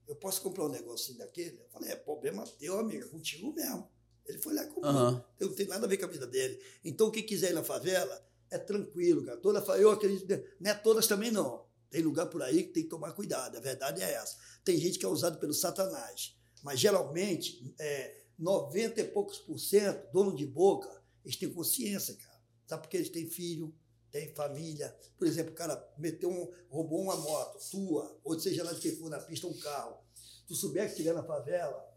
Eu 0.09 0.15
posso 0.17 0.41
comprar 0.43 0.65
um 0.65 0.69
negocinho 0.71 1.19
daquele? 1.19 1.59
Eu 1.61 1.69
falei: 1.71 1.91
É 1.93 1.97
problema 1.97 2.45
teu, 2.59 2.79
amigo, 2.79 3.05
é 3.05 3.09
contigo 3.09 3.53
mesmo. 3.53 3.91
Ele 4.27 4.39
foi 4.39 4.55
lá 4.55 4.65
e 4.65 4.69
comprou. 4.69 4.93
Eu 5.39 5.49
não 5.49 5.55
tem 5.55 5.67
nada 5.67 5.87
a 5.87 5.89
ver 5.89 5.97
com 5.97 6.05
a 6.05 6.09
vida 6.09 6.27
dele. 6.27 6.61
Então, 6.85 7.11
quem 7.11 7.25
quiser 7.25 7.51
ir 7.51 7.55
na 7.55 7.63
favela, 7.63 8.25
é 8.51 8.59
tranquilo, 8.59 9.25
cara. 9.25 9.39
Toda, 9.39 9.61
eu 9.77 9.91
acredito, 9.91 10.43
não 10.61 10.71
é 10.71 10.75
todas 10.75 11.07
também 11.07 11.31
não. 11.31 11.65
Tem 11.91 12.03
lugar 12.03 12.27
por 12.27 12.43
aí 12.43 12.65
que 12.65 12.73
tem 12.73 12.83
que 12.85 12.89
tomar 12.89 13.13
cuidado. 13.13 13.57
A 13.57 13.61
verdade 13.61 14.03
é 14.03 14.13
essa. 14.13 14.37
Tem 14.65 14.79
gente 14.79 14.99
que 14.99 15.05
é 15.05 15.09
usado 15.09 15.39
pelo 15.39 15.53
satanás. 15.53 16.37
Mas, 16.63 16.79
geralmente, 16.79 17.75
é, 17.79 18.21
90 18.39 19.01
e 19.01 19.05
poucos 19.05 19.39
por 19.39 19.59
cento, 19.59 20.11
dono 20.13 20.35
de 20.35 20.47
boca, 20.47 20.89
eles 21.25 21.37
têm 21.37 21.53
consciência, 21.53 22.15
cara. 22.15 22.41
Sabe 22.67 22.83
porque 22.83 22.97
eles 22.97 23.09
têm 23.09 23.29
filho, 23.29 23.75
têm 24.11 24.35
família. 24.35 24.97
Por 25.17 25.27
exemplo, 25.27 25.53
o 25.53 25.57
cara 25.57 25.93
meteu 25.99 26.31
um, 26.31 26.51
roubou 26.69 27.03
uma 27.03 27.17
moto 27.17 27.59
tua, 27.71 28.19
ou 28.25 28.39
seja 28.39 28.65
lá 28.65 28.73
de 28.73 28.81
que 28.81 28.93
for, 28.93 29.11
na 29.11 29.19
pista, 29.19 29.47
um 29.47 29.55
carro. 29.55 29.99
Tu 30.47 30.55
souber 30.55 30.85
que 30.87 30.93
estiver 30.93 31.15
na 31.15 31.23
favela, 31.23 31.90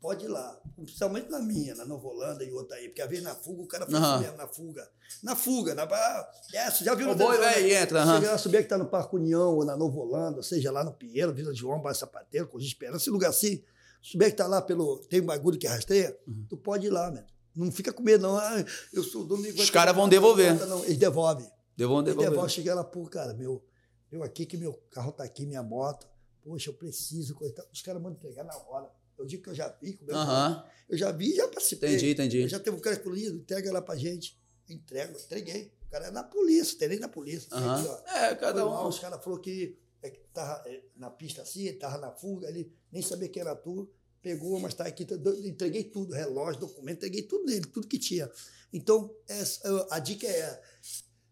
pode 0.00 0.24
ir 0.24 0.28
lá. 0.28 0.60
Principalmente 0.76 1.28
na 1.30 1.40
minha, 1.40 1.74
na 1.74 1.84
Nova 1.84 2.06
Holanda 2.08 2.44
e 2.44 2.52
outra 2.52 2.76
aí. 2.76 2.88
Porque 2.88 3.02
às 3.02 3.08
vezes 3.08 3.24
na 3.24 3.34
fuga 3.34 3.62
o 3.62 3.66
cara 3.66 3.84
faz 3.86 3.96
Aham. 3.96 4.14
isso 4.14 4.22
mesmo, 4.22 4.36
na 4.36 4.46
fuga. 4.46 4.90
Na 5.22 5.36
fuga, 5.36 5.74
na. 5.74 5.82
ah, 5.84 6.30
Desce, 6.52 6.84
já 6.84 6.94
viu 6.94 7.06
O 7.06 7.10
na 7.10 7.14
boi 7.16 7.36
televisão, 7.36 7.52
vai 7.52 7.70
e 7.70 7.74
né? 7.74 7.82
entra, 7.82 8.02
aham. 8.02 8.14
Chega 8.20 8.30
lá, 8.32 8.38
souber 8.38 8.62
que 8.62 8.68
tá 8.68 8.78
no 8.78 8.86
Parque 8.86 9.16
União 9.16 9.54
ou 9.56 9.64
na 9.64 9.76
Nova 9.76 9.98
Holanda, 9.98 10.42
seja 10.42 10.70
lá 10.70 10.84
no 10.84 10.92
Pinheiro, 10.92 11.32
Vila 11.34 11.52
João, 11.54 11.80
Bairro 11.80 11.98
Sapateiro, 11.98 12.46
Coisa 12.48 12.66
Esperança, 12.66 12.98
esse 12.98 13.10
lugar 13.10 13.30
assim, 13.30 13.62
souber 14.02 14.30
que 14.30 14.36
tá 14.36 14.46
lá 14.46 14.60
pelo. 14.62 14.98
Tem 15.08 15.20
um 15.20 15.26
bagulho 15.26 15.58
que 15.58 15.66
rasteia, 15.66 16.16
Uhum. 16.26 16.46
tu 16.48 16.56
pode 16.56 16.86
ir 16.86 16.90
lá, 16.90 17.10
mano. 17.10 17.26
Não 17.56 17.72
fica 17.72 17.92
com 17.92 18.02
medo, 18.02 18.22
não. 18.22 18.36
Ah, 18.36 18.64
eu 18.92 19.02
sou 19.02 19.22
o 19.22 19.24
dono 19.24 19.42
de- 19.42 19.60
Os 19.60 19.70
caras 19.70 19.94
vão 19.96 20.08
devolver. 20.08 20.54
Não, 20.66 20.84
eles 20.84 20.96
devolvem. 20.98 21.50
Deu 21.76 21.88
vão 21.88 22.00
Eles 22.02 22.14
devolvem. 22.16 22.48
Chega 22.48 22.74
lá, 22.74 22.84
pô, 22.84 23.04
cara, 23.06 23.34
meu, 23.34 23.64
eu 24.12 24.22
aqui 24.22 24.46
que 24.46 24.56
meu 24.56 24.74
carro 24.90 25.10
tá 25.10 25.24
aqui, 25.24 25.44
minha 25.44 25.62
moto. 25.62 26.06
Poxa, 26.42 26.70
eu 26.70 26.74
preciso, 26.74 27.34
coitado. 27.34 27.66
Os 27.72 27.82
caras 27.82 28.00
mandam 28.00 28.16
entregar 28.18 28.44
na 28.44 28.56
hora. 28.56 28.88
Eu 29.18 29.26
digo 29.26 29.42
que 29.42 29.50
eu 29.50 29.54
já 29.54 29.68
vi, 29.80 29.94
como 29.94 30.08
que 30.10 30.16
Aham. 30.16 30.64
eu 30.88 30.96
já 30.96 31.10
vi 31.12 31.32
e 31.32 31.36
já 31.36 31.48
participei. 31.48 31.90
Entendi, 31.90 32.10
entendi. 32.12 32.40
Eu 32.42 32.48
já 32.48 32.60
teve 32.60 32.76
um 32.76 32.80
cara 32.80 33.00
"Ih, 33.16 33.26
entrega 33.26 33.72
lá 33.72 33.82
pra 33.82 33.96
gente. 33.96 34.38
Entrego, 34.68 35.18
entreguei. 35.18 35.72
O 35.86 35.90
cara 35.90 36.06
é 36.06 36.10
na 36.10 36.22
polícia, 36.22 36.78
tem 36.78 36.88
nem 36.88 36.98
na 36.98 37.08
polícia. 37.08 37.48
Ó. 37.50 38.08
É, 38.16 38.34
cada 38.36 38.60
Foi 38.60 38.70
mal, 38.70 38.84
um. 38.84 38.88
os 38.88 38.98
caras 38.98 39.22
falaram 39.24 39.42
que, 39.42 39.76
é, 40.02 40.10
tava 40.32 40.62
é, 40.68 40.82
na 40.96 41.10
pista 41.10 41.42
assim, 41.42 41.72
tava 41.74 41.98
na 41.98 42.12
fuga, 42.12 42.48
ele 42.48 42.70
nem 42.92 43.02
sabia 43.02 43.28
quem 43.28 43.40
era 43.40 43.56
tu, 43.56 43.90
pegou, 44.22 44.60
mas 44.60 44.74
tá 44.74 44.84
aqui, 44.84 45.04
tá- 45.06 45.14
entreguei 45.44 45.84
tudo, 45.84 46.12
relógio, 46.14 46.60
documento, 46.60 46.98
entreguei 46.98 47.22
tudo 47.22 47.44
nele, 47.46 47.64
tudo 47.66 47.86
que 47.88 47.98
tinha. 47.98 48.30
Então, 48.72 49.14
essa- 49.26 49.86
a 49.90 49.98
dica 49.98 50.26
é, 50.26 50.62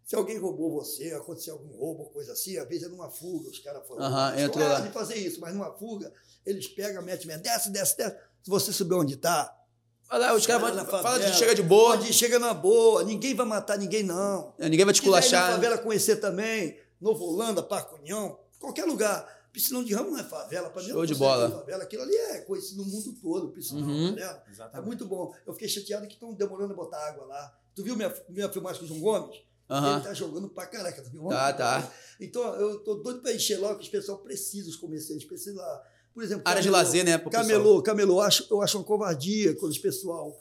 se 0.07 0.15
alguém 0.17 0.39
roubou 0.39 0.71
você, 0.73 1.11
aconteceu 1.13 1.55
algum 1.55 1.77
roubo, 1.77 2.05
coisa 2.11 2.33
assim, 2.33 2.57
às 2.57 2.67
vezes 2.69 2.85
é 2.87 2.89
numa 2.89 3.11
fuga, 3.11 3.51
os 3.51 3.59
caras 3.59 3.87
foram 3.87 4.09
gostam 4.65 4.69
lá. 4.69 4.81
de 4.81 4.93
fazer 4.93 5.17
isso, 5.17 5.41
mas 5.41 5.53
numa 5.53 5.71
fuga, 5.77 6.11
eles 6.47 6.67
pegam, 6.69 7.03
metem, 7.03 7.27
metem, 7.27 7.43
desce, 7.43 7.71
desce, 7.71 7.97
desce. 7.97 8.17
Se 8.43 8.49
você 8.49 8.73
souber 8.73 8.97
onde 8.99 9.17
tá, 9.17 9.53
Vai 10.09 10.21
lá, 10.21 10.35
os 10.37 10.47
caras 10.47 10.63
vão. 10.77 10.87
Fala 10.87 11.03
favela. 11.03 11.31
de 11.33 11.37
chega 11.37 11.53
de 11.53 11.63
boa. 11.65 11.97
pode 11.99 12.13
chega 12.13 12.39
na 12.39 12.55
boa, 12.55 13.03
ninguém 13.03 13.35
vai 13.35 13.45
matar 13.45 13.77
ninguém, 13.77 14.05
não. 14.05 14.55
É, 14.57 14.69
Ninguém 14.69 14.85
vai 14.85 14.95
te 14.95 14.99
ir 14.99 15.01
na 15.01 15.05
culachar. 15.09 15.51
favela 15.51 15.79
conhecer 15.79 16.17
também, 16.17 16.79
Novo 17.01 17.25
Holanda, 17.25 17.61
Parque 17.61 17.93
União, 17.97 18.39
qualquer 18.61 18.85
lugar. 18.85 19.35
Piscinão 19.53 19.83
de 19.83 19.93
Ramo 19.95 20.11
não 20.13 20.19
é 20.21 20.23
favela. 20.23 20.71
Pra 20.71 20.81
mim, 20.83 20.91
Show 20.91 20.99
eu 21.03 21.07
de 21.07 21.15
bola. 21.17 21.51
favela. 21.51 21.83
Aquilo 21.83 22.03
ali 22.03 22.15
é 22.15 22.39
conhecido 22.43 22.85
no 22.85 22.89
mundo 22.89 23.13
todo, 23.21 23.49
piscinão, 23.49 23.89
Uhum. 23.89 24.15
tá 24.15 24.39
vendo? 24.45 24.77
É 24.77 24.81
muito 24.81 25.07
bom. 25.07 25.35
Eu 25.47 25.53
fiquei 25.55 25.67
chateado 25.69 26.07
que 26.07 26.13
estão 26.15 26.33
demorando 26.35 26.73
a 26.75 26.77
botar 26.77 27.05
água 27.09 27.25
lá. 27.27 27.59
Tu 27.75 27.83
viu 27.83 27.97
minha, 27.97 28.15
minha 28.29 28.49
filmagem 28.49 28.79
com 28.79 28.85
o 28.85 28.89
João 28.89 29.01
Gomes? 29.01 29.39
Aham. 29.69 29.95
Ele 29.97 30.05
tá 30.05 30.15
jogando 30.15 30.49
pra 30.49 30.67
caraca, 30.67 31.03
tu 31.03 31.11
viu? 31.11 31.27
Tá, 31.29 31.53
tá. 31.53 31.93
Então, 32.21 32.43
eu 32.55 32.79
tô 32.81 32.95
doido 32.97 33.21
pra 33.21 33.33
encher 33.33 33.59
logo, 33.59 33.77
que 33.77 33.85
os 33.85 33.89
pessoal 33.89 34.19
precisa, 34.19 34.69
os 34.71 34.77
comerciantes 34.77 35.27
precisam 35.27 35.57
lá. 35.57 35.83
Por 36.15 36.23
exemplo, 36.23 36.43
Área 36.47 36.63
de 36.63 36.69
camelô. 36.69 36.85
lazer, 36.85 37.05
né? 37.05 37.19
pro 37.19 37.31
pessoal. 37.31 37.47
Camelô, 37.47 37.83
camelô, 37.83 38.15
eu 38.15 38.21
acho, 38.21 38.47
eu 38.51 38.63
acho 38.63 38.79
uma 38.79 38.85
covardia 38.85 39.55
quando 39.57 39.73
os 39.73 39.79
pessoal 39.79 40.35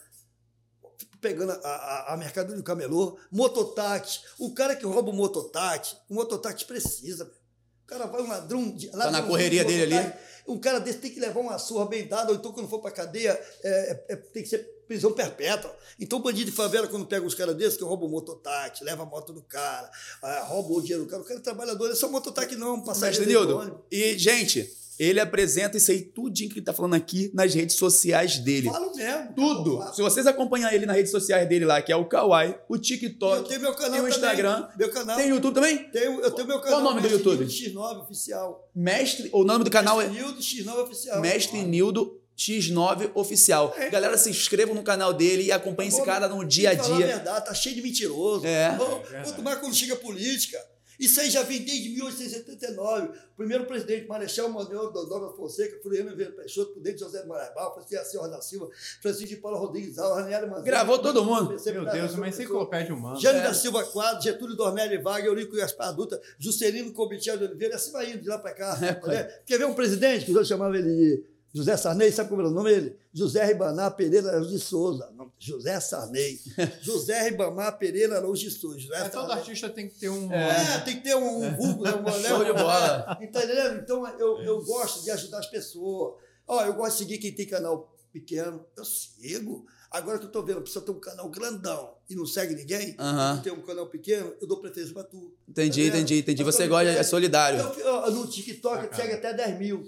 fica 0.98 1.18
pegando 1.20 1.52
a, 1.52 1.56
a, 1.56 2.14
a 2.14 2.18
mercadoria 2.18 2.56
do 2.56 2.64
camelô, 2.64 3.18
mototáxi. 3.32 4.22
O 4.40 4.54
cara 4.54 4.76
que 4.76 4.86
rouba 4.86 5.10
o 5.10 5.14
mototáxi, 5.14 5.98
o 6.10 6.14
mototáxi 6.14 6.64
precisa, 6.66 7.26
velho. 7.26 7.45
O 7.86 7.88
cara 7.88 8.08
vai 8.08 8.22
um 8.22 8.28
ladrão 8.28 8.72
de. 8.72 8.88
Tá 8.88 9.12
na 9.12 9.22
correria 9.22 9.64
de 9.64 9.72
dele 9.72 9.96
ali. 9.96 10.14
Um 10.48 10.58
cara 10.60 10.80
desse 10.80 10.98
tem 10.98 11.12
que 11.12 11.20
levar 11.20 11.40
uma 11.40 11.58
surra 11.60 11.86
bem 11.86 12.08
dada, 12.08 12.32
ou 12.32 12.38
então 12.38 12.52
quando 12.52 12.68
for 12.68 12.80
pra 12.80 12.92
cadeia, 12.92 13.40
é, 13.64 13.70
é- 13.70 14.06
é- 14.10 14.16
tem 14.16 14.42
que 14.44 14.50
ser 14.50 14.60
prisão 14.88 15.12
perpétua. 15.12 15.76
Então, 16.00 16.20
bandido 16.20 16.50
de 16.52 16.56
favela, 16.56 16.88
quando 16.88 17.06
pega 17.08 17.26
uns 17.26 17.34
caras 17.34 17.56
desses, 17.56 17.78
que 17.78 17.84
roubam 17.84 18.08
o 18.08 18.12
mototáxi, 18.12 18.84
leva 18.84 19.04
a 19.04 19.06
moto 19.06 19.34
do 19.34 19.42
cara, 19.42 19.90
ah, 20.22 20.44
rouba 20.48 20.74
o 20.74 20.82
dinheiro 20.82 21.04
do 21.06 21.10
cara, 21.10 21.24
o 21.24 21.26
cara 21.26 21.40
é 21.40 21.44
trabalhador, 21.44 21.92
é 21.92 21.96
só 21.96 22.08
mototáxi 22.10 22.56
não, 22.56 22.78
Mestre 22.78 22.86
passageiro. 22.88 23.30
de 23.48 23.54
ônibus. 23.54 23.80
E, 23.92 24.18
gente, 24.18 24.72
ele 25.00 25.20
apresenta 25.20 25.78
isso 25.78 25.92
aí 25.92 26.02
tudinho 26.02 26.50
que 26.50 26.60
ele 26.60 26.66
tá 26.66 26.74
falando 26.74 26.94
aqui 26.94 27.30
nas 27.34 27.54
redes 27.54 27.76
sociais 27.76 28.38
dele. 28.40 28.70
Falo 28.70 28.96
mesmo. 28.96 29.34
Tudo. 29.36 29.74
eu 29.74 29.80
falo. 29.80 29.94
Se 29.96 30.02
vocês 30.02 30.28
acompanharem 30.28 30.78
ele 30.78 30.86
nas 30.86 30.96
redes 30.96 31.12
sociais 31.12 31.48
dele 31.50 31.66
lá, 31.66 31.82
que 31.82 31.92
é 31.92 31.96
o 31.96 32.06
Kawaii, 32.06 32.56
o 32.70 32.76
Eu 32.76 32.80
TikTok, 32.82 33.48
tenho 33.50 33.62
meu 33.62 33.74
canal 33.74 33.92
tem 33.92 34.00
o 34.00 34.04
também. 34.04 34.16
Instagram, 34.18 34.68
Meu 34.78 34.90
canal. 34.92 35.16
tem 35.18 35.26
o 35.32 35.36
YouTube 35.36 35.54
também? 35.56 35.78
Tenho- 35.92 36.20
eu 36.22 36.32
tenho 36.32 36.48
meu 36.48 36.60
Qual 36.60 36.64
canal. 36.64 36.80
o 36.80 36.84
nome 36.84 37.02
do 37.02 37.10
Mestre 37.10 37.18
YouTube? 37.18 37.46
Nildo 37.46 37.80
X9 37.80 38.02
Oficial. 38.04 38.70
Mestre, 38.76 39.30
o 39.34 39.44
nome 39.44 39.64
do 39.64 39.70
canal 39.72 40.02
é 40.02 40.08
Mestre 40.08 40.24
Nildo 40.24 40.40
X9 40.42 40.84
Oficial. 40.84 41.22
Mestre 41.22 41.62
Nildo 41.64 42.22
X9 42.38 43.12
Oficial. 43.16 43.74
É. 43.78 43.90
Galera, 43.90 44.18
se 44.18 44.30
inscrevam 44.30 44.76
no 44.76 44.84
canal 44.84 45.14
dele 45.14 45.44
e 45.44 45.52
acompanhem 45.52 45.90
esse 45.90 46.04
cara 46.04 46.28
no 46.28 46.44
dia 46.44 46.72
a 46.72 46.76
que 46.76 46.84
falar 46.84 46.96
a 46.96 46.98
dia. 46.98 47.08
verdade, 47.08 47.46
tá 47.46 47.54
cheio 47.54 47.76
de 47.76 47.82
mentiroso. 47.82 48.46
É. 48.46 48.76
Quanto 49.24 49.42
mais 49.42 49.60
quando 49.60 49.74
chega 49.74 49.94
a 49.94 49.98
política. 49.98 50.58
Isso 51.00 51.20
aí 51.20 51.30
já 51.30 51.44
vem 51.44 51.64
desde 51.64 51.90
1879. 51.90 53.08
O 53.08 53.36
primeiro 53.38 53.66
presidente, 53.66 54.08
Marechal 54.08 54.50
Manuel 54.50 54.92
Douglas 54.92 55.36
Fonseca, 55.36 55.78
Floriano 55.82 56.16
Vieira 56.16 56.34
Peixoto, 56.34 56.72
Prudente 56.74 57.00
José 57.00 57.26
Marabal, 57.26 57.74
Francisco 57.74 58.18
Roda 58.18 58.42
Silva, 58.42 58.70
Francisco 59.02 59.28
de 59.30 59.36
Paula 59.38 59.58
Rodrigues 59.58 59.98
Alves, 59.98 60.24
Ranieri 60.24 60.46
Manzano. 60.46 60.66
Gravou 60.66 61.00
todo 61.00 61.24
mundo. 61.26 61.56
Meu 61.66 61.86
Deus, 61.86 62.14
uma 62.14 62.28
enciclopédia 62.30 62.94
humana. 62.96 63.20
Jânio 63.20 63.42
É. 63.42 63.44
da 63.44 63.54
Silva 63.54 63.84
Quadro, 63.86 64.22
Getúlio 64.24 64.56
Dornelli 64.56 64.98
Vargas, 64.98 65.26
Eurico 65.28 65.56
Gaspar 65.56 65.94
Dutra, 65.94 66.20
Juscelino 66.40 66.94
Comitia 66.94 67.38
de 67.38 67.44
Oliveira, 67.44 67.76
assim 67.76 67.92
vai 67.92 68.12
indo 68.12 68.22
de 68.22 68.30
lá 68.30 68.38
para 68.40 68.54
cá. 68.54 68.78
É, 68.82 69.08
né? 69.08 69.24
Quer 69.46 69.58
ver 69.58 69.66
um 69.66 69.74
presidente 69.74 70.26
que 70.26 70.32
os 70.32 70.36
outros 70.38 70.48
chamavam 70.48 70.76
ele 70.76 70.96
de 70.96 71.24
José 71.56 71.78
Sarney, 71.78 72.12
sabe 72.12 72.28
como 72.28 72.42
era 72.42 72.50
o 72.50 72.54
nome 72.54 72.70
dele? 72.70 72.98
José 73.14 73.46
Ribanar 73.46 73.96
Pereira 73.96 74.28
Araújo 74.28 74.50
de 74.50 74.60
Souza. 74.60 75.10
Não, 75.16 75.32
José 75.40 75.80
Sarney. 75.80 76.38
José 76.82 77.30
Ribamar 77.30 77.78
Pereira 77.78 78.18
Araújo 78.18 78.42
de 78.44 78.52
Souza. 78.52 78.78
José 78.78 78.98
É, 78.98 79.08
todo 79.08 79.32
artista 79.32 79.70
tem 79.70 79.88
que 79.88 79.98
ter 79.98 80.10
um. 80.10 80.30
É, 80.34 80.80
tem 80.82 80.98
que 80.98 81.04
ter 81.04 81.16
um, 81.16 81.46
um 81.46 81.56
vulgo, 81.56 81.84
né? 81.86 81.94
Um, 81.96 82.04
né? 82.04 82.28
Show 82.28 82.44
de 82.44 82.52
bola. 82.52 83.18
Entendeu? 83.22 83.76
Então, 83.78 84.06
eu, 84.20 84.42
eu 84.42 84.66
gosto 84.66 85.02
de 85.06 85.12
ajudar 85.12 85.40
as 85.40 85.48
pessoas. 85.48 86.16
Ó, 86.46 86.62
eu 86.66 86.74
gosto 86.74 86.98
de 86.98 87.04
seguir 87.04 87.20
quem 87.20 87.32
tem 87.32 87.46
canal 87.48 87.96
pequeno. 88.12 88.66
Eu 88.76 88.84
sigo. 88.84 89.66
Agora 89.90 90.20
que 90.20 90.26
eu 90.26 90.32
tô 90.32 90.44
vendo, 90.44 90.58
a 90.60 90.62
pessoa 90.62 90.84
tem 90.84 90.94
um 90.94 91.00
canal 91.00 91.30
grandão 91.30 91.94
e 92.10 92.16
não 92.16 92.26
segue 92.26 92.54
ninguém, 92.54 92.98
tu 92.98 93.42
tem 93.44 93.54
um 93.54 93.62
canal 93.62 93.88
pequeno, 93.88 94.34
eu 94.42 94.48
dou 94.48 94.60
preferência 94.60 94.94
pra 94.94 95.06
tu. 95.06 95.34
Entendi, 95.48 95.90
Tá 95.90 95.98
entendi, 95.98 96.18
entendi. 96.20 96.44
Mas 96.44 96.54
Você 96.56 96.68
gosta, 96.68 96.90
é 96.90 97.02
solidário. 97.04 97.62
Eu, 97.62 97.80
eu- 97.80 98.12
no 98.12 98.28
TikTok 98.28 98.76
Bacana. 98.76 98.94
segue 98.94 99.14
até 99.14 99.34
10 99.34 99.58
mil. 99.58 99.86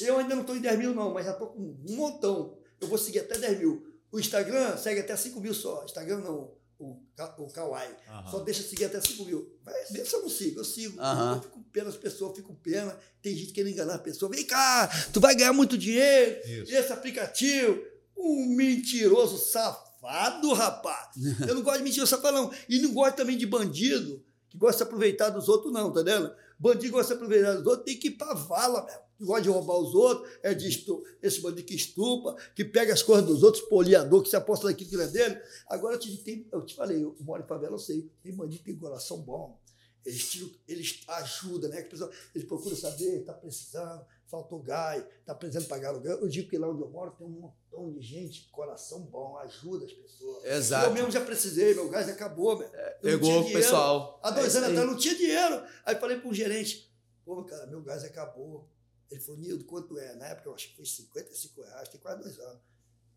Eu 0.00 0.18
ainda 0.18 0.34
não 0.34 0.42
estou 0.42 0.56
em 0.56 0.60
10 0.60 0.78
mil, 0.78 0.94
não, 0.94 1.12
mas 1.12 1.26
já 1.26 1.32
estou 1.32 1.48
com 1.48 1.60
um 1.60 1.96
montão. 1.96 2.56
Eu 2.80 2.88
vou 2.88 2.98
seguir 2.98 3.20
até 3.20 3.38
10 3.38 3.58
mil. 3.58 3.86
O 4.10 4.18
Instagram 4.18 4.76
segue 4.76 5.00
até 5.00 5.16
5 5.16 5.40
mil 5.40 5.52
só. 5.54 5.84
Instagram 5.84 6.18
não. 6.18 6.52
o, 6.78 7.00
o 7.38 7.48
Kawaii. 7.52 7.90
Aham. 8.08 8.30
Só 8.30 8.38
deixa 8.40 8.62
seguir 8.62 8.84
até 8.84 9.00
5 9.00 9.24
mil. 9.24 9.52
Ver 9.90 10.04
se 10.06 10.14
eu 10.14 10.22
não 10.22 10.28
sigo, 10.28 10.60
eu 10.60 10.64
sigo. 10.64 11.00
Aham. 11.00 11.36
Eu 11.36 11.42
fico 11.42 11.54
com 11.54 11.62
pena 11.64 11.86
das 11.86 11.96
pessoas, 11.96 12.36
fico 12.36 12.48
com 12.48 12.54
pena. 12.54 12.96
Tem 13.22 13.34
gente 13.34 13.52
querendo 13.52 13.72
enganar 13.72 13.94
a 13.94 13.98
pessoa. 13.98 14.30
Vem 14.30 14.44
cá, 14.44 14.88
tu 15.12 15.20
vai 15.20 15.34
ganhar 15.34 15.52
muito 15.52 15.76
dinheiro. 15.76 16.40
Isso. 16.46 16.74
Esse 16.74 16.92
aplicativo, 16.92 17.82
um 18.16 18.54
mentiroso 18.54 19.38
safado, 19.38 20.52
rapaz. 20.52 21.08
Eu 21.48 21.54
não 21.54 21.62
gosto 21.62 21.78
de 21.78 21.84
mentiroso 21.84 22.10
safado, 22.10 22.36
não. 22.36 22.52
E 22.68 22.78
não 22.80 22.92
gosto 22.92 23.16
também 23.16 23.36
de 23.36 23.46
bandido, 23.46 24.24
que 24.48 24.56
gosta 24.56 24.78
de 24.78 24.82
aproveitar 24.84 25.30
dos 25.30 25.48
outros, 25.48 25.72
não, 25.72 25.92
tá 25.92 26.02
vendo? 26.02 26.32
Bandido 26.58 26.92
gosta 26.92 27.14
de 27.14 27.22
aproveitar 27.22 27.54
dos 27.54 27.66
outros, 27.66 27.84
tem 27.84 27.98
que 27.98 28.08
ir 28.08 28.12
pra 28.12 28.32
vala, 28.34 28.84
mesmo. 28.84 29.03
Que 29.16 29.24
gosta 29.24 29.42
de 29.42 29.48
roubar 29.48 29.78
os 29.78 29.94
outros, 29.94 30.28
é 30.42 30.52
de 30.52 30.68
estu... 30.68 31.04
esse 31.22 31.40
bandido 31.40 31.62
que 31.62 31.74
estupa, 31.74 32.36
que 32.54 32.64
pega 32.64 32.92
as 32.92 33.02
coisas 33.02 33.24
dos 33.24 33.42
outros, 33.42 33.62
poliador, 33.68 34.22
que 34.22 34.28
se 34.28 34.36
aposta 34.36 34.66
naquilo 34.66 34.90
que 34.90 34.96
não 34.96 35.04
é 35.04 35.08
dele. 35.08 35.40
Agora 35.68 35.94
eu 35.94 36.00
te, 36.00 36.16
tem, 36.18 36.46
eu 36.52 36.64
te 36.66 36.74
falei, 36.74 37.02
eu 37.02 37.16
moro 37.20 37.42
em 37.42 37.46
favela, 37.46 37.74
eu 37.74 37.78
sei. 37.78 38.10
Tem 38.22 38.34
bandido 38.34 38.58
que 38.64 38.70
tem 38.72 38.76
coração 38.78 39.20
bom. 39.20 39.58
Eles, 40.04 40.28
tiram, 40.28 40.50
eles 40.68 41.00
ajudam, 41.08 41.70
né? 41.70 41.88
Eles 42.34 42.46
procuram 42.46 42.76
saber, 42.76 43.20
está 43.20 43.32
precisando, 43.32 44.04
faltou 44.26 44.58
gás, 44.60 45.02
está 45.20 45.34
precisando 45.34 45.66
pagar 45.66 45.90
aluguel. 45.90 46.18
Eu 46.18 46.28
digo 46.28 46.50
que 46.50 46.58
lá 46.58 46.68
onde 46.68 46.82
eu 46.82 46.90
moro 46.90 47.12
tem 47.12 47.26
um 47.26 47.30
montão 47.30 47.90
de 47.90 48.02
gente, 48.02 48.48
coração 48.50 49.00
bom, 49.00 49.38
ajuda 49.38 49.86
as 49.86 49.92
pessoas. 49.92 50.44
Exato. 50.44 50.88
Eu 50.88 50.92
mesmo 50.92 51.10
já 51.10 51.24
precisei, 51.24 51.72
meu 51.72 51.88
gás 51.88 52.06
acabou, 52.08 52.58
meu. 52.58 52.68
Pegou 53.00 53.40
o 53.40 53.52
pessoal. 53.52 54.20
Há 54.22 54.28
É 54.28 54.32
dois 54.32 54.48
isso 54.48 54.58
anos 54.58 54.70
atrás 54.70 54.90
não 54.90 54.98
tinha 54.98 55.14
dinheiro. 55.14 55.62
Aí 55.86 55.94
falei 55.96 56.18
para 56.18 56.28
um 56.28 56.34
gerente, 56.34 56.92
pô, 57.24 57.42
cara, 57.44 57.66
meu 57.66 57.80
gás 57.80 58.04
acabou. 58.04 58.68
Ele 59.10 59.20
falou, 59.20 59.40
Nildo, 59.40 59.64
quanto 59.64 59.98
é? 59.98 60.14
Na 60.16 60.26
época 60.26 60.48
eu 60.48 60.54
acho 60.54 60.68
que 60.70 60.76
foi 60.76 60.84
55 60.86 61.62
reais, 61.62 61.88
tem 61.88 62.00
quase 62.00 62.22
dois 62.22 62.38
anos. 62.38 62.60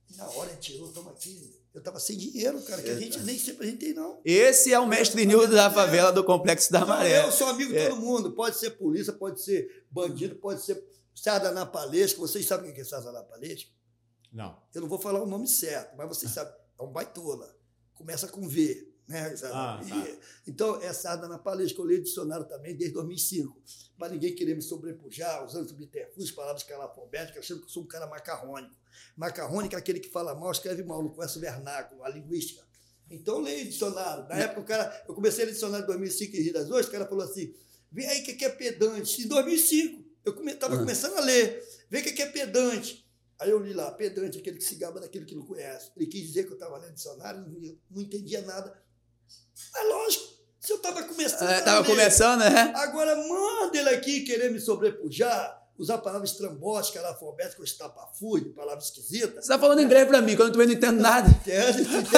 E 0.10 0.16
na 0.16 0.28
hora 0.30 0.50
ele 0.52 0.60
tirou, 0.60 0.92
toma 0.94 1.12
aqui. 1.12 1.60
Eu 1.74 1.82
tava 1.84 2.00
sem 2.00 2.18
dinheiro, 2.18 2.62
cara, 2.64 2.82
que 2.82 2.90
a 2.90 2.98
gente 3.00 3.20
nem 3.20 3.38
sempre 3.38 3.68
a 3.68 3.70
gente 3.70 3.80
tem, 3.80 3.94
não. 3.94 4.22
Esse 4.24 4.74
é 4.74 4.80
o 4.80 4.88
mestre 4.88 5.26
Nildo 5.26 5.54
da 5.54 5.70
favela 5.70 6.12
do 6.12 6.24
Complexo 6.24 6.72
da 6.72 6.86
Maré. 6.86 7.26
eu 7.26 7.32
sou 7.32 7.48
amigo 7.48 7.72
de 7.72 7.78
É. 7.78 7.90
todo 7.90 8.00
mundo. 8.02 8.32
Pode 8.32 8.58
ser 8.58 8.72
polícia, 8.72 9.12
pode 9.14 9.42
ser 9.42 9.86
bandido, 9.92 10.36
pode 10.36 10.64
ser 10.64 10.82
sardanapalesco. 11.14 12.20
Vocês 12.22 12.46
sabem 12.46 12.72
o 12.72 12.74
que 12.74 12.82
é 12.82 12.84
sardanapalesco? 12.84 13.72
Não. 14.32 14.58
Eu 14.74 14.82
não 14.82 14.88
vou 14.90 15.00
falar 15.00 15.22
o 15.22 15.26
nome 15.28 15.48
certo, 15.48 15.96
mas 15.98 16.08
vocês 16.08 16.32
sabem. 16.32 16.54
É 16.80 16.84
um 16.84 16.92
baitola. 16.92 17.56
Começa 17.94 18.28
com 18.28 18.48
V. 18.48 18.92
Né? 19.08 19.34
Ah, 19.46 19.80
tá. 19.88 20.08
Então, 20.46 20.82
é 20.82 20.92
sardanapalesco. 20.92 21.82
Eu 21.82 21.86
leio 21.86 22.04
dicionário 22.04 22.46
também 22.46 22.76
desde 22.76 22.94
2005. 22.94 23.62
Para 23.98 24.10
ninguém 24.14 24.36
querer 24.36 24.56
me 24.56 24.62
sobrepujar, 24.62 25.46
usando 25.46 25.70
subterfúgios, 25.70 26.32
palavras 26.32 26.64
calafobéticas, 26.64 27.40
achando 27.44 27.60
que 27.62 27.66
eu 27.66 27.70
sou 27.70 27.84
um 27.84 27.88
cara 27.88 28.06
macarrônico. 28.08 28.76
Macarrônico 29.16 29.76
é 29.76 29.78
aquele 29.78 30.00
que 30.00 30.10
fala 30.10 30.36
mal, 30.36 30.52
escreve 30.52 30.84
mal, 30.84 31.02
não 31.02 31.10
conhece 31.10 31.38
o 31.38 31.42
vernáculo, 31.42 32.04
a 32.04 32.10
linguística. 32.10 32.62
Então, 33.10 33.36
eu 33.36 33.42
leio 33.42 33.66
dicionário. 33.66 34.28
Na 34.28 34.36
época, 34.36 34.60
o 34.62 34.66
cara, 34.66 35.06
eu 35.08 35.14
comecei 35.16 35.44
a 35.44 35.48
ler 35.48 35.54
dicionário 35.54 35.84
em 35.86 35.88
2005 35.88 36.36
em 36.36 36.42
Rio 36.42 36.54
das 36.54 36.66
Ostras, 36.66 36.88
o 36.88 36.92
cara 36.92 37.06
falou 37.08 37.24
assim, 37.24 37.54
vem 37.92 38.06
aí 38.08 38.22
o 38.22 38.26
que 38.26 38.34
que 38.34 38.46
é 38.46 38.50
pedante. 38.50 39.24
Em 39.24 39.28
2005, 39.28 40.04
eu 40.26 40.44
estava 40.50 40.76
Ah. 40.76 40.80
começando 40.80 41.16
a 41.16 41.22
ler. 41.22 41.64
Vem 41.90 42.02
o 42.02 42.04
que 42.04 42.12
que 42.12 42.22
é 42.22 42.26
pedante. 42.30 43.08
Aí 43.40 43.50
eu 43.52 43.60
li 43.60 43.72
lá, 43.72 43.92
pedante, 43.92 44.40
aquele 44.40 44.58
que 44.58 44.64
se 44.64 44.76
gaba 44.76 45.00
daquilo 45.00 45.26
que 45.26 45.36
não 45.36 45.46
conhece. 45.46 45.92
Ele 45.96 46.08
quis 46.08 46.22
dizer 46.28 46.44
que 46.46 46.50
eu 46.50 46.56
estava 46.56 46.78
lendo 46.78 46.96
dicionário, 46.96 47.42
não, 47.42 47.78
não 47.92 48.02
entendia 48.02 48.42
nada. 48.42 48.76
Mas 49.74 49.88
lógico, 49.88 50.26
se 50.60 50.72
eu 50.74 50.78
estava 50.78 51.04
começando 51.04 51.50
É, 51.50 51.62
tava 51.62 51.84
começando, 51.86 52.40
né? 52.40 52.74
Agora 52.76 53.16
manda 53.16 53.78
ele 53.78 53.90
aqui 53.90 54.22
querer 54.22 54.52
me 54.52 54.60
sobrepujar, 54.60 55.58
usar 55.78 56.00
palavras 56.00 56.32
estrambóticas, 56.32 57.04
alfabéticas, 57.04 57.70
estapafúrdio, 57.70 58.54
palavras 58.54 58.86
esquisitas. 58.86 59.46
Você 59.46 59.52
tá 59.52 59.60
falando 59.60 59.80
em 59.80 59.88
breve 59.88 60.08
pra 60.08 60.22
mim, 60.22 60.36
quando 60.36 60.50
eu 60.50 60.52
também 60.54 60.68
não 60.68 60.74
entendo 60.74 61.00
nada. 61.00 61.30
Entende? 61.30 61.82
Entende? 61.82 62.10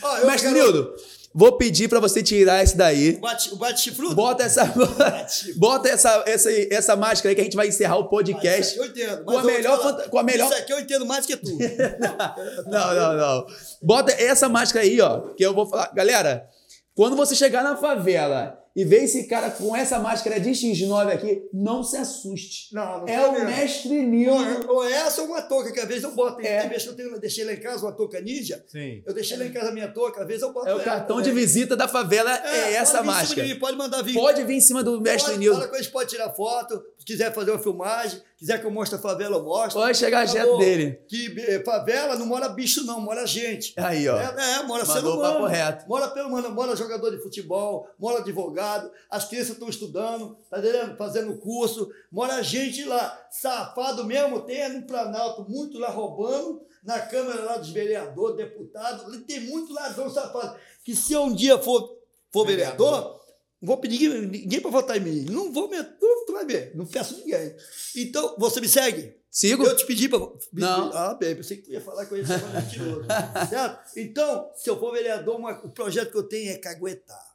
Tá 0.00 0.26
Mestre 0.26 0.50
Nildo, 0.50 0.94
vou 1.34 1.52
pedir 1.58 1.88
pra 1.88 1.98
você 2.00 2.22
tirar 2.22 2.62
esse 2.62 2.76
daí. 2.76 3.16
O 3.16 3.20
bate- 3.20 3.52
O 3.52 3.56
bate-chifrudo? 3.56 4.14
Bota 4.14 4.44
essa, 4.44 4.64
bota 5.56 5.88
essa, 5.88 6.22
essa, 6.26 6.50
essa 6.72 6.96
máscara 6.96 7.30
aí 7.30 7.34
que 7.34 7.40
a 7.40 7.44
gente 7.44 7.56
vai 7.56 7.68
encerrar 7.68 7.96
o 7.96 8.08
podcast. 8.08 8.76
Eu 8.78 8.84
entendo. 8.86 9.24
Com 9.24 9.38
a 9.38 9.42
melhor 9.42 9.82
falar, 9.82 10.02
com 10.08 10.18
a 10.18 10.22
melhor- 10.22 10.48
Isso 10.50 10.58
aqui 10.62 10.72
eu 10.72 10.78
entendo 10.80 11.04
mais 11.06 11.26
que 11.26 11.36
tu. 11.36 11.58
Não, 12.66 12.94
não, 12.94 13.16
não. 13.16 13.46
Bota 13.82 14.12
essa 14.12 14.48
máscara 14.48 14.84
aí, 14.84 15.00
ó, 15.00 15.20
que 15.34 15.44
eu 15.44 15.52
vou 15.54 15.66
falar. 15.66 15.90
Galera, 15.94 16.46
quando 16.94 17.16
você 17.16 17.34
chegar 17.34 17.62
na 17.64 17.76
favela 17.76 18.58
e 18.76 18.84
ver 18.84 19.04
esse 19.04 19.24
cara 19.28 19.50
com 19.50 19.74
essa 19.76 19.98
máscara 20.00 20.40
de 20.40 20.50
X9 20.50 21.12
aqui, 21.12 21.42
não 21.52 21.82
se 21.82 21.96
assuste. 21.96 22.74
Não, 22.74 23.00
não 23.02 23.08
É 23.08 23.26
o 23.26 23.32
mesmo. 23.32 23.46
mestre 23.46 24.02
Nildo. 24.04 24.68
Ou 24.68 24.84
essa 24.84 25.22
ou 25.22 25.28
uma 25.28 25.42
touca, 25.42 25.70
que 25.72 25.78
às 25.78 25.86
vezes 25.86 26.02
eu 26.02 26.10
boto. 26.10 26.40
É. 26.44 26.68
que 26.68 26.88
eu 26.88 26.94
tenho, 26.96 27.10
eu 27.10 27.20
deixei 27.20 27.44
lá 27.44 27.52
em 27.52 27.60
casa 27.60 27.86
uma 27.86 27.92
touca 27.92 28.20
ninja. 28.20 28.64
Sim. 28.66 29.02
Eu 29.06 29.14
deixei 29.14 29.36
lá 29.36 29.44
em 29.44 29.52
casa 29.52 29.68
a 29.68 29.72
minha 29.72 29.88
touca, 29.88 30.22
às 30.22 30.26
vezes 30.26 30.42
eu 30.42 30.52
boto 30.52 30.66
É 30.68 30.72
o 30.72 30.74
ela 30.74 30.84
cartão 30.84 31.18
de 31.22 31.28
também. 31.28 31.44
visita 31.44 31.76
da 31.76 31.86
favela, 31.86 32.32
é, 32.34 32.40
pode 32.62 32.74
essa 32.74 32.98
de 33.00 33.06
máscara. 33.06 33.46
mim, 33.46 33.58
Pode 33.58 33.76
mandar 33.78 34.02
vir. 34.02 34.14
Pode 34.14 34.42
vir 34.44 34.54
em 34.54 34.60
cima 34.60 34.82
do 34.82 35.00
mestre 35.00 35.30
Pode, 35.32 35.38
Nildo. 35.38 35.56
Fala 35.58 35.68
com 35.70 35.76
eles, 35.76 35.86
pode 35.88 36.10
tirar 36.10 36.30
foto. 36.30 36.82
Se 37.04 37.12
quiser 37.12 37.34
fazer 37.34 37.50
uma 37.50 37.58
filmagem, 37.58 38.22
quiser 38.34 38.58
que 38.58 38.64
eu 38.66 38.70
mostre 38.70 38.98
a 38.98 39.02
favela, 39.02 39.36
eu 39.36 39.44
mostro. 39.44 39.78
Pode 39.78 39.98
chegar 39.98 40.24
Acabou. 40.24 40.42
jeito 40.42 40.58
dele. 40.58 41.00
Que 41.06 41.38
eh, 41.38 41.62
favela 41.62 42.16
não 42.16 42.24
mora 42.24 42.48
bicho, 42.48 42.82
não, 42.86 42.98
mora 42.98 43.26
gente. 43.26 43.74
Aí, 43.76 44.08
ó. 44.08 44.16
É, 44.16 44.54
é, 44.54 44.62
mora 44.62 44.86
ser 44.86 44.94
Mandou 44.94 45.10
o 45.12 45.18
humano. 45.18 45.34
papo 45.34 45.46
reto. 45.46 45.86
Mora 45.86 46.08
pelo 46.08 46.28
humano, 46.28 46.50
mora 46.52 46.74
jogador 46.74 47.10
de 47.10 47.22
futebol, 47.22 47.86
mora 47.98 48.20
advogado, 48.20 48.90
as 49.10 49.26
crianças 49.26 49.50
estão 49.50 49.68
estudando, 49.68 50.38
tá 50.50 50.58
entendendo? 50.58 50.96
Fazendo 50.96 51.36
curso, 51.36 51.90
mora 52.10 52.42
gente 52.42 52.82
lá. 52.84 53.20
Safado 53.30 54.04
mesmo, 54.04 54.40
tem 54.40 54.66
no 54.70 54.86
Planalto, 54.86 55.44
muito 55.46 55.78
lá 55.78 55.90
roubando, 55.90 56.62
na 56.82 57.00
Câmara 57.00 57.42
lá 57.42 57.58
dos 57.58 57.68
vereadores, 57.68 58.38
deputados, 58.38 59.04
tem 59.26 59.40
muito 59.40 59.74
ladrão 59.74 60.08
safado. 60.08 60.56
Que 60.82 60.96
se 60.96 61.12
eu 61.12 61.24
um 61.24 61.34
dia 61.34 61.58
for, 61.58 61.98
for 62.32 62.46
vereador, 62.46 62.98
não 62.98 63.23
vou 63.64 63.76
pedir 63.78 64.08
ninguém, 64.10 64.60
para 64.60 64.70
votar 64.70 64.96
em 64.96 65.00
mim. 65.00 65.24
Não 65.30 65.52
vou, 65.52 65.68
me- 65.68 65.82
tu, 65.82 66.24
tu 66.26 66.32
vai 66.32 66.44
ver, 66.44 66.72
não 66.74 66.86
peço 66.86 67.16
ninguém. 67.18 67.54
Então, 67.96 68.36
você 68.38 68.60
me 68.60 68.68
segue? 68.68 69.14
Sigo? 69.30 69.64
Eu 69.64 69.76
te 69.76 69.84
pedi 69.84 70.08
para. 70.08 70.20
Não. 70.52 70.92
Ah, 70.92 71.14
bem, 71.14 71.34
pensei 71.34 71.56
que 71.56 71.64
tu 71.64 71.72
ia 71.72 71.80
falar 71.80 72.06
ia 72.18 72.24
ser 72.26 72.38
mentiroso. 72.52 73.04
certo? 73.50 73.98
Então, 73.98 74.50
se 74.54 74.70
eu 74.70 74.78
for 74.78 74.92
vereador, 74.92 75.36
uma- 75.36 75.60
o 75.64 75.70
projeto 75.70 76.12
que 76.12 76.16
eu 76.18 76.22
tenho 76.22 76.52
é 76.52 76.56
caguetar. 76.58 77.34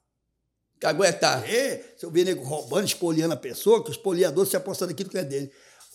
Caguetar. 0.79 1.43
É, 1.53 1.83
se 1.97 2.05
eu 2.05 2.09
ver 2.11 2.23
nego 2.23 2.41
roubando, 2.43 2.85
espoliando 2.85 3.33
a 3.33 3.37
pessoa, 3.37 3.83
que 3.83 3.89
o 3.89 3.91
espoliador 3.91 4.45
se 4.45 4.55
aposta 4.55 4.87
naquilo 4.87 5.09
que 5.09 5.17
é 5.17 5.23
dele. 5.25 5.51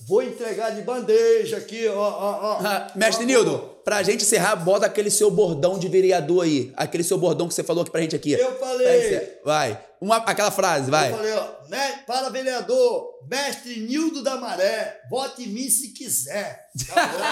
Vou 0.07 0.23
entregar 0.23 0.71
de 0.71 0.83
bandeja 0.83 1.57
aqui, 1.57 1.89
ó, 1.89 1.95
ó, 1.97 2.39
ó. 2.43 2.59
Ah, 2.63 2.93
Mestre 2.95 3.25
Ó, 3.25 3.27
Nildo, 3.27 3.55
ó. 3.55 3.59
pra 3.83 4.03
gente 4.03 4.23
encerrar, 4.23 4.55
bota 4.57 4.85
aquele 4.85 5.11
seu 5.11 5.31
bordão 5.31 5.79
de 5.79 5.89
vereador 5.89 6.45
aí. 6.45 6.73
Aquele 6.77 7.03
seu 7.03 7.17
bordão 7.17 7.49
que 7.49 7.55
você 7.55 7.63
falou 7.65 7.83
aqui 7.83 7.91
pra 7.91 8.03
gente 8.03 8.15
aqui. 8.15 8.33
Eu 8.33 8.59
falei. 8.59 9.39
Vai. 9.45 9.81
Uma, 10.01 10.17
aquela 10.17 10.51
frase, 10.51 10.91
vai. 10.91 11.11
Eu 11.11 11.17
falei, 11.17 11.33
ó, 11.33 11.47
né, 11.71 12.03
para 12.07 12.29
vereador, 12.29 13.19
mestre 13.27 13.81
Nildo 13.81 14.23
da 14.23 14.37
Maré, 14.37 15.01
vote 15.09 15.45
em 15.45 15.47
mim 15.49 15.71
se 15.71 15.89
quiser. 15.95 16.69
Tá 16.87 17.07
bom? 17.07 17.19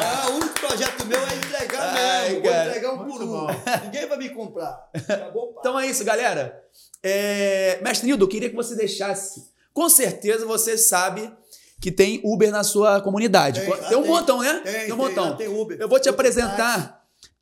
Ah, 0.00 0.30
o 0.30 0.36
único 0.36 0.60
projeto 0.60 1.04
meu 1.06 1.20
é 1.20 1.34
entregar 1.36 1.80
Ai, 1.94 2.28
mesmo. 2.30 2.42
Vou 2.42 2.50
cara. 2.50 2.68
entregar 2.68 2.92
um 2.94 2.98
por 3.06 3.22
um. 3.22 3.46
Ninguém 3.84 4.06
vai 4.08 4.18
me 4.18 4.28
comprar. 4.30 4.90
Então 5.60 5.78
é 5.78 5.86
isso, 5.86 6.04
galera. 6.04 6.60
É, 7.02 7.78
Mestre 7.82 8.06
Nildo, 8.06 8.24
eu 8.24 8.28
queria 8.28 8.50
que 8.50 8.56
você 8.56 8.74
deixasse. 8.74 9.46
Com 9.72 9.88
certeza 9.88 10.44
você 10.44 10.76
sabe 10.76 11.30
que 11.80 11.92
tem 11.92 12.20
Uber 12.24 12.50
na 12.50 12.64
sua 12.64 13.00
comunidade. 13.00 13.60
Tem, 13.60 13.70
Tem, 13.70 13.96
um 13.96 14.02
tem. 14.02 14.10
montão, 14.10 14.40
né? 14.40 14.60
Tem, 14.64 14.84
um 14.84 14.86
tem, 14.86 14.96
montão. 14.96 15.24
lá 15.30 15.36
tem 15.36 15.48
Uber. 15.48 15.78
Eu 15.80 15.88
vou 15.88 16.00
te 16.00 16.08
apresentar 16.08 16.98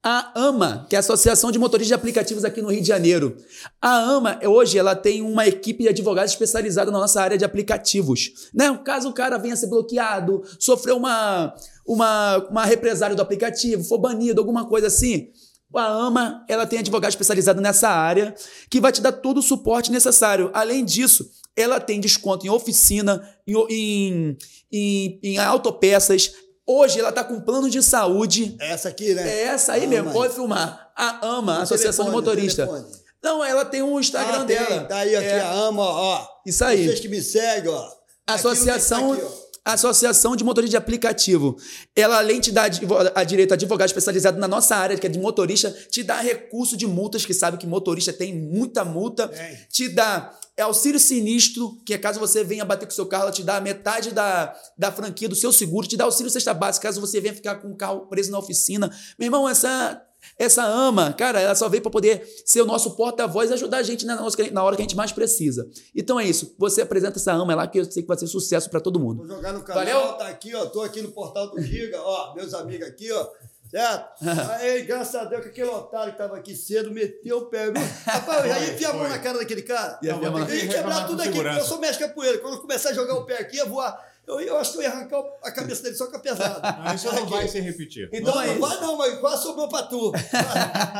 a 0.08 0.30
AMA, 0.36 0.86
que 0.88 0.94
é 0.94 0.98
a 0.98 1.00
Associação 1.00 1.50
de 1.50 1.58
Motoristas 1.58 1.88
de 1.88 1.94
Aplicativos 1.94 2.44
aqui 2.44 2.62
no 2.62 2.70
Rio 2.70 2.80
de 2.80 2.86
Janeiro. 2.86 3.36
A 3.82 3.96
AMA, 3.96 4.38
hoje, 4.44 4.78
ela 4.78 4.94
tem 4.94 5.20
uma 5.20 5.48
equipe 5.48 5.82
de 5.82 5.88
advogados 5.88 6.30
especializada 6.30 6.92
na 6.92 7.00
nossa 7.00 7.20
área 7.20 7.36
de 7.36 7.44
aplicativos. 7.44 8.48
Né? 8.54 8.72
Caso 8.84 9.08
o 9.08 9.12
cara 9.12 9.36
venha 9.36 9.56
ser 9.56 9.66
bloqueado, 9.66 10.44
sofreu 10.60 10.96
uma, 10.96 11.52
uma, 11.84 12.36
uma 12.48 12.64
represária 12.64 13.16
do 13.16 13.22
aplicativo, 13.22 13.82
for 13.82 13.98
banido, 13.98 14.40
alguma 14.40 14.64
coisa 14.66 14.86
assim, 14.86 15.30
a 15.74 16.06
AMA 16.06 16.44
ela 16.48 16.66
tem 16.66 16.78
advogado 16.78 17.10
especializado 17.10 17.60
nessa 17.60 17.88
área 17.88 18.34
que 18.70 18.80
vai 18.80 18.92
te 18.92 19.00
dar 19.00 19.12
todo 19.12 19.38
o 19.38 19.42
suporte 19.42 19.90
necessário. 19.90 20.50
Além 20.54 20.84
disso, 20.84 21.28
ela 21.56 21.80
tem 21.80 22.00
desconto 22.00 22.46
em 22.46 22.50
oficina, 22.50 23.26
em, 23.46 24.36
em, 24.70 25.18
em, 25.22 25.38
autopeças. 25.38 26.32
Hoje 26.66 26.98
ela 27.00 27.08
está 27.10 27.24
com 27.24 27.40
plano 27.40 27.70
de 27.70 27.82
saúde. 27.82 28.56
Essa 28.60 28.88
aqui, 28.88 29.14
né? 29.14 29.26
É 29.28 29.42
essa 29.44 29.72
aí 29.72 29.84
Ah, 29.84 29.88
mesmo, 29.88 30.04
mãe. 30.06 30.12
pode 30.14 30.34
filmar. 30.34 30.90
A 30.96 31.26
AMA, 31.36 31.60
O 31.60 31.62
Associação 31.62 32.04
de 32.06 32.10
telefone, 32.10 32.26
Motoristas. 32.36 32.68
telefone. 32.68 33.06
Não, 33.22 33.44
ela 33.44 33.64
tem 33.64 33.82
um 33.82 33.98
Instagram 33.98 34.42
Ah, 34.42 34.44
tem, 34.44 34.56
dela. 34.56 34.84
Tá 34.84 34.96
aí, 34.98 35.16
aqui, 35.16 35.26
É, 35.26 35.40
a 35.40 35.50
AMA, 35.52 35.82
ó. 35.82 36.26
Isso 36.44 36.64
aí. 36.64 36.84
Vocês 36.86 37.00
que 37.00 37.08
me 37.08 37.20
seguem, 37.22 37.70
ó. 37.70 37.88
Associação, 38.26 39.12
Aqui, 39.12 39.22
Associação 39.64 40.36
de 40.36 40.44
Motorista 40.44 40.70
de 40.70 40.76
Aplicativo. 40.76 41.56
Ela, 41.94 42.18
além 42.18 42.40
de 42.40 42.52
dar 42.52 42.70
a 43.14 43.24
direito 43.24 43.52
a 43.52 43.54
advogado 43.54 43.88
especializado 43.88 44.38
na 44.38 44.46
nossa 44.46 44.76
área, 44.76 44.96
que 44.96 45.06
é 45.06 45.10
de 45.10 45.18
motorista, 45.18 45.70
te 45.90 46.02
dá 46.02 46.20
recurso 46.20 46.76
de 46.76 46.86
multas, 46.86 47.24
que 47.26 47.34
sabe 47.34 47.56
que 47.56 47.66
motorista 47.66 48.12
tem 48.12 48.34
muita 48.34 48.84
multa. 48.84 49.28
Tem. 49.28 49.58
Te 49.70 49.88
dá 49.88 50.32
é 50.56 50.62
auxílio 50.62 50.98
sinistro, 50.98 51.78
que 51.84 51.92
é 51.92 51.98
caso 51.98 52.18
você 52.18 52.42
venha 52.42 52.64
bater 52.64 52.86
com 52.86 52.92
o 52.92 52.94
seu 52.94 53.06
carro, 53.06 53.24
ela 53.24 53.32
te 53.32 53.42
dá 53.42 53.60
metade 53.60 54.10
da, 54.10 54.54
da 54.76 54.90
franquia 54.90 55.28
do 55.28 55.34
seu 55.34 55.52
seguro, 55.52 55.86
te 55.86 55.96
dá 55.96 56.04
auxílio 56.04 56.30
cesta 56.30 56.54
básica, 56.54 56.88
caso 56.88 57.00
você 57.00 57.20
venha 57.20 57.34
ficar 57.34 57.56
com 57.56 57.68
o 57.68 57.76
carro 57.76 58.06
preso 58.06 58.30
na 58.30 58.38
oficina. 58.38 58.90
Meu 59.18 59.26
irmão, 59.26 59.48
essa 59.48 60.02
essa 60.38 60.64
ama, 60.64 61.12
cara, 61.12 61.40
ela 61.40 61.54
só 61.54 61.68
veio 61.68 61.82
para 61.82 61.92
poder 61.92 62.26
ser 62.44 62.60
o 62.60 62.66
nosso 62.66 62.96
porta-voz 62.96 63.50
e 63.50 63.54
ajudar 63.54 63.78
a 63.78 63.82
gente 63.82 64.04
na, 64.04 64.16
na 64.16 64.64
hora 64.64 64.74
que 64.74 64.82
a 64.82 64.84
gente 64.84 64.96
mais 64.96 65.12
precisa. 65.12 65.68
Então 65.94 66.18
é 66.18 66.26
isso. 66.26 66.54
Você 66.58 66.82
apresenta 66.82 67.18
essa 67.18 67.32
ama 67.32 67.54
lá 67.54 67.66
que 67.66 67.78
eu 67.78 67.84
sei 67.84 68.02
que 68.02 68.08
vai 68.08 68.18
ser 68.18 68.26
sucesso 68.26 68.68
para 68.68 68.80
todo 68.80 68.98
mundo. 68.98 69.18
Vou 69.18 69.36
jogar 69.36 69.52
no 69.52 69.62
canal, 69.62 69.84
Valeu? 69.84 70.12
tá 70.14 70.28
aqui, 70.28 70.54
ó. 70.54 70.66
Tô 70.66 70.82
aqui 70.82 71.00
no 71.00 71.12
portal 71.12 71.50
do 71.50 71.62
Giga, 71.62 72.00
ó. 72.00 72.34
Meus 72.34 72.52
amigos 72.54 72.88
aqui, 72.88 73.10
ó. 73.12 73.28
Certo? 73.70 74.24
Aí, 74.60 74.82
graças 74.82 75.14
a 75.14 75.24
Deus 75.24 75.42
que 75.42 75.48
aquele 75.48 75.68
otário 75.68 76.12
que 76.12 76.18
tava 76.18 76.36
aqui 76.36 76.54
cedo 76.54 76.90
meteu 76.90 77.38
o 77.38 77.46
pé. 77.46 77.66
Rapaz, 78.06 78.44
eu 78.44 78.50
já 78.50 78.58
ia 78.60 78.72
enfiar 78.74 78.90
a 78.90 78.94
mão 78.94 79.08
na 79.08 79.18
cara 79.18 79.38
daquele 79.38 79.62
cara. 79.62 79.98
Ia 80.02 80.12
Não, 80.14 80.30
vou 80.32 80.40
Eu 80.40 80.46
que 80.46 80.52
ia 80.54 80.68
quebrar 80.68 81.06
tudo 81.06 81.22
aqui, 81.22 81.32
porque 81.32 81.58
eu 81.60 81.64
sou 81.64 81.78
mexe 81.78 81.98
com 81.98 82.04
a 82.04 82.08
poeira. 82.08 82.38
Quando 82.38 82.54
eu 82.54 82.60
começar 82.60 82.90
a 82.90 82.94
jogar 82.94 83.14
o 83.14 83.24
pé 83.24 83.38
aqui, 83.38 83.56
ia 83.56 83.64
voar. 83.64 84.14
Eu, 84.26 84.40
eu 84.40 84.56
acho 84.56 84.72
que 84.72 84.78
eu 84.78 84.82
ia 84.82 84.90
arrancar 84.90 85.22
a 85.40 85.52
cabeça 85.52 85.84
dele 85.84 85.94
só 85.94 86.08
com 86.08 86.16
a 86.16 86.18
pesada. 86.18 86.58
Ah, 86.64 86.92
Isso 86.92 87.06
não 87.06 87.22
Aqui. 87.22 87.30
vai 87.30 87.46
se 87.46 87.60
repetir. 87.60 88.08
Então 88.12 88.34
não, 88.34 88.42
é 88.42 88.46
não 88.54 88.60
vai 88.60 88.80
não, 88.80 88.96
mas 88.96 89.18
quase 89.20 89.42
sobrou 89.44 89.68
pra 89.68 89.84
tu. 89.84 90.12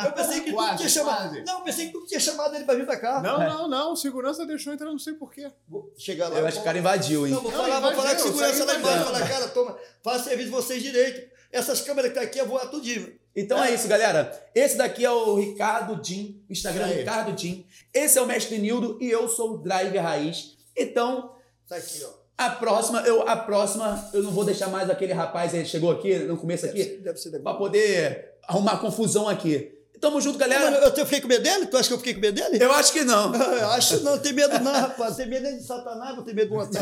Eu 0.04 0.12
pensei 0.12 0.40
que 0.42 0.50
tu 0.50 0.54
Quase, 0.54 0.76
tinha 0.76 0.88
chamado. 0.88 1.30
quase. 1.30 1.44
Não, 1.44 1.58
eu 1.58 1.64
pensei 1.64 1.86
que 1.86 1.92
tu 1.92 2.06
tinha 2.06 2.20
chamado 2.20 2.54
ele 2.54 2.64
pra 2.64 2.76
vir 2.76 2.86
pra 2.86 2.96
cá. 2.96 3.20
Não, 3.20 3.38
não, 3.40 3.68
não. 3.68 3.96
Segurança 3.96 4.46
deixou 4.46 4.72
entrar, 4.72 4.86
não 4.86 4.98
sei 4.98 5.14
porquê. 5.14 5.50
Vou 5.68 5.92
chegar 5.98 6.28
lá. 6.28 6.38
Eu 6.38 6.46
acho 6.46 6.58
que 6.58 6.62
o 6.62 6.64
cara 6.64 6.78
invadiu, 6.78 7.26
hein? 7.26 7.32
Não, 7.32 7.40
vou 7.42 7.50
Não, 7.50 7.58
falar, 7.58 7.80
vou 7.80 7.90
invadiu, 7.92 8.02
falar 8.02 8.14
com 8.14 8.22
segurança 8.28 8.64
lá 8.64 8.74
embaixo. 8.76 9.04
Falar, 9.06 9.28
cara, 9.28 9.48
toma, 9.48 9.76
faz 10.04 10.22
serviço 10.22 10.44
de 10.48 10.54
vocês 10.54 10.80
direito. 10.80 11.36
Essas 11.53 11.80
câmeras 11.80 12.11
que 12.12 12.18
tá 12.18 12.22
aqui, 12.22 12.38
eu 12.38 12.47
vou 12.47 12.59
tudinho. 12.68 13.12
Então 13.34 13.62
é 13.62 13.72
isso, 13.74 13.86
galera. 13.86 14.32
Esse 14.55 14.76
daqui 14.78 15.05
é 15.05 15.11
o 15.11 15.34
Ricardo 15.34 16.03
Jim, 16.03 16.42
Instagram 16.49 16.84
Isso 16.86 16.92
aí. 16.94 16.99
Ricardo 17.01 17.38
Jim. 17.38 17.66
Esse 17.92 18.18
é 18.18 18.22
o 18.22 18.26
Mestre 18.26 18.59
Nildo 18.59 18.97
e 19.01 19.11
eu 19.11 19.28
sou 19.28 19.55
o 19.55 19.59
Driver 19.59 20.03
Raiz. 20.03 20.57
Então, 20.76 21.34
Tá 21.68 21.76
aqui, 21.76 22.03
ó. 22.05 22.11
a 22.38 22.51
próxima, 22.51 23.01
eu, 23.01 23.28
a 23.28 23.36
próxima, 23.36 24.09
eu 24.14 24.22
não 24.22 24.30
vou 24.30 24.44
deixar 24.44 24.68
mais 24.68 24.88
aquele 24.88 25.12
rapaz 25.12 25.53
que 25.53 25.64
chegou 25.64 25.90
aqui 25.90 26.16
no 26.20 26.36
começo 26.36 26.66
Deve 26.66 26.80
aqui 26.80 26.90
ser, 26.90 27.01
deve 27.03 27.18
ser 27.18 27.38
pra 27.40 27.55
poder 27.55 28.36
arrumar 28.47 28.78
confusão 28.78 29.28
aqui. 29.28 29.75
Tamo 30.01 30.20
junto, 30.20 30.38
galera. 30.38 30.76
eu, 30.76 30.90
eu 30.90 31.05
fiquei 31.07 31.20
com 31.20 31.28
medo 31.28 31.42
dele? 31.42 31.66
Tu 31.66 31.76
acha 31.76 31.88
que 31.88 31.94
eu 31.94 31.99
fiquei 31.99 32.14
com 32.14 32.20
medo 32.20 32.34
dele? 32.34 32.62
Eu 32.62 32.72
acho 32.72 32.92
que 32.92 33.03
não. 33.05 33.34
Eu 33.57 33.70
acho 33.70 34.03
não, 34.03 34.18
tem 34.18 34.32
medo 34.32 34.59
não, 34.61 34.72
rapaz. 34.72 35.16
Tem 35.16 35.26
medo 35.26 35.42
nem 35.44 35.57
de 35.57 35.64
Satanás, 35.64 36.14
vou 36.14 36.24
ter 36.24 36.34
medo 36.34 36.51
do 36.51 36.57
outro. 36.57 36.78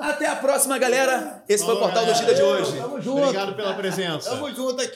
Até 0.00 0.26
a 0.26 0.36
próxima, 0.36 0.78
galera. 0.78 1.42
Esse 1.48 1.64
foi 1.64 1.74
o 1.74 1.78
Falou, 1.78 1.92
Portal 1.92 2.04
do 2.04 2.12
galera. 2.12 2.30
Gida 2.30 2.34
de 2.34 2.42
hoje. 2.42 2.76
Tamo 2.76 3.00
junto. 3.00 3.22
Obrigado 3.22 3.56
pela 3.56 3.74
presença. 3.74 4.30
Tamo 4.30 4.54
junto 4.54 4.82
aqui. 4.82 4.92